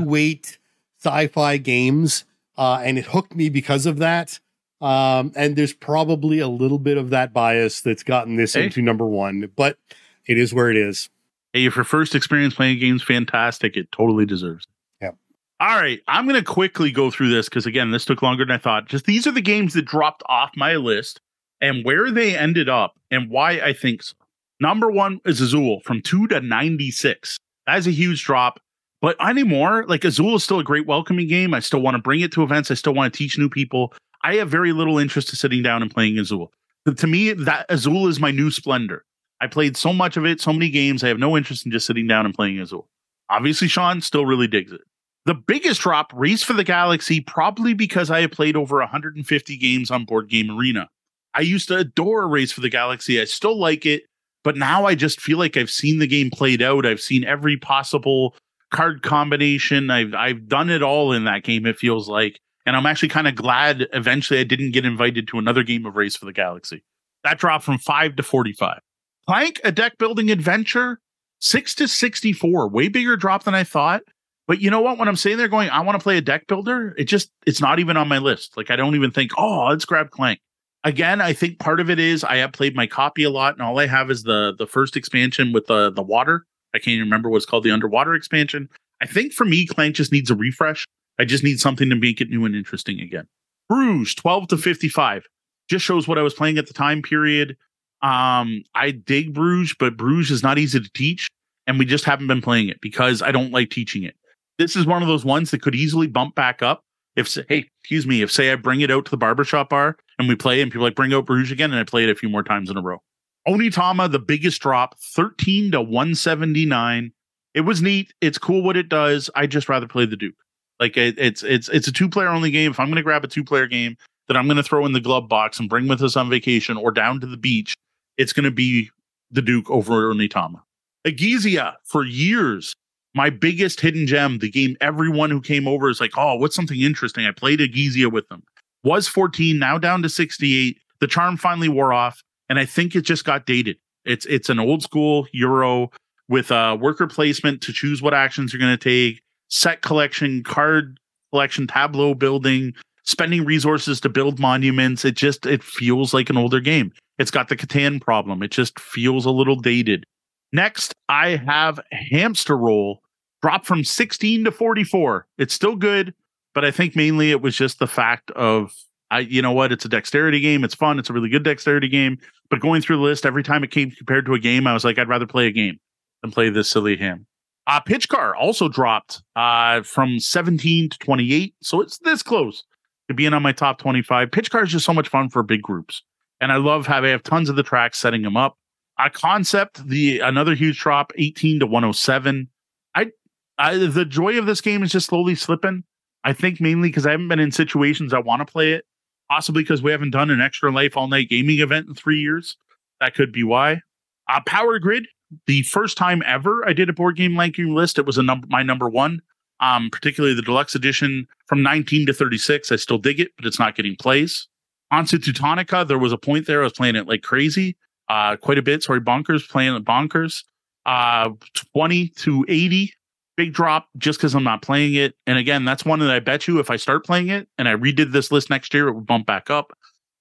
Sci-fi 1.05 1.57
games, 1.57 2.25
uh, 2.57 2.81
and 2.85 2.99
it 2.99 3.07
hooked 3.07 3.35
me 3.35 3.49
because 3.49 3.87
of 3.87 3.99
that. 3.99 4.39
Um, 4.81 5.33
and 5.37 5.55
there's 5.57 5.73
probably 5.73 6.39
a 6.41 6.49
little 6.49 6.79
bit 6.79 6.97
of 6.99 7.11
that 7.11 7.33
bias 7.33 7.81
that's 7.81 8.03
gotten 8.03 8.37
this 8.37 8.55
Hey. 8.55 8.65
into 8.65 8.83
number 8.83 9.07
one, 9.07 9.51
but 9.55 9.79
it 10.27 10.39
is 10.39 10.53
where 10.53 10.71
it 10.71 10.77
is. 10.77 11.09
Hey, 11.53 11.67
if 11.67 11.77
your 11.77 11.85
first 11.85 12.15
experience 12.15 12.55
playing 12.55 12.79
games, 12.81 13.03
fantastic. 13.03 13.77
It 13.77 13.93
totally 13.93 14.27
deserves. 14.27 14.65
it. 15.01 15.05
Yep. 15.05 15.17
All 15.61 15.77
right, 15.81 16.01
I'm 16.09 16.27
going 16.27 16.39
to 16.41 16.45
quickly 16.45 16.91
go 16.91 17.11
through 17.11 17.29
this 17.31 17.49
because 17.49 17.67
again, 17.67 17.91
this 17.93 18.05
took 18.05 18.23
longer 18.23 18.45
than 18.45 18.55
I 18.55 18.59
thought. 18.59 18.89
Just 18.89 19.05
these 19.05 19.27
are 19.27 19.33
the 19.33 19.41
games 19.41 19.75
that 19.75 19.83
dropped 19.85 20.23
off 20.27 20.51
my 20.57 20.75
list 20.77 21.21
and 21.61 21.85
where 21.85 22.11
they 22.11 22.37
ended 22.37 22.69
up 22.69 22.99
and 23.11 23.31
why 23.31 23.61
I 23.61 23.73
think 23.73 24.03
so. 24.03 24.15
Number 24.59 24.91
one 24.91 25.21
is 25.25 25.41
Azul 25.41 25.81
from 25.85 26.01
two 26.03 26.27
to 26.29 26.41
ninety 26.41 26.91
six. 26.91 27.37
That 27.67 27.79
is 27.79 27.87
a 27.87 27.93
huge 27.93 28.25
drop. 28.25 28.59
But 29.03 29.17
anymore, 29.21 29.85
like 29.89 30.05
Azul 30.05 30.37
is 30.37 30.45
still 30.45 30.61
a 30.61 30.65
great 30.65 30.87
welcoming 30.87 31.27
game. 31.27 31.53
I 31.53 31.61
still 31.61 31.81
want 31.81 31.97
to 31.97 32.03
bring 32.03 32.21
it 32.21 32.33
to 32.33 32.45
events. 32.45 32.71
I 32.71 32.75
still 32.75 32.95
want 32.95 33.13
to 33.13 33.19
teach 33.19 33.37
new 33.37 33.51
people. 33.51 33.93
I 34.23 34.37
have 34.37 34.49
very 34.49 34.73
little 34.73 34.97
interest 34.97 35.31
in 35.31 35.37
sitting 35.37 35.63
down 35.63 35.83
and 35.83 35.91
playing 35.91 36.19
Azul. 36.19 36.53
To 36.97 37.07
me, 37.09 37.33
that 37.33 37.67
Azul 37.69 38.07
is 38.07 38.21
my 38.21 38.31
new 38.31 38.51
splendor. 38.51 39.05
I 39.41 39.49
played 39.49 39.77
so 39.77 39.93
much 39.93 40.17
of 40.17 40.25
it, 40.25 40.41
so 40.41 40.53
many 40.53 40.71
games. 40.71 41.03
I 41.03 41.09
have 41.09 41.19
no 41.19 41.37
interest 41.37 41.67
in 41.67 41.73
just 41.73 41.85
sitting 41.85 42.07
down 42.07 42.25
and 42.27 42.35
playing 42.35 42.61
Azul. 42.61 42.89
Obviously, 43.29 43.67
Sean 43.67 44.01
still 44.01 44.25
really 44.25 44.47
digs 44.47 44.71
it. 44.71 44.83
The 45.27 45.35
biggest 45.35 45.81
drop, 45.81 46.13
Race 46.15 46.45
for 46.45 46.53
the 46.53 46.65
Galaxy, 46.65 47.21
probably 47.21 47.75
because 47.75 48.11
I 48.11 48.21
have 48.21 48.31
played 48.31 48.57
over 48.57 48.79
150 48.79 49.57
games 49.57 49.91
on 49.91 50.05
Board 50.05 50.29
Game 50.29 50.51
Arena. 50.51 50.89
I 51.35 51.41
used 51.41 51.69
to 51.69 51.79
adore 51.79 52.29
Race 52.29 52.53
for 52.53 52.61
the 52.61 52.69
Galaxy. 52.69 53.21
I 53.21 53.25
still 53.25 53.59
like 53.59 53.85
it, 53.85 54.05
but 54.45 54.57
now 54.57 54.85
I 54.85 54.95
just 54.95 55.21
feel 55.21 55.39
like 55.39 55.57
I've 55.57 55.71
seen 55.71 55.99
the 55.99 56.07
game 56.07 56.31
played 56.31 56.63
out. 56.63 56.87
I've 56.87 57.01
seen 57.01 57.25
every 57.25 57.57
possible 57.57 58.37
card 58.73 59.03
combination. 59.03 59.91
I've 59.91 60.15
I've 60.15 60.49
done 60.49 60.71
it 60.71 60.83
all 60.83 61.13
in 61.13 61.25
that 61.25 61.45
game. 61.45 61.67
It 61.67 61.79
feels 61.79 62.09
like, 62.09 62.41
and 62.67 62.75
I'm 62.75 62.87
actually 62.87 63.11
kind 63.11 63.29
of 63.29 63.37
glad 63.37 63.87
eventually 63.93 64.41
I 64.41 64.45
didn't 64.45 64.73
get 64.73 64.85
invited 64.85 65.29
to 65.29 65.39
another 65.39 65.63
game 65.63 65.87
of 65.87 65.95
Race 65.95 66.17
for 66.17 66.25
the 66.25 66.33
Galaxy. 66.33 66.83
That 67.23 67.39
dropped 67.39 67.65
from 67.65 67.79
five 67.79 68.17
to 68.17 68.25
forty-five. 68.25 68.81
Clank, 69.29 69.61
a 69.63 69.71
deck 69.71 69.99
building 69.99 70.31
adventure, 70.31 70.99
six 71.39 71.77
to 71.77 71.87
sixty-four. 71.87 72.69
Way 72.69 72.89
bigger 72.89 73.17
drop 73.17 73.45
than 73.45 73.55
I 73.55 73.63
thought. 73.63 74.03
But 74.49 74.61
you 74.61 74.71
know 74.71 74.81
what? 74.81 74.99
When 74.99 75.07
I'm 75.07 75.15
sitting 75.15 75.39
there 75.39 75.47
going, 75.47 75.71
I 75.71 75.81
want 75.81 75.97
to 75.99 76.03
play 76.03 76.19
a 76.19 76.21
deck 76.21 76.49
builder, 76.49 76.95
it 76.99 77.05
just 77.05 77.31
it's 77.47 77.61
not 77.61 77.79
even 77.79 77.97
on 77.97 78.09
my 78.09 78.19
list. 78.19 78.57
Like 78.57 78.73
I 78.73 78.77
don't 78.77 78.97
even 78.97 79.13
think, 79.13 79.31
oh, 79.39 79.69
let's 79.69 79.85
grab 79.85 80.11
Clank. 80.11 80.41
Again, 80.85 81.21
I 81.21 81.33
think 81.33 81.61
part 81.61 81.79
of 81.79 81.91
it 81.91 82.01
is 82.01 82.25
I 82.25 82.39
have 82.39 82.51
played 82.51 82.75
my 82.75 82.89
copy 82.89 83.23
a 83.23 83.31
lot, 83.31 83.55
and 83.55 83.63
all 83.63 83.79
I 83.79 83.87
have 83.87 84.11
is 84.11 84.25
the 84.25 84.53
the 84.59 84.67
first 84.67 84.97
expansion 84.97 85.53
with 85.53 85.67
the 85.69 85.93
the 85.93 86.03
water 86.03 86.45
I 86.75 86.79
can't 86.79 86.89
even 86.95 87.05
remember 87.07 87.29
what's 87.29 87.47
called 87.47 87.65
the 87.65 87.71
underwater 87.71 88.15
expansion. 88.15 88.69
I 89.01 89.07
think 89.07 89.33
for 89.33 89.45
me, 89.45 89.67
Clank 89.67 89.97
just 89.97 90.13
needs 90.13 90.31
a 90.31 90.35
refresh. 90.35 90.87
I 91.19 91.25
just 91.25 91.45
need 91.45 91.61
something 91.61 91.91
to 91.91 91.97
make 91.97 92.21
it 92.21 92.31
new 92.31 92.45
and 92.45 92.55
interesting 92.55 93.01
again. 93.01 93.27
Bruges, 93.69 94.15
12 94.15 94.49
to 94.49 94.57
55. 94.57 95.27
Just 95.69 95.85
shows 95.85 96.09
what 96.09 96.19
I 96.19 96.23
was 96.23 96.35
playing 96.35 96.59
at 96.59 96.67
the 96.67 96.75
time 96.75 97.03
period. 97.03 97.57
Um, 98.03 98.65
I 98.75 98.91
dig 98.91 99.33
Bruges, 99.33 99.75
but 99.79 99.97
Bruges 99.97 100.31
is 100.31 100.43
not 100.43 100.59
easy 100.59 100.81
to 100.81 100.91
teach, 100.95 101.29
and 101.67 101.79
we 101.79 101.85
just 101.85 102.05
haven't 102.05 102.27
been 102.27 102.43
playing 102.43 102.69
it 102.69 102.81
because 102.81 103.23
I 103.23 103.31
don't 103.31 103.53
like 103.53 103.71
teaching 103.71 104.03
it. 104.03 104.17
This 104.59 104.77
is 104.77 104.87
one 104.87 105.03
of 105.03 105.09
those 105.09 105.25
ones 105.25 105.51
that 105.51 105.63
could 105.63 105.75
easily 105.75 106.07
bump 106.07 106.35
back 106.35 106.63
up. 106.63 106.83
If 107.15 107.33
hey, 107.49 107.69
excuse 107.81 108.07
me, 108.07 108.23
if 108.23 108.33
say 108.33 108.51
I 108.51 108.57
bring 108.57 108.81
it 108.81 108.91
out 108.91 109.05
to 109.05 109.11
the 109.11 109.17
barbershop 109.17 109.69
bar 109.69 109.97
and 110.19 110.29
we 110.29 110.35
play, 110.35 110.61
and 110.61 110.71
people 110.71 110.85
like 110.85 110.95
bring 110.95 111.13
out 111.13 111.27
Bruges 111.27 111.53
again, 111.53 111.71
and 111.71 111.79
I 111.79 111.85
play 111.85 112.05
it 112.05 112.11
a 112.11 112.15
few 112.15 112.29
more 112.29 112.43
times 112.43 112.71
in 112.71 112.77
a 112.77 112.83
row. 112.83 113.03
Onitama, 113.47 114.11
the 114.11 114.19
biggest 114.19 114.61
drop, 114.61 114.99
13 114.99 115.73
to 115.73 115.81
179. 115.81 117.13
It 117.55 117.63
was 117.63 117.83
neat. 117.83 118.15
It's 118.21 118.39
cool 118.39 118.63
what 118.63 118.77
it 118.77 118.89
does. 118.89 119.29
I 119.35 119.47
just 119.47 119.69
rather 119.69 119.89
play 119.89 120.07
the 120.07 120.17
Duke. 120.17 120.35
Like 120.81 120.97
it, 120.97 121.17
it's 121.19 121.43
it's 121.43 121.69
it's 121.69 121.87
a 121.87 121.93
two 121.93 122.09
player 122.09 122.29
only 122.29 122.51
game. 122.51 122.71
If 122.71 122.81
I'm 122.81 122.87
going 122.87 122.97
to 122.97 123.03
grab 123.03 123.25
a 123.25 123.29
two 123.29 123.45
player 123.45 123.67
game 123.67 123.97
that 124.29 124.37
I'm 124.37 124.47
going 124.47 124.57
to 124.57 124.63
throw 124.63 124.85
in 124.87 124.93
the 124.93 125.01
glove 125.01 125.29
box 125.29 125.61
and 125.61 125.69
bring 125.69 125.87
with 125.87 126.03
us 126.03 126.17
on 126.17 126.31
vacation 126.31 126.77
or 126.77 126.91
down 126.91 127.21
to 127.21 127.27
the 127.27 127.37
beach, 127.37 127.77
it's 128.17 128.33
going 128.33 128.45
to 128.45 128.51
be 128.51 128.91
the 129.31 129.43
Duke 129.43 129.71
over 129.71 130.13
Onitama. 130.13 130.61
Egizia 131.07 131.75
for 131.85 132.05
years, 132.05 132.75
my 133.15 133.31
biggest 133.31 133.81
hidden 133.81 134.07
gem. 134.07 134.39
The 134.39 134.51
game 134.51 134.77
everyone 134.81 135.31
who 135.31 135.41
came 135.41 135.69
over 135.69 135.89
is 135.89 136.01
like, 136.01 136.13
oh, 136.17 136.37
what's 136.37 136.57
something 136.57 136.81
interesting? 136.81 137.27
I 137.27 137.33
played 137.33 137.61
Egizia 137.61 138.11
with 138.11 138.29
them. 138.29 138.43
Was 138.85 139.07
14, 139.07 139.59
now 139.59 139.79
down 139.79 140.03
to 140.03 140.09
68. 140.09 140.79
The 141.01 141.07
charm 141.07 141.37
finally 141.37 141.69
wore 141.69 141.93
off 141.93 142.23
and 142.53 142.59
I 142.59 142.67
think 142.67 142.95
it 142.95 143.01
just 143.01 143.25
got 143.25 143.47
dated. 143.47 143.79
It's 144.05 144.27
it's 144.27 144.51
an 144.51 144.59
old 144.59 144.83
school 144.83 145.27
Euro 145.33 145.91
with 146.29 146.51
a 146.51 146.77
worker 146.77 147.07
placement 147.07 147.63
to 147.63 147.73
choose 147.73 148.03
what 148.03 148.13
actions 148.13 148.53
you're 148.53 148.61
going 148.61 148.77
to 148.77 148.77
take, 148.77 149.23
set 149.49 149.81
collection, 149.81 150.45
card 150.45 151.01
collection, 151.31 151.67
tableau 151.67 152.13
building, 152.13 152.75
spending 153.05 153.47
resources 153.47 154.03
to 154.03 154.11
build 154.11 154.39
monuments. 154.39 155.03
It 155.03 155.17
just 155.17 155.47
it 155.47 155.63
feels 155.63 156.13
like 156.13 156.29
an 156.29 156.37
older 156.37 156.61
game. 156.61 156.93
It's 157.19 157.31
got 157.31 157.49
the 157.49 157.57
Catan 157.57 158.03
problem. 158.03 158.43
It 158.43 158.51
just 158.51 158.79
feels 158.79 159.25
a 159.25 159.31
little 159.31 159.57
dated. 159.57 160.05
Next, 160.53 160.93
I 161.09 161.37
have 161.37 161.81
Hamster 161.91 162.59
Roll 162.59 163.01
drop 163.41 163.65
from 163.65 163.83
16 163.83 164.45
to 164.45 164.53
44. 164.53 165.27
It's 165.39 165.55
still 165.55 165.75
good, 165.75 166.13
but 166.55 166.67
I 166.67 166.71
think 166.71 166.97
mainly 166.97 167.31
it 167.31 167.41
was 167.41 167.57
just 167.57 167.79
the 167.79 167.87
fact 167.87 168.31
of 168.33 168.75
I, 169.13 169.19
you 169.19 169.43
know 169.43 169.53
what? 169.53 169.73
It's 169.73 169.85
a 169.85 169.91
dexterity 169.91 170.41
game. 170.41 170.65
It's 170.65 170.75
fun. 170.75 170.99
It's 170.99 171.11
a 171.11 171.13
really 171.13 171.29
good 171.29 171.43
dexterity 171.43 171.87
game. 171.87 172.19
But 172.49 172.61
going 172.61 172.81
through 172.81 172.97
the 172.97 173.03
list, 173.03 173.27
every 173.27 173.43
time 173.43 173.63
it 173.63 173.71
came 173.71 173.91
compared 173.91 174.25
to 174.25 174.33
a 174.33 174.39
game, 174.39 174.67
I 174.67 174.73
was 174.73 174.87
like, 174.87 174.99
I'd 174.99 175.09
rather 175.09 175.27
play 175.27 175.47
a 175.47 175.53
game 175.53 175.79
than 176.23 176.31
play 176.31 176.49
this 176.49 176.71
silly 176.71 176.97
ham. 176.97 177.27
Uh, 177.67 177.79
Pitch 177.79 178.09
Car 178.09 178.35
also 178.35 178.71
dropped 178.71 179.23
uh, 179.37 179.83
from 179.83 180.19
17 180.19 180.89
to 180.89 180.99
28. 180.99 181.55
So 181.61 181.83
it's 181.83 181.99
this 181.99 182.23
close 182.23 182.65
to 183.09 183.15
being 183.15 183.35
on 183.35 183.43
my 183.43 183.53
top 183.53 183.79
25. 183.79 184.31
Pitch 184.31 184.51
Car 184.51 184.65
is 184.65 184.71
just 184.71 184.87
so 184.87 184.95
much 184.95 185.09
fun 185.09 185.29
for 185.29 185.43
big 185.43 185.61
groups. 185.61 186.03
And 186.41 186.51
I 186.51 186.57
love 186.57 186.87
how 186.87 187.03
they 187.03 187.11
have 187.11 187.23
tons 187.23 187.51
of 187.51 187.57
the 187.57 187.63
tracks 187.63 187.99
setting 187.99 188.23
them 188.23 188.39
up. 188.39 188.57
A 188.99 189.11
concept, 189.11 189.87
the 189.87 190.21
another 190.21 190.55
huge 190.55 190.81
drop, 190.81 191.13
18 191.19 191.61
to 191.61 191.67
107. 191.67 192.49
I, 192.95 193.11
I 193.59 193.77
the 193.77 194.07
joy 194.07 194.39
of 194.39 194.47
this 194.47 194.63
game 194.63 194.83
is 194.83 194.91
just 194.91 195.09
slowly 195.09 195.35
slipping. 195.35 195.85
I 196.25 196.33
think 196.33 196.63
mainly 196.63 196.89
because 196.89 197.07
I 197.07 197.11
haven't 197.11 197.29
been 197.29 197.41
in 197.41 197.53
situations 197.53 198.15
I 198.15 198.19
want 198.19 198.41
to 198.41 198.51
play 198.51 198.73
it 198.73 198.87
possibly 199.33 199.63
because 199.63 199.83
we 199.83 199.91
haven't 199.91 200.11
done 200.11 200.29
an 200.29 200.43
extra 200.43 200.71
life 200.71 200.95
all 200.95 201.09
night 201.09 201.31
gaming 201.31 201.59
event 201.61 201.89
in 201.89 201.95
three 201.95 202.21
years. 202.21 202.59
That 203.01 203.15
could 203.15 203.33
be 203.33 203.43
why. 203.43 203.81
Uh, 204.29 204.41
Power 204.47 204.79
Grid, 204.79 205.07
the 205.47 205.63
first 205.63 205.97
time 205.97 206.23
ever 206.27 206.69
I 206.69 206.75
did 206.75 206.91
a 206.91 206.93
board 206.93 207.17
game 207.17 207.39
ranking 207.39 207.75
list, 207.75 207.99
it 207.99 208.05
was 208.05 208.19
a 208.19 208.23
number 208.23 208.47
my 208.51 208.63
number 208.63 208.91
one. 208.91 209.23
Um, 209.61 209.89
particularly 209.91 210.35
the 210.35 210.43
deluxe 210.43 210.75
edition 210.75 211.27
from 211.47 211.63
19 211.63 212.07
to 212.07 212.13
36. 212.13 212.73
I 212.73 212.77
still 212.77 212.99
dig 212.99 213.21
it, 213.21 213.31
but 213.37 213.47
it's 213.47 213.59
not 213.59 213.75
getting 213.75 213.97
plays. 213.97 214.49
Onto 214.91 215.19
Teutonica, 215.19 215.87
there 215.87 216.01
was 216.01 216.13
a 216.13 216.19
point 216.19 216.47
there 216.47 216.61
I 216.61 216.65
was 216.65 216.73
playing 216.73 216.97
it 216.97 217.07
like 217.07 217.23
crazy, 217.23 217.77
uh, 218.11 218.37
quite 218.37 218.59
a 218.59 218.63
bit. 218.63 218.83
Sorry, 218.83 219.01
bonkers, 219.01 219.49
playing 219.49 219.75
it 219.77 219.85
bonkers. 219.85 220.45
Uh, 220.85 221.31
20 221.75 222.09
to 222.09 222.45
80 222.49 222.93
big 223.37 223.53
drop 223.53 223.89
just 223.99 224.19
because 224.19 224.35
I'm 224.35 224.45
not 224.45 224.63
playing 224.63 224.95
it. 224.95 225.15
And 225.27 225.39
again, 225.39 225.65
that's 225.65 225.85
one 225.85 225.99
that 226.01 226.11
I 226.11 226.21
bet 226.21 226.47
you 226.47 226.59
if 226.59 226.71
I 226.71 226.77
start 226.77 227.05
playing 227.05 227.29
it 227.29 227.49
and 227.59 227.69
I 227.69 227.75
redid 227.75 228.13
this 228.13 228.31
list 228.31 228.51
next 228.51 228.73
year, 228.75 228.89
it 228.89 228.95
would 228.95 229.07
bump 229.07 229.27
back 229.27 229.51
up. 229.51 229.73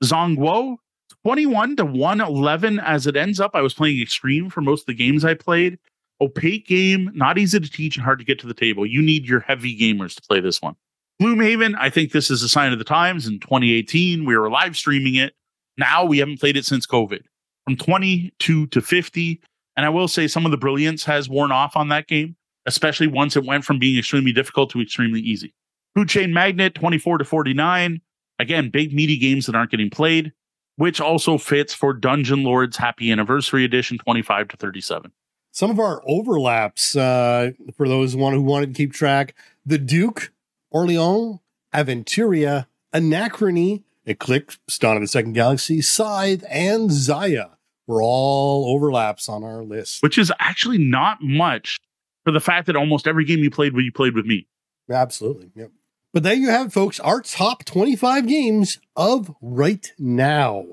Zhanguo, 0.04 0.78
21 1.24 1.76
to 1.78 1.86
111 1.86 2.80
as 2.80 3.08
it 3.08 3.16
ends 3.16 3.40
up. 3.40 3.52
I 3.54 3.62
was 3.62 3.74
playing 3.74 4.02
extreme 4.02 4.50
for 4.50 4.62
most 4.62 4.82
of 4.82 4.86
the 4.88 4.94
games 4.94 5.26
I 5.26 5.34
played. 5.34 5.78
Opaque 6.20 6.68
game, 6.68 7.12
not 7.14 7.38
easy 7.38 7.60
to 7.60 7.70
teach 7.70 7.96
and 7.96 8.04
hard 8.04 8.20
to 8.20 8.26
get 8.26 8.40
to 8.40 8.48
the 8.48 8.54
table. 8.54 8.86
You 8.86 9.02
need 9.02 9.26
your 9.26 9.40
heavy 9.40 9.78
gamers 9.78 10.16
to 10.16 10.22
play 10.22 10.40
this 10.40 10.62
one. 10.62 10.76
Gloomhaven, 11.22 11.76
I 11.78 11.90
think 11.90 12.12
this 12.12 12.32
is 12.32 12.42
a 12.44 12.50
sign 12.50 12.72
of 12.74 12.80
the 12.80 12.86
times. 12.86 13.28
In 13.28 13.40
2018, 13.40 14.26
we 14.26 14.36
were 14.36 14.50
live 14.50 14.76
streaming 14.76 15.16
it. 15.16 15.34
Now 15.78 16.06
we 16.06 16.20
haven't 16.20 16.40
played 16.40 16.58
it 16.58 16.66
since 16.66 16.86
COVID. 16.86 17.22
From 17.66 17.76
22 17.76 18.68
to 18.68 18.82
50. 18.82 19.42
And 19.78 19.86
I 19.86 19.90
will 19.90 20.08
say 20.08 20.28
some 20.28 20.46
of 20.46 20.52
the 20.52 20.58
brilliance 20.58 21.04
has 21.06 21.30
worn 21.30 21.52
off 21.52 21.76
on 21.76 21.90
that 21.90 22.08
game 22.08 22.36
especially 22.66 23.08
once 23.08 23.36
it 23.36 23.46
went 23.46 23.64
from 23.64 23.80
being 23.80 23.98
extremely 23.98 24.32
difficult 24.32 24.70
to 24.72 24.82
extremely 24.82 25.22
easy. 25.22 25.54
Food 25.96 26.10
Chain 26.10 26.34
Magnet, 26.34 26.76
24 26.76 27.20
to 27.20 27.26
49. 27.26 28.02
Again, 28.40 28.70
big 28.70 28.94
meaty 28.94 29.18
games 29.18 29.46
that 29.46 29.56
aren't 29.56 29.72
getting 29.72 29.90
played, 29.90 30.32
which 30.78 31.02
also 31.02 31.38
fits 31.38 31.74
for 31.74 31.94
Dungeon 31.94 32.44
Lords 32.44 32.78
Happy 32.78 33.12
Anniversary 33.12 33.66
Edition 33.66 33.98
25 33.98 34.50
to 34.50 34.58
37. 34.58 35.12
Some 35.52 35.70
of 35.70 35.80
our 35.80 36.02
overlaps 36.08 36.96
uh, 36.96 37.52
for 37.76 37.88
those 37.88 38.16
one 38.16 38.34
who 38.34 38.42
wanted 38.42 38.68
to 38.68 38.74
keep 38.74 38.94
track 38.94 39.36
the 39.66 39.78
Duke, 39.78 40.32
Orleans, 40.72 41.40
Aventuria, 41.74 42.68
Anachrony, 42.94 43.84
Eclipse, 44.06 44.58
Dawn 44.80 44.96
of 44.96 45.02
the 45.02 45.08
Second 45.08 45.34
Galaxy, 45.34 45.82
Scythe, 45.82 46.44
and 46.50 46.90
Xia 46.90 47.52
were 47.86 48.02
all 48.02 48.74
overlaps 48.74 49.30
on 49.30 49.44
our 49.44 49.64
list. 49.64 50.02
Which 50.02 50.18
is 50.18 50.32
actually 50.40 50.78
not 50.78 51.22
much 51.22 51.80
for 52.24 52.32
the 52.32 52.40
fact 52.40 52.68
that 52.68 52.76
almost 52.76 53.08
every 53.08 53.26
game 53.26 53.40
you 53.40 53.52
played, 53.52 53.74
you 53.76 53.92
played 53.92 54.16
with 54.16 54.26
me. 54.26 54.48
Absolutely. 54.90 55.52
Yep. 55.56 55.72
But 56.14 56.24
there 56.24 56.34
you 56.34 56.50
have 56.50 56.68
it, 56.68 56.74
folks. 56.74 57.00
Our 57.00 57.22
top 57.22 57.64
25 57.64 58.28
games 58.28 58.80
of 58.96 59.34
right 59.42 59.92
now. 59.98 60.66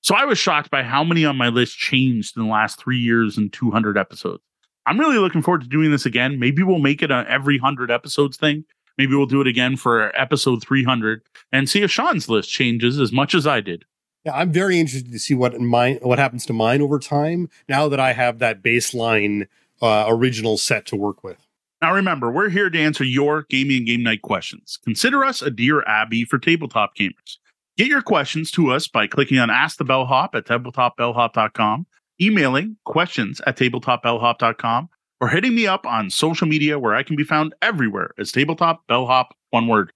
So 0.00 0.16
I 0.16 0.24
was 0.24 0.38
shocked 0.38 0.70
by 0.70 0.82
how 0.82 1.04
many 1.04 1.24
on 1.24 1.36
my 1.36 1.48
list 1.48 1.78
changed 1.78 2.36
in 2.36 2.42
the 2.42 2.48
last 2.48 2.80
three 2.80 2.98
years 2.98 3.38
and 3.38 3.52
200 3.52 3.96
episodes. 3.96 4.42
I'm 4.84 4.98
really 4.98 5.18
looking 5.18 5.42
forward 5.42 5.62
to 5.62 5.68
doing 5.68 5.92
this 5.92 6.06
again. 6.06 6.40
Maybe 6.40 6.64
we'll 6.64 6.80
make 6.80 7.02
it 7.02 7.12
a 7.12 7.24
every 7.28 7.60
100 7.60 7.92
episodes 7.92 8.36
thing. 8.36 8.64
Maybe 8.98 9.14
we'll 9.14 9.26
do 9.26 9.40
it 9.40 9.46
again 9.46 9.76
for 9.76 10.14
episode 10.20 10.62
300 10.62 11.22
and 11.52 11.70
see 11.70 11.82
if 11.82 11.90
Sean's 11.90 12.28
list 12.28 12.50
changes 12.50 12.98
as 12.98 13.12
much 13.12 13.34
as 13.34 13.46
I 13.46 13.60
did. 13.60 13.84
Yeah, 14.24 14.34
I'm 14.34 14.52
very 14.52 14.78
interested 14.78 15.12
to 15.12 15.18
see 15.18 15.34
what 15.34 15.58
mine 15.60 15.98
what 16.02 16.18
happens 16.18 16.46
to 16.46 16.52
mine 16.52 16.80
over 16.80 16.98
time 16.98 17.48
now 17.68 17.88
that 17.88 17.98
I 17.98 18.12
have 18.12 18.38
that 18.38 18.62
baseline 18.62 19.46
uh, 19.82 20.06
original 20.08 20.56
set 20.56 20.86
to 20.86 20.96
work 20.96 21.22
with. 21.22 21.46
Now, 21.82 21.92
remember, 21.92 22.30
we're 22.30 22.48
here 22.48 22.70
to 22.70 22.78
answer 22.78 23.02
your 23.02 23.44
gaming 23.50 23.78
and 23.78 23.86
game 23.86 24.02
night 24.04 24.22
questions. 24.22 24.78
Consider 24.84 25.24
us 25.24 25.42
a 25.42 25.50
Dear 25.50 25.82
Abby 25.82 26.24
for 26.24 26.38
tabletop 26.38 26.96
gamers. 26.96 27.38
Get 27.76 27.88
your 27.88 28.02
questions 28.02 28.52
to 28.52 28.70
us 28.70 28.86
by 28.86 29.08
clicking 29.08 29.38
on 29.38 29.50
Ask 29.50 29.78
the 29.78 29.84
Bellhop 29.84 30.36
at 30.36 30.44
tabletopbellhop.com, 30.46 31.86
emailing 32.20 32.76
questions 32.84 33.40
at 33.46 33.56
tabletopbellhop.com, 33.56 34.90
or 35.20 35.28
hitting 35.28 35.54
me 35.56 35.66
up 35.66 35.84
on 35.84 36.08
social 36.10 36.46
media 36.46 36.78
where 36.78 36.94
I 36.94 37.02
can 37.02 37.16
be 37.16 37.24
found 37.24 37.54
everywhere 37.60 38.10
as 38.16 38.30
Tabletop 38.30 38.86
Bellhop, 38.86 39.34
one 39.50 39.66
word. 39.66 39.92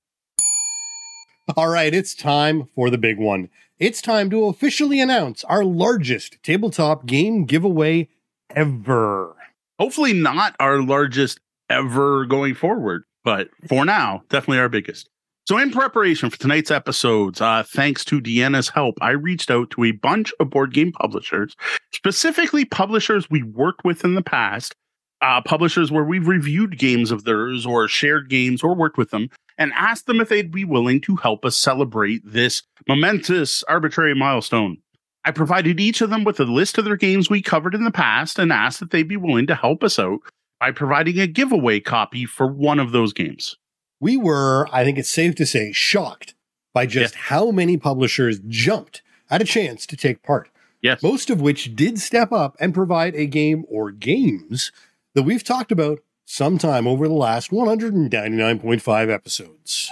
All 1.57 1.69
right, 1.69 1.95
it's 1.95 2.15
time 2.15 2.67
for 2.75 2.91
the 2.91 2.99
big 2.99 3.19
one. 3.19 3.49
It's 3.79 4.03
time 4.03 4.31
to 4.31 4.47
officially 4.47 5.01
announce 5.01 5.45
our 5.45 5.65
largest 5.65 6.43
tabletop 6.43 7.07
game 7.07 7.45
giveaway 7.45 8.09
ever. 8.51 9.36
Hopefully, 9.79 10.13
not 10.13 10.57
our 10.61 10.83
largest 10.83 11.41
ever 11.69 12.25
going 12.27 12.55
forward, 12.55 13.05
but 13.25 13.49
for 13.69 13.85
now, 13.87 14.23
definitely 14.29 14.59
our 14.59 14.69
biggest. 14.69 15.09
So, 15.49 15.59
in 15.59 15.71
preparation 15.71 16.29
for 16.29 16.39
tonight's 16.39 16.73
episodes, 16.73 17.41
uh, 17.41 17.63
thanks 17.63 18.05
to 18.07 18.21
Deanna's 18.21 18.69
help, 18.69 18.97
I 19.01 19.11
reached 19.11 19.51
out 19.51 19.71
to 19.71 19.85
a 19.85 19.93
bunch 19.93 20.33
of 20.41 20.51
board 20.51 20.75
game 20.75 20.91
publishers, 20.91 21.55
specifically 21.95 22.65
publishers 22.65 23.31
we 23.31 23.45
worked 23.45 23.85
with 23.85 24.05
in 24.05 24.17
the 24.17 24.23
past, 24.23 24.75
uh, 25.23 25.41
publishers 25.43 25.93
where 25.93 26.03
we've 26.03 26.27
reviewed 26.27 26.79
games 26.79 27.13
of 27.13 27.23
theirs 27.23 27.65
or 27.65 27.87
shared 27.87 28.29
games 28.29 28.63
or 28.63 28.75
worked 28.75 28.99
with 28.99 29.11
them, 29.11 29.29
and 29.57 29.73
asked 29.75 30.07
them 30.07 30.21
if 30.21 30.29
they'd 30.29 30.51
be 30.51 30.65
willing 30.65 31.01
to 31.03 31.15
help 31.17 31.45
us 31.45 31.57
celebrate 31.57 32.23
this 32.25 32.63
momentous 32.89 33.63
arbitrary 33.65 34.15
milestone. 34.15 34.79
I 35.27 35.33
provided 35.33 35.81
each 35.81 36.01
of 36.01 36.09
them 36.09 36.23
with 36.25 36.39
a 36.41 36.45
list 36.45 36.79
of 36.79 36.85
their 36.85 36.97
games 36.97 37.29
we 37.29 37.43
covered 37.43 37.75
in 37.75 37.83
the 37.85 37.91
past 37.91 38.39
and 38.39 38.53
asked 38.53 38.79
that 38.81 38.93
they 38.93 39.03
be 39.03 39.17
willing 39.17 39.49
to 39.49 39.57
help 39.57 39.83
us 39.83 39.99
out 39.99 40.21
by 40.61 40.71
providing 40.71 41.19
a 41.19 41.27
giveaway 41.27 41.81
copy 41.81 42.25
for 42.25 42.47
one 42.47 42.79
of 42.79 42.93
those 42.93 43.13
games. 43.13 43.57
We 44.01 44.17
were, 44.17 44.69
I 44.73 44.85
think 44.85 44.99
it's 44.99 45.09
safe 45.11 45.35
to 45.35 45.45
say, 45.47 45.73
shocked 45.73 46.35
by 46.73 46.87
just 46.87 47.15
Yes. 47.15 47.25
how 47.25 47.51
many 47.51 47.77
publishers 47.77 48.39
jumped 48.47 49.03
at 49.29 49.43
a 49.43 49.45
chance 49.45 49.85
to 49.87 49.97
take 49.97 50.23
part. 50.23 50.49
Yes. 50.81 51.03
Most 51.03 51.29
of 51.31 51.41
which 51.41 51.75
did 51.75 51.99
step 51.99 52.31
up 52.31 52.57
and 52.61 52.73
provide 52.73 53.15
a 53.17 53.27
game 53.27 53.65
or 53.69 53.91
games 53.91 54.71
that 55.15 55.25
we've 55.25 55.43
talked 55.43 55.73
about 55.73 55.99
sometime 56.25 56.87
over 56.87 57.09
the 57.09 57.15
last 57.15 57.51
199.5 57.51 59.11
episodes. 59.11 59.91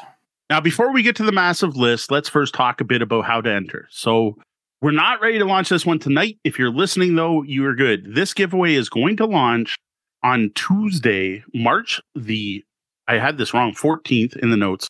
Now, 0.50 0.60
before 0.60 0.92
we 0.92 1.02
get 1.02 1.16
to 1.16 1.24
the 1.24 1.32
massive 1.32 1.76
list, 1.76 2.10
let's 2.10 2.28
first 2.28 2.54
talk 2.54 2.80
a 2.80 2.84
bit 2.84 3.02
about 3.02 3.24
how 3.24 3.40
to 3.40 3.50
enter. 3.50 3.88
So, 3.90 4.36
we're 4.84 4.90
not 4.90 5.22
ready 5.22 5.38
to 5.38 5.46
launch 5.46 5.70
this 5.70 5.86
one 5.86 5.98
tonight. 5.98 6.36
If 6.44 6.58
you're 6.58 6.70
listening, 6.70 7.16
though, 7.16 7.42
you 7.42 7.64
are 7.64 7.74
good. 7.74 8.14
This 8.14 8.34
giveaway 8.34 8.74
is 8.74 8.90
going 8.90 9.16
to 9.16 9.24
launch 9.24 9.76
on 10.22 10.52
Tuesday, 10.54 11.42
March 11.54 12.02
the, 12.14 12.62
I 13.08 13.14
had 13.14 13.38
this 13.38 13.54
wrong, 13.54 13.72
14th 13.72 14.36
in 14.36 14.50
the 14.50 14.58
notes. 14.58 14.86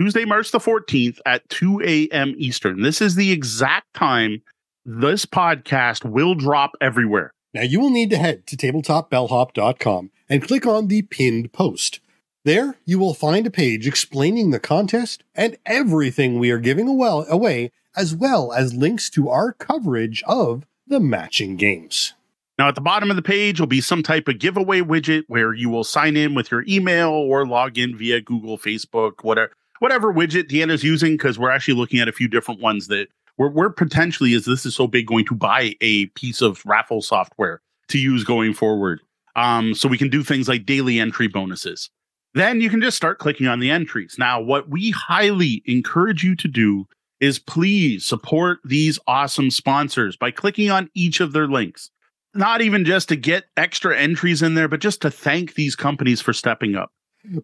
Tuesday, 0.00 0.24
March 0.24 0.50
the 0.50 0.58
14th 0.58 1.20
at 1.24 1.48
2 1.48 1.80
a.m. 1.84 2.34
Eastern. 2.36 2.82
This 2.82 3.00
is 3.00 3.14
the 3.14 3.30
exact 3.30 3.94
time 3.94 4.42
this 4.84 5.24
podcast 5.24 6.04
will 6.04 6.34
drop 6.34 6.72
everywhere. 6.80 7.30
Now 7.54 7.62
you 7.62 7.78
will 7.78 7.90
need 7.90 8.10
to 8.10 8.18
head 8.18 8.48
to 8.48 8.56
tabletopbellhop.com 8.56 10.10
and 10.28 10.42
click 10.42 10.66
on 10.66 10.88
the 10.88 11.02
pinned 11.02 11.52
post. 11.52 12.00
There 12.44 12.78
you 12.84 12.98
will 12.98 13.14
find 13.14 13.46
a 13.46 13.50
page 13.52 13.86
explaining 13.86 14.50
the 14.50 14.58
contest 14.58 15.22
and 15.36 15.56
everything 15.64 16.40
we 16.40 16.50
are 16.50 16.58
giving 16.58 16.88
away, 16.88 17.70
as 17.96 18.14
well 18.14 18.52
as 18.52 18.74
links 18.74 19.10
to 19.10 19.28
our 19.28 19.52
coverage 19.52 20.22
of 20.26 20.66
the 20.86 21.00
matching 21.00 21.56
games. 21.56 22.14
Now, 22.58 22.68
at 22.68 22.74
the 22.74 22.80
bottom 22.80 23.10
of 23.10 23.16
the 23.16 23.22
page 23.22 23.60
will 23.60 23.66
be 23.66 23.80
some 23.80 24.02
type 24.02 24.28
of 24.28 24.38
giveaway 24.38 24.80
widget 24.80 25.24
where 25.28 25.52
you 25.52 25.68
will 25.68 25.84
sign 25.84 26.16
in 26.16 26.34
with 26.34 26.50
your 26.50 26.64
email 26.66 27.10
or 27.10 27.46
log 27.46 27.76
in 27.76 27.96
via 27.96 28.20
Google, 28.20 28.56
Facebook, 28.56 29.22
whatever 29.22 29.52
whatever 29.78 30.12
widget 30.12 30.48
Deanna's 30.48 30.82
using, 30.82 31.12
because 31.12 31.38
we're 31.38 31.50
actually 31.50 31.74
looking 31.74 32.00
at 32.00 32.08
a 32.08 32.12
few 32.12 32.28
different 32.28 32.60
ones 32.60 32.86
that 32.88 33.08
we're, 33.36 33.50
we're 33.50 33.70
potentially, 33.70 34.32
as 34.34 34.46
this 34.46 34.64
is 34.64 34.74
so 34.74 34.86
big, 34.86 35.06
going 35.06 35.26
to 35.26 35.34
buy 35.34 35.74
a 35.80 36.06
piece 36.06 36.40
of 36.40 36.64
raffle 36.64 37.02
software 37.02 37.60
to 37.88 37.98
use 37.98 38.24
going 38.24 38.54
forward. 38.54 39.00
Um, 39.34 39.74
so 39.74 39.88
we 39.88 39.98
can 39.98 40.08
do 40.08 40.22
things 40.22 40.48
like 40.48 40.64
daily 40.64 40.98
entry 40.98 41.28
bonuses. 41.28 41.90
Then 42.32 42.60
you 42.60 42.70
can 42.70 42.80
just 42.80 42.96
start 42.96 43.18
clicking 43.18 43.46
on 43.46 43.60
the 43.60 43.70
entries. 43.70 44.16
Now, 44.18 44.40
what 44.40 44.68
we 44.70 44.90
highly 44.90 45.62
encourage 45.66 46.24
you 46.24 46.34
to 46.36 46.48
do 46.48 46.86
is 47.20 47.38
please 47.38 48.04
support 48.04 48.58
these 48.64 48.98
awesome 49.06 49.50
sponsors 49.50 50.16
by 50.16 50.30
clicking 50.30 50.70
on 50.70 50.90
each 50.94 51.20
of 51.20 51.32
their 51.32 51.48
links 51.48 51.90
not 52.36 52.60
even 52.60 52.84
just 52.84 53.08
to 53.08 53.16
get 53.16 53.46
extra 53.56 53.98
entries 53.98 54.42
in 54.42 54.54
there, 54.54 54.68
but 54.68 54.80
just 54.80 55.02
to 55.02 55.10
thank 55.10 55.54
these 55.54 55.74
companies 55.74 56.20
for 56.20 56.32
stepping 56.32 56.76
up. 56.76 56.92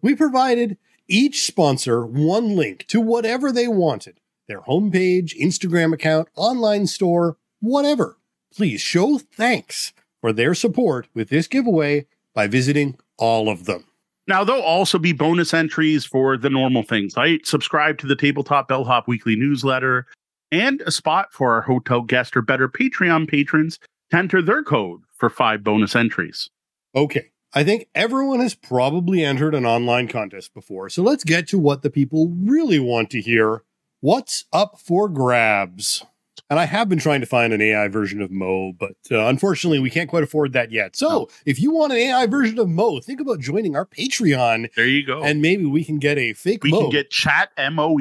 We 0.01 0.15
provided 0.15 0.77
each 1.07 1.45
sponsor 1.45 2.05
one 2.05 2.55
link 2.55 2.85
to 2.87 3.01
whatever 3.01 3.51
they 3.51 3.67
wanted 3.67 4.19
their 4.47 4.61
homepage, 4.61 5.37
Instagram 5.39 5.93
account, 5.93 6.27
online 6.35 6.85
store, 6.85 7.37
whatever. 7.61 8.17
Please 8.55 8.81
show 8.81 9.17
thanks 9.17 9.93
for 10.19 10.33
their 10.33 10.53
support 10.53 11.07
with 11.13 11.29
this 11.29 11.47
giveaway 11.47 12.07
by 12.33 12.47
visiting 12.47 12.97
all 13.17 13.49
of 13.49 13.65
them. 13.65 13.85
Now, 14.27 14.43
there'll 14.43 14.61
also 14.61 14.97
be 14.97 15.11
bonus 15.11 15.53
entries 15.53 16.05
for 16.05 16.37
the 16.37 16.49
normal 16.49 16.83
things, 16.83 17.15
right? 17.17 17.45
Subscribe 17.45 17.97
to 17.99 18.07
the 18.07 18.15
Tabletop 18.15 18.69
Bellhop 18.69 19.07
weekly 19.07 19.35
newsletter 19.35 20.05
and 20.51 20.81
a 20.81 20.91
spot 20.91 21.33
for 21.33 21.53
our 21.55 21.61
hotel 21.61 22.01
guest 22.01 22.37
or 22.37 22.41
better 22.41 22.69
Patreon 22.69 23.27
patrons 23.27 23.79
to 24.11 24.17
enter 24.17 24.41
their 24.41 24.63
code 24.63 25.01
for 25.13 25.29
five 25.29 25.63
bonus 25.63 25.95
entries. 25.95 26.49
Okay, 26.95 27.31
I 27.53 27.63
think 27.63 27.87
everyone 27.93 28.39
has 28.39 28.55
probably 28.55 29.23
entered 29.23 29.55
an 29.55 29.65
online 29.65 30.07
contest 30.07 30.53
before, 30.53 30.89
so 30.89 31.03
let's 31.03 31.23
get 31.23 31.47
to 31.49 31.59
what 31.59 31.81
the 31.81 31.89
people 31.89 32.29
really 32.29 32.79
want 32.79 33.09
to 33.11 33.21
hear. 33.21 33.63
What's 33.99 34.45
up 34.53 34.79
for 34.79 35.09
grabs? 35.09 36.05
And 36.53 36.59
I 36.59 36.65
have 36.65 36.87
been 36.87 36.99
trying 36.99 37.19
to 37.21 37.25
find 37.25 37.51
an 37.51 37.63
AI 37.63 37.87
version 37.87 38.21
of 38.21 38.29
Moe, 38.29 38.73
but 38.73 38.95
uh, 39.09 39.25
unfortunately, 39.25 39.79
we 39.79 39.89
can't 39.89 40.07
quite 40.07 40.21
afford 40.21 40.53
that 40.53 40.71
yet. 40.71 40.95
So, 40.95 41.09
No. 41.09 41.27
if 41.47 41.59
you 41.59 41.71
want 41.71 41.93
an 41.93 41.97
AI 41.97 42.27
version 42.27 42.59
of 42.59 42.69
Moe, 42.69 42.99
think 42.99 43.19
about 43.19 43.39
joining 43.39 43.75
our 43.75 43.87
Patreon, 43.87 44.71
There 44.75 44.85
you 44.85 45.03
go. 45.03 45.23
and 45.23 45.41
maybe 45.41 45.65
we 45.65 45.83
can 45.83 45.97
get 45.97 46.19
a 46.19 46.33
fake 46.33 46.63
we 46.63 46.69
Moe. 46.69 46.81
can 46.81 46.89
get 46.91 47.09
chat 47.09 47.49
MOE. 47.71 47.97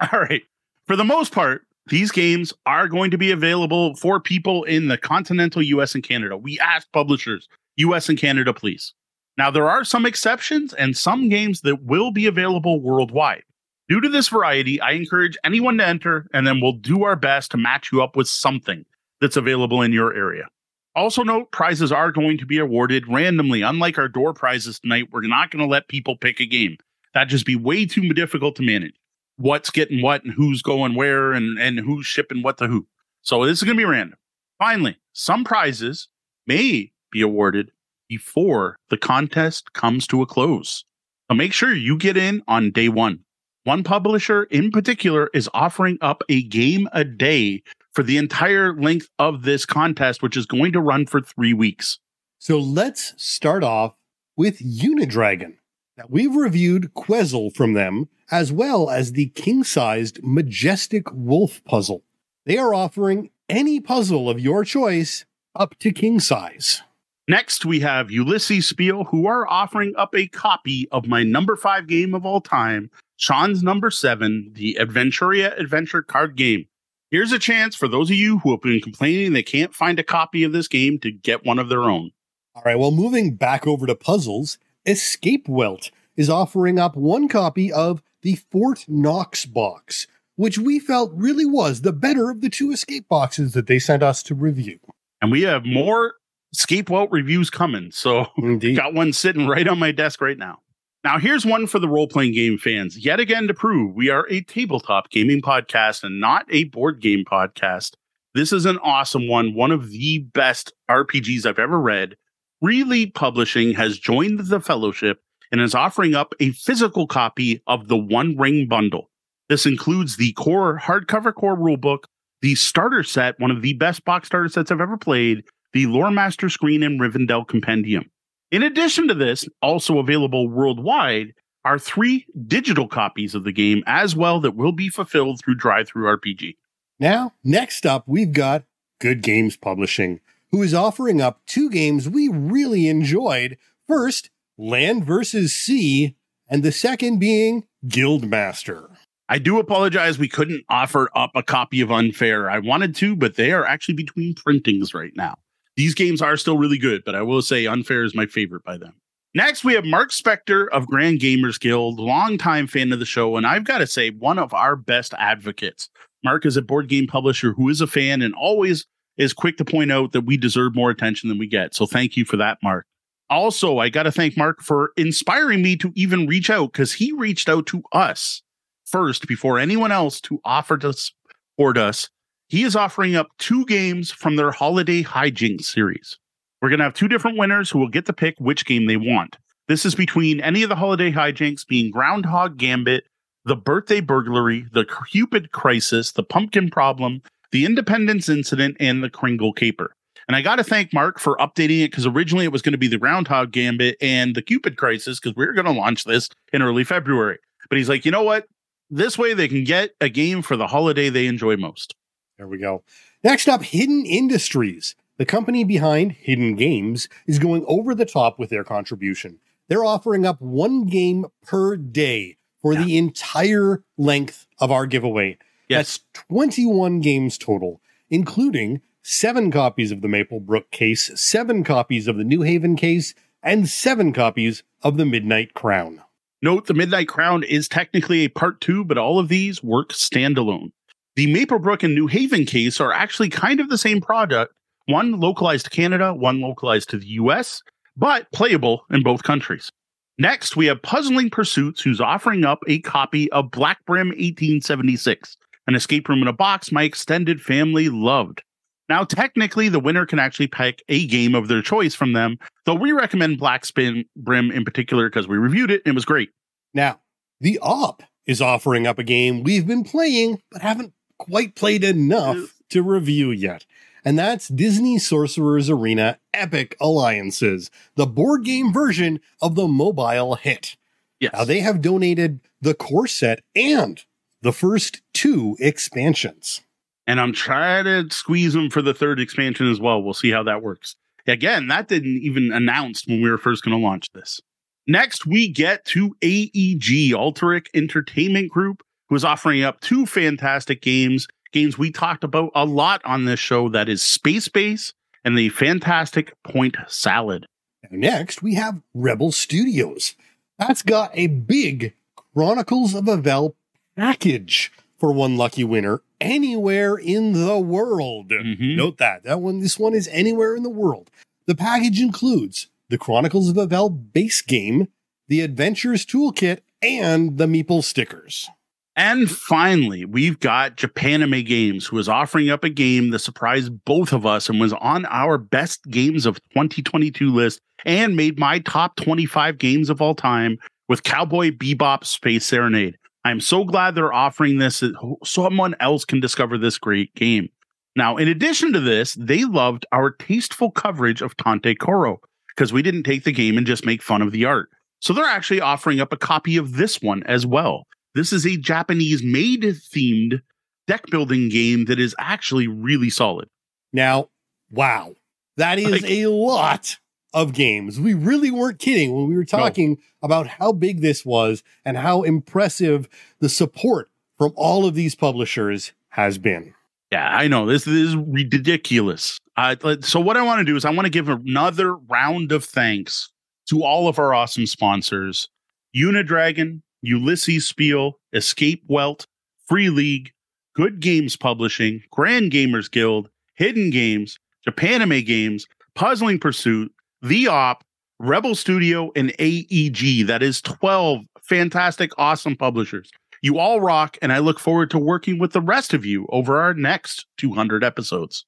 All 0.00 0.18
right. 0.18 0.40
For 0.86 0.96
the 0.96 1.04
most 1.04 1.30
part, 1.32 1.66
these 1.88 2.10
games 2.10 2.54
are 2.64 2.88
going 2.88 3.10
to 3.10 3.18
be 3.18 3.30
available 3.30 3.94
for 3.96 4.18
people 4.18 4.64
in 4.64 4.88
the 4.88 4.96
continental 4.96 5.60
US 5.60 5.94
and 5.94 6.02
Canada. 6.02 6.38
We 6.38 6.58
asked 6.60 6.90
publishers, 6.92 7.50
US 7.76 8.08
and 8.08 8.16
Canada, 8.16 8.54
please. 8.54 8.94
Now, 9.36 9.50
there 9.50 9.68
are 9.68 9.84
some 9.84 10.06
exceptions 10.06 10.72
and 10.72 10.96
some 10.96 11.28
games 11.28 11.60
that 11.60 11.82
will 11.82 12.12
be 12.12 12.24
available 12.24 12.80
worldwide. 12.80 13.42
Due 13.88 14.00
to 14.00 14.08
this 14.08 14.28
variety, 14.28 14.80
I 14.80 14.92
encourage 14.92 15.36
anyone 15.44 15.76
to 15.78 15.86
enter, 15.86 16.26
and 16.32 16.46
then 16.46 16.60
we'll 16.60 16.72
do 16.72 17.04
our 17.04 17.16
best 17.16 17.50
to 17.50 17.58
match 17.58 17.92
you 17.92 18.02
up 18.02 18.16
with 18.16 18.28
something 18.28 18.84
that's 19.20 19.36
available 19.36 19.82
in 19.82 19.92
your 19.92 20.14
area. 20.14 20.48
Also, 20.96 21.22
note 21.22 21.50
prizes 21.50 21.92
are 21.92 22.12
going 22.12 22.38
to 22.38 22.46
be 22.46 22.58
awarded 22.58 23.06
randomly. 23.08 23.62
Unlike 23.62 23.98
our 23.98 24.08
door 24.08 24.32
prizes 24.32 24.78
tonight, 24.78 25.08
we're 25.12 25.26
not 25.26 25.50
going 25.50 25.62
to 25.62 25.70
let 25.70 25.88
people 25.88 26.16
pick 26.16 26.40
a 26.40 26.46
game. 26.46 26.76
That'd 27.12 27.28
just 27.28 27.46
be 27.46 27.56
way 27.56 27.84
too 27.84 28.08
difficult 28.10 28.56
to 28.56 28.62
manage. 28.62 28.94
What's 29.36 29.70
getting 29.70 30.00
what 30.00 30.24
and 30.24 30.32
who's 30.32 30.62
going 30.62 30.94
where 30.94 31.32
and, 31.32 31.58
and 31.58 31.80
who's 31.80 32.06
shipping 32.06 32.42
what 32.42 32.58
to 32.58 32.68
who. 32.68 32.86
So 33.22 33.44
this 33.44 33.58
is 33.58 33.64
going 33.64 33.76
to 33.76 33.80
be 33.80 33.84
random. 33.84 34.18
Finally, 34.58 34.96
some 35.12 35.44
prizes 35.44 36.08
may 36.46 36.92
be 37.10 37.20
awarded 37.20 37.70
before 38.08 38.78
the 38.88 38.96
contest 38.96 39.72
comes 39.72 40.06
to 40.06 40.22
a 40.22 40.26
close. 40.26 40.84
So 41.28 41.34
make 41.34 41.52
sure 41.52 41.74
you 41.74 41.98
get 41.98 42.16
in 42.16 42.42
on 42.46 42.70
day 42.70 42.88
one. 42.88 43.20
One 43.64 43.82
publisher 43.82 44.42
in 44.44 44.70
particular 44.70 45.30
is 45.32 45.48
offering 45.54 45.96
up 46.02 46.22
a 46.28 46.42
game 46.42 46.86
a 46.92 47.02
day 47.02 47.62
for 47.92 48.02
the 48.02 48.18
entire 48.18 48.78
length 48.78 49.08
of 49.18 49.44
this 49.44 49.64
contest, 49.64 50.22
which 50.22 50.36
is 50.36 50.44
going 50.44 50.72
to 50.72 50.82
run 50.82 51.06
for 51.06 51.22
three 51.22 51.54
weeks. 51.54 51.98
So 52.38 52.58
let's 52.58 53.14
start 53.16 53.64
off 53.64 53.94
with 54.36 54.58
Unidragon. 54.58 55.54
Now, 55.96 56.04
we've 56.10 56.36
reviewed 56.36 56.92
Quezzle 56.92 57.54
from 57.54 57.72
them, 57.72 58.10
as 58.30 58.52
well 58.52 58.90
as 58.90 59.12
the 59.12 59.28
king 59.28 59.64
sized 59.64 60.20
Majestic 60.22 61.10
Wolf 61.10 61.64
puzzle. 61.64 62.02
They 62.44 62.58
are 62.58 62.74
offering 62.74 63.30
any 63.48 63.80
puzzle 63.80 64.28
of 64.28 64.40
your 64.40 64.64
choice 64.64 65.24
up 65.54 65.78
to 65.78 65.90
king 65.90 66.20
size. 66.20 66.82
Next, 67.26 67.64
we 67.64 67.80
have 67.80 68.08
Ulisses 68.08 68.64
Spiel, 68.64 69.04
who 69.04 69.26
are 69.26 69.48
offering 69.48 69.94
up 69.96 70.14
a 70.14 70.28
copy 70.28 70.86
of 70.92 71.06
my 71.06 71.22
number 71.22 71.56
five 71.56 71.86
game 71.86 72.14
of 72.14 72.26
all 72.26 72.42
time, 72.42 72.90
Sean's 73.16 73.62
number 73.62 73.90
seven, 73.90 74.50
the 74.54 74.76
Adventuria 74.78 75.58
Adventure 75.58 76.02
card 76.02 76.36
game. 76.36 76.66
Here's 77.10 77.32
a 77.32 77.38
chance 77.38 77.74
for 77.74 77.88
those 77.88 78.10
of 78.10 78.16
you 78.16 78.40
who 78.40 78.50
have 78.50 78.60
been 78.60 78.80
complaining 78.80 79.32
they 79.32 79.42
can't 79.42 79.74
find 79.74 79.98
a 79.98 80.02
copy 80.02 80.42
of 80.42 80.52
this 80.52 80.68
game 80.68 80.98
to 80.98 81.10
get 81.10 81.46
one 81.46 81.58
of 81.58 81.70
their 81.70 81.84
own. 81.84 82.10
All 82.54 82.62
right, 82.62 82.78
well, 82.78 82.90
moving 82.90 83.36
back 83.36 83.66
over 83.66 83.86
to 83.86 83.94
puzzles, 83.94 84.58
Escape 84.84 85.48
Welt 85.48 85.90
is 86.16 86.28
offering 86.28 86.78
up 86.78 86.94
one 86.94 87.28
copy 87.28 87.72
of 87.72 88.02
the 88.20 88.34
Fort 88.34 88.84
Knox 88.86 89.46
box, 89.46 90.06
which 90.36 90.58
we 90.58 90.78
felt 90.78 91.10
really 91.14 91.46
was 91.46 91.80
the 91.80 91.92
better 91.92 92.28
of 92.28 92.42
the 92.42 92.50
two 92.50 92.70
escape 92.70 93.08
boxes 93.08 93.52
that 93.54 93.66
they 93.66 93.78
sent 93.78 94.02
us 94.02 94.22
to 94.24 94.34
review. 94.34 94.78
And 95.22 95.32
we 95.32 95.42
have 95.42 95.64
more 95.64 96.14
Escape 96.54 96.88
Welt 96.88 97.10
reviews 97.10 97.50
coming. 97.50 97.90
So 97.90 98.26
Indeed. 98.38 98.76
got 98.76 98.94
one 98.94 99.12
sitting 99.12 99.46
right 99.46 99.66
on 99.66 99.78
my 99.78 99.92
desk 99.92 100.20
right 100.20 100.38
now. 100.38 100.60
Now, 101.02 101.18
here's 101.18 101.44
one 101.44 101.66
for 101.66 101.78
the 101.78 101.88
role 101.88 102.08
playing 102.08 102.32
game 102.32 102.56
fans. 102.56 102.96
Yet 102.96 103.20
again, 103.20 103.46
to 103.48 103.54
prove 103.54 103.94
we 103.94 104.08
are 104.08 104.26
a 104.30 104.40
tabletop 104.40 105.10
gaming 105.10 105.42
podcast 105.42 106.02
and 106.02 106.18
not 106.18 106.46
a 106.50 106.64
board 106.64 107.00
game 107.00 107.24
podcast. 107.30 107.92
This 108.34 108.52
is 108.52 108.64
an 108.66 108.78
awesome 108.78 109.28
one, 109.28 109.54
one 109.54 109.70
of 109.70 109.90
the 109.90 110.20
best 110.32 110.72
RPGs 110.90 111.44
I've 111.44 111.58
ever 111.58 111.78
read. 111.78 112.16
Free 112.62 112.84
League 112.84 113.14
Publishing 113.14 113.74
has 113.74 113.98
joined 113.98 114.40
the 114.40 114.60
fellowship 114.60 115.20
and 115.52 115.60
is 115.60 115.74
offering 115.74 116.14
up 116.14 116.34
a 116.40 116.52
physical 116.52 117.06
copy 117.06 117.62
of 117.66 117.88
the 117.88 117.98
One 117.98 118.36
Ring 118.38 118.66
bundle. 118.66 119.10
This 119.50 119.66
includes 119.66 120.16
the 120.16 120.32
core 120.32 120.80
hardcover 120.82 121.34
core 121.34 121.56
rulebook, 121.56 122.04
the 122.40 122.54
starter 122.54 123.02
set, 123.02 123.38
one 123.38 123.50
of 123.50 123.60
the 123.60 123.74
best 123.74 124.04
box 124.06 124.28
starter 124.28 124.48
sets 124.48 124.70
I've 124.72 124.80
ever 124.80 124.96
played, 124.96 125.44
the 125.74 125.86
Lore 125.86 126.10
Master 126.10 126.48
screen 126.48 126.82
and 126.82 127.00
Rivendell 127.00 127.46
compendium. 127.46 128.10
In 128.50 128.62
addition 128.62 129.08
to 129.08 129.14
this, 129.14 129.46
also 129.60 129.98
available 129.98 130.48
worldwide, 130.48 131.34
are 131.64 131.78
three 131.78 132.26
digital 132.46 132.86
copies 132.86 133.34
of 133.34 133.44
the 133.44 133.52
game 133.52 133.82
as 133.86 134.14
well 134.14 134.40
that 134.40 134.54
will 134.54 134.72
be 134.72 134.88
fulfilled 134.88 135.40
through 135.40 135.56
Drive 135.56 135.88
Through 135.88 136.06
RPG. 136.16 136.56
Now, 137.00 137.32
next 137.42 137.84
up, 137.84 138.04
we've 138.06 138.32
got 138.32 138.64
Good 139.00 139.22
Games 139.22 139.56
Publishing, 139.56 140.20
who 140.52 140.62
is 140.62 140.72
offering 140.72 141.20
up 141.20 141.40
two 141.46 141.68
games 141.68 142.08
we 142.08 142.28
really 142.28 142.86
enjoyed. 142.86 143.58
First, 143.88 144.30
Land 144.56 145.04
versus 145.04 145.52
Sea, 145.52 146.14
and 146.48 146.62
the 146.62 146.70
second 146.70 147.18
being 147.18 147.64
Guildmaster. 147.84 148.94
I 149.28 149.38
do 149.38 149.58
apologize. 149.58 150.18
We 150.18 150.28
couldn't 150.28 150.64
offer 150.68 151.10
up 151.16 151.32
a 151.34 151.42
copy 151.42 151.80
of 151.80 151.90
Unfair. 151.90 152.48
I 152.48 152.60
wanted 152.60 152.94
to, 152.96 153.16
but 153.16 153.34
they 153.34 153.50
are 153.50 153.64
actually 153.64 153.94
between 153.94 154.34
printings 154.34 154.94
right 154.94 155.12
now. 155.16 155.34
These 155.76 155.94
games 155.94 156.22
are 156.22 156.36
still 156.36 156.58
really 156.58 156.78
good, 156.78 157.02
but 157.04 157.14
I 157.14 157.22
will 157.22 157.42
say 157.42 157.66
Unfair 157.66 158.04
is 158.04 158.14
my 158.14 158.26
favorite 158.26 158.64
by 158.64 158.78
them. 158.78 158.94
Next, 159.34 159.64
we 159.64 159.74
have 159.74 159.84
Mark 159.84 160.10
Spector 160.10 160.68
of 160.68 160.86
Grand 160.86 161.18
Gamers 161.18 161.58
Guild, 161.58 161.98
longtime 161.98 162.68
fan 162.68 162.92
of 162.92 163.00
the 163.00 163.04
show, 163.04 163.36
and 163.36 163.44
I've 163.44 163.64
got 163.64 163.78
to 163.78 163.86
say, 163.86 164.10
one 164.10 164.38
of 164.38 164.54
our 164.54 164.76
best 164.76 165.12
advocates. 165.18 165.88
Mark 166.22 166.46
is 166.46 166.56
a 166.56 166.62
board 166.62 166.88
game 166.88 167.08
publisher 167.08 167.52
who 167.52 167.68
is 167.68 167.80
a 167.80 167.88
fan 167.88 168.22
and 168.22 168.32
always 168.34 168.86
is 169.16 169.32
quick 169.32 169.56
to 169.56 169.64
point 169.64 169.90
out 169.90 170.12
that 170.12 170.24
we 170.24 170.36
deserve 170.36 170.76
more 170.76 170.90
attention 170.90 171.28
than 171.28 171.38
we 171.38 171.48
get. 171.48 171.74
So 171.74 171.86
thank 171.86 172.16
you 172.16 172.24
for 172.24 172.36
that, 172.36 172.58
Mark. 172.62 172.86
Also, 173.28 173.78
I 173.78 173.88
got 173.88 174.04
to 174.04 174.12
thank 174.12 174.36
Mark 174.36 174.62
for 174.62 174.92
inspiring 174.96 175.62
me 175.62 175.76
to 175.76 175.92
even 175.96 176.26
reach 176.26 176.50
out 176.50 176.72
because 176.72 176.92
he 176.92 177.10
reached 177.12 177.48
out 177.48 177.66
to 177.66 177.82
us 177.92 178.42
first 178.84 179.26
before 179.26 179.58
anyone 179.58 179.90
else 179.90 180.20
to 180.22 180.40
offer 180.44 180.76
to 180.78 180.92
support 180.92 181.76
us. 181.76 182.08
He 182.48 182.62
is 182.62 182.76
offering 182.76 183.16
up 183.16 183.28
two 183.38 183.64
games 183.64 184.10
from 184.10 184.36
their 184.36 184.50
Holiday 184.50 185.02
Hijinks 185.02 185.64
series. 185.64 186.18
We're 186.60 186.68
going 186.68 186.78
to 186.78 186.84
have 186.84 186.94
two 186.94 187.08
different 187.08 187.38
winners 187.38 187.70
who 187.70 187.78
will 187.78 187.88
get 187.88 188.04
to 188.06 188.12
pick 188.12 188.34
which 188.38 188.66
game 188.66 188.86
they 188.86 188.98
want. 188.98 189.38
This 189.66 189.86
is 189.86 189.94
between 189.94 190.40
any 190.40 190.62
of 190.62 190.68
the 190.68 190.76
Holiday 190.76 191.10
Hijinks 191.10 191.66
being 191.66 191.90
Groundhog 191.90 192.58
Gambit, 192.58 193.04
The 193.46 193.56
Birthday 193.56 194.00
Burglary, 194.00 194.66
The 194.72 194.86
Cupid 195.10 195.52
Crisis, 195.52 196.12
The 196.12 196.22
Pumpkin 196.22 196.70
Problem, 196.70 197.22
The 197.50 197.64
Independence 197.64 198.28
Incident, 198.28 198.76
and 198.78 199.02
The 199.02 199.10
Kringle 199.10 199.54
Caper. 199.54 199.94
And 200.28 200.36
I 200.36 200.42
got 200.42 200.56
to 200.56 200.64
thank 200.64 200.92
Mark 200.92 201.18
for 201.18 201.38
updating 201.38 201.82
it 201.82 201.90
because 201.90 202.06
originally 202.06 202.44
it 202.44 202.52
was 202.52 202.62
going 202.62 202.72
to 202.72 202.78
be 202.78 202.88
the 202.88 202.98
Groundhog 202.98 203.52
Gambit 203.52 203.96
and 204.02 204.34
the 204.34 204.42
Cupid 204.42 204.76
Crisis 204.76 205.18
because 205.18 205.34
we 205.34 205.46
were 205.46 205.52
going 205.52 205.66
to 205.66 205.72
launch 205.72 206.04
this 206.04 206.28
in 206.52 206.62
early 206.62 206.84
February. 206.84 207.38
But 207.70 207.78
he's 207.78 207.88
like, 207.88 208.04
you 208.04 208.10
know 208.10 208.22
what? 208.22 208.46
This 208.90 209.16
way 209.16 209.32
they 209.32 209.48
can 209.48 209.64
get 209.64 209.92
a 210.00 210.10
game 210.10 210.42
for 210.42 210.56
the 210.56 210.66
holiday 210.66 211.08
they 211.08 211.26
enjoy 211.26 211.56
most. 211.56 211.94
There 212.38 212.48
we 212.48 212.58
go. 212.58 212.82
Next 213.22 213.48
up, 213.48 213.62
Hidden 213.62 214.06
Industries. 214.06 214.96
The 215.16 215.24
company 215.24 215.62
behind 215.62 216.12
Hidden 216.12 216.56
Games 216.56 217.08
is 217.26 217.38
going 217.38 217.64
over 217.68 217.94
the 217.94 218.04
top 218.04 218.38
with 218.38 218.50
their 218.50 218.64
contribution. 218.64 219.38
They're 219.68 219.84
offering 219.84 220.26
up 220.26 220.40
one 220.40 220.86
game 220.86 221.26
per 221.46 221.76
day 221.76 222.36
for 222.60 222.72
yeah. 222.72 222.82
the 222.82 222.98
entire 222.98 223.84
length 223.96 224.46
of 224.58 224.72
our 224.72 224.86
giveaway. 224.86 225.38
Yes. 225.68 226.00
That's 226.14 226.26
21 226.28 227.00
games 227.00 227.38
total, 227.38 227.80
including 228.10 228.80
seven 229.02 229.50
copies 229.50 229.92
of 229.92 230.02
the 230.02 230.08
Maplebrook 230.08 230.70
case, 230.70 231.10
seven 231.14 231.62
copies 231.62 232.08
of 232.08 232.16
the 232.16 232.24
New 232.24 232.42
Haven 232.42 232.74
case, 232.74 233.14
and 233.42 233.68
seven 233.68 234.12
copies 234.12 234.62
of 234.82 234.96
the 234.96 235.06
Midnight 235.06 235.54
Crown. 235.54 236.02
Note 236.42 236.66
the 236.66 236.74
Midnight 236.74 237.08
Crown 237.08 237.42
is 237.42 237.68
technically 237.68 238.24
a 238.24 238.28
part 238.28 238.60
two, 238.60 238.84
but 238.84 238.98
all 238.98 239.18
of 239.18 239.28
these 239.28 239.62
work 239.62 239.90
standalone. 239.90 240.72
The 241.16 241.32
Maplebrook 241.32 241.84
and 241.84 241.94
New 241.94 242.08
Haven 242.08 242.44
case 242.44 242.80
are 242.80 242.92
actually 242.92 243.28
kind 243.28 243.60
of 243.60 243.68
the 243.68 243.78
same 243.78 244.00
product, 244.00 244.52
one 244.86 245.20
localized 245.20 245.66
to 245.66 245.70
Canada, 245.70 246.12
one 246.12 246.40
localized 246.40 246.90
to 246.90 246.98
the 246.98 247.06
US, 247.06 247.62
but 247.96 248.30
playable 248.32 248.84
in 248.90 249.04
both 249.04 249.22
countries. 249.22 249.70
Next, 250.18 250.56
we 250.56 250.66
have 250.66 250.82
Puzzling 250.82 251.30
Pursuits, 251.30 251.82
who's 251.82 252.00
offering 252.00 252.44
up 252.44 252.60
a 252.66 252.80
copy 252.80 253.30
of 253.30 253.52
Black 253.52 253.78
Brim 253.86 254.08
1876, 254.08 255.36
an 255.68 255.76
escape 255.76 256.08
room 256.08 256.22
in 256.22 256.28
a 256.28 256.32
box 256.32 256.72
my 256.72 256.82
extended 256.82 257.40
family 257.40 257.88
loved. 257.88 258.42
Now, 258.88 259.04
technically, 259.04 259.68
the 259.68 259.80
winner 259.80 260.06
can 260.06 260.18
actually 260.18 260.48
pick 260.48 260.82
a 260.88 261.06
game 261.06 261.36
of 261.36 261.46
their 261.46 261.62
choice 261.62 261.94
from 261.94 262.12
them, 262.12 262.38
though 262.66 262.74
we 262.74 262.90
recommend 262.90 263.38
Black 263.38 263.64
Spin 263.64 264.04
Brim 264.16 264.50
in 264.50 264.64
particular 264.64 265.08
because 265.08 265.28
we 265.28 265.38
reviewed 265.38 265.70
it 265.70 265.82
and 265.84 265.92
it 265.92 265.94
was 265.94 266.04
great. 266.04 266.30
Now, 266.74 267.00
the 267.40 267.60
Op 267.60 268.02
is 268.26 268.40
offering 268.40 268.86
up 268.86 268.98
a 268.98 269.04
game 269.04 269.42
we've 269.42 269.66
been 269.66 269.84
playing 269.84 270.40
but 270.50 270.62
haven't 270.62 270.93
quite 271.18 271.54
played 271.54 271.84
enough 271.84 272.58
to 272.70 272.82
review 272.82 273.30
yet. 273.30 273.66
And 274.04 274.18
that's 274.18 274.48
Disney 274.48 274.98
Sorcerer's 274.98 275.70
Arena 275.70 276.18
Epic 276.34 276.76
Alliances, 276.80 277.70
the 277.94 278.06
board 278.06 278.44
game 278.44 278.72
version 278.72 279.20
of 279.40 279.54
the 279.54 279.66
mobile 279.66 280.34
hit. 280.34 280.76
Yes. 281.20 281.32
Now, 281.32 281.44
they 281.44 281.60
have 281.60 281.80
donated 281.80 282.40
the 282.60 282.74
core 282.74 283.06
set 283.06 283.40
and 283.54 284.04
the 284.42 284.52
first 284.52 285.00
two 285.14 285.56
expansions 285.58 286.60
and 287.06 287.20
I'm 287.20 287.32
trying 287.32 287.84
to 287.84 288.14
squeeze 288.14 288.54
them 288.54 288.70
for 288.70 288.82
the 288.82 288.94
third 288.94 289.20
expansion 289.20 289.70
as 289.70 289.80
well. 289.80 290.02
We'll 290.02 290.14
see 290.14 290.30
how 290.30 290.42
that 290.44 290.62
works. 290.62 290.96
Again, 291.26 291.68
that 291.68 291.88
didn't 291.88 292.18
even 292.22 292.52
announced 292.52 293.06
when 293.06 293.22
we 293.22 293.30
were 293.30 293.38
first 293.38 293.64
going 293.64 293.76
to 293.76 293.82
launch 293.82 294.06
this. 294.12 294.40
Next, 294.86 295.24
we 295.24 295.48
get 295.48 295.84
to 295.86 296.14
AEG, 296.22 297.12
Alderac 297.14 297.68
Entertainment 297.74 298.50
Group, 298.50 298.82
who 299.08 299.14
is 299.14 299.24
offering 299.24 299.62
up 299.62 299.80
two 299.80 300.06
fantastic 300.06 300.80
games, 300.80 301.28
games 301.52 301.78
we 301.78 301.90
talked 301.90 302.24
about 302.24 302.50
a 302.54 302.64
lot 302.64 303.00
on 303.04 303.24
this 303.24 303.40
show 303.40 303.68
that 303.68 303.88
is 303.88 304.02
Space 304.02 304.48
Base 304.48 304.92
and 305.24 305.38
the 305.38 305.48
fantastic 305.50 306.34
Point 306.42 306.76
Salad. 306.88 307.46
Next, 307.90 308.42
we 308.42 308.54
have 308.54 308.80
Rebel 308.94 309.32
Studios. 309.32 310.14
That's 310.58 310.82
got 310.82 311.10
a 311.14 311.26
big 311.26 311.94
Chronicles 312.34 312.94
of 312.94 313.04
Avel 313.04 313.54
package 313.96 314.72
for 314.98 315.12
one 315.12 315.36
lucky 315.36 315.64
winner 315.64 316.02
anywhere 316.20 316.96
in 316.96 317.32
the 317.32 317.58
world. 317.58 318.30
Mm-hmm. 318.30 318.76
Note 318.76 318.98
that. 318.98 319.24
That 319.24 319.40
one, 319.40 319.60
this 319.60 319.78
one 319.78 319.94
is 319.94 320.08
anywhere 320.08 320.56
in 320.56 320.62
the 320.62 320.70
world. 320.70 321.10
The 321.46 321.54
package 321.54 322.00
includes 322.00 322.68
the 322.88 322.98
Chronicles 322.98 323.48
of 323.48 323.56
Avel 323.56 324.12
base 324.12 324.42
game, 324.42 324.88
the 325.28 325.42
Adventures 325.42 326.06
Toolkit, 326.06 326.60
and 326.82 327.38
the 327.38 327.46
Meeple 327.46 327.84
stickers. 327.84 328.48
And 328.96 329.28
finally, 329.28 330.04
we've 330.04 330.38
got 330.38 330.76
Japanime 330.76 331.44
Games, 331.44 331.86
who 331.86 331.98
is 331.98 332.08
offering 332.08 332.50
up 332.50 332.62
a 332.62 332.70
game 332.70 333.10
that 333.10 333.18
surprised 333.18 333.84
both 333.84 334.12
of 334.12 334.24
us 334.24 334.48
and 334.48 334.60
was 334.60 334.72
on 334.74 335.04
our 335.06 335.36
best 335.36 335.84
games 335.86 336.26
of 336.26 336.40
2022 336.52 337.32
list 337.32 337.60
and 337.84 338.14
made 338.14 338.38
my 338.38 338.60
top 338.60 338.94
25 338.96 339.58
games 339.58 339.90
of 339.90 340.00
all 340.00 340.14
time 340.14 340.58
with 340.88 341.02
Cowboy 341.02 341.50
Bebop 341.50 342.04
Space 342.04 342.46
Serenade. 342.46 342.96
I'm 343.24 343.40
so 343.40 343.64
glad 343.64 343.94
they're 343.94 344.12
offering 344.12 344.58
this 344.58 344.76
so 344.76 345.18
someone 345.24 345.74
else 345.80 346.04
can 346.04 346.20
discover 346.20 346.56
this 346.56 346.78
great 346.78 347.12
game. 347.14 347.48
Now, 347.96 348.16
in 348.16 348.28
addition 348.28 348.72
to 348.74 348.80
this, 348.80 349.14
they 349.14 349.44
loved 349.44 349.86
our 349.92 350.10
tasteful 350.10 350.70
coverage 350.70 351.22
of 351.22 351.36
Tanto 351.36 351.74
Cuore 351.74 352.18
because 352.48 352.72
we 352.72 352.82
didn't 352.82 353.04
take 353.04 353.24
the 353.24 353.32
game 353.32 353.56
and 353.56 353.66
just 353.66 353.86
make 353.86 354.02
fun 354.02 354.22
of 354.22 354.30
the 354.30 354.44
art. 354.44 354.68
So 355.00 355.12
they're 355.12 355.24
actually 355.24 355.60
offering 355.60 356.00
up 356.00 356.12
a 356.12 356.16
copy 356.16 356.56
of 356.56 356.74
this 356.74 357.00
one 357.00 357.22
as 357.24 357.46
well. 357.46 357.86
This 358.14 358.32
is 358.32 358.46
a 358.46 358.56
Japanese 358.56 359.22
made 359.22 359.62
themed 359.62 360.42
deck 360.86 361.06
building 361.10 361.48
game 361.48 361.86
that 361.86 361.98
is 361.98 362.14
actually 362.18 362.68
really 362.68 363.10
solid. 363.10 363.48
Now, 363.92 364.28
wow, 364.70 365.14
that 365.56 365.78
is 365.78 366.02
like, 366.02 366.04
a 366.04 366.26
lot 366.26 366.98
of 367.32 367.52
games. 367.52 367.98
We 367.98 368.14
really 368.14 368.50
weren't 368.50 368.78
kidding 368.78 369.14
when 369.14 369.28
we 369.28 369.34
were 369.34 369.44
talking 369.44 369.90
no. 369.90 369.96
about 370.22 370.46
how 370.46 370.72
big 370.72 371.00
this 371.00 371.24
was 371.24 371.62
and 371.84 371.96
how 371.96 372.22
impressive 372.22 373.08
the 373.40 373.48
support 373.48 374.10
from 374.38 374.52
all 374.56 374.86
of 374.86 374.94
these 374.94 375.14
publishers 375.14 375.92
has 376.10 376.38
been. 376.38 376.74
Yeah, 377.10 377.28
I 377.28 377.48
know 377.48 377.66
this, 377.66 377.84
this 377.84 377.94
is 377.94 378.16
ridiculous. 378.16 379.38
Uh, 379.56 379.76
so 380.00 380.20
what 380.20 380.36
I 380.36 380.42
want 380.42 380.60
to 380.60 380.64
do 380.64 380.76
is 380.76 380.84
I 380.84 380.90
want 380.90 381.06
to 381.06 381.10
give 381.10 381.28
another 381.28 381.94
round 381.94 382.50
of 382.50 382.64
thanks 382.64 383.30
to 383.68 383.82
all 383.84 384.08
of 384.08 384.18
our 384.18 384.34
awesome 384.34 384.66
sponsors: 384.66 385.48
Unidragon, 385.96 386.82
Ulisses 387.04 387.62
Spiel, 387.62 388.18
Escape 388.32 388.82
Welt, 388.88 389.26
Free 389.66 389.90
League, 389.90 390.32
Good 390.74 391.00
Games 391.00 391.36
Publishing, 391.36 392.02
Grand 392.10 392.50
Gamers 392.50 392.90
Guild, 392.90 393.30
Hidden 393.54 393.90
Games, 393.90 394.38
Japanime 394.66 395.24
Games, 395.24 395.66
Puzzling 395.94 396.38
Pursuit, 396.38 396.92
the 397.22 397.48
Op, 397.48 397.84
Rebel 398.18 398.54
Studio, 398.54 399.12
and 399.14 399.32
AEG. 399.38 400.26
That 400.26 400.42
is 400.42 400.60
12 400.62 401.26
fantastic, 401.42 402.10
awesome 402.18 402.56
publishers. 402.56 403.10
You 403.42 403.58
all 403.58 403.80
rock, 403.80 404.16
and 404.22 404.32
I 404.32 404.38
look 404.38 404.58
forward 404.58 404.90
to 404.90 404.98
working 404.98 405.38
with 405.38 405.52
the 405.52 405.60
rest 405.60 405.92
of 405.92 406.06
you 406.06 406.26
over 406.30 406.60
our 406.60 406.72
next 406.72 407.26
200 407.36 407.84
episodes. 407.84 408.46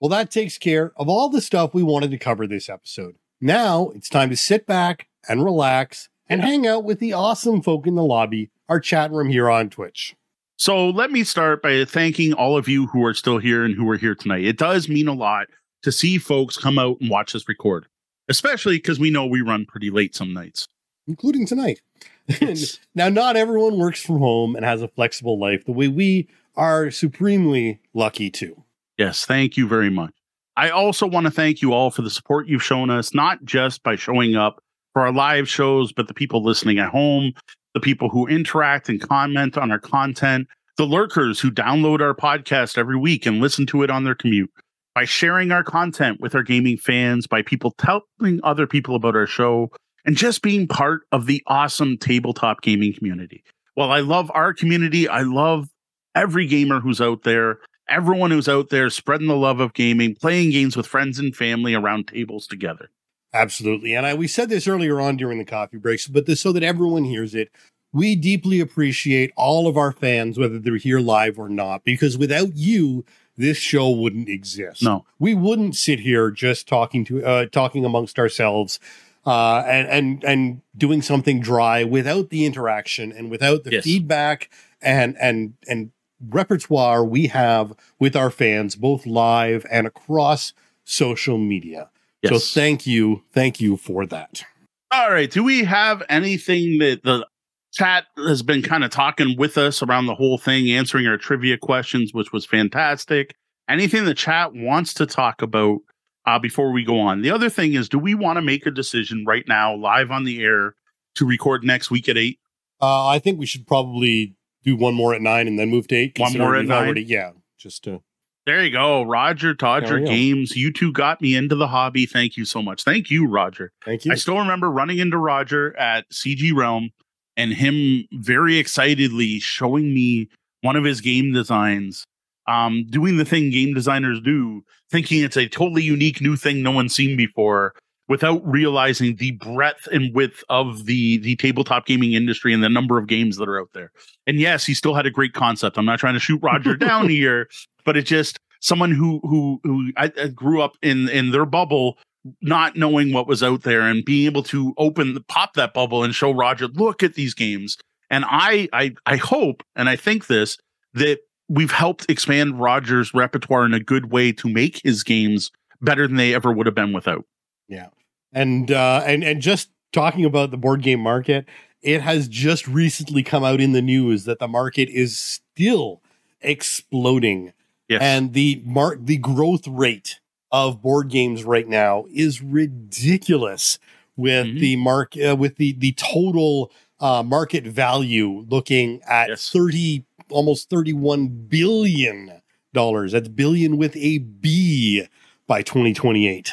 Well, 0.00 0.08
that 0.10 0.30
takes 0.30 0.58
care 0.58 0.92
of 0.96 1.08
all 1.08 1.28
the 1.28 1.40
stuff 1.40 1.72
we 1.72 1.82
wanted 1.82 2.10
to 2.10 2.18
cover 2.18 2.46
this 2.46 2.68
episode. 2.68 3.16
Now 3.40 3.90
it's 3.94 4.08
time 4.08 4.30
to 4.30 4.36
sit 4.36 4.66
back 4.66 5.08
and 5.28 5.44
relax 5.44 6.08
and 6.28 6.40
hang 6.40 6.66
out 6.66 6.84
with 6.84 6.98
the 6.98 7.12
awesome 7.12 7.62
folk 7.62 7.86
in 7.86 7.94
the 7.94 8.04
lobby, 8.04 8.50
our 8.68 8.80
chat 8.80 9.10
room 9.12 9.28
here 9.28 9.50
on 9.50 9.70
Twitch. 9.70 10.14
So 10.56 10.88
let 10.88 11.10
me 11.10 11.22
start 11.22 11.62
by 11.62 11.84
thanking 11.84 12.32
all 12.32 12.56
of 12.56 12.68
you 12.68 12.86
who 12.86 13.04
are 13.04 13.14
still 13.14 13.38
here 13.38 13.64
and 13.64 13.74
who 13.74 13.88
are 13.90 13.98
here 13.98 14.14
tonight. 14.14 14.44
It 14.44 14.56
does 14.56 14.88
mean 14.88 15.06
a 15.06 15.12
lot 15.12 15.48
to 15.82 15.92
see 15.92 16.18
folks 16.18 16.56
come 16.56 16.78
out 16.78 16.98
and 17.00 17.10
watch 17.10 17.34
us 17.34 17.46
record, 17.46 17.86
especially 18.28 18.78
because 18.78 18.98
we 18.98 19.10
know 19.10 19.26
we 19.26 19.42
run 19.42 19.66
pretty 19.66 19.90
late 19.90 20.16
some 20.16 20.32
nights, 20.32 20.66
including 21.06 21.46
tonight. 21.46 21.82
now, 22.94 23.08
not 23.08 23.36
everyone 23.36 23.78
works 23.78 24.02
from 24.02 24.18
home 24.18 24.56
and 24.56 24.64
has 24.64 24.82
a 24.82 24.88
flexible 24.88 25.38
life 25.38 25.64
the 25.64 25.72
way 25.72 25.88
we 25.88 26.26
are 26.56 26.90
supremely 26.90 27.78
lucky 27.92 28.30
to. 28.30 28.64
Yes, 28.98 29.26
thank 29.26 29.56
you 29.56 29.68
very 29.68 29.90
much. 29.90 30.12
I 30.56 30.70
also 30.70 31.06
want 31.06 31.26
to 31.26 31.30
thank 31.30 31.60
you 31.60 31.74
all 31.74 31.90
for 31.90 32.00
the 32.00 32.10
support 32.10 32.48
you've 32.48 32.62
shown 32.62 32.88
us, 32.88 33.12
not 33.12 33.44
just 33.44 33.82
by 33.82 33.94
showing 33.94 34.36
up 34.36 34.62
for 34.96 35.02
our 35.02 35.12
live 35.12 35.46
shows, 35.46 35.92
but 35.92 36.08
the 36.08 36.14
people 36.14 36.42
listening 36.42 36.78
at 36.78 36.88
home, 36.88 37.34
the 37.74 37.80
people 37.80 38.08
who 38.08 38.26
interact 38.26 38.88
and 38.88 38.98
comment 38.98 39.58
on 39.58 39.70
our 39.70 39.78
content, 39.78 40.48
the 40.78 40.86
lurkers 40.86 41.38
who 41.38 41.50
download 41.50 42.00
our 42.00 42.14
podcast 42.14 42.78
every 42.78 42.96
week 42.96 43.26
and 43.26 43.38
listen 43.38 43.66
to 43.66 43.82
it 43.82 43.90
on 43.90 44.04
their 44.04 44.14
commute, 44.14 44.50
by 44.94 45.04
sharing 45.04 45.52
our 45.52 45.62
content 45.62 46.18
with 46.18 46.34
our 46.34 46.42
gaming 46.42 46.78
fans, 46.78 47.26
by 47.26 47.42
people 47.42 47.74
telling 47.76 48.40
other 48.42 48.66
people 48.66 48.94
about 48.94 49.14
our 49.14 49.26
show, 49.26 49.70
and 50.06 50.16
just 50.16 50.40
being 50.40 50.66
part 50.66 51.02
of 51.12 51.26
the 51.26 51.42
awesome 51.46 51.98
tabletop 51.98 52.62
gaming 52.62 52.94
community. 52.94 53.44
Well, 53.76 53.92
I 53.92 54.00
love 54.00 54.30
our 54.32 54.54
community. 54.54 55.08
I 55.08 55.24
love 55.24 55.68
every 56.14 56.46
gamer 56.46 56.80
who's 56.80 57.02
out 57.02 57.22
there 57.22 57.58
everyone 57.88 58.30
who's 58.30 58.48
out 58.48 58.70
there 58.70 58.90
spreading 58.90 59.28
the 59.28 59.36
love 59.36 59.60
of 59.60 59.72
gaming, 59.72 60.16
playing 60.16 60.50
games 60.50 60.76
with 60.76 60.86
friends 60.86 61.18
and 61.18 61.36
family 61.36 61.74
around 61.74 62.08
tables 62.08 62.46
together. 62.46 62.90
Absolutely. 63.36 63.94
And 63.94 64.06
I, 64.06 64.14
we 64.14 64.26
said 64.26 64.48
this 64.48 64.66
earlier 64.66 65.00
on 65.00 65.16
during 65.16 65.38
the 65.38 65.44
coffee 65.44 65.76
breaks, 65.76 66.06
but 66.06 66.26
this 66.26 66.40
so 66.40 66.52
that 66.52 66.62
everyone 66.62 67.04
hears 67.04 67.34
it. 67.34 67.50
We 67.92 68.16
deeply 68.16 68.60
appreciate 68.60 69.32
all 69.36 69.66
of 69.68 69.76
our 69.76 69.92
fans, 69.92 70.38
whether 70.38 70.58
they're 70.58 70.76
here 70.76 71.00
live 71.00 71.38
or 71.38 71.48
not, 71.48 71.84
because 71.84 72.18
without 72.18 72.54
you, 72.56 73.04
this 73.36 73.58
show 73.58 73.90
wouldn't 73.90 74.28
exist. 74.28 74.82
No, 74.82 75.04
we 75.18 75.34
wouldn't 75.34 75.76
sit 75.76 76.00
here 76.00 76.30
just 76.30 76.66
talking 76.66 77.04
to 77.06 77.24
uh, 77.24 77.46
talking 77.46 77.84
amongst 77.84 78.18
ourselves 78.18 78.80
uh, 79.26 79.62
and 79.66 79.88
and 79.88 80.24
and 80.24 80.62
doing 80.76 81.02
something 81.02 81.40
dry 81.40 81.84
without 81.84 82.30
the 82.30 82.46
interaction 82.46 83.12
and 83.12 83.30
without 83.30 83.64
the 83.64 83.72
yes. 83.72 83.84
feedback 83.84 84.50
and 84.80 85.16
and 85.20 85.54
and 85.68 85.90
repertoire 86.20 87.04
we 87.04 87.26
have 87.26 87.74
with 87.98 88.16
our 88.16 88.30
fans, 88.30 88.76
both 88.76 89.04
live 89.04 89.66
and 89.70 89.86
across 89.86 90.52
social 90.84 91.38
media. 91.38 91.90
Yes. 92.22 92.32
So 92.32 92.60
thank 92.60 92.86
you. 92.86 93.22
Thank 93.32 93.60
you 93.60 93.76
for 93.76 94.06
that. 94.06 94.44
All 94.90 95.10
right. 95.10 95.30
Do 95.30 95.42
we 95.42 95.64
have 95.64 96.02
anything 96.08 96.78
that 96.78 97.02
the 97.02 97.26
chat 97.72 98.06
has 98.16 98.42
been 98.42 98.62
kind 98.62 98.84
of 98.84 98.90
talking 98.90 99.36
with 99.36 99.58
us 99.58 99.82
around 99.82 100.06
the 100.06 100.14
whole 100.14 100.38
thing, 100.38 100.70
answering 100.70 101.06
our 101.06 101.18
trivia 101.18 101.58
questions, 101.58 102.14
which 102.14 102.32
was 102.32 102.46
fantastic? 102.46 103.34
Anything 103.68 104.04
the 104.04 104.14
chat 104.14 104.54
wants 104.54 104.94
to 104.94 105.06
talk 105.06 105.42
about 105.42 105.78
uh, 106.24 106.38
before 106.38 106.72
we 106.72 106.84
go 106.84 107.00
on? 107.00 107.22
The 107.22 107.30
other 107.30 107.50
thing 107.50 107.74
is, 107.74 107.88
do 107.88 107.98
we 107.98 108.14
want 108.14 108.36
to 108.36 108.42
make 108.42 108.64
a 108.64 108.70
decision 108.70 109.24
right 109.26 109.44
now, 109.46 109.74
live 109.74 110.10
on 110.10 110.24
the 110.24 110.42
air, 110.42 110.74
to 111.16 111.26
record 111.26 111.64
next 111.64 111.90
week 111.90 112.08
at 112.08 112.16
eight? 112.16 112.38
Uh, 112.80 113.06
I 113.06 113.18
think 113.18 113.38
we 113.38 113.46
should 113.46 113.66
probably 113.66 114.34
do 114.62 114.76
one 114.76 114.94
more 114.94 115.14
at 115.14 115.20
nine 115.20 115.48
and 115.48 115.58
then 115.58 115.70
move 115.70 115.88
to 115.88 115.96
eight. 115.96 116.18
One 116.18 116.36
more 116.38 116.56
at 116.56 116.66
nine. 116.66 116.84
Already, 116.84 117.02
yeah, 117.02 117.32
just 117.58 117.84
to. 117.84 118.02
There 118.46 118.64
you 118.64 118.70
go, 118.70 119.02
Roger 119.02 119.54
Dodger 119.54 119.98
Games. 119.98 120.56
You 120.56 120.72
two 120.72 120.92
got 120.92 121.20
me 121.20 121.34
into 121.34 121.56
the 121.56 121.66
hobby. 121.66 122.06
Thank 122.06 122.36
you 122.36 122.44
so 122.44 122.62
much. 122.62 122.84
Thank 122.84 123.10
you, 123.10 123.26
Roger. 123.26 123.72
Thank 123.84 124.04
you. 124.04 124.12
I 124.12 124.14
still 124.14 124.38
remember 124.38 124.70
running 124.70 124.98
into 124.98 125.18
Roger 125.18 125.76
at 125.76 126.08
CG 126.10 126.54
Realm 126.54 126.90
and 127.36 127.52
him 127.52 128.06
very 128.12 128.56
excitedly 128.58 129.40
showing 129.40 129.92
me 129.92 130.28
one 130.60 130.76
of 130.76 130.84
his 130.84 131.00
game 131.00 131.32
designs, 131.32 132.06
um, 132.46 132.86
doing 132.88 133.16
the 133.16 133.24
thing 133.24 133.50
game 133.50 133.74
designers 133.74 134.20
do, 134.20 134.62
thinking 134.92 135.24
it's 135.24 135.36
a 135.36 135.48
totally 135.48 135.82
unique 135.82 136.20
new 136.20 136.36
thing 136.36 136.62
no 136.62 136.70
one's 136.70 136.94
seen 136.94 137.16
before, 137.16 137.74
without 138.08 138.46
realizing 138.46 139.16
the 139.16 139.32
breadth 139.32 139.86
and 139.92 140.14
width 140.14 140.44
of 140.48 140.86
the 140.86 141.18
the 141.18 141.36
tabletop 141.36 141.86
gaming 141.86 142.12
industry 142.12 142.52
and 142.52 142.62
the 142.62 142.68
number 142.68 142.98
of 142.98 143.06
games 143.06 143.36
that 143.36 143.48
are 143.48 143.60
out 143.60 143.70
there. 143.72 143.92
And 144.26 144.38
yes, 144.38 144.64
he 144.64 144.74
still 144.74 144.94
had 144.94 145.06
a 145.06 145.10
great 145.10 145.34
concept. 145.34 145.78
I'm 145.78 145.86
not 145.86 145.98
trying 145.98 146.14
to 146.14 146.20
shoot 146.20 146.40
Roger 146.42 146.76
down 146.76 147.08
here, 147.08 147.48
but 147.84 147.96
it's 147.96 148.08
just 148.08 148.38
someone 148.60 148.90
who 148.90 149.20
who 149.22 149.60
who 149.64 149.92
I, 149.96 150.12
I 150.20 150.28
grew 150.28 150.62
up 150.62 150.76
in 150.82 151.08
in 151.08 151.30
their 151.30 151.46
bubble 151.46 151.98
not 152.42 152.74
knowing 152.74 153.12
what 153.12 153.28
was 153.28 153.42
out 153.42 153.62
there 153.62 153.82
and 153.82 154.04
being 154.04 154.26
able 154.26 154.42
to 154.42 154.74
open 154.78 155.16
pop 155.28 155.54
that 155.54 155.72
bubble 155.72 156.02
and 156.02 156.12
show 156.12 156.32
Roger 156.32 156.66
look 156.66 157.04
at 157.04 157.14
these 157.14 157.34
games 157.34 157.76
and 158.10 158.24
I 158.26 158.68
I 158.72 158.94
I 159.06 159.16
hope 159.16 159.62
and 159.76 159.88
I 159.88 159.94
think 159.94 160.26
this 160.26 160.58
that 160.94 161.18
we've 161.48 161.70
helped 161.70 162.06
expand 162.08 162.60
Roger's 162.60 163.14
repertoire 163.14 163.64
in 163.64 163.74
a 163.74 163.80
good 163.80 164.10
way 164.10 164.32
to 164.32 164.48
make 164.48 164.80
his 164.82 165.04
games 165.04 165.50
better 165.80 166.06
than 166.06 166.16
they 166.16 166.34
ever 166.34 166.52
would 166.52 166.66
have 166.66 166.74
been 166.74 166.92
without. 166.92 167.24
Yeah. 167.68 167.88
And 168.32 168.70
uh 168.70 169.02
and 169.06 169.24
and 169.24 169.40
just 169.40 169.70
talking 169.92 170.24
about 170.24 170.50
the 170.50 170.56
board 170.56 170.82
game 170.82 171.00
market, 171.00 171.46
it 171.82 172.02
has 172.02 172.28
just 172.28 172.66
recently 172.66 173.22
come 173.22 173.44
out 173.44 173.60
in 173.60 173.72
the 173.72 173.82
news 173.82 174.24
that 174.24 174.38
the 174.38 174.48
market 174.48 174.88
is 174.88 175.18
still 175.18 176.02
exploding. 176.40 177.52
Yes. 177.88 178.02
And 178.02 178.32
the 178.32 178.62
mark 178.64 178.98
the 179.02 179.16
growth 179.18 179.66
rate 179.66 180.20
of 180.52 180.82
board 180.82 181.08
games 181.08 181.44
right 181.44 181.68
now 181.68 182.06
is 182.12 182.42
ridiculous 182.42 183.78
with 184.16 184.46
mm-hmm. 184.46 184.58
the 184.58 184.76
mark 184.76 185.14
uh, 185.16 185.36
with 185.36 185.56
the 185.56 185.72
the 185.72 185.92
total 185.92 186.72
uh, 187.00 187.22
market 187.22 187.64
value 187.64 188.44
looking 188.48 189.00
at 189.06 189.28
yes. 189.28 189.50
30 189.50 190.04
almost 190.30 190.70
31 190.70 191.28
billion 191.28 192.40
dollars 192.72 193.12
that's 193.12 193.28
billion 193.28 193.76
with 193.76 193.94
a 193.96 194.18
b 194.18 195.06
by 195.46 195.62
2028 195.62 196.50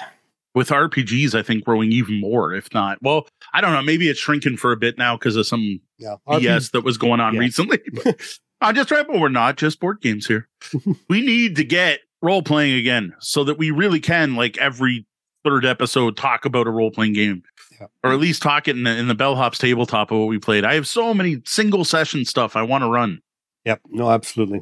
with 0.55 0.69
RPGs, 0.69 1.33
I 1.33 1.41
think 1.41 1.63
growing 1.63 1.91
even 1.91 2.19
more, 2.19 2.53
if 2.53 2.73
not. 2.73 2.99
Well, 3.01 3.27
I 3.53 3.61
don't 3.61 3.73
know. 3.73 3.81
Maybe 3.81 4.09
it's 4.09 4.19
shrinking 4.19 4.57
for 4.57 4.71
a 4.71 4.77
bit 4.77 4.97
now 4.97 5.17
because 5.17 5.35
of 5.35 5.47
some 5.47 5.79
yeah. 5.97 6.15
BS 6.27 6.71
that 6.71 6.83
was 6.83 6.97
going 6.97 7.19
on 7.19 7.33
yeah. 7.33 7.39
recently. 7.39 7.79
I'm 8.61 8.75
just 8.75 8.87
trying, 8.87 9.05
but 9.07 9.19
we're 9.19 9.29
not 9.29 9.57
just 9.57 9.79
board 9.79 10.01
games 10.01 10.27
here. 10.27 10.47
we 11.09 11.21
need 11.21 11.55
to 11.57 11.63
get 11.63 11.99
role 12.21 12.41
playing 12.41 12.75
again 12.75 13.13
so 13.19 13.43
that 13.43 13.57
we 13.57 13.71
really 13.71 13.99
can, 13.99 14.35
like 14.35 14.57
every 14.57 15.05
third 15.43 15.65
episode, 15.65 16.15
talk 16.15 16.45
about 16.45 16.67
a 16.67 16.71
role 16.71 16.91
playing 16.91 17.13
game. 17.13 17.43
Yeah. 17.79 17.87
Or 18.03 18.13
at 18.13 18.19
least 18.19 18.41
talk 18.41 18.67
it 18.67 18.77
in 18.77 18.83
the, 18.83 18.95
in 18.95 19.07
the 19.07 19.15
bellhops 19.15 19.57
tabletop 19.57 20.11
of 20.11 20.19
what 20.19 20.27
we 20.27 20.37
played. 20.37 20.63
I 20.63 20.75
have 20.75 20.87
so 20.87 21.13
many 21.13 21.41
single 21.45 21.83
session 21.83 22.23
stuff 22.23 22.55
I 22.55 22.61
want 22.61 22.83
to 22.83 22.89
run. 22.89 23.19
Yep. 23.65 23.81
No, 23.89 24.09
absolutely. 24.09 24.61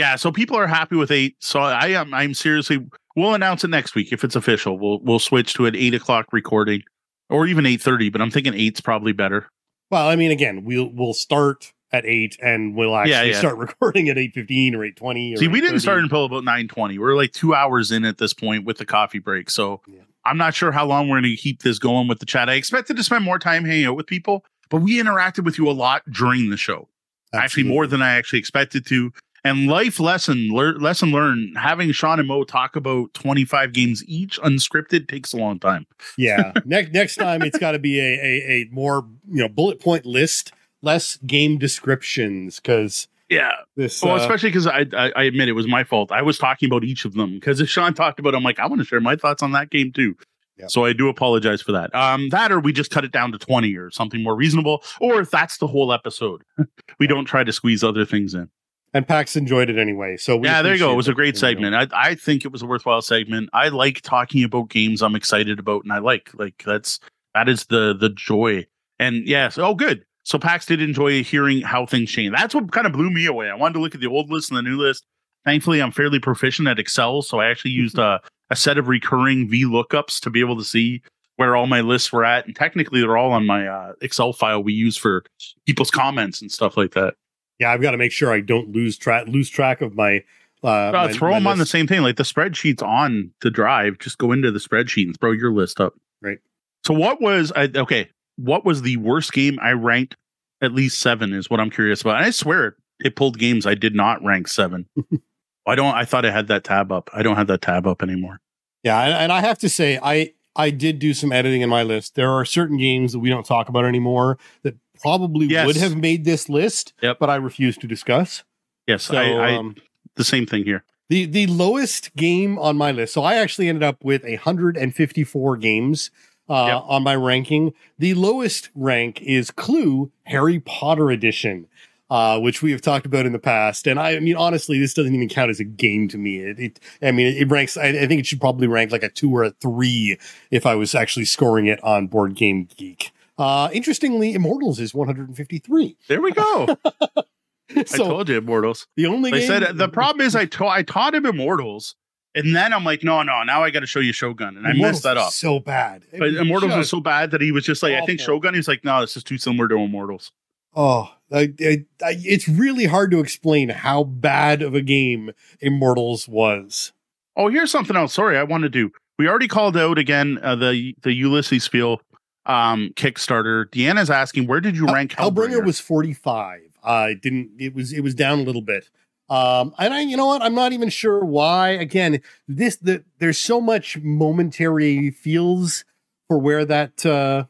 Yeah. 0.00 0.16
So 0.16 0.32
people 0.32 0.56
are 0.56 0.66
happy 0.66 0.96
with 0.96 1.10
eight. 1.10 1.36
So 1.40 1.60
I 1.60 1.88
am, 1.88 2.12
I'm 2.12 2.34
seriously 2.34 2.84
We'll 3.16 3.34
announce 3.34 3.64
it 3.64 3.68
next 3.68 3.94
week 3.94 4.12
if 4.12 4.22
it's 4.22 4.36
official. 4.36 4.78
We'll 4.78 5.00
we'll 5.00 5.18
switch 5.18 5.54
to 5.54 5.66
an 5.66 5.74
eight 5.74 5.94
o'clock 5.94 6.26
recording, 6.32 6.82
or 7.28 7.46
even 7.46 7.66
eight 7.66 7.82
thirty. 7.82 8.08
But 8.08 8.22
I'm 8.22 8.30
thinking 8.30 8.54
eight's 8.54 8.80
probably 8.80 9.12
better. 9.12 9.48
Well, 9.90 10.08
I 10.08 10.16
mean, 10.16 10.30
again, 10.30 10.64
we'll 10.64 10.90
we'll 10.92 11.14
start 11.14 11.72
at 11.92 12.06
eight, 12.06 12.36
and 12.40 12.76
we'll 12.76 12.94
actually 12.94 13.12
yeah, 13.12 13.22
yeah. 13.24 13.38
start 13.38 13.58
recording 13.58 14.08
at 14.08 14.16
eight 14.16 14.32
fifteen 14.32 14.76
or 14.76 14.84
eight 14.84 14.96
twenty. 14.96 15.34
See, 15.36 15.48
we 15.48 15.60
didn't 15.60 15.80
start 15.80 15.98
until 15.98 16.24
about 16.24 16.44
nine 16.44 16.68
twenty. 16.68 16.98
We're 16.98 17.16
like 17.16 17.32
two 17.32 17.52
hours 17.52 17.90
in 17.90 18.04
at 18.04 18.18
this 18.18 18.32
point 18.32 18.64
with 18.64 18.78
the 18.78 18.86
coffee 18.86 19.18
break, 19.18 19.50
so 19.50 19.80
yeah. 19.88 20.02
I'm 20.24 20.38
not 20.38 20.54
sure 20.54 20.70
how 20.70 20.86
long 20.86 21.08
we're 21.08 21.20
going 21.20 21.34
to 21.34 21.36
keep 21.36 21.62
this 21.62 21.80
going 21.80 22.06
with 22.06 22.20
the 22.20 22.26
chat. 22.26 22.48
I 22.48 22.54
expected 22.54 22.96
to 22.96 23.02
spend 23.02 23.24
more 23.24 23.40
time 23.40 23.64
hanging 23.64 23.86
out 23.86 23.96
with 23.96 24.06
people, 24.06 24.44
but 24.68 24.82
we 24.82 25.02
interacted 25.02 25.44
with 25.44 25.58
you 25.58 25.68
a 25.68 25.72
lot 25.72 26.02
during 26.12 26.50
the 26.50 26.56
show. 26.56 26.88
Absolutely. 27.32 27.44
Actually, 27.44 27.64
more 27.64 27.86
than 27.86 28.02
I 28.02 28.12
actually 28.12 28.38
expected 28.38 28.86
to. 28.86 29.12
And 29.44 29.68
life 29.68 29.98
lesson, 29.98 30.50
le- 30.52 30.78
lesson 30.78 31.12
learned, 31.12 31.56
having 31.56 31.92
Sean 31.92 32.18
and 32.18 32.28
Moe 32.28 32.44
talk 32.44 32.76
about 32.76 33.14
25 33.14 33.72
games 33.72 34.04
each 34.06 34.38
unscripted 34.40 35.08
takes 35.08 35.32
a 35.32 35.36
long 35.36 35.58
time. 35.58 35.86
yeah. 36.16 36.52
next 36.64 36.92
next 36.92 37.16
time 37.16 37.42
it's 37.42 37.58
got 37.58 37.72
to 37.72 37.78
be 37.78 37.98
a, 37.98 38.02
a, 38.02 38.52
a 38.52 38.68
more, 38.70 39.06
you 39.28 39.42
know, 39.42 39.48
bullet 39.48 39.80
point 39.80 40.04
list, 40.04 40.52
less 40.82 41.16
game 41.18 41.58
descriptions 41.58 42.60
cuz 42.60 43.08
yeah. 43.28 43.52
This, 43.76 44.02
well, 44.02 44.14
uh, 44.14 44.18
especially 44.18 44.50
because 44.50 44.66
I, 44.66 44.84
I, 44.92 45.12
I 45.16 45.22
admit 45.22 45.48
it 45.48 45.52
was 45.52 45.68
my 45.68 45.84
fault. 45.84 46.10
I 46.10 46.20
was 46.20 46.36
talking 46.36 46.68
about 46.68 46.82
each 46.84 47.04
of 47.04 47.14
them 47.14 47.34
because 47.34 47.60
if 47.60 47.68
Sean 47.68 47.94
talked 47.94 48.18
about, 48.18 48.34
it, 48.34 48.36
I'm 48.36 48.42
like, 48.42 48.58
I 48.58 48.66
want 48.66 48.80
to 48.80 48.84
share 48.84 49.00
my 49.00 49.14
thoughts 49.16 49.42
on 49.42 49.52
that 49.52 49.70
game 49.70 49.92
too. 49.92 50.16
Yep. 50.58 50.70
So 50.70 50.84
I 50.84 50.92
do 50.92 51.08
apologize 51.08 51.62
for 51.62 51.72
that. 51.72 51.94
Um, 51.94 52.28
that 52.30 52.52
or 52.52 52.60
we 52.60 52.72
just 52.72 52.90
cut 52.90 53.04
it 53.04 53.12
down 53.12 53.32
to 53.32 53.38
20 53.38 53.74
or 53.76 53.90
something 53.90 54.22
more 54.22 54.34
reasonable, 54.34 54.82
or 55.00 55.20
if 55.20 55.30
that's 55.30 55.56
the 55.56 55.66
whole 55.66 55.92
episode, 55.92 56.42
we 56.98 57.06
don't 57.06 57.24
try 57.24 57.44
to 57.44 57.52
squeeze 57.52 57.82
other 57.82 58.04
things 58.04 58.34
in 58.34 58.50
and 58.92 59.06
Pax 59.06 59.36
enjoyed 59.36 59.70
it 59.70 59.78
anyway. 59.78 60.16
So 60.16 60.42
yeah, 60.42 60.62
there 60.62 60.72
you 60.72 60.78
go. 60.78 60.92
It 60.92 60.96
was 60.96 61.08
a 61.08 61.14
great 61.14 61.36
segment. 61.36 61.74
I, 61.74 61.86
I 61.92 62.14
think 62.14 62.44
it 62.44 62.52
was 62.52 62.62
a 62.62 62.66
worthwhile 62.66 63.02
segment. 63.02 63.50
I 63.52 63.68
like 63.68 64.00
talking 64.00 64.42
about 64.42 64.68
games 64.68 65.02
I'm 65.02 65.14
excited 65.14 65.58
about, 65.58 65.84
and 65.84 65.92
I 65.92 65.98
like 65.98 66.30
like 66.34 66.62
that's 66.64 66.98
that 67.34 67.48
is 67.48 67.66
the 67.66 67.94
the 67.98 68.10
joy. 68.10 68.66
And 68.98 69.26
yes, 69.26 69.58
oh 69.58 69.74
good. 69.74 70.04
So 70.24 70.38
Pax 70.38 70.66
did 70.66 70.82
enjoy 70.82 71.24
hearing 71.24 71.62
how 71.62 71.86
things 71.86 72.10
change. 72.10 72.32
That's 72.32 72.54
what 72.54 72.72
kind 72.72 72.86
of 72.86 72.92
blew 72.92 73.10
me 73.10 73.26
away. 73.26 73.48
I 73.48 73.54
wanted 73.54 73.74
to 73.74 73.80
look 73.80 73.94
at 73.94 74.00
the 74.00 74.06
old 74.06 74.30
list 74.30 74.50
and 74.50 74.58
the 74.58 74.62
new 74.62 74.76
list. 74.76 75.04
thankfully 75.44 75.80
I'm 75.80 75.92
fairly 75.92 76.18
proficient 76.18 76.68
at 76.68 76.78
Excel, 76.78 77.22
so 77.22 77.40
I 77.40 77.50
actually 77.50 77.70
used 77.70 77.98
a, 77.98 78.20
a 78.50 78.56
set 78.56 78.76
of 78.76 78.88
recurring 78.88 79.48
V 79.48 79.64
lookups 79.64 80.20
to 80.20 80.30
be 80.30 80.40
able 80.40 80.56
to 80.58 80.64
see 80.64 81.02
where 81.36 81.56
all 81.56 81.66
my 81.66 81.80
lists 81.80 82.12
were 82.12 82.24
at, 82.24 82.44
and 82.46 82.54
technically 82.54 83.00
they're 83.00 83.16
all 83.16 83.32
on 83.32 83.46
my 83.46 83.66
uh, 83.66 83.92
Excel 84.02 84.34
file 84.34 84.62
we 84.62 84.74
use 84.74 84.96
for 84.96 85.24
people's 85.64 85.90
comments 85.90 86.42
and 86.42 86.52
stuff 86.52 86.76
like 86.76 86.92
that. 86.92 87.14
Yeah, 87.60 87.70
I've 87.70 87.82
got 87.82 87.92
to 87.92 87.96
make 87.98 88.10
sure 88.10 88.32
I 88.32 88.40
don't 88.40 88.72
lose 88.72 88.96
track 88.98 89.28
lose 89.28 89.48
track 89.48 89.80
of 89.82 89.94
my. 89.94 90.24
Uh, 90.64 90.66
Uh, 90.68 90.90
my- 90.92 91.12
throw 91.12 91.30
my 91.30 91.38
them 91.38 91.46
on 91.46 91.58
the 91.58 91.66
same 91.66 91.86
thing, 91.86 92.02
like 92.02 92.16
the 92.16 92.22
spreadsheet's 92.22 92.82
on 92.82 93.30
the 93.42 93.50
drive. 93.50 93.98
Just 93.98 94.18
go 94.18 94.32
into 94.32 94.50
the 94.50 94.58
spreadsheet 94.58 95.04
and 95.06 95.18
throw 95.18 95.30
your 95.32 95.52
list 95.52 95.80
up. 95.80 95.94
Right. 96.20 96.38
So 96.84 96.92
what 96.94 97.20
was 97.20 97.52
I 97.54 97.70
okay? 97.76 98.08
What 98.36 98.64
was 98.64 98.82
the 98.82 98.96
worst 98.96 99.32
game 99.32 99.58
I 99.62 99.70
ranked? 99.72 100.16
At 100.62 100.72
least 100.72 101.00
seven 101.00 101.32
is 101.32 101.48
what 101.48 101.60
I'm 101.60 101.70
curious 101.70 102.00
about. 102.02 102.16
And 102.16 102.26
I 102.26 102.30
swear 102.30 102.66
it, 102.66 102.74
it 103.00 103.16
pulled 103.16 103.38
games 103.38 103.66
I 103.66 103.74
did 103.74 103.94
not 103.94 104.22
rank 104.22 104.48
seven. 104.48 104.86
I 105.66 105.74
don't. 105.74 105.94
I 105.94 106.04
thought 106.04 106.24
I 106.26 106.30
had 106.30 106.48
that 106.48 106.64
tab 106.64 106.90
up. 106.92 107.08
I 107.14 107.22
don't 107.22 107.36
have 107.36 107.46
that 107.46 107.62
tab 107.62 107.86
up 107.86 108.02
anymore. 108.02 108.40
Yeah, 108.82 109.00
and, 109.02 109.12
and 109.14 109.32
I 109.32 109.40
have 109.40 109.58
to 109.60 109.68
say, 109.68 109.98
I 110.02 110.32
I 110.56 110.70
did 110.70 110.98
do 110.98 111.14
some 111.14 111.32
editing 111.32 111.60
in 111.62 111.68
my 111.70 111.82
list. 111.82 112.14
There 112.16 112.30
are 112.30 112.44
certain 112.44 112.76
games 112.76 113.12
that 113.12 113.18
we 113.20 113.28
don't 113.30 113.46
talk 113.46 113.68
about 113.68 113.84
anymore 113.84 114.38
that 114.62 114.76
probably 115.02 115.46
Yes. 115.46 115.66
would 115.66 115.76
have 115.76 115.96
made 115.96 116.24
this 116.24 116.48
list, 116.48 116.92
Yep. 117.02 117.18
but 117.18 117.30
I 117.30 117.36
refuse 117.36 117.76
to 117.78 117.86
discuss. 117.86 118.44
Yes, 118.86 119.04
So 119.04 119.16
I, 119.16 119.50
I 119.52 119.54
um, 119.56 119.76
the 120.16 120.24
same 120.24 120.46
thing 120.46 120.64
here. 120.64 120.84
the 121.08 121.24
the 121.26 121.46
lowest 121.46 122.14
game 122.16 122.58
on 122.58 122.76
my 122.76 122.90
list. 122.92 123.14
So 123.14 123.22
I 123.22 123.34
actually 123.34 123.68
ended 123.68 123.82
up 123.82 124.02
with 124.04 124.24
154 124.24 125.56
games 125.56 126.10
uh, 126.48 126.66
Yep. 126.66 126.82
on 126.86 127.02
my 127.04 127.14
ranking. 127.14 127.72
The 127.98 128.14
lowest 128.14 128.70
rank 128.74 129.20
is 129.22 129.50
Clue 129.50 130.10
Harry 130.24 130.58
Potter 130.60 131.10
Edition. 131.10 131.66
Uh, 132.12 132.40
which 132.40 132.60
we 132.60 132.72
have 132.72 132.80
talked 132.82 133.06
about 133.06 133.24
in 133.24 133.30
the 133.30 133.38
past, 133.38 133.86
and 133.86 134.00
I, 134.00 134.16
I 134.16 134.18
mean, 134.18 134.34
honestly, 134.34 134.80
this 134.80 134.94
doesn't 134.94 135.14
even 135.14 135.28
count 135.28 135.48
as 135.48 135.60
a 135.60 135.64
game 135.64 136.08
to 136.08 136.18
me. 136.18 136.38
It, 136.40 136.58
it 136.58 136.80
I 137.00 137.12
mean, 137.12 137.28
it 137.36 137.48
ranks. 137.48 137.76
I, 137.76 137.84
I 137.90 138.06
think 138.08 138.18
it 138.18 138.26
should 138.26 138.40
probably 138.40 138.66
rank 138.66 138.90
like 138.90 139.04
a 139.04 139.08
two 139.08 139.30
or 139.32 139.44
a 139.44 139.50
three 139.52 140.18
if 140.50 140.66
I 140.66 140.74
was 140.74 140.92
actually 140.92 141.26
scoring 141.26 141.66
it 141.68 141.78
on 141.84 142.08
Board 142.08 142.34
Game 142.34 142.66
Geek. 142.76 143.12
Uh, 143.40 143.70
interestingly, 143.72 144.34
Immortals 144.34 144.78
is 144.78 144.92
153. 144.92 145.96
There 146.08 146.20
we 146.20 146.32
go. 146.32 146.76
I 147.76 147.82
told 147.84 148.28
you, 148.28 148.36
Immortals. 148.36 148.86
the 148.96 149.06
only 149.06 149.30
They 149.30 149.38
game, 149.40 149.46
said 149.48 149.78
the 149.78 149.88
problem 149.88 150.26
is 150.26 150.36
I 150.36 150.44
taught 150.44 150.76
I 150.76 150.82
taught 150.82 151.14
him 151.14 151.24
Immortals, 151.24 151.94
and 152.34 152.54
then 152.54 152.74
I'm 152.74 152.84
like, 152.84 153.02
no, 153.02 153.22
no, 153.22 153.42
now 153.44 153.62
I 153.62 153.70
got 153.70 153.80
to 153.80 153.86
show 153.86 154.00
you 154.00 154.12
Shogun, 154.12 154.56
and 154.58 154.66
I 154.66 154.74
messed 154.74 155.04
that 155.04 155.16
up. 155.16 155.32
so 155.32 155.58
bad. 155.58 156.02
It 156.12 156.18
But 156.18 156.34
Immortals 156.34 156.74
was 156.74 156.90
so 156.90 157.00
bad 157.00 157.30
that 157.30 157.40
he 157.40 157.50
was 157.50 157.64
just 157.64 157.82
like, 157.82 157.94
I 157.94 158.04
think. 158.04 158.20
Shogun. 158.20 158.54
He's 158.54 158.68
like, 158.68 158.84
no, 158.84 159.00
this 159.00 159.16
is 159.16 159.24
too 159.24 159.38
similar 159.38 159.68
to 159.68 159.76
Immortals. 159.76 160.32
Oh, 160.74 161.12
I, 161.32 161.52
I, 161.60 161.84
I, 162.04 162.16
it's 162.18 162.46
really 162.48 162.84
hard 162.84 163.10
to 163.12 163.20
explain 163.20 163.70
how 163.70 164.04
bad 164.04 164.62
of 164.62 164.74
a 164.74 164.80
game 164.82 165.32
Immortals 165.60 166.28
was. 166.28 166.92
Oh, 167.36 167.48
here's 167.48 167.70
something 167.70 167.96
else. 167.96 168.12
Sorry, 168.12 168.36
I 168.36 168.42
want 168.42 168.62
to 168.64 168.68
do. 168.68 168.90
We 169.18 169.28
already 169.28 169.48
called 169.48 169.76
out 169.76 169.98
again 169.98 170.38
uh, 170.42 170.56
the 170.56 170.94
the 171.02 171.10
Ulisses 171.22 171.62
Spiel 171.62 172.00
um, 172.46 172.92
Kickstarter. 172.96 173.66
Deanna's 173.66 174.10
asking, 174.10 174.46
where 174.46 174.60
did 174.60 174.76
you 174.76 174.86
rank 174.86 175.12
Hellbringer 175.12 175.50
Hellbringer? 175.60 175.64
was 175.64 175.80
45. 175.80 176.60
Uh, 176.82 177.08
it 177.10 177.22
didn't, 177.22 177.50
it 177.58 177.74
was, 177.74 177.92
it 177.92 178.00
was 178.00 178.14
down 178.14 178.38
a 178.40 178.42
little 178.42 178.62
bit. 178.62 178.88
Um, 179.28 179.74
and 179.78 179.94
I, 179.94 180.00
you 180.00 180.16
know 180.16 180.26
what? 180.26 180.42
I'm 180.42 180.54
not 180.54 180.72
even 180.72 180.88
sure 180.88 181.24
why. 181.24 181.68
Again, 181.70 182.20
this, 182.48 182.76
the, 182.76 183.04
there's 183.18 183.38
so 183.38 183.60
much 183.60 183.96
momentary 183.98 185.10
feels 185.10 185.84
for 186.26 186.38
where 186.38 186.64
that, 186.64 187.04
uh, 187.06 187.44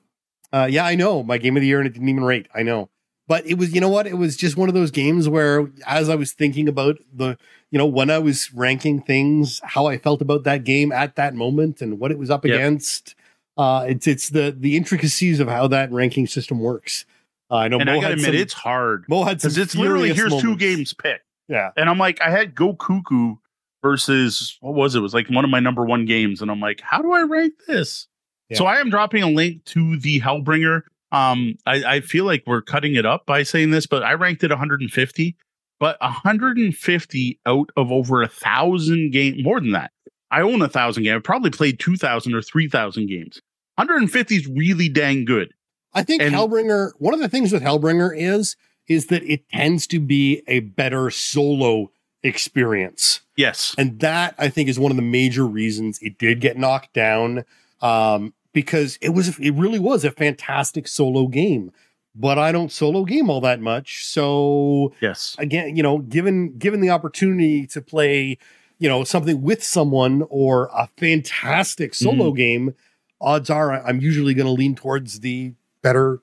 uh, 0.52 0.66
yeah, 0.70 0.84
I 0.84 0.94
know 0.94 1.22
my 1.22 1.38
game 1.38 1.56
of 1.56 1.60
the 1.60 1.66
year 1.68 1.78
and 1.78 1.86
it 1.86 1.92
didn't 1.94 2.08
even 2.08 2.24
rate. 2.24 2.48
I 2.54 2.62
know. 2.62 2.90
But 3.28 3.46
it 3.46 3.54
was, 3.54 3.72
you 3.72 3.80
know 3.80 3.88
what? 3.88 4.08
It 4.08 4.18
was 4.18 4.36
just 4.36 4.56
one 4.56 4.68
of 4.68 4.74
those 4.74 4.90
games 4.90 5.28
where, 5.28 5.70
as 5.86 6.08
I 6.08 6.16
was 6.16 6.32
thinking 6.32 6.66
about 6.68 6.98
the, 7.14 7.38
you 7.70 7.78
know, 7.78 7.86
when 7.86 8.10
I 8.10 8.18
was 8.18 8.52
ranking 8.52 9.00
things, 9.00 9.60
how 9.62 9.86
I 9.86 9.98
felt 9.98 10.20
about 10.20 10.42
that 10.44 10.64
game 10.64 10.90
at 10.90 11.14
that 11.14 11.34
moment 11.34 11.80
and 11.80 12.00
what 12.00 12.10
it 12.10 12.18
was 12.18 12.28
up 12.28 12.44
Yep. 12.44 12.54
against. 12.56 13.14
Uh, 13.56 13.86
it's 13.88 14.06
it's 14.06 14.28
the 14.30 14.54
the 14.56 14.76
intricacies 14.76 15.40
of 15.40 15.48
how 15.48 15.66
that 15.68 15.92
ranking 15.92 16.26
system 16.26 16.60
works. 16.60 17.04
Uh, 17.50 17.56
I 17.56 17.68
know 17.68 17.78
and 17.78 17.86
Moe 17.86 17.98
I 17.98 18.00
gotta 18.00 18.14
admit, 18.14 18.26
some, 18.26 18.34
it's 18.36 18.52
hard 18.52 19.04
Moe 19.08 19.24
had 19.24 19.40
some 19.40 19.60
it's 19.60 19.74
literally 19.74 20.14
here's 20.14 20.40
two 20.40 20.56
games 20.56 20.94
picked, 20.94 21.24
Yeah, 21.48 21.70
and 21.76 21.90
I'm 21.90 21.98
like, 21.98 22.20
I 22.20 22.30
had 22.30 22.54
Go 22.54 22.74
Cuckoo 22.74 23.36
versus 23.82 24.56
what 24.60 24.74
was 24.74 24.94
it? 24.94 24.98
It 24.98 25.02
was 25.02 25.14
like 25.14 25.28
one 25.28 25.44
of 25.44 25.50
my 25.50 25.60
number 25.60 25.84
one 25.84 26.04
games, 26.06 26.42
and 26.42 26.50
I'm 26.50 26.60
like, 26.60 26.80
how 26.80 27.02
do 27.02 27.12
I 27.12 27.22
rank 27.22 27.54
this? 27.66 28.06
Yeah. 28.48 28.58
So 28.58 28.66
I 28.66 28.80
am 28.80 28.90
dropping 28.90 29.22
a 29.22 29.30
link 29.30 29.64
to 29.66 29.98
the 29.98 30.20
Hellbringer. 30.20 30.82
Um, 31.12 31.56
I, 31.66 31.96
I 31.96 32.00
feel 32.00 32.24
like 32.24 32.44
we're 32.46 32.62
cutting 32.62 32.94
it 32.94 33.04
up 33.04 33.26
by 33.26 33.42
saying 33.42 33.70
this, 33.70 33.86
but 33.86 34.02
I 34.02 34.12
ranked 34.12 34.44
it 34.44 34.50
150, 34.50 35.36
but 35.78 36.00
150 36.00 37.40
out 37.46 37.70
of 37.76 37.90
over 37.90 38.22
a 38.22 38.28
thousand 38.28 39.10
game, 39.10 39.42
more 39.42 39.60
than 39.60 39.72
that. 39.72 39.92
I 40.30 40.42
own 40.42 40.62
a 40.62 40.68
thousand 40.68 41.02
games. 41.04 41.16
I've 41.16 41.22
probably 41.24 41.50
played 41.50 41.78
2,000 41.80 42.34
or 42.34 42.42
3,000 42.42 43.06
games. 43.06 43.40
150 43.76 44.36
is 44.36 44.46
really 44.46 44.88
dang 44.88 45.24
good. 45.24 45.52
I 45.92 46.02
think 46.02 46.22
And- 46.22 46.34
Hellbringer. 46.34 46.92
One 46.98 47.14
of 47.14 47.20
the 47.20 47.28
things 47.28 47.52
with 47.52 47.62
Hellbringer 47.62 48.10
is 48.16 48.56
is 48.88 49.06
that 49.06 49.22
it 49.24 49.48
tends 49.52 49.86
to 49.88 50.00
be 50.00 50.42
a 50.48 50.60
better 50.60 51.10
solo 51.10 51.90
experience. 52.22 53.20
Yes. 53.36 53.74
And 53.78 54.00
that 54.00 54.34
I 54.38 54.48
think 54.48 54.68
is 54.68 54.78
one 54.78 54.90
of 54.90 54.96
the 54.96 55.02
major 55.02 55.46
reasons 55.46 55.98
it 56.02 56.18
did 56.18 56.40
get 56.40 56.56
knocked 56.58 56.92
down. 56.94 57.44
Um, 57.80 58.34
because 58.52 58.98
it 59.00 59.10
was 59.10 59.38
it 59.38 59.52
really 59.52 59.78
was 59.78 60.04
a 60.04 60.10
fantastic 60.10 60.88
solo 60.88 61.28
game. 61.28 61.70
But 62.14 62.36
I 62.38 62.50
don't 62.50 62.72
solo 62.72 63.04
game 63.04 63.30
all 63.30 63.40
that 63.42 63.60
much. 63.60 64.04
So 64.04 64.92
Yes. 65.00 65.36
again, 65.38 65.76
you 65.76 65.82
know, 65.82 65.98
given 65.98 66.58
given 66.58 66.80
the 66.80 66.90
opportunity 66.90 67.66
to 67.68 67.80
play, 67.80 68.38
you 68.80 68.88
know, 68.88 69.04
something 69.04 69.42
with 69.42 69.62
someone 69.62 70.26
or 70.28 70.68
a 70.74 70.88
fantastic 70.96 71.94
solo 71.94 72.32
game, 72.32 72.74
odds 73.20 73.50
are 73.50 73.72
I'm 73.86 74.00
usually 74.00 74.34
going 74.34 74.46
to 74.46 74.52
lean 74.52 74.74
towards 74.74 75.20
the 75.20 75.54
better 75.82 76.20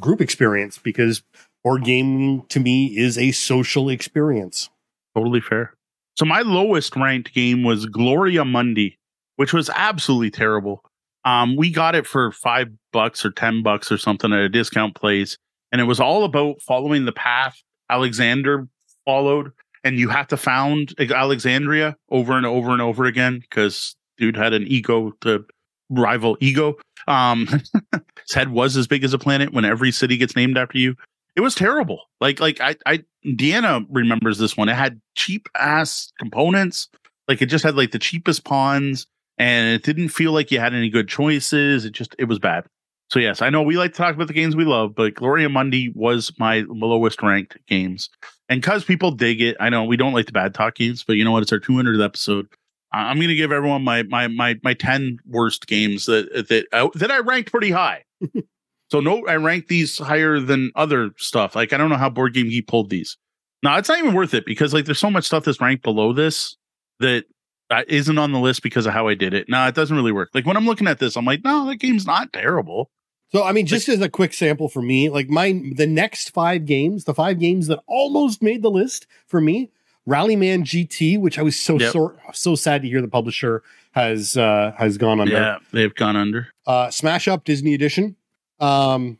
group 0.00 0.20
experience 0.20 0.78
because 0.78 1.22
board 1.62 1.84
gaming 1.84 2.46
to 2.48 2.60
me 2.60 2.96
is 2.96 3.18
a 3.18 3.32
social 3.32 3.90
experience. 3.90 4.70
Totally 5.14 5.40
fair. 5.40 5.74
So 6.16 6.24
my 6.24 6.40
lowest 6.40 6.96
ranked 6.96 7.34
game 7.34 7.64
was 7.64 7.86
Gloria 7.86 8.44
Mundi, 8.44 8.98
which 9.36 9.52
was 9.52 9.68
absolutely 9.74 10.30
terrible. 10.30 10.84
Um, 11.24 11.56
we 11.56 11.70
got 11.70 11.94
it 11.94 12.06
for 12.06 12.32
five 12.32 12.68
bucks 12.92 13.24
or 13.24 13.30
ten 13.32 13.62
bucks 13.62 13.92
or 13.92 13.98
something 13.98 14.32
at 14.32 14.38
a 14.38 14.48
discount 14.48 14.94
place, 14.94 15.36
and 15.72 15.80
it 15.80 15.84
was 15.84 16.00
all 16.00 16.24
about 16.24 16.62
following 16.62 17.04
the 17.04 17.12
path 17.12 17.60
Alexander 17.90 18.68
followed, 19.04 19.52
and 19.88 19.98
you 19.98 20.10
have 20.10 20.28
to 20.28 20.36
found 20.36 20.94
Alexandria 21.00 21.96
over 22.10 22.34
and 22.34 22.44
over 22.44 22.72
and 22.72 22.82
over 22.82 23.06
again 23.06 23.38
because 23.38 23.96
dude 24.18 24.36
had 24.36 24.52
an 24.52 24.66
ego 24.66 25.12
to 25.22 25.46
rival 25.88 26.36
ego. 26.40 26.76
Um, 27.06 27.46
his 28.26 28.34
head 28.34 28.50
was 28.50 28.76
as 28.76 28.86
big 28.86 29.02
as 29.02 29.14
a 29.14 29.18
planet 29.18 29.54
when 29.54 29.64
every 29.64 29.90
city 29.90 30.18
gets 30.18 30.36
named 30.36 30.58
after 30.58 30.76
you. 30.76 30.94
It 31.36 31.40
was 31.40 31.54
terrible. 31.54 32.02
Like, 32.20 32.38
like 32.38 32.60
I, 32.60 32.76
I, 32.84 33.04
Deanna 33.24 33.86
remembers 33.88 34.36
this 34.36 34.58
one. 34.58 34.68
It 34.68 34.74
had 34.74 35.00
cheap 35.14 35.48
ass 35.54 36.12
components. 36.18 36.88
Like 37.26 37.40
it 37.40 37.46
just 37.46 37.64
had 37.64 37.74
like 37.74 37.92
the 37.92 37.98
cheapest 37.98 38.44
pawns 38.44 39.06
and 39.38 39.74
it 39.74 39.84
didn't 39.84 40.10
feel 40.10 40.32
like 40.32 40.50
you 40.50 40.60
had 40.60 40.74
any 40.74 40.90
good 40.90 41.08
choices. 41.08 41.86
It 41.86 41.92
just, 41.92 42.14
it 42.18 42.24
was 42.24 42.38
bad. 42.38 42.66
So 43.10 43.18
yes, 43.18 43.40
I 43.40 43.48
know 43.48 43.62
we 43.62 43.78
like 43.78 43.92
to 43.92 43.98
talk 43.98 44.14
about 44.14 44.26
the 44.26 44.34
games 44.34 44.54
we 44.54 44.64
love, 44.64 44.94
but 44.94 45.14
Gloria 45.14 45.48
Mundi 45.48 45.90
was 45.94 46.30
my 46.38 46.64
lowest 46.68 47.22
ranked 47.22 47.56
games. 47.66 48.10
And 48.50 48.62
cause 48.62 48.84
people 48.84 49.10
dig 49.10 49.40
it, 49.40 49.56
I 49.60 49.70
know 49.70 49.84
we 49.84 49.96
don't 49.96 50.12
like 50.12 50.26
the 50.26 50.32
bad 50.32 50.54
talk 50.54 50.74
games, 50.74 51.04
but 51.04 51.14
you 51.14 51.24
know 51.24 51.32
what? 51.32 51.42
It's 51.42 51.52
our 51.52 51.60
200th 51.60 52.04
episode. 52.04 52.46
I'm 52.92 53.16
going 53.16 53.28
to 53.28 53.34
give 53.34 53.52
everyone 53.52 53.82
my, 53.82 54.02
my, 54.04 54.28
my, 54.28 54.56
my 54.62 54.74
10 54.74 55.18
worst 55.26 55.66
games 55.66 56.06
that, 56.06 56.46
that, 56.48 56.66
uh, 56.72 56.88
that 56.94 57.10
I 57.10 57.18
ranked 57.18 57.50
pretty 57.50 57.70
high. 57.70 58.04
so 58.90 59.00
no, 59.00 59.26
I 59.26 59.36
ranked 59.36 59.68
these 59.68 59.98
higher 59.98 60.40
than 60.40 60.70
other 60.74 61.10
stuff. 61.18 61.54
Like, 61.54 61.72
I 61.72 61.76
don't 61.76 61.90
know 61.90 61.96
how 61.96 62.08
Board 62.08 62.32
Game 62.32 62.48
Geek 62.48 62.66
pulled 62.66 62.88
these. 62.88 63.18
No, 63.62 63.74
it's 63.76 63.88
not 63.88 63.98
even 63.98 64.14
worth 64.14 64.34
it 64.34 64.46
because 64.46 64.72
like 64.72 64.84
there's 64.84 65.00
so 65.00 65.10
much 65.10 65.24
stuff 65.24 65.44
that's 65.44 65.60
ranked 65.60 65.82
below 65.82 66.12
this 66.12 66.56
that 67.00 67.24
uh, 67.70 67.82
isn't 67.88 68.16
on 68.18 68.32
the 68.32 68.38
list 68.38 68.62
because 68.62 68.86
of 68.86 68.92
how 68.92 69.08
I 69.08 69.14
did 69.14 69.34
it. 69.34 69.48
No, 69.48 69.66
it 69.66 69.74
doesn't 69.74 69.96
really 69.96 70.12
work. 70.12 70.30
Like 70.32 70.46
when 70.46 70.56
I'm 70.56 70.66
looking 70.66 70.86
at 70.86 70.98
this, 70.98 71.16
I'm 71.16 71.24
like, 71.24 71.44
no, 71.44 71.66
that 71.66 71.76
game's 71.76 72.06
not 72.06 72.32
terrible. 72.32 72.90
So 73.30 73.44
I 73.44 73.52
mean, 73.52 73.66
just 73.66 73.88
as 73.88 74.00
a 74.00 74.08
quick 74.08 74.32
sample 74.32 74.68
for 74.68 74.80
me, 74.82 75.08
like 75.10 75.28
my 75.28 75.60
the 75.74 75.86
next 75.86 76.30
five 76.30 76.64
games, 76.64 77.04
the 77.04 77.14
five 77.14 77.38
games 77.38 77.66
that 77.66 77.80
almost 77.86 78.42
made 78.42 78.62
the 78.62 78.70
list 78.70 79.06
for 79.26 79.40
me, 79.40 79.70
Rallyman 80.06 80.62
GT, 80.64 81.18
which 81.20 81.38
I 81.38 81.42
was 81.42 81.58
so 81.58 81.78
Yep. 81.78 81.92
so, 81.92 82.14
so 82.32 82.54
sad 82.54 82.82
to 82.82 82.88
hear 82.88 83.02
the 83.02 83.08
publisher 83.08 83.62
has 83.92 84.36
uh 84.36 84.72
has 84.78 84.96
gone 84.96 85.20
under. 85.20 85.32
Yeah, 85.34 85.58
they've 85.72 85.94
gone 85.94 86.16
under. 86.16 86.48
Uh 86.66 86.90
Smash 86.90 87.28
Up 87.28 87.44
Disney 87.44 87.74
Edition, 87.74 88.16
um 88.60 89.18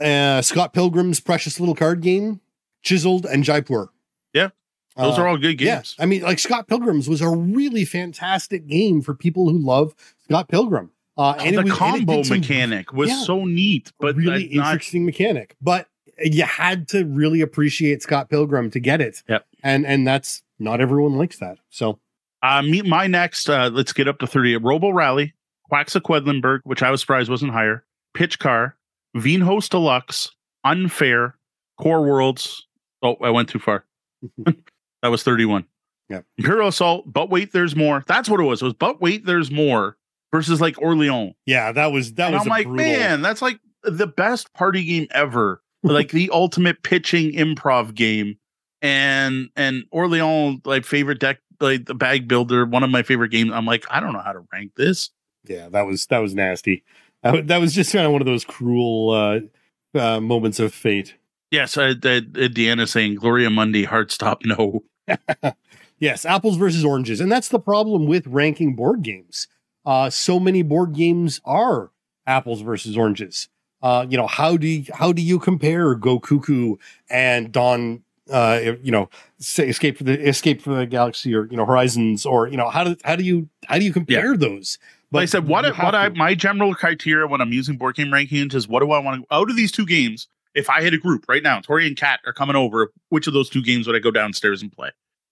uh 0.00 0.40
Scott 0.42 0.72
Pilgrim's 0.72 1.18
Precious 1.20 1.58
Little 1.58 1.74
Card 1.74 2.00
Game, 2.02 2.40
Chiseled 2.82 3.26
and 3.26 3.42
Jaipur. 3.42 3.90
Yeah. 4.32 4.50
Those 4.96 5.18
Uh, 5.18 5.22
are 5.22 5.28
all 5.28 5.36
good 5.38 5.60
yeah, 5.60 5.76
games. 5.76 5.96
I 5.98 6.06
mean, 6.06 6.22
like 6.22 6.38
Scott 6.38 6.68
Pilgrim's 6.68 7.08
was 7.08 7.20
a 7.20 7.28
really 7.28 7.84
fantastic 7.84 8.66
game 8.68 9.02
for 9.02 9.14
people 9.14 9.48
who 9.50 9.58
love 9.58 9.94
Scott 10.24 10.48
Pilgrim. 10.48 10.90
Uh, 11.20 11.34
and 11.34 11.54
the 11.54 11.62
was, 11.64 11.70
and 11.70 11.78
combo 11.78 12.22
some 12.22 12.38
mechanic 12.38 12.94
was 12.94 13.10
yeah. 13.10 13.22
so 13.24 13.44
neat, 13.44 13.92
but 14.00 14.16
really 14.16 14.48
not, 14.54 14.72
interesting 14.72 15.04
mechanic. 15.04 15.54
But 15.60 15.86
you 16.18 16.44
had 16.44 16.88
to 16.88 17.04
really 17.04 17.42
appreciate 17.42 18.00
Scott 18.00 18.30
Pilgrim 18.30 18.70
to 18.70 18.80
get 18.80 19.02
it. 19.02 19.22
Yep. 19.28 19.44
And 19.62 19.84
and 19.84 20.06
that's 20.06 20.42
not 20.58 20.80
everyone 20.80 21.18
likes 21.18 21.38
that. 21.40 21.58
So, 21.68 21.98
uh, 22.42 22.62
meet 22.62 22.86
my 22.86 23.06
next. 23.06 23.50
Uh, 23.50 23.68
let's 23.70 23.92
get 23.92 24.08
up 24.08 24.18
to 24.20 24.26
thirty. 24.26 24.56
Robo 24.56 24.88
Rally, 24.88 25.34
Quacks 25.68 25.94
of 25.94 26.04
Quedlinburg, 26.04 26.60
which 26.64 26.82
I 26.82 26.90
was 26.90 27.00
surprised 27.02 27.28
wasn't 27.28 27.52
higher. 27.52 27.84
Pitch 28.14 28.38
Car, 28.38 28.78
Host 29.14 29.72
Deluxe, 29.72 30.30
Unfair, 30.64 31.36
Core 31.78 32.00
Worlds. 32.00 32.66
Oh, 33.02 33.16
I 33.20 33.28
went 33.28 33.50
too 33.50 33.58
far. 33.58 33.84
that 34.38 35.08
was 35.08 35.22
thirty-one. 35.22 35.66
Yeah. 36.08 36.22
Imperial 36.38 36.68
Assault, 36.68 37.12
but 37.12 37.28
wait, 37.28 37.52
there's 37.52 37.76
more. 37.76 38.04
That's 38.06 38.30
what 38.30 38.40
it 38.40 38.44
was. 38.44 38.62
It 38.62 38.64
was 38.64 38.74
but 38.74 39.02
wait, 39.02 39.26
there's 39.26 39.50
more 39.50 39.98
versus 40.32 40.60
like 40.60 40.80
Orleans. 40.80 41.34
Yeah, 41.46 41.72
that 41.72 41.92
was 41.92 42.14
that 42.14 42.26
and 42.26 42.34
was. 42.34 42.42
I'm 42.42 42.48
like, 42.48 42.66
brutal... 42.66 42.86
man, 42.86 43.22
that's 43.22 43.42
like 43.42 43.60
the 43.82 44.06
best 44.06 44.52
party 44.54 44.84
game 44.84 45.06
ever. 45.12 45.62
like 45.82 46.10
the 46.10 46.30
ultimate 46.32 46.82
pitching 46.82 47.32
improv 47.32 47.94
game. 47.94 48.36
And 48.82 49.50
and 49.56 49.84
Orleans, 49.90 50.60
like 50.64 50.84
favorite 50.84 51.20
deck, 51.20 51.38
like 51.60 51.86
the 51.86 51.94
bag 51.94 52.28
builder, 52.28 52.64
one 52.64 52.82
of 52.82 52.90
my 52.90 53.02
favorite 53.02 53.30
games. 53.30 53.52
I'm 53.52 53.66
like, 53.66 53.84
I 53.90 54.00
don't 54.00 54.12
know 54.12 54.20
how 54.20 54.32
to 54.32 54.44
rank 54.52 54.72
this. 54.76 55.10
Yeah, 55.44 55.68
that 55.70 55.86
was 55.86 56.06
that 56.06 56.18
was 56.18 56.34
nasty. 56.34 56.84
That, 57.22 57.48
that 57.48 57.58
was 57.58 57.74
just 57.74 57.92
kind 57.92 58.06
of 58.06 58.12
one 58.12 58.22
of 58.22 58.26
those 58.26 58.44
cruel 58.44 59.10
uh, 59.10 59.98
uh, 59.98 60.20
moments 60.20 60.58
of 60.58 60.72
fate. 60.72 61.16
Yes, 61.50 61.76
uh, 61.76 61.82
uh, 61.82 62.20
Deanna 62.22 62.88
saying 62.88 63.16
Gloria 63.16 63.50
Mundi, 63.50 63.84
hard 63.84 64.10
stop, 64.10 64.42
no. 64.44 64.84
yes, 65.98 66.24
apples 66.24 66.56
versus 66.56 66.84
oranges, 66.84 67.20
and 67.20 67.30
that's 67.30 67.48
the 67.48 67.58
problem 67.58 68.06
with 68.06 68.26
ranking 68.26 68.76
board 68.76 69.02
games. 69.02 69.48
Uh, 69.84 70.10
so 70.10 70.38
many 70.38 70.62
board 70.62 70.94
games 70.94 71.40
are 71.44 71.90
apples 72.26 72.60
versus 72.60 72.96
oranges. 72.96 73.48
Uh, 73.82 74.06
you 74.08 74.16
know, 74.16 74.26
how 74.26 74.56
do 74.56 74.66
you, 74.66 74.84
how 74.92 75.12
do 75.12 75.22
you 75.22 75.38
compare 75.38 75.94
Go 75.94 76.18
Cuckoo 76.18 76.76
and 77.08 77.50
Don? 77.52 78.02
Uh, 78.30 78.76
you 78.80 78.92
know, 78.92 79.08
say 79.38 79.68
escape 79.68 79.98
for 79.98 80.04
the 80.04 80.20
escape 80.28 80.62
from 80.62 80.76
the 80.76 80.86
galaxy, 80.86 81.34
or 81.34 81.46
you 81.46 81.56
know, 81.56 81.66
Horizons, 81.66 82.24
or 82.24 82.46
you 82.46 82.56
know, 82.56 82.68
how 82.68 82.84
do 82.84 82.96
how 83.02 83.16
do 83.16 83.24
you 83.24 83.48
how 83.66 83.76
do 83.76 83.84
you 83.84 83.92
compare 83.92 84.32
yeah. 84.32 84.36
those? 84.36 84.78
But 85.10 85.18
like 85.18 85.22
I 85.22 85.26
said, 85.26 85.48
what 85.48 85.64
what 85.78 85.94
I 85.94 86.10
my 86.10 86.34
general 86.34 86.74
criteria 86.74 87.26
when 87.26 87.40
I'm 87.40 87.52
using 87.52 87.76
board 87.76 87.96
game 87.96 88.08
rankings 88.08 88.54
is 88.54 88.68
what 88.68 88.80
do 88.80 88.92
I 88.92 89.00
want 89.00 89.22
to 89.22 89.34
out 89.34 89.50
of 89.50 89.56
these 89.56 89.72
two 89.72 89.84
games? 89.84 90.28
If 90.54 90.70
I 90.70 90.82
had 90.82 90.94
a 90.94 90.98
group 90.98 91.26
right 91.28 91.42
now, 91.42 91.60
Tori 91.60 91.86
and 91.86 91.96
Kat 91.96 92.20
are 92.26 92.32
coming 92.32 92.56
over, 92.56 92.92
which 93.08 93.26
of 93.26 93.32
those 93.32 93.48
two 93.48 93.62
games 93.62 93.86
would 93.86 93.96
I 93.96 94.00
go 94.00 94.10
downstairs 94.10 94.62
and 94.62 94.70
play? 94.70 94.90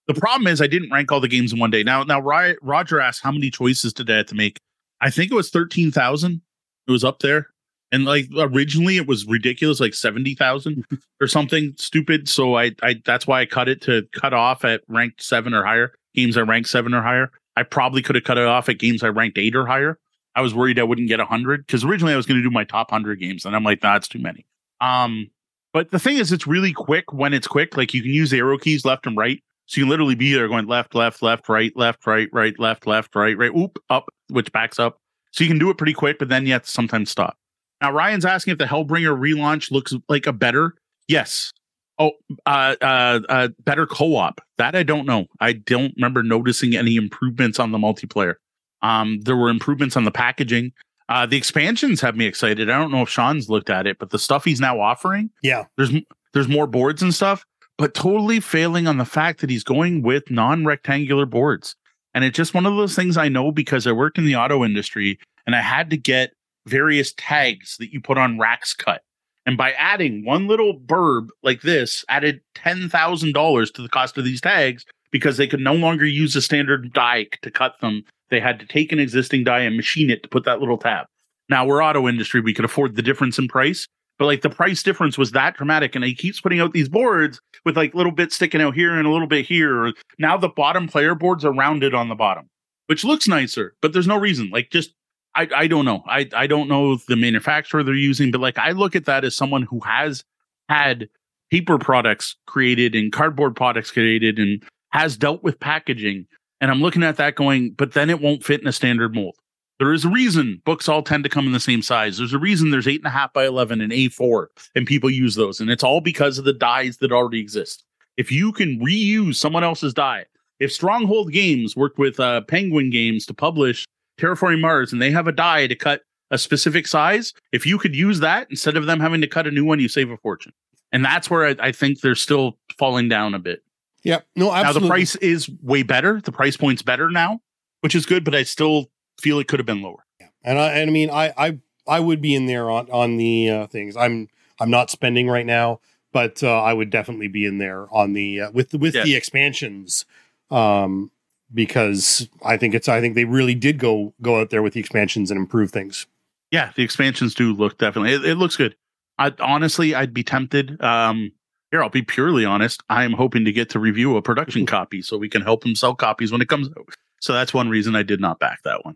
The 0.09 0.19
problem 0.19 0.47
is 0.47 0.59
I 0.59 0.65
didn't 0.65 0.91
rank 0.91 1.11
all 1.11 1.19
the 1.19 1.27
games 1.27 1.53
in 1.53 1.59
one 1.59 1.69
day. 1.69 1.83
Now, 1.83 2.01
now 2.01 2.19
Roger 2.19 2.99
asked 2.99 3.21
how 3.21 3.31
many 3.31 3.51
choices 3.51 3.93
did 3.93 4.09
I 4.09 4.17
have 4.17 4.25
to 4.25 4.35
make? 4.35 4.57
I 5.01 5.11
think 5.11 5.31
it 5.31 5.35
was 5.35 5.51
thirteen 5.51 5.91
thousand. 5.91 6.41
It 6.87 6.91
was 6.91 7.03
up 7.03 7.19
there. 7.19 7.49
And 7.91 8.05
like 8.05 8.25
originally 8.35 8.97
it 8.97 9.07
was 9.07 9.27
ridiculous 9.27 9.79
like 9.79 9.93
70,000 9.93 10.83
or 11.21 11.27
something 11.27 11.75
stupid. 11.77 12.27
So 12.27 12.57
I 12.57 12.71
I 12.81 12.99
that's 13.05 13.27
why 13.27 13.41
I 13.41 13.45
cut 13.45 13.69
it 13.69 13.81
to 13.83 14.07
cut 14.11 14.33
off 14.33 14.65
at 14.65 14.81
ranked 14.87 15.21
7 15.21 15.53
or 15.53 15.63
higher 15.63 15.93
games 16.15 16.37
I 16.37 16.41
ranked 16.41 16.69
7 16.69 16.91
or 16.91 17.03
higher. 17.03 17.31
I 17.55 17.61
probably 17.61 18.01
could 18.01 18.15
have 18.15 18.23
cut 18.23 18.39
it 18.39 18.47
off 18.47 18.67
at 18.67 18.79
games 18.79 19.03
I 19.03 19.09
ranked 19.09 19.37
8 19.37 19.55
or 19.55 19.67
higher. 19.67 19.99
I 20.35 20.41
was 20.41 20.55
worried 20.55 20.79
I 20.79 20.83
wouldn't 20.83 21.07
get 21.07 21.19
100 21.19 21.67
cuz 21.67 21.83
originally 21.83 22.13
I 22.13 22.17
was 22.17 22.25
going 22.25 22.39
to 22.39 22.43
do 22.43 22.51
my 22.51 22.63
top 22.63 22.91
100 22.91 23.19
games 23.19 23.45
and 23.45 23.55
I'm 23.55 23.63
like 23.63 23.83
nah 23.83 23.97
it's 23.97 24.07
too 24.07 24.19
many. 24.19 24.47
Um 24.81 25.29
but 25.71 25.91
the 25.91 25.99
thing 25.99 26.17
is 26.17 26.31
it's 26.31 26.47
really 26.47 26.73
quick 26.73 27.13
when 27.13 27.31
it's 27.31 27.47
quick. 27.47 27.77
Like 27.77 27.93
you 27.93 28.01
can 28.01 28.11
use 28.11 28.31
the 28.31 28.39
arrow 28.39 28.57
keys 28.57 28.85
left 28.85 29.05
and 29.05 29.15
right 29.15 29.43
so 29.69 29.79
you 29.79 29.85
can 29.85 29.89
literally 29.89 30.15
be 30.15 30.33
there 30.33 30.47
going 30.47 30.67
left 30.67 30.95
left 30.95 31.21
left 31.21 31.47
right 31.47 31.71
left 31.75 32.05
right 32.07 32.29
right 32.33 32.59
left 32.59 32.87
left 32.87 33.15
right 33.15 33.37
right 33.37 33.51
oop 33.55 33.77
up 33.89 34.09
which 34.29 34.51
backs 34.51 34.79
up 34.79 34.97
so 35.31 35.43
you 35.43 35.49
can 35.49 35.59
do 35.59 35.69
it 35.69 35.77
pretty 35.77 35.93
quick 35.93 36.17
but 36.19 36.29
then 36.29 36.45
you 36.45 36.53
have 36.53 36.63
to 36.63 36.69
sometimes 36.69 37.09
stop 37.09 37.37
now 37.81 37.91
Ryan's 37.91 38.25
asking 38.25 38.53
if 38.53 38.57
the 38.57 38.65
Hellbringer 38.65 39.17
relaunch 39.17 39.71
looks 39.71 39.93
like 40.09 40.27
a 40.27 40.33
better. 40.33 40.75
Yes. 41.07 41.53
Oh, 41.97 42.11
uh, 42.45 42.75
uh, 42.81 43.19
uh, 43.27 43.47
better 43.63 43.85
co-op. 43.85 44.41
That 44.57 44.75
I 44.75 44.83
don't 44.83 45.05
know. 45.05 45.25
I 45.39 45.53
don't 45.53 45.93
remember 45.95 46.23
noticing 46.23 46.75
any 46.75 46.95
improvements 46.95 47.59
on 47.59 47.71
the 47.71 47.77
multiplayer. 47.77 48.35
Um, 48.81 49.19
there 49.21 49.35
were 49.35 49.49
improvements 49.49 49.97
on 49.97 50.05
the 50.05 50.11
packaging. 50.11 50.71
Uh, 51.09 51.25
the 51.25 51.37
expansions 51.37 51.99
have 52.01 52.15
me 52.15 52.25
excited. 52.25 52.69
I 52.69 52.77
don't 52.77 52.91
know 52.91 53.01
if 53.01 53.09
Sean's 53.09 53.49
looked 53.49 53.69
at 53.69 53.87
it, 53.87 53.97
but 53.99 54.11
the 54.11 54.19
stuff 54.19 54.45
he's 54.45 54.61
now 54.61 54.79
offering, 54.79 55.31
yeah, 55.41 55.65
there's 55.75 55.91
there's 56.33 56.47
more 56.47 56.67
boards 56.67 57.01
and 57.01 57.13
stuff, 57.13 57.43
but 57.79 57.93
totally 57.93 58.41
failing 58.41 58.87
on 58.87 58.97
the 58.97 59.05
fact 59.05 59.39
that 59.39 59.49
he's 59.49 59.63
going 59.63 60.01
with 60.01 60.29
non-rectangular 60.29 61.25
boards. 61.25 61.75
And 62.13 62.25
it's 62.25 62.35
just 62.35 62.53
one 62.53 62.65
of 62.65 62.75
those 62.75 62.93
things 62.93 63.15
I 63.15 63.29
know 63.29 63.53
because 63.53 63.87
I 63.87 63.93
work 63.93 64.17
in 64.17 64.25
the 64.25 64.35
auto 64.35 64.65
industry 64.65 65.17
and 65.47 65.55
I 65.55 65.61
had 65.61 65.89
to 65.91 65.97
get 65.97 66.33
various 66.67 67.13
tags 67.15 67.77
that 67.79 67.93
you 67.93 68.01
put 68.01 68.17
on 68.17 68.37
racks 68.37 68.73
cut. 68.73 69.01
And 69.45 69.57
by 69.57 69.71
adding 69.71 70.25
one 70.25 70.45
little 70.45 70.77
burb 70.77 71.29
like 71.41 71.61
this, 71.61 72.03
added 72.09 72.41
$10,000 72.55 73.73
to 73.73 73.81
the 73.81 73.89
cost 73.89 74.17
of 74.17 74.25
these 74.25 74.41
tags 74.41 74.85
because 75.09 75.37
they 75.37 75.47
could 75.47 75.61
no 75.61 75.73
longer 75.73 76.05
use 76.05 76.35
a 76.35 76.41
standard 76.41 76.91
die 76.91 77.27
to 77.43 77.49
cut 77.49 77.79
them. 77.79 78.03
They 78.29 78.41
had 78.41 78.59
to 78.59 78.67
take 78.67 78.91
an 78.91 78.99
existing 78.99 79.45
die 79.45 79.61
and 79.61 79.77
machine 79.77 80.09
it 80.09 80.21
to 80.23 80.29
put 80.29 80.43
that 80.43 80.59
little 80.59 80.77
tab. 80.77 81.05
Now 81.47 81.65
we're 81.65 81.81
auto 81.81 82.09
industry. 82.09 82.41
We 82.41 82.53
could 82.53 82.65
afford 82.65 82.97
the 82.97 83.01
difference 83.01 83.39
in 83.39 83.47
price, 83.47 83.87
but 84.19 84.25
like 84.25 84.41
the 84.41 84.49
price 84.49 84.83
difference 84.83 85.17
was 85.17 85.31
that 85.31 85.55
dramatic. 85.55 85.95
And 85.95 86.03
he 86.03 86.13
keeps 86.13 86.41
putting 86.41 86.59
out 86.59 86.73
these 86.73 86.89
boards 86.89 87.39
with 87.65 87.77
like 87.77 87.95
little 87.95 88.11
bits 88.11 88.35
sticking 88.35 88.61
out 88.61 88.75
here 88.75 88.93
and 88.93 89.07
a 89.07 89.11
little 89.11 89.27
bit 89.27 89.45
here. 89.45 89.93
Now 90.19 90.37
the 90.37 90.49
bottom 90.49 90.87
player 90.87 91.15
boards 91.15 91.43
are 91.45 91.53
rounded 91.53 91.95
on 91.95 92.09
the 92.09 92.15
bottom, 92.15 92.49
which 92.87 93.03
looks 93.03 93.27
nicer, 93.27 93.73
but 93.81 93.93
there's 93.93 94.07
no 94.07 94.17
reason. 94.17 94.49
Like 94.51 94.69
just 94.69 94.93
I, 95.35 95.47
I 95.55 95.67
don't 95.67 95.85
know. 95.85 96.03
I, 96.07 96.27
I 96.33 96.47
don't 96.47 96.67
know 96.67 96.97
the 97.07 97.15
manufacturer 97.15 97.83
they're 97.83 97.93
using, 97.95 98.31
but 98.31 98.41
like 98.41 98.57
I 98.57 98.71
look 98.71 98.95
at 98.95 99.05
that 99.05 99.23
as 99.23 99.35
someone 99.35 99.63
who 99.63 99.79
has 99.81 100.23
had 100.67 101.07
paper 101.49 101.77
products 101.77 102.35
created 102.45 102.95
and 102.95 103.11
cardboard 103.11 103.55
products 103.55 103.91
created 103.91 104.37
and 104.37 104.61
has 104.91 105.17
dealt 105.17 105.43
with 105.43 105.59
packaging. 105.59 106.25
And 106.61 106.69
I'm 106.69 106.81
looking 106.81 107.03
at 107.03 107.17
that 107.17 107.35
going, 107.35 107.71
but 107.77 107.93
then 107.93 108.09
it 108.09 108.21
won't 108.21 108.43
fit 108.43 108.61
in 108.61 108.67
a 108.67 108.73
standard 108.73 109.15
mold. 109.15 109.35
There 109.79 109.93
is 109.93 110.03
a 110.03 110.09
reason 110.09 110.61
books 110.65 110.89
all 110.89 111.01
tend 111.01 111.23
to 111.23 111.29
come 111.29 111.47
in 111.47 111.53
the 111.53 111.59
same 111.59 111.81
size. 111.81 112.17
There's 112.17 112.33
a 112.33 112.39
reason 112.39 112.69
there's 112.69 112.87
eight 112.87 112.99
and 112.99 113.07
a 113.07 113.11
half 113.11 113.31
by 113.31 113.45
11 113.47 113.79
and 113.79 113.93
A4 113.93 114.47
and 114.75 114.85
people 114.85 115.09
use 115.09 115.35
those. 115.35 115.61
And 115.61 115.69
it's 115.69 115.83
all 115.83 116.01
because 116.01 116.37
of 116.37 116.43
the 116.43 116.53
dies 116.53 116.97
that 116.97 117.13
already 117.13 117.39
exist. 117.39 117.85
If 118.17 118.29
you 118.31 118.51
can 118.51 118.79
reuse 118.81 119.35
someone 119.35 119.63
else's 119.63 119.93
die, 119.93 120.25
if 120.59 120.73
Stronghold 120.73 121.31
Games 121.31 121.77
worked 121.77 121.97
with 121.97 122.19
uh, 122.19 122.41
Penguin 122.41 122.89
Games 122.89 123.25
to 123.27 123.33
publish 123.33 123.85
Terraforming 124.19 124.59
Mars 124.59 124.91
and 124.91 125.01
they 125.01 125.11
have 125.11 125.27
a 125.27 125.31
die 125.31 125.67
to 125.67 125.75
cut 125.75 126.01
a 126.29 126.37
specific 126.37 126.85
size, 126.85 127.33
if 127.53 127.65
you 127.65 127.77
could 127.77 127.95
use 127.95 128.19
that 128.19 128.47
instead 128.49 128.75
of 128.75 128.85
them 128.85 128.99
having 128.99 129.21
to 129.21 129.27
cut 129.27 129.47
a 129.47 129.51
new 129.51 129.63
one, 129.63 129.79
you 129.79 129.87
save 129.87 130.11
a 130.11 130.17
fortune. 130.17 130.51
And 130.91 131.05
that's 131.05 131.29
where 131.29 131.45
I, 131.45 131.55
I 131.59 131.71
think 131.71 132.01
they're 132.01 132.15
still 132.15 132.57
falling 132.77 133.07
down 133.07 133.33
a 133.33 133.39
bit. 133.39 133.63
Yeah. 134.03 134.19
No, 134.35 134.51
absolutely. 134.51 134.81
Now 134.81 134.85
the 134.85 134.89
price 134.89 135.15
is 135.17 135.49
way 135.61 135.83
better. 135.83 136.19
The 136.21 136.31
price 136.33 136.57
point's 136.57 136.81
better 136.81 137.09
now, 137.09 137.39
which 137.79 137.95
is 137.95 138.05
good, 138.05 138.25
but 138.25 138.35
I 138.35 138.43
still 138.43 138.89
feel 139.19 139.39
it 139.39 139.47
could 139.47 139.59
have 139.59 139.65
been 139.65 139.81
lower. 139.81 140.05
Yeah. 140.19 140.27
And 140.43 140.59
I, 140.59 140.71
and 140.73 140.89
I 140.89 140.93
mean, 140.93 141.09
I, 141.09 141.33
I, 141.37 141.59
I 141.87 141.99
would 141.99 142.21
be 142.21 142.35
in 142.35 142.45
there 142.45 142.69
on, 142.69 142.89
on 142.91 143.17
the 143.17 143.49
uh, 143.49 143.67
things. 143.67 143.95
I'm, 143.97 144.29
I'm 144.59 144.69
not 144.69 144.89
spending 144.89 145.27
right 145.27 145.45
now, 145.45 145.79
but 146.11 146.43
uh, 146.43 146.61
I 146.61 146.73
would 146.73 146.89
definitely 146.89 147.27
be 147.27 147.45
in 147.45 147.57
there 147.57 147.87
on 147.93 148.13
the, 148.13 148.41
uh, 148.41 148.51
with, 148.51 148.73
with 148.73 148.95
yeah. 148.95 149.03
the 149.03 149.15
expansions. 149.15 150.05
Um, 150.51 151.11
because 151.53 152.27
I 152.43 152.57
think 152.57 152.75
it's 152.75 152.87
I 152.87 153.01
think 153.01 153.15
they 153.15 153.25
really 153.25 153.55
did 153.55 153.79
go 153.79 154.13
go 154.21 154.39
out 154.39 154.49
there 154.49 154.61
with 154.61 154.73
the 154.73 154.79
expansions 154.79 155.31
and 155.31 155.39
improve 155.39 155.71
things. 155.71 156.05
Yeah, 156.51 156.71
the 156.75 156.83
expansions 156.83 157.33
do 157.33 157.53
look 157.53 157.77
definitely. 157.77 158.13
It, 158.13 158.25
it 158.25 158.35
looks 158.35 158.57
good. 158.57 158.75
I 159.17 159.33
honestly, 159.39 159.95
I'd 159.95 160.13
be 160.13 160.23
tempted. 160.23 160.81
Um, 160.81 161.31
here, 161.71 161.83
I'll 161.83 161.89
be 161.89 162.01
purely 162.01 162.45
honest. 162.45 162.81
I 162.89 163.03
am 163.03 163.13
hoping 163.13 163.45
to 163.45 163.51
get 163.51 163.69
to 163.71 163.79
review 163.79 164.17
a 164.17 164.21
production 164.21 164.65
copy 164.67 165.01
so 165.01 165.17
we 165.17 165.29
can 165.29 165.41
help 165.41 165.63
them 165.63 165.75
sell 165.75 165.95
copies 165.95 166.31
when 166.31 166.41
it 166.41 166.49
comes 166.49 166.67
out. 166.69 166.89
So 167.21 167.33
that's 167.33 167.53
one 167.53 167.69
reason 167.69 167.95
I 167.95 168.03
did 168.03 168.19
not 168.19 168.39
back 168.39 168.63
that 168.63 168.85
one. 168.85 168.95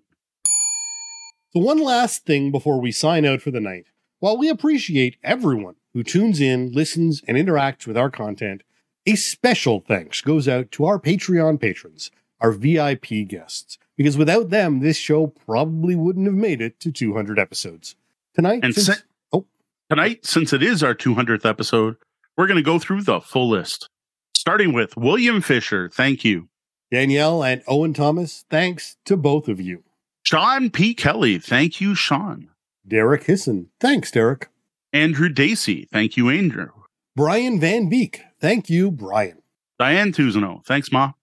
So 1.54 1.60
one 1.60 1.78
last 1.78 2.26
thing 2.26 2.50
before 2.50 2.82
we 2.82 2.92
sign 2.92 3.26
out 3.26 3.42
for 3.42 3.52
the 3.52 3.60
night. 3.60 3.86
While 4.20 4.38
we 4.38 4.50
appreciate 4.50 5.18
everyone 5.24 5.76
who 5.94 6.02
tunes 6.02 6.42
in, 6.42 6.72
listens, 6.72 7.22
and 7.28 7.38
interacts 7.38 7.86
with 7.86 7.96
our 7.96 8.10
content, 8.10 8.64
a 9.06 9.16
special 9.16 9.80
thanks 9.80 10.22
goes 10.22 10.48
out 10.48 10.72
to 10.72 10.86
our 10.86 11.00
Patreon 11.00 11.60
patrons 11.60 12.10
our 12.42 12.52
VIP 12.52 13.26
guests, 13.28 13.78
because 13.96 14.18
without 14.18 14.50
them, 14.50 14.80
this 14.82 14.98
show 14.98 15.28
probably 15.28 15.96
wouldn't 15.96 16.26
have 16.26 16.36
made 16.36 16.60
it 16.60 16.78
to 16.82 16.92
200 16.92 17.40
episodes. 17.40 17.96
Tonight, 18.34 18.62
and 18.64 18.76
since, 18.76 18.98
si- 18.98 19.04
oh, 19.32 19.46
tonight, 19.90 20.26
since 20.26 20.52
it 20.52 20.62
is 20.62 20.84
our 20.84 20.94
200th 20.94 21.46
episode, 21.46 21.96
we're 22.36 22.48
going 22.48 22.58
to 22.58 22.64
go 22.64 22.80
through 22.80 23.04
the 23.04 23.22
full 23.22 23.48
list, 23.48 23.88
starting 24.34 24.74
with 24.74 24.98
William 24.98 25.40
Fisher. 25.40 25.88
Thank 25.88 26.26
you. 26.26 26.50
Danielle 26.92 27.44
and 27.44 27.62
Owen 27.66 27.94
Thomas, 27.94 28.44
thanks 28.50 28.98
to 29.06 29.16
both 29.16 29.48
of 29.48 29.62
you. 29.62 29.84
Sean 30.24 30.70
P. 30.70 30.94
Kelly, 30.94 31.38
thank 31.38 31.80
you, 31.80 31.96
Sean. 31.96 32.50
Derek 32.88 33.24
Hisson, 33.26 33.70
thanks, 33.80 34.12
Derek. 34.12 34.50
Andrew 34.92 35.30
Dacey, 35.30 35.88
thank 35.92 36.18
you, 36.18 36.30
Andrew. 36.30 36.70
Brian 37.16 37.60
Van 37.60 37.90
Beek, 37.90 38.22
thank 38.40 38.70
you, 38.70 38.90
Brian. 38.90 39.42
Diane 39.80 40.12
Tuzano, 40.12 40.66
thanks, 40.66 40.92
Ma 40.92 41.14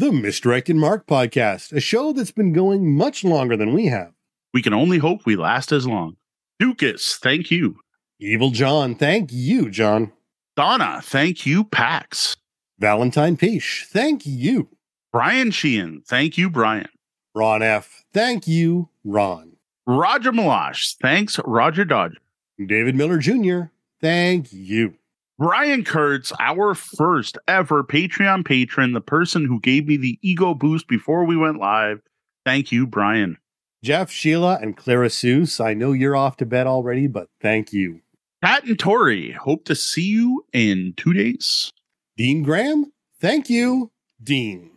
the 0.00 0.10
Misdirected 0.10 0.76
Mark 0.76 1.06
podcast, 1.06 1.72
a 1.72 1.80
show 1.80 2.14
that's 2.14 2.30
been 2.30 2.54
going 2.54 2.96
much 2.96 3.22
longer 3.22 3.54
than 3.54 3.74
we 3.74 3.84
have. 3.88 4.12
We 4.54 4.62
can 4.62 4.72
only 4.72 4.96
hope 4.96 5.26
we 5.26 5.36
last 5.36 5.72
as 5.72 5.86
long. 5.86 6.16
Dukas, 6.58 7.16
thank 7.16 7.50
you. 7.50 7.80
Evil 8.18 8.50
John, 8.50 8.94
thank 8.94 9.30
you, 9.30 9.68
John. 9.68 10.12
Donna, 10.56 11.02
thank 11.04 11.44
you, 11.44 11.64
Pax. 11.64 12.36
Valentine 12.78 13.36
Peish, 13.36 13.84
thank 13.88 14.24
you. 14.24 14.70
Brian 15.12 15.50
Sheehan, 15.50 16.02
thank 16.06 16.38
you, 16.38 16.48
Brian. 16.48 16.88
Ron 17.34 17.62
F., 17.62 17.99
thank 18.12 18.46
you, 18.46 18.88
Ron. 19.04 19.56
Roger 19.86 20.32
Malash, 20.32 20.96
thanks, 21.00 21.38
Roger 21.44 21.84
Dodger. 21.84 22.18
David 22.64 22.94
Miller 22.94 23.18
Jr., 23.18 23.62
thank 24.00 24.52
you. 24.52 24.94
Brian 25.38 25.84
Kurtz, 25.84 26.32
our 26.38 26.74
first 26.74 27.38
ever 27.48 27.82
Patreon 27.82 28.44
patron, 28.44 28.92
the 28.92 29.00
person 29.00 29.46
who 29.46 29.58
gave 29.58 29.86
me 29.86 29.96
the 29.96 30.18
ego 30.20 30.52
boost 30.52 30.86
before 30.86 31.24
we 31.24 31.36
went 31.36 31.58
live. 31.58 32.02
Thank 32.44 32.70
you, 32.70 32.86
Brian. 32.86 33.38
Jeff, 33.82 34.10
Sheila, 34.10 34.58
and 34.60 34.76
Clara 34.76 35.08
Seuss, 35.08 35.64
I 35.64 35.72
know 35.72 35.92
you're 35.92 36.14
off 36.14 36.36
to 36.36 36.46
bed 36.46 36.66
already, 36.66 37.06
but 37.06 37.28
thank 37.40 37.72
you. 37.72 38.02
Pat 38.42 38.64
and 38.64 38.78
Tori, 38.78 39.32
hope 39.32 39.64
to 39.64 39.74
see 39.74 40.02
you 40.02 40.44
in 40.52 40.92
two 40.98 41.14
days. 41.14 41.72
Dean 42.18 42.42
Graham, 42.42 42.92
thank 43.18 43.48
you, 43.48 43.90
Dean. 44.22 44.70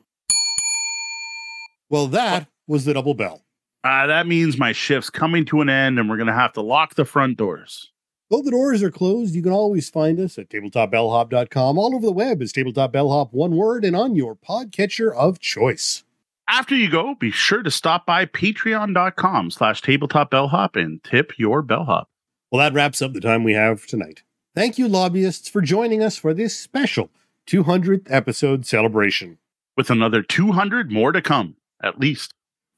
Well, 1.89 2.07
that 2.07 2.47
was 2.67 2.85
the 2.85 2.93
double 2.93 3.13
bell. 3.13 3.43
Uh, 3.83 4.07
that 4.07 4.27
means 4.27 4.57
my 4.57 4.71
shift's 4.71 5.09
coming 5.09 5.43
to 5.45 5.61
an 5.61 5.69
end 5.69 5.99
and 5.99 6.09
we're 6.09 6.17
going 6.17 6.27
to 6.27 6.33
have 6.33 6.53
to 6.53 6.61
lock 6.61 6.95
the 6.95 7.05
front 7.05 7.37
doors. 7.37 7.91
Though 8.29 8.41
the 8.41 8.51
doors 8.51 8.81
are 8.81 8.89
closed, 8.89 9.35
you 9.35 9.43
can 9.43 9.51
always 9.51 9.89
find 9.89 10.19
us 10.19 10.37
at 10.39 10.49
tabletopbellhop.com. 10.49 11.77
All 11.77 11.93
over 11.93 12.05
the 12.05 12.11
web 12.11 12.41
is 12.41 12.53
tabletopbellhop, 12.53 13.31
one 13.31 13.55
word, 13.55 13.83
and 13.83 13.95
on 13.95 14.15
your 14.15 14.35
podcatcher 14.35 15.13
of 15.13 15.39
choice. 15.39 16.03
After 16.47 16.75
you 16.75 16.89
go, 16.89 17.15
be 17.15 17.31
sure 17.31 17.61
to 17.61 17.71
stop 17.71 18.05
by 18.05 18.25
patreon.com 18.25 19.51
slash 19.51 19.81
tabletopbellhop 19.81 20.81
and 20.81 21.03
tip 21.03 21.33
your 21.37 21.61
bellhop. 21.61 22.09
Well, 22.51 22.59
that 22.59 22.73
wraps 22.73 23.01
up 23.01 23.13
the 23.13 23.21
time 23.21 23.43
we 23.43 23.53
have 23.53 23.85
tonight. 23.85 24.23
Thank 24.55 24.77
you, 24.77 24.87
lobbyists, 24.87 25.49
for 25.49 25.61
joining 25.61 26.03
us 26.03 26.17
for 26.17 26.33
this 26.33 26.57
special 26.57 27.09
200th 27.47 28.07
episode 28.09 28.65
celebration. 28.65 29.39
With 29.75 29.89
another 29.89 30.21
200 30.21 30.91
more 30.91 31.11
to 31.11 31.21
come, 31.21 31.55
at 31.81 31.99
least. 31.99 32.33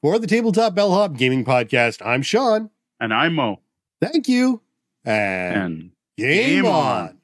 For 0.06 0.20
the 0.20 0.28
Tabletop 0.28 0.76
Bellhop 0.76 1.16
Gaming 1.16 1.44
Podcast, 1.44 2.00
I'm 2.06 2.22
Sean. 2.22 2.70
And 3.00 3.12
I'm 3.12 3.34
Moe. 3.34 3.58
Thank 4.00 4.28
you. 4.28 4.62
And, 5.04 5.56
And 5.56 5.90
game, 6.16 6.62
game 6.62 6.66
on. 6.66 7.08
on. 7.08 7.18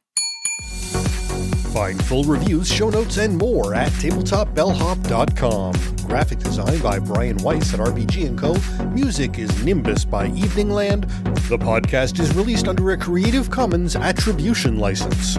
Find 1.72 2.04
full 2.04 2.24
reviews, 2.24 2.66
show 2.66 2.90
notes, 2.90 3.18
and 3.18 3.38
more 3.38 3.72
at 3.72 3.92
tabletopbellhop.com. 3.92 5.74
Graphic 6.08 6.40
design 6.40 6.80
by 6.80 6.98
Brian 6.98 7.36
Weiss 7.36 7.72
at 7.72 7.78
RPG 7.78 8.36
& 8.38 8.40
Co. 8.40 8.56
Music 8.86 9.38
is 9.38 9.62
Nimbus 9.62 10.04
by 10.04 10.26
Eveningland. 10.30 11.02
The 11.48 11.58
podcast 11.58 12.18
is 12.18 12.34
released 12.34 12.66
under 12.66 12.90
a 12.90 12.96
Creative 12.96 13.48
Commons 13.48 13.94
Attribution 13.94 14.80
license. 14.80 15.38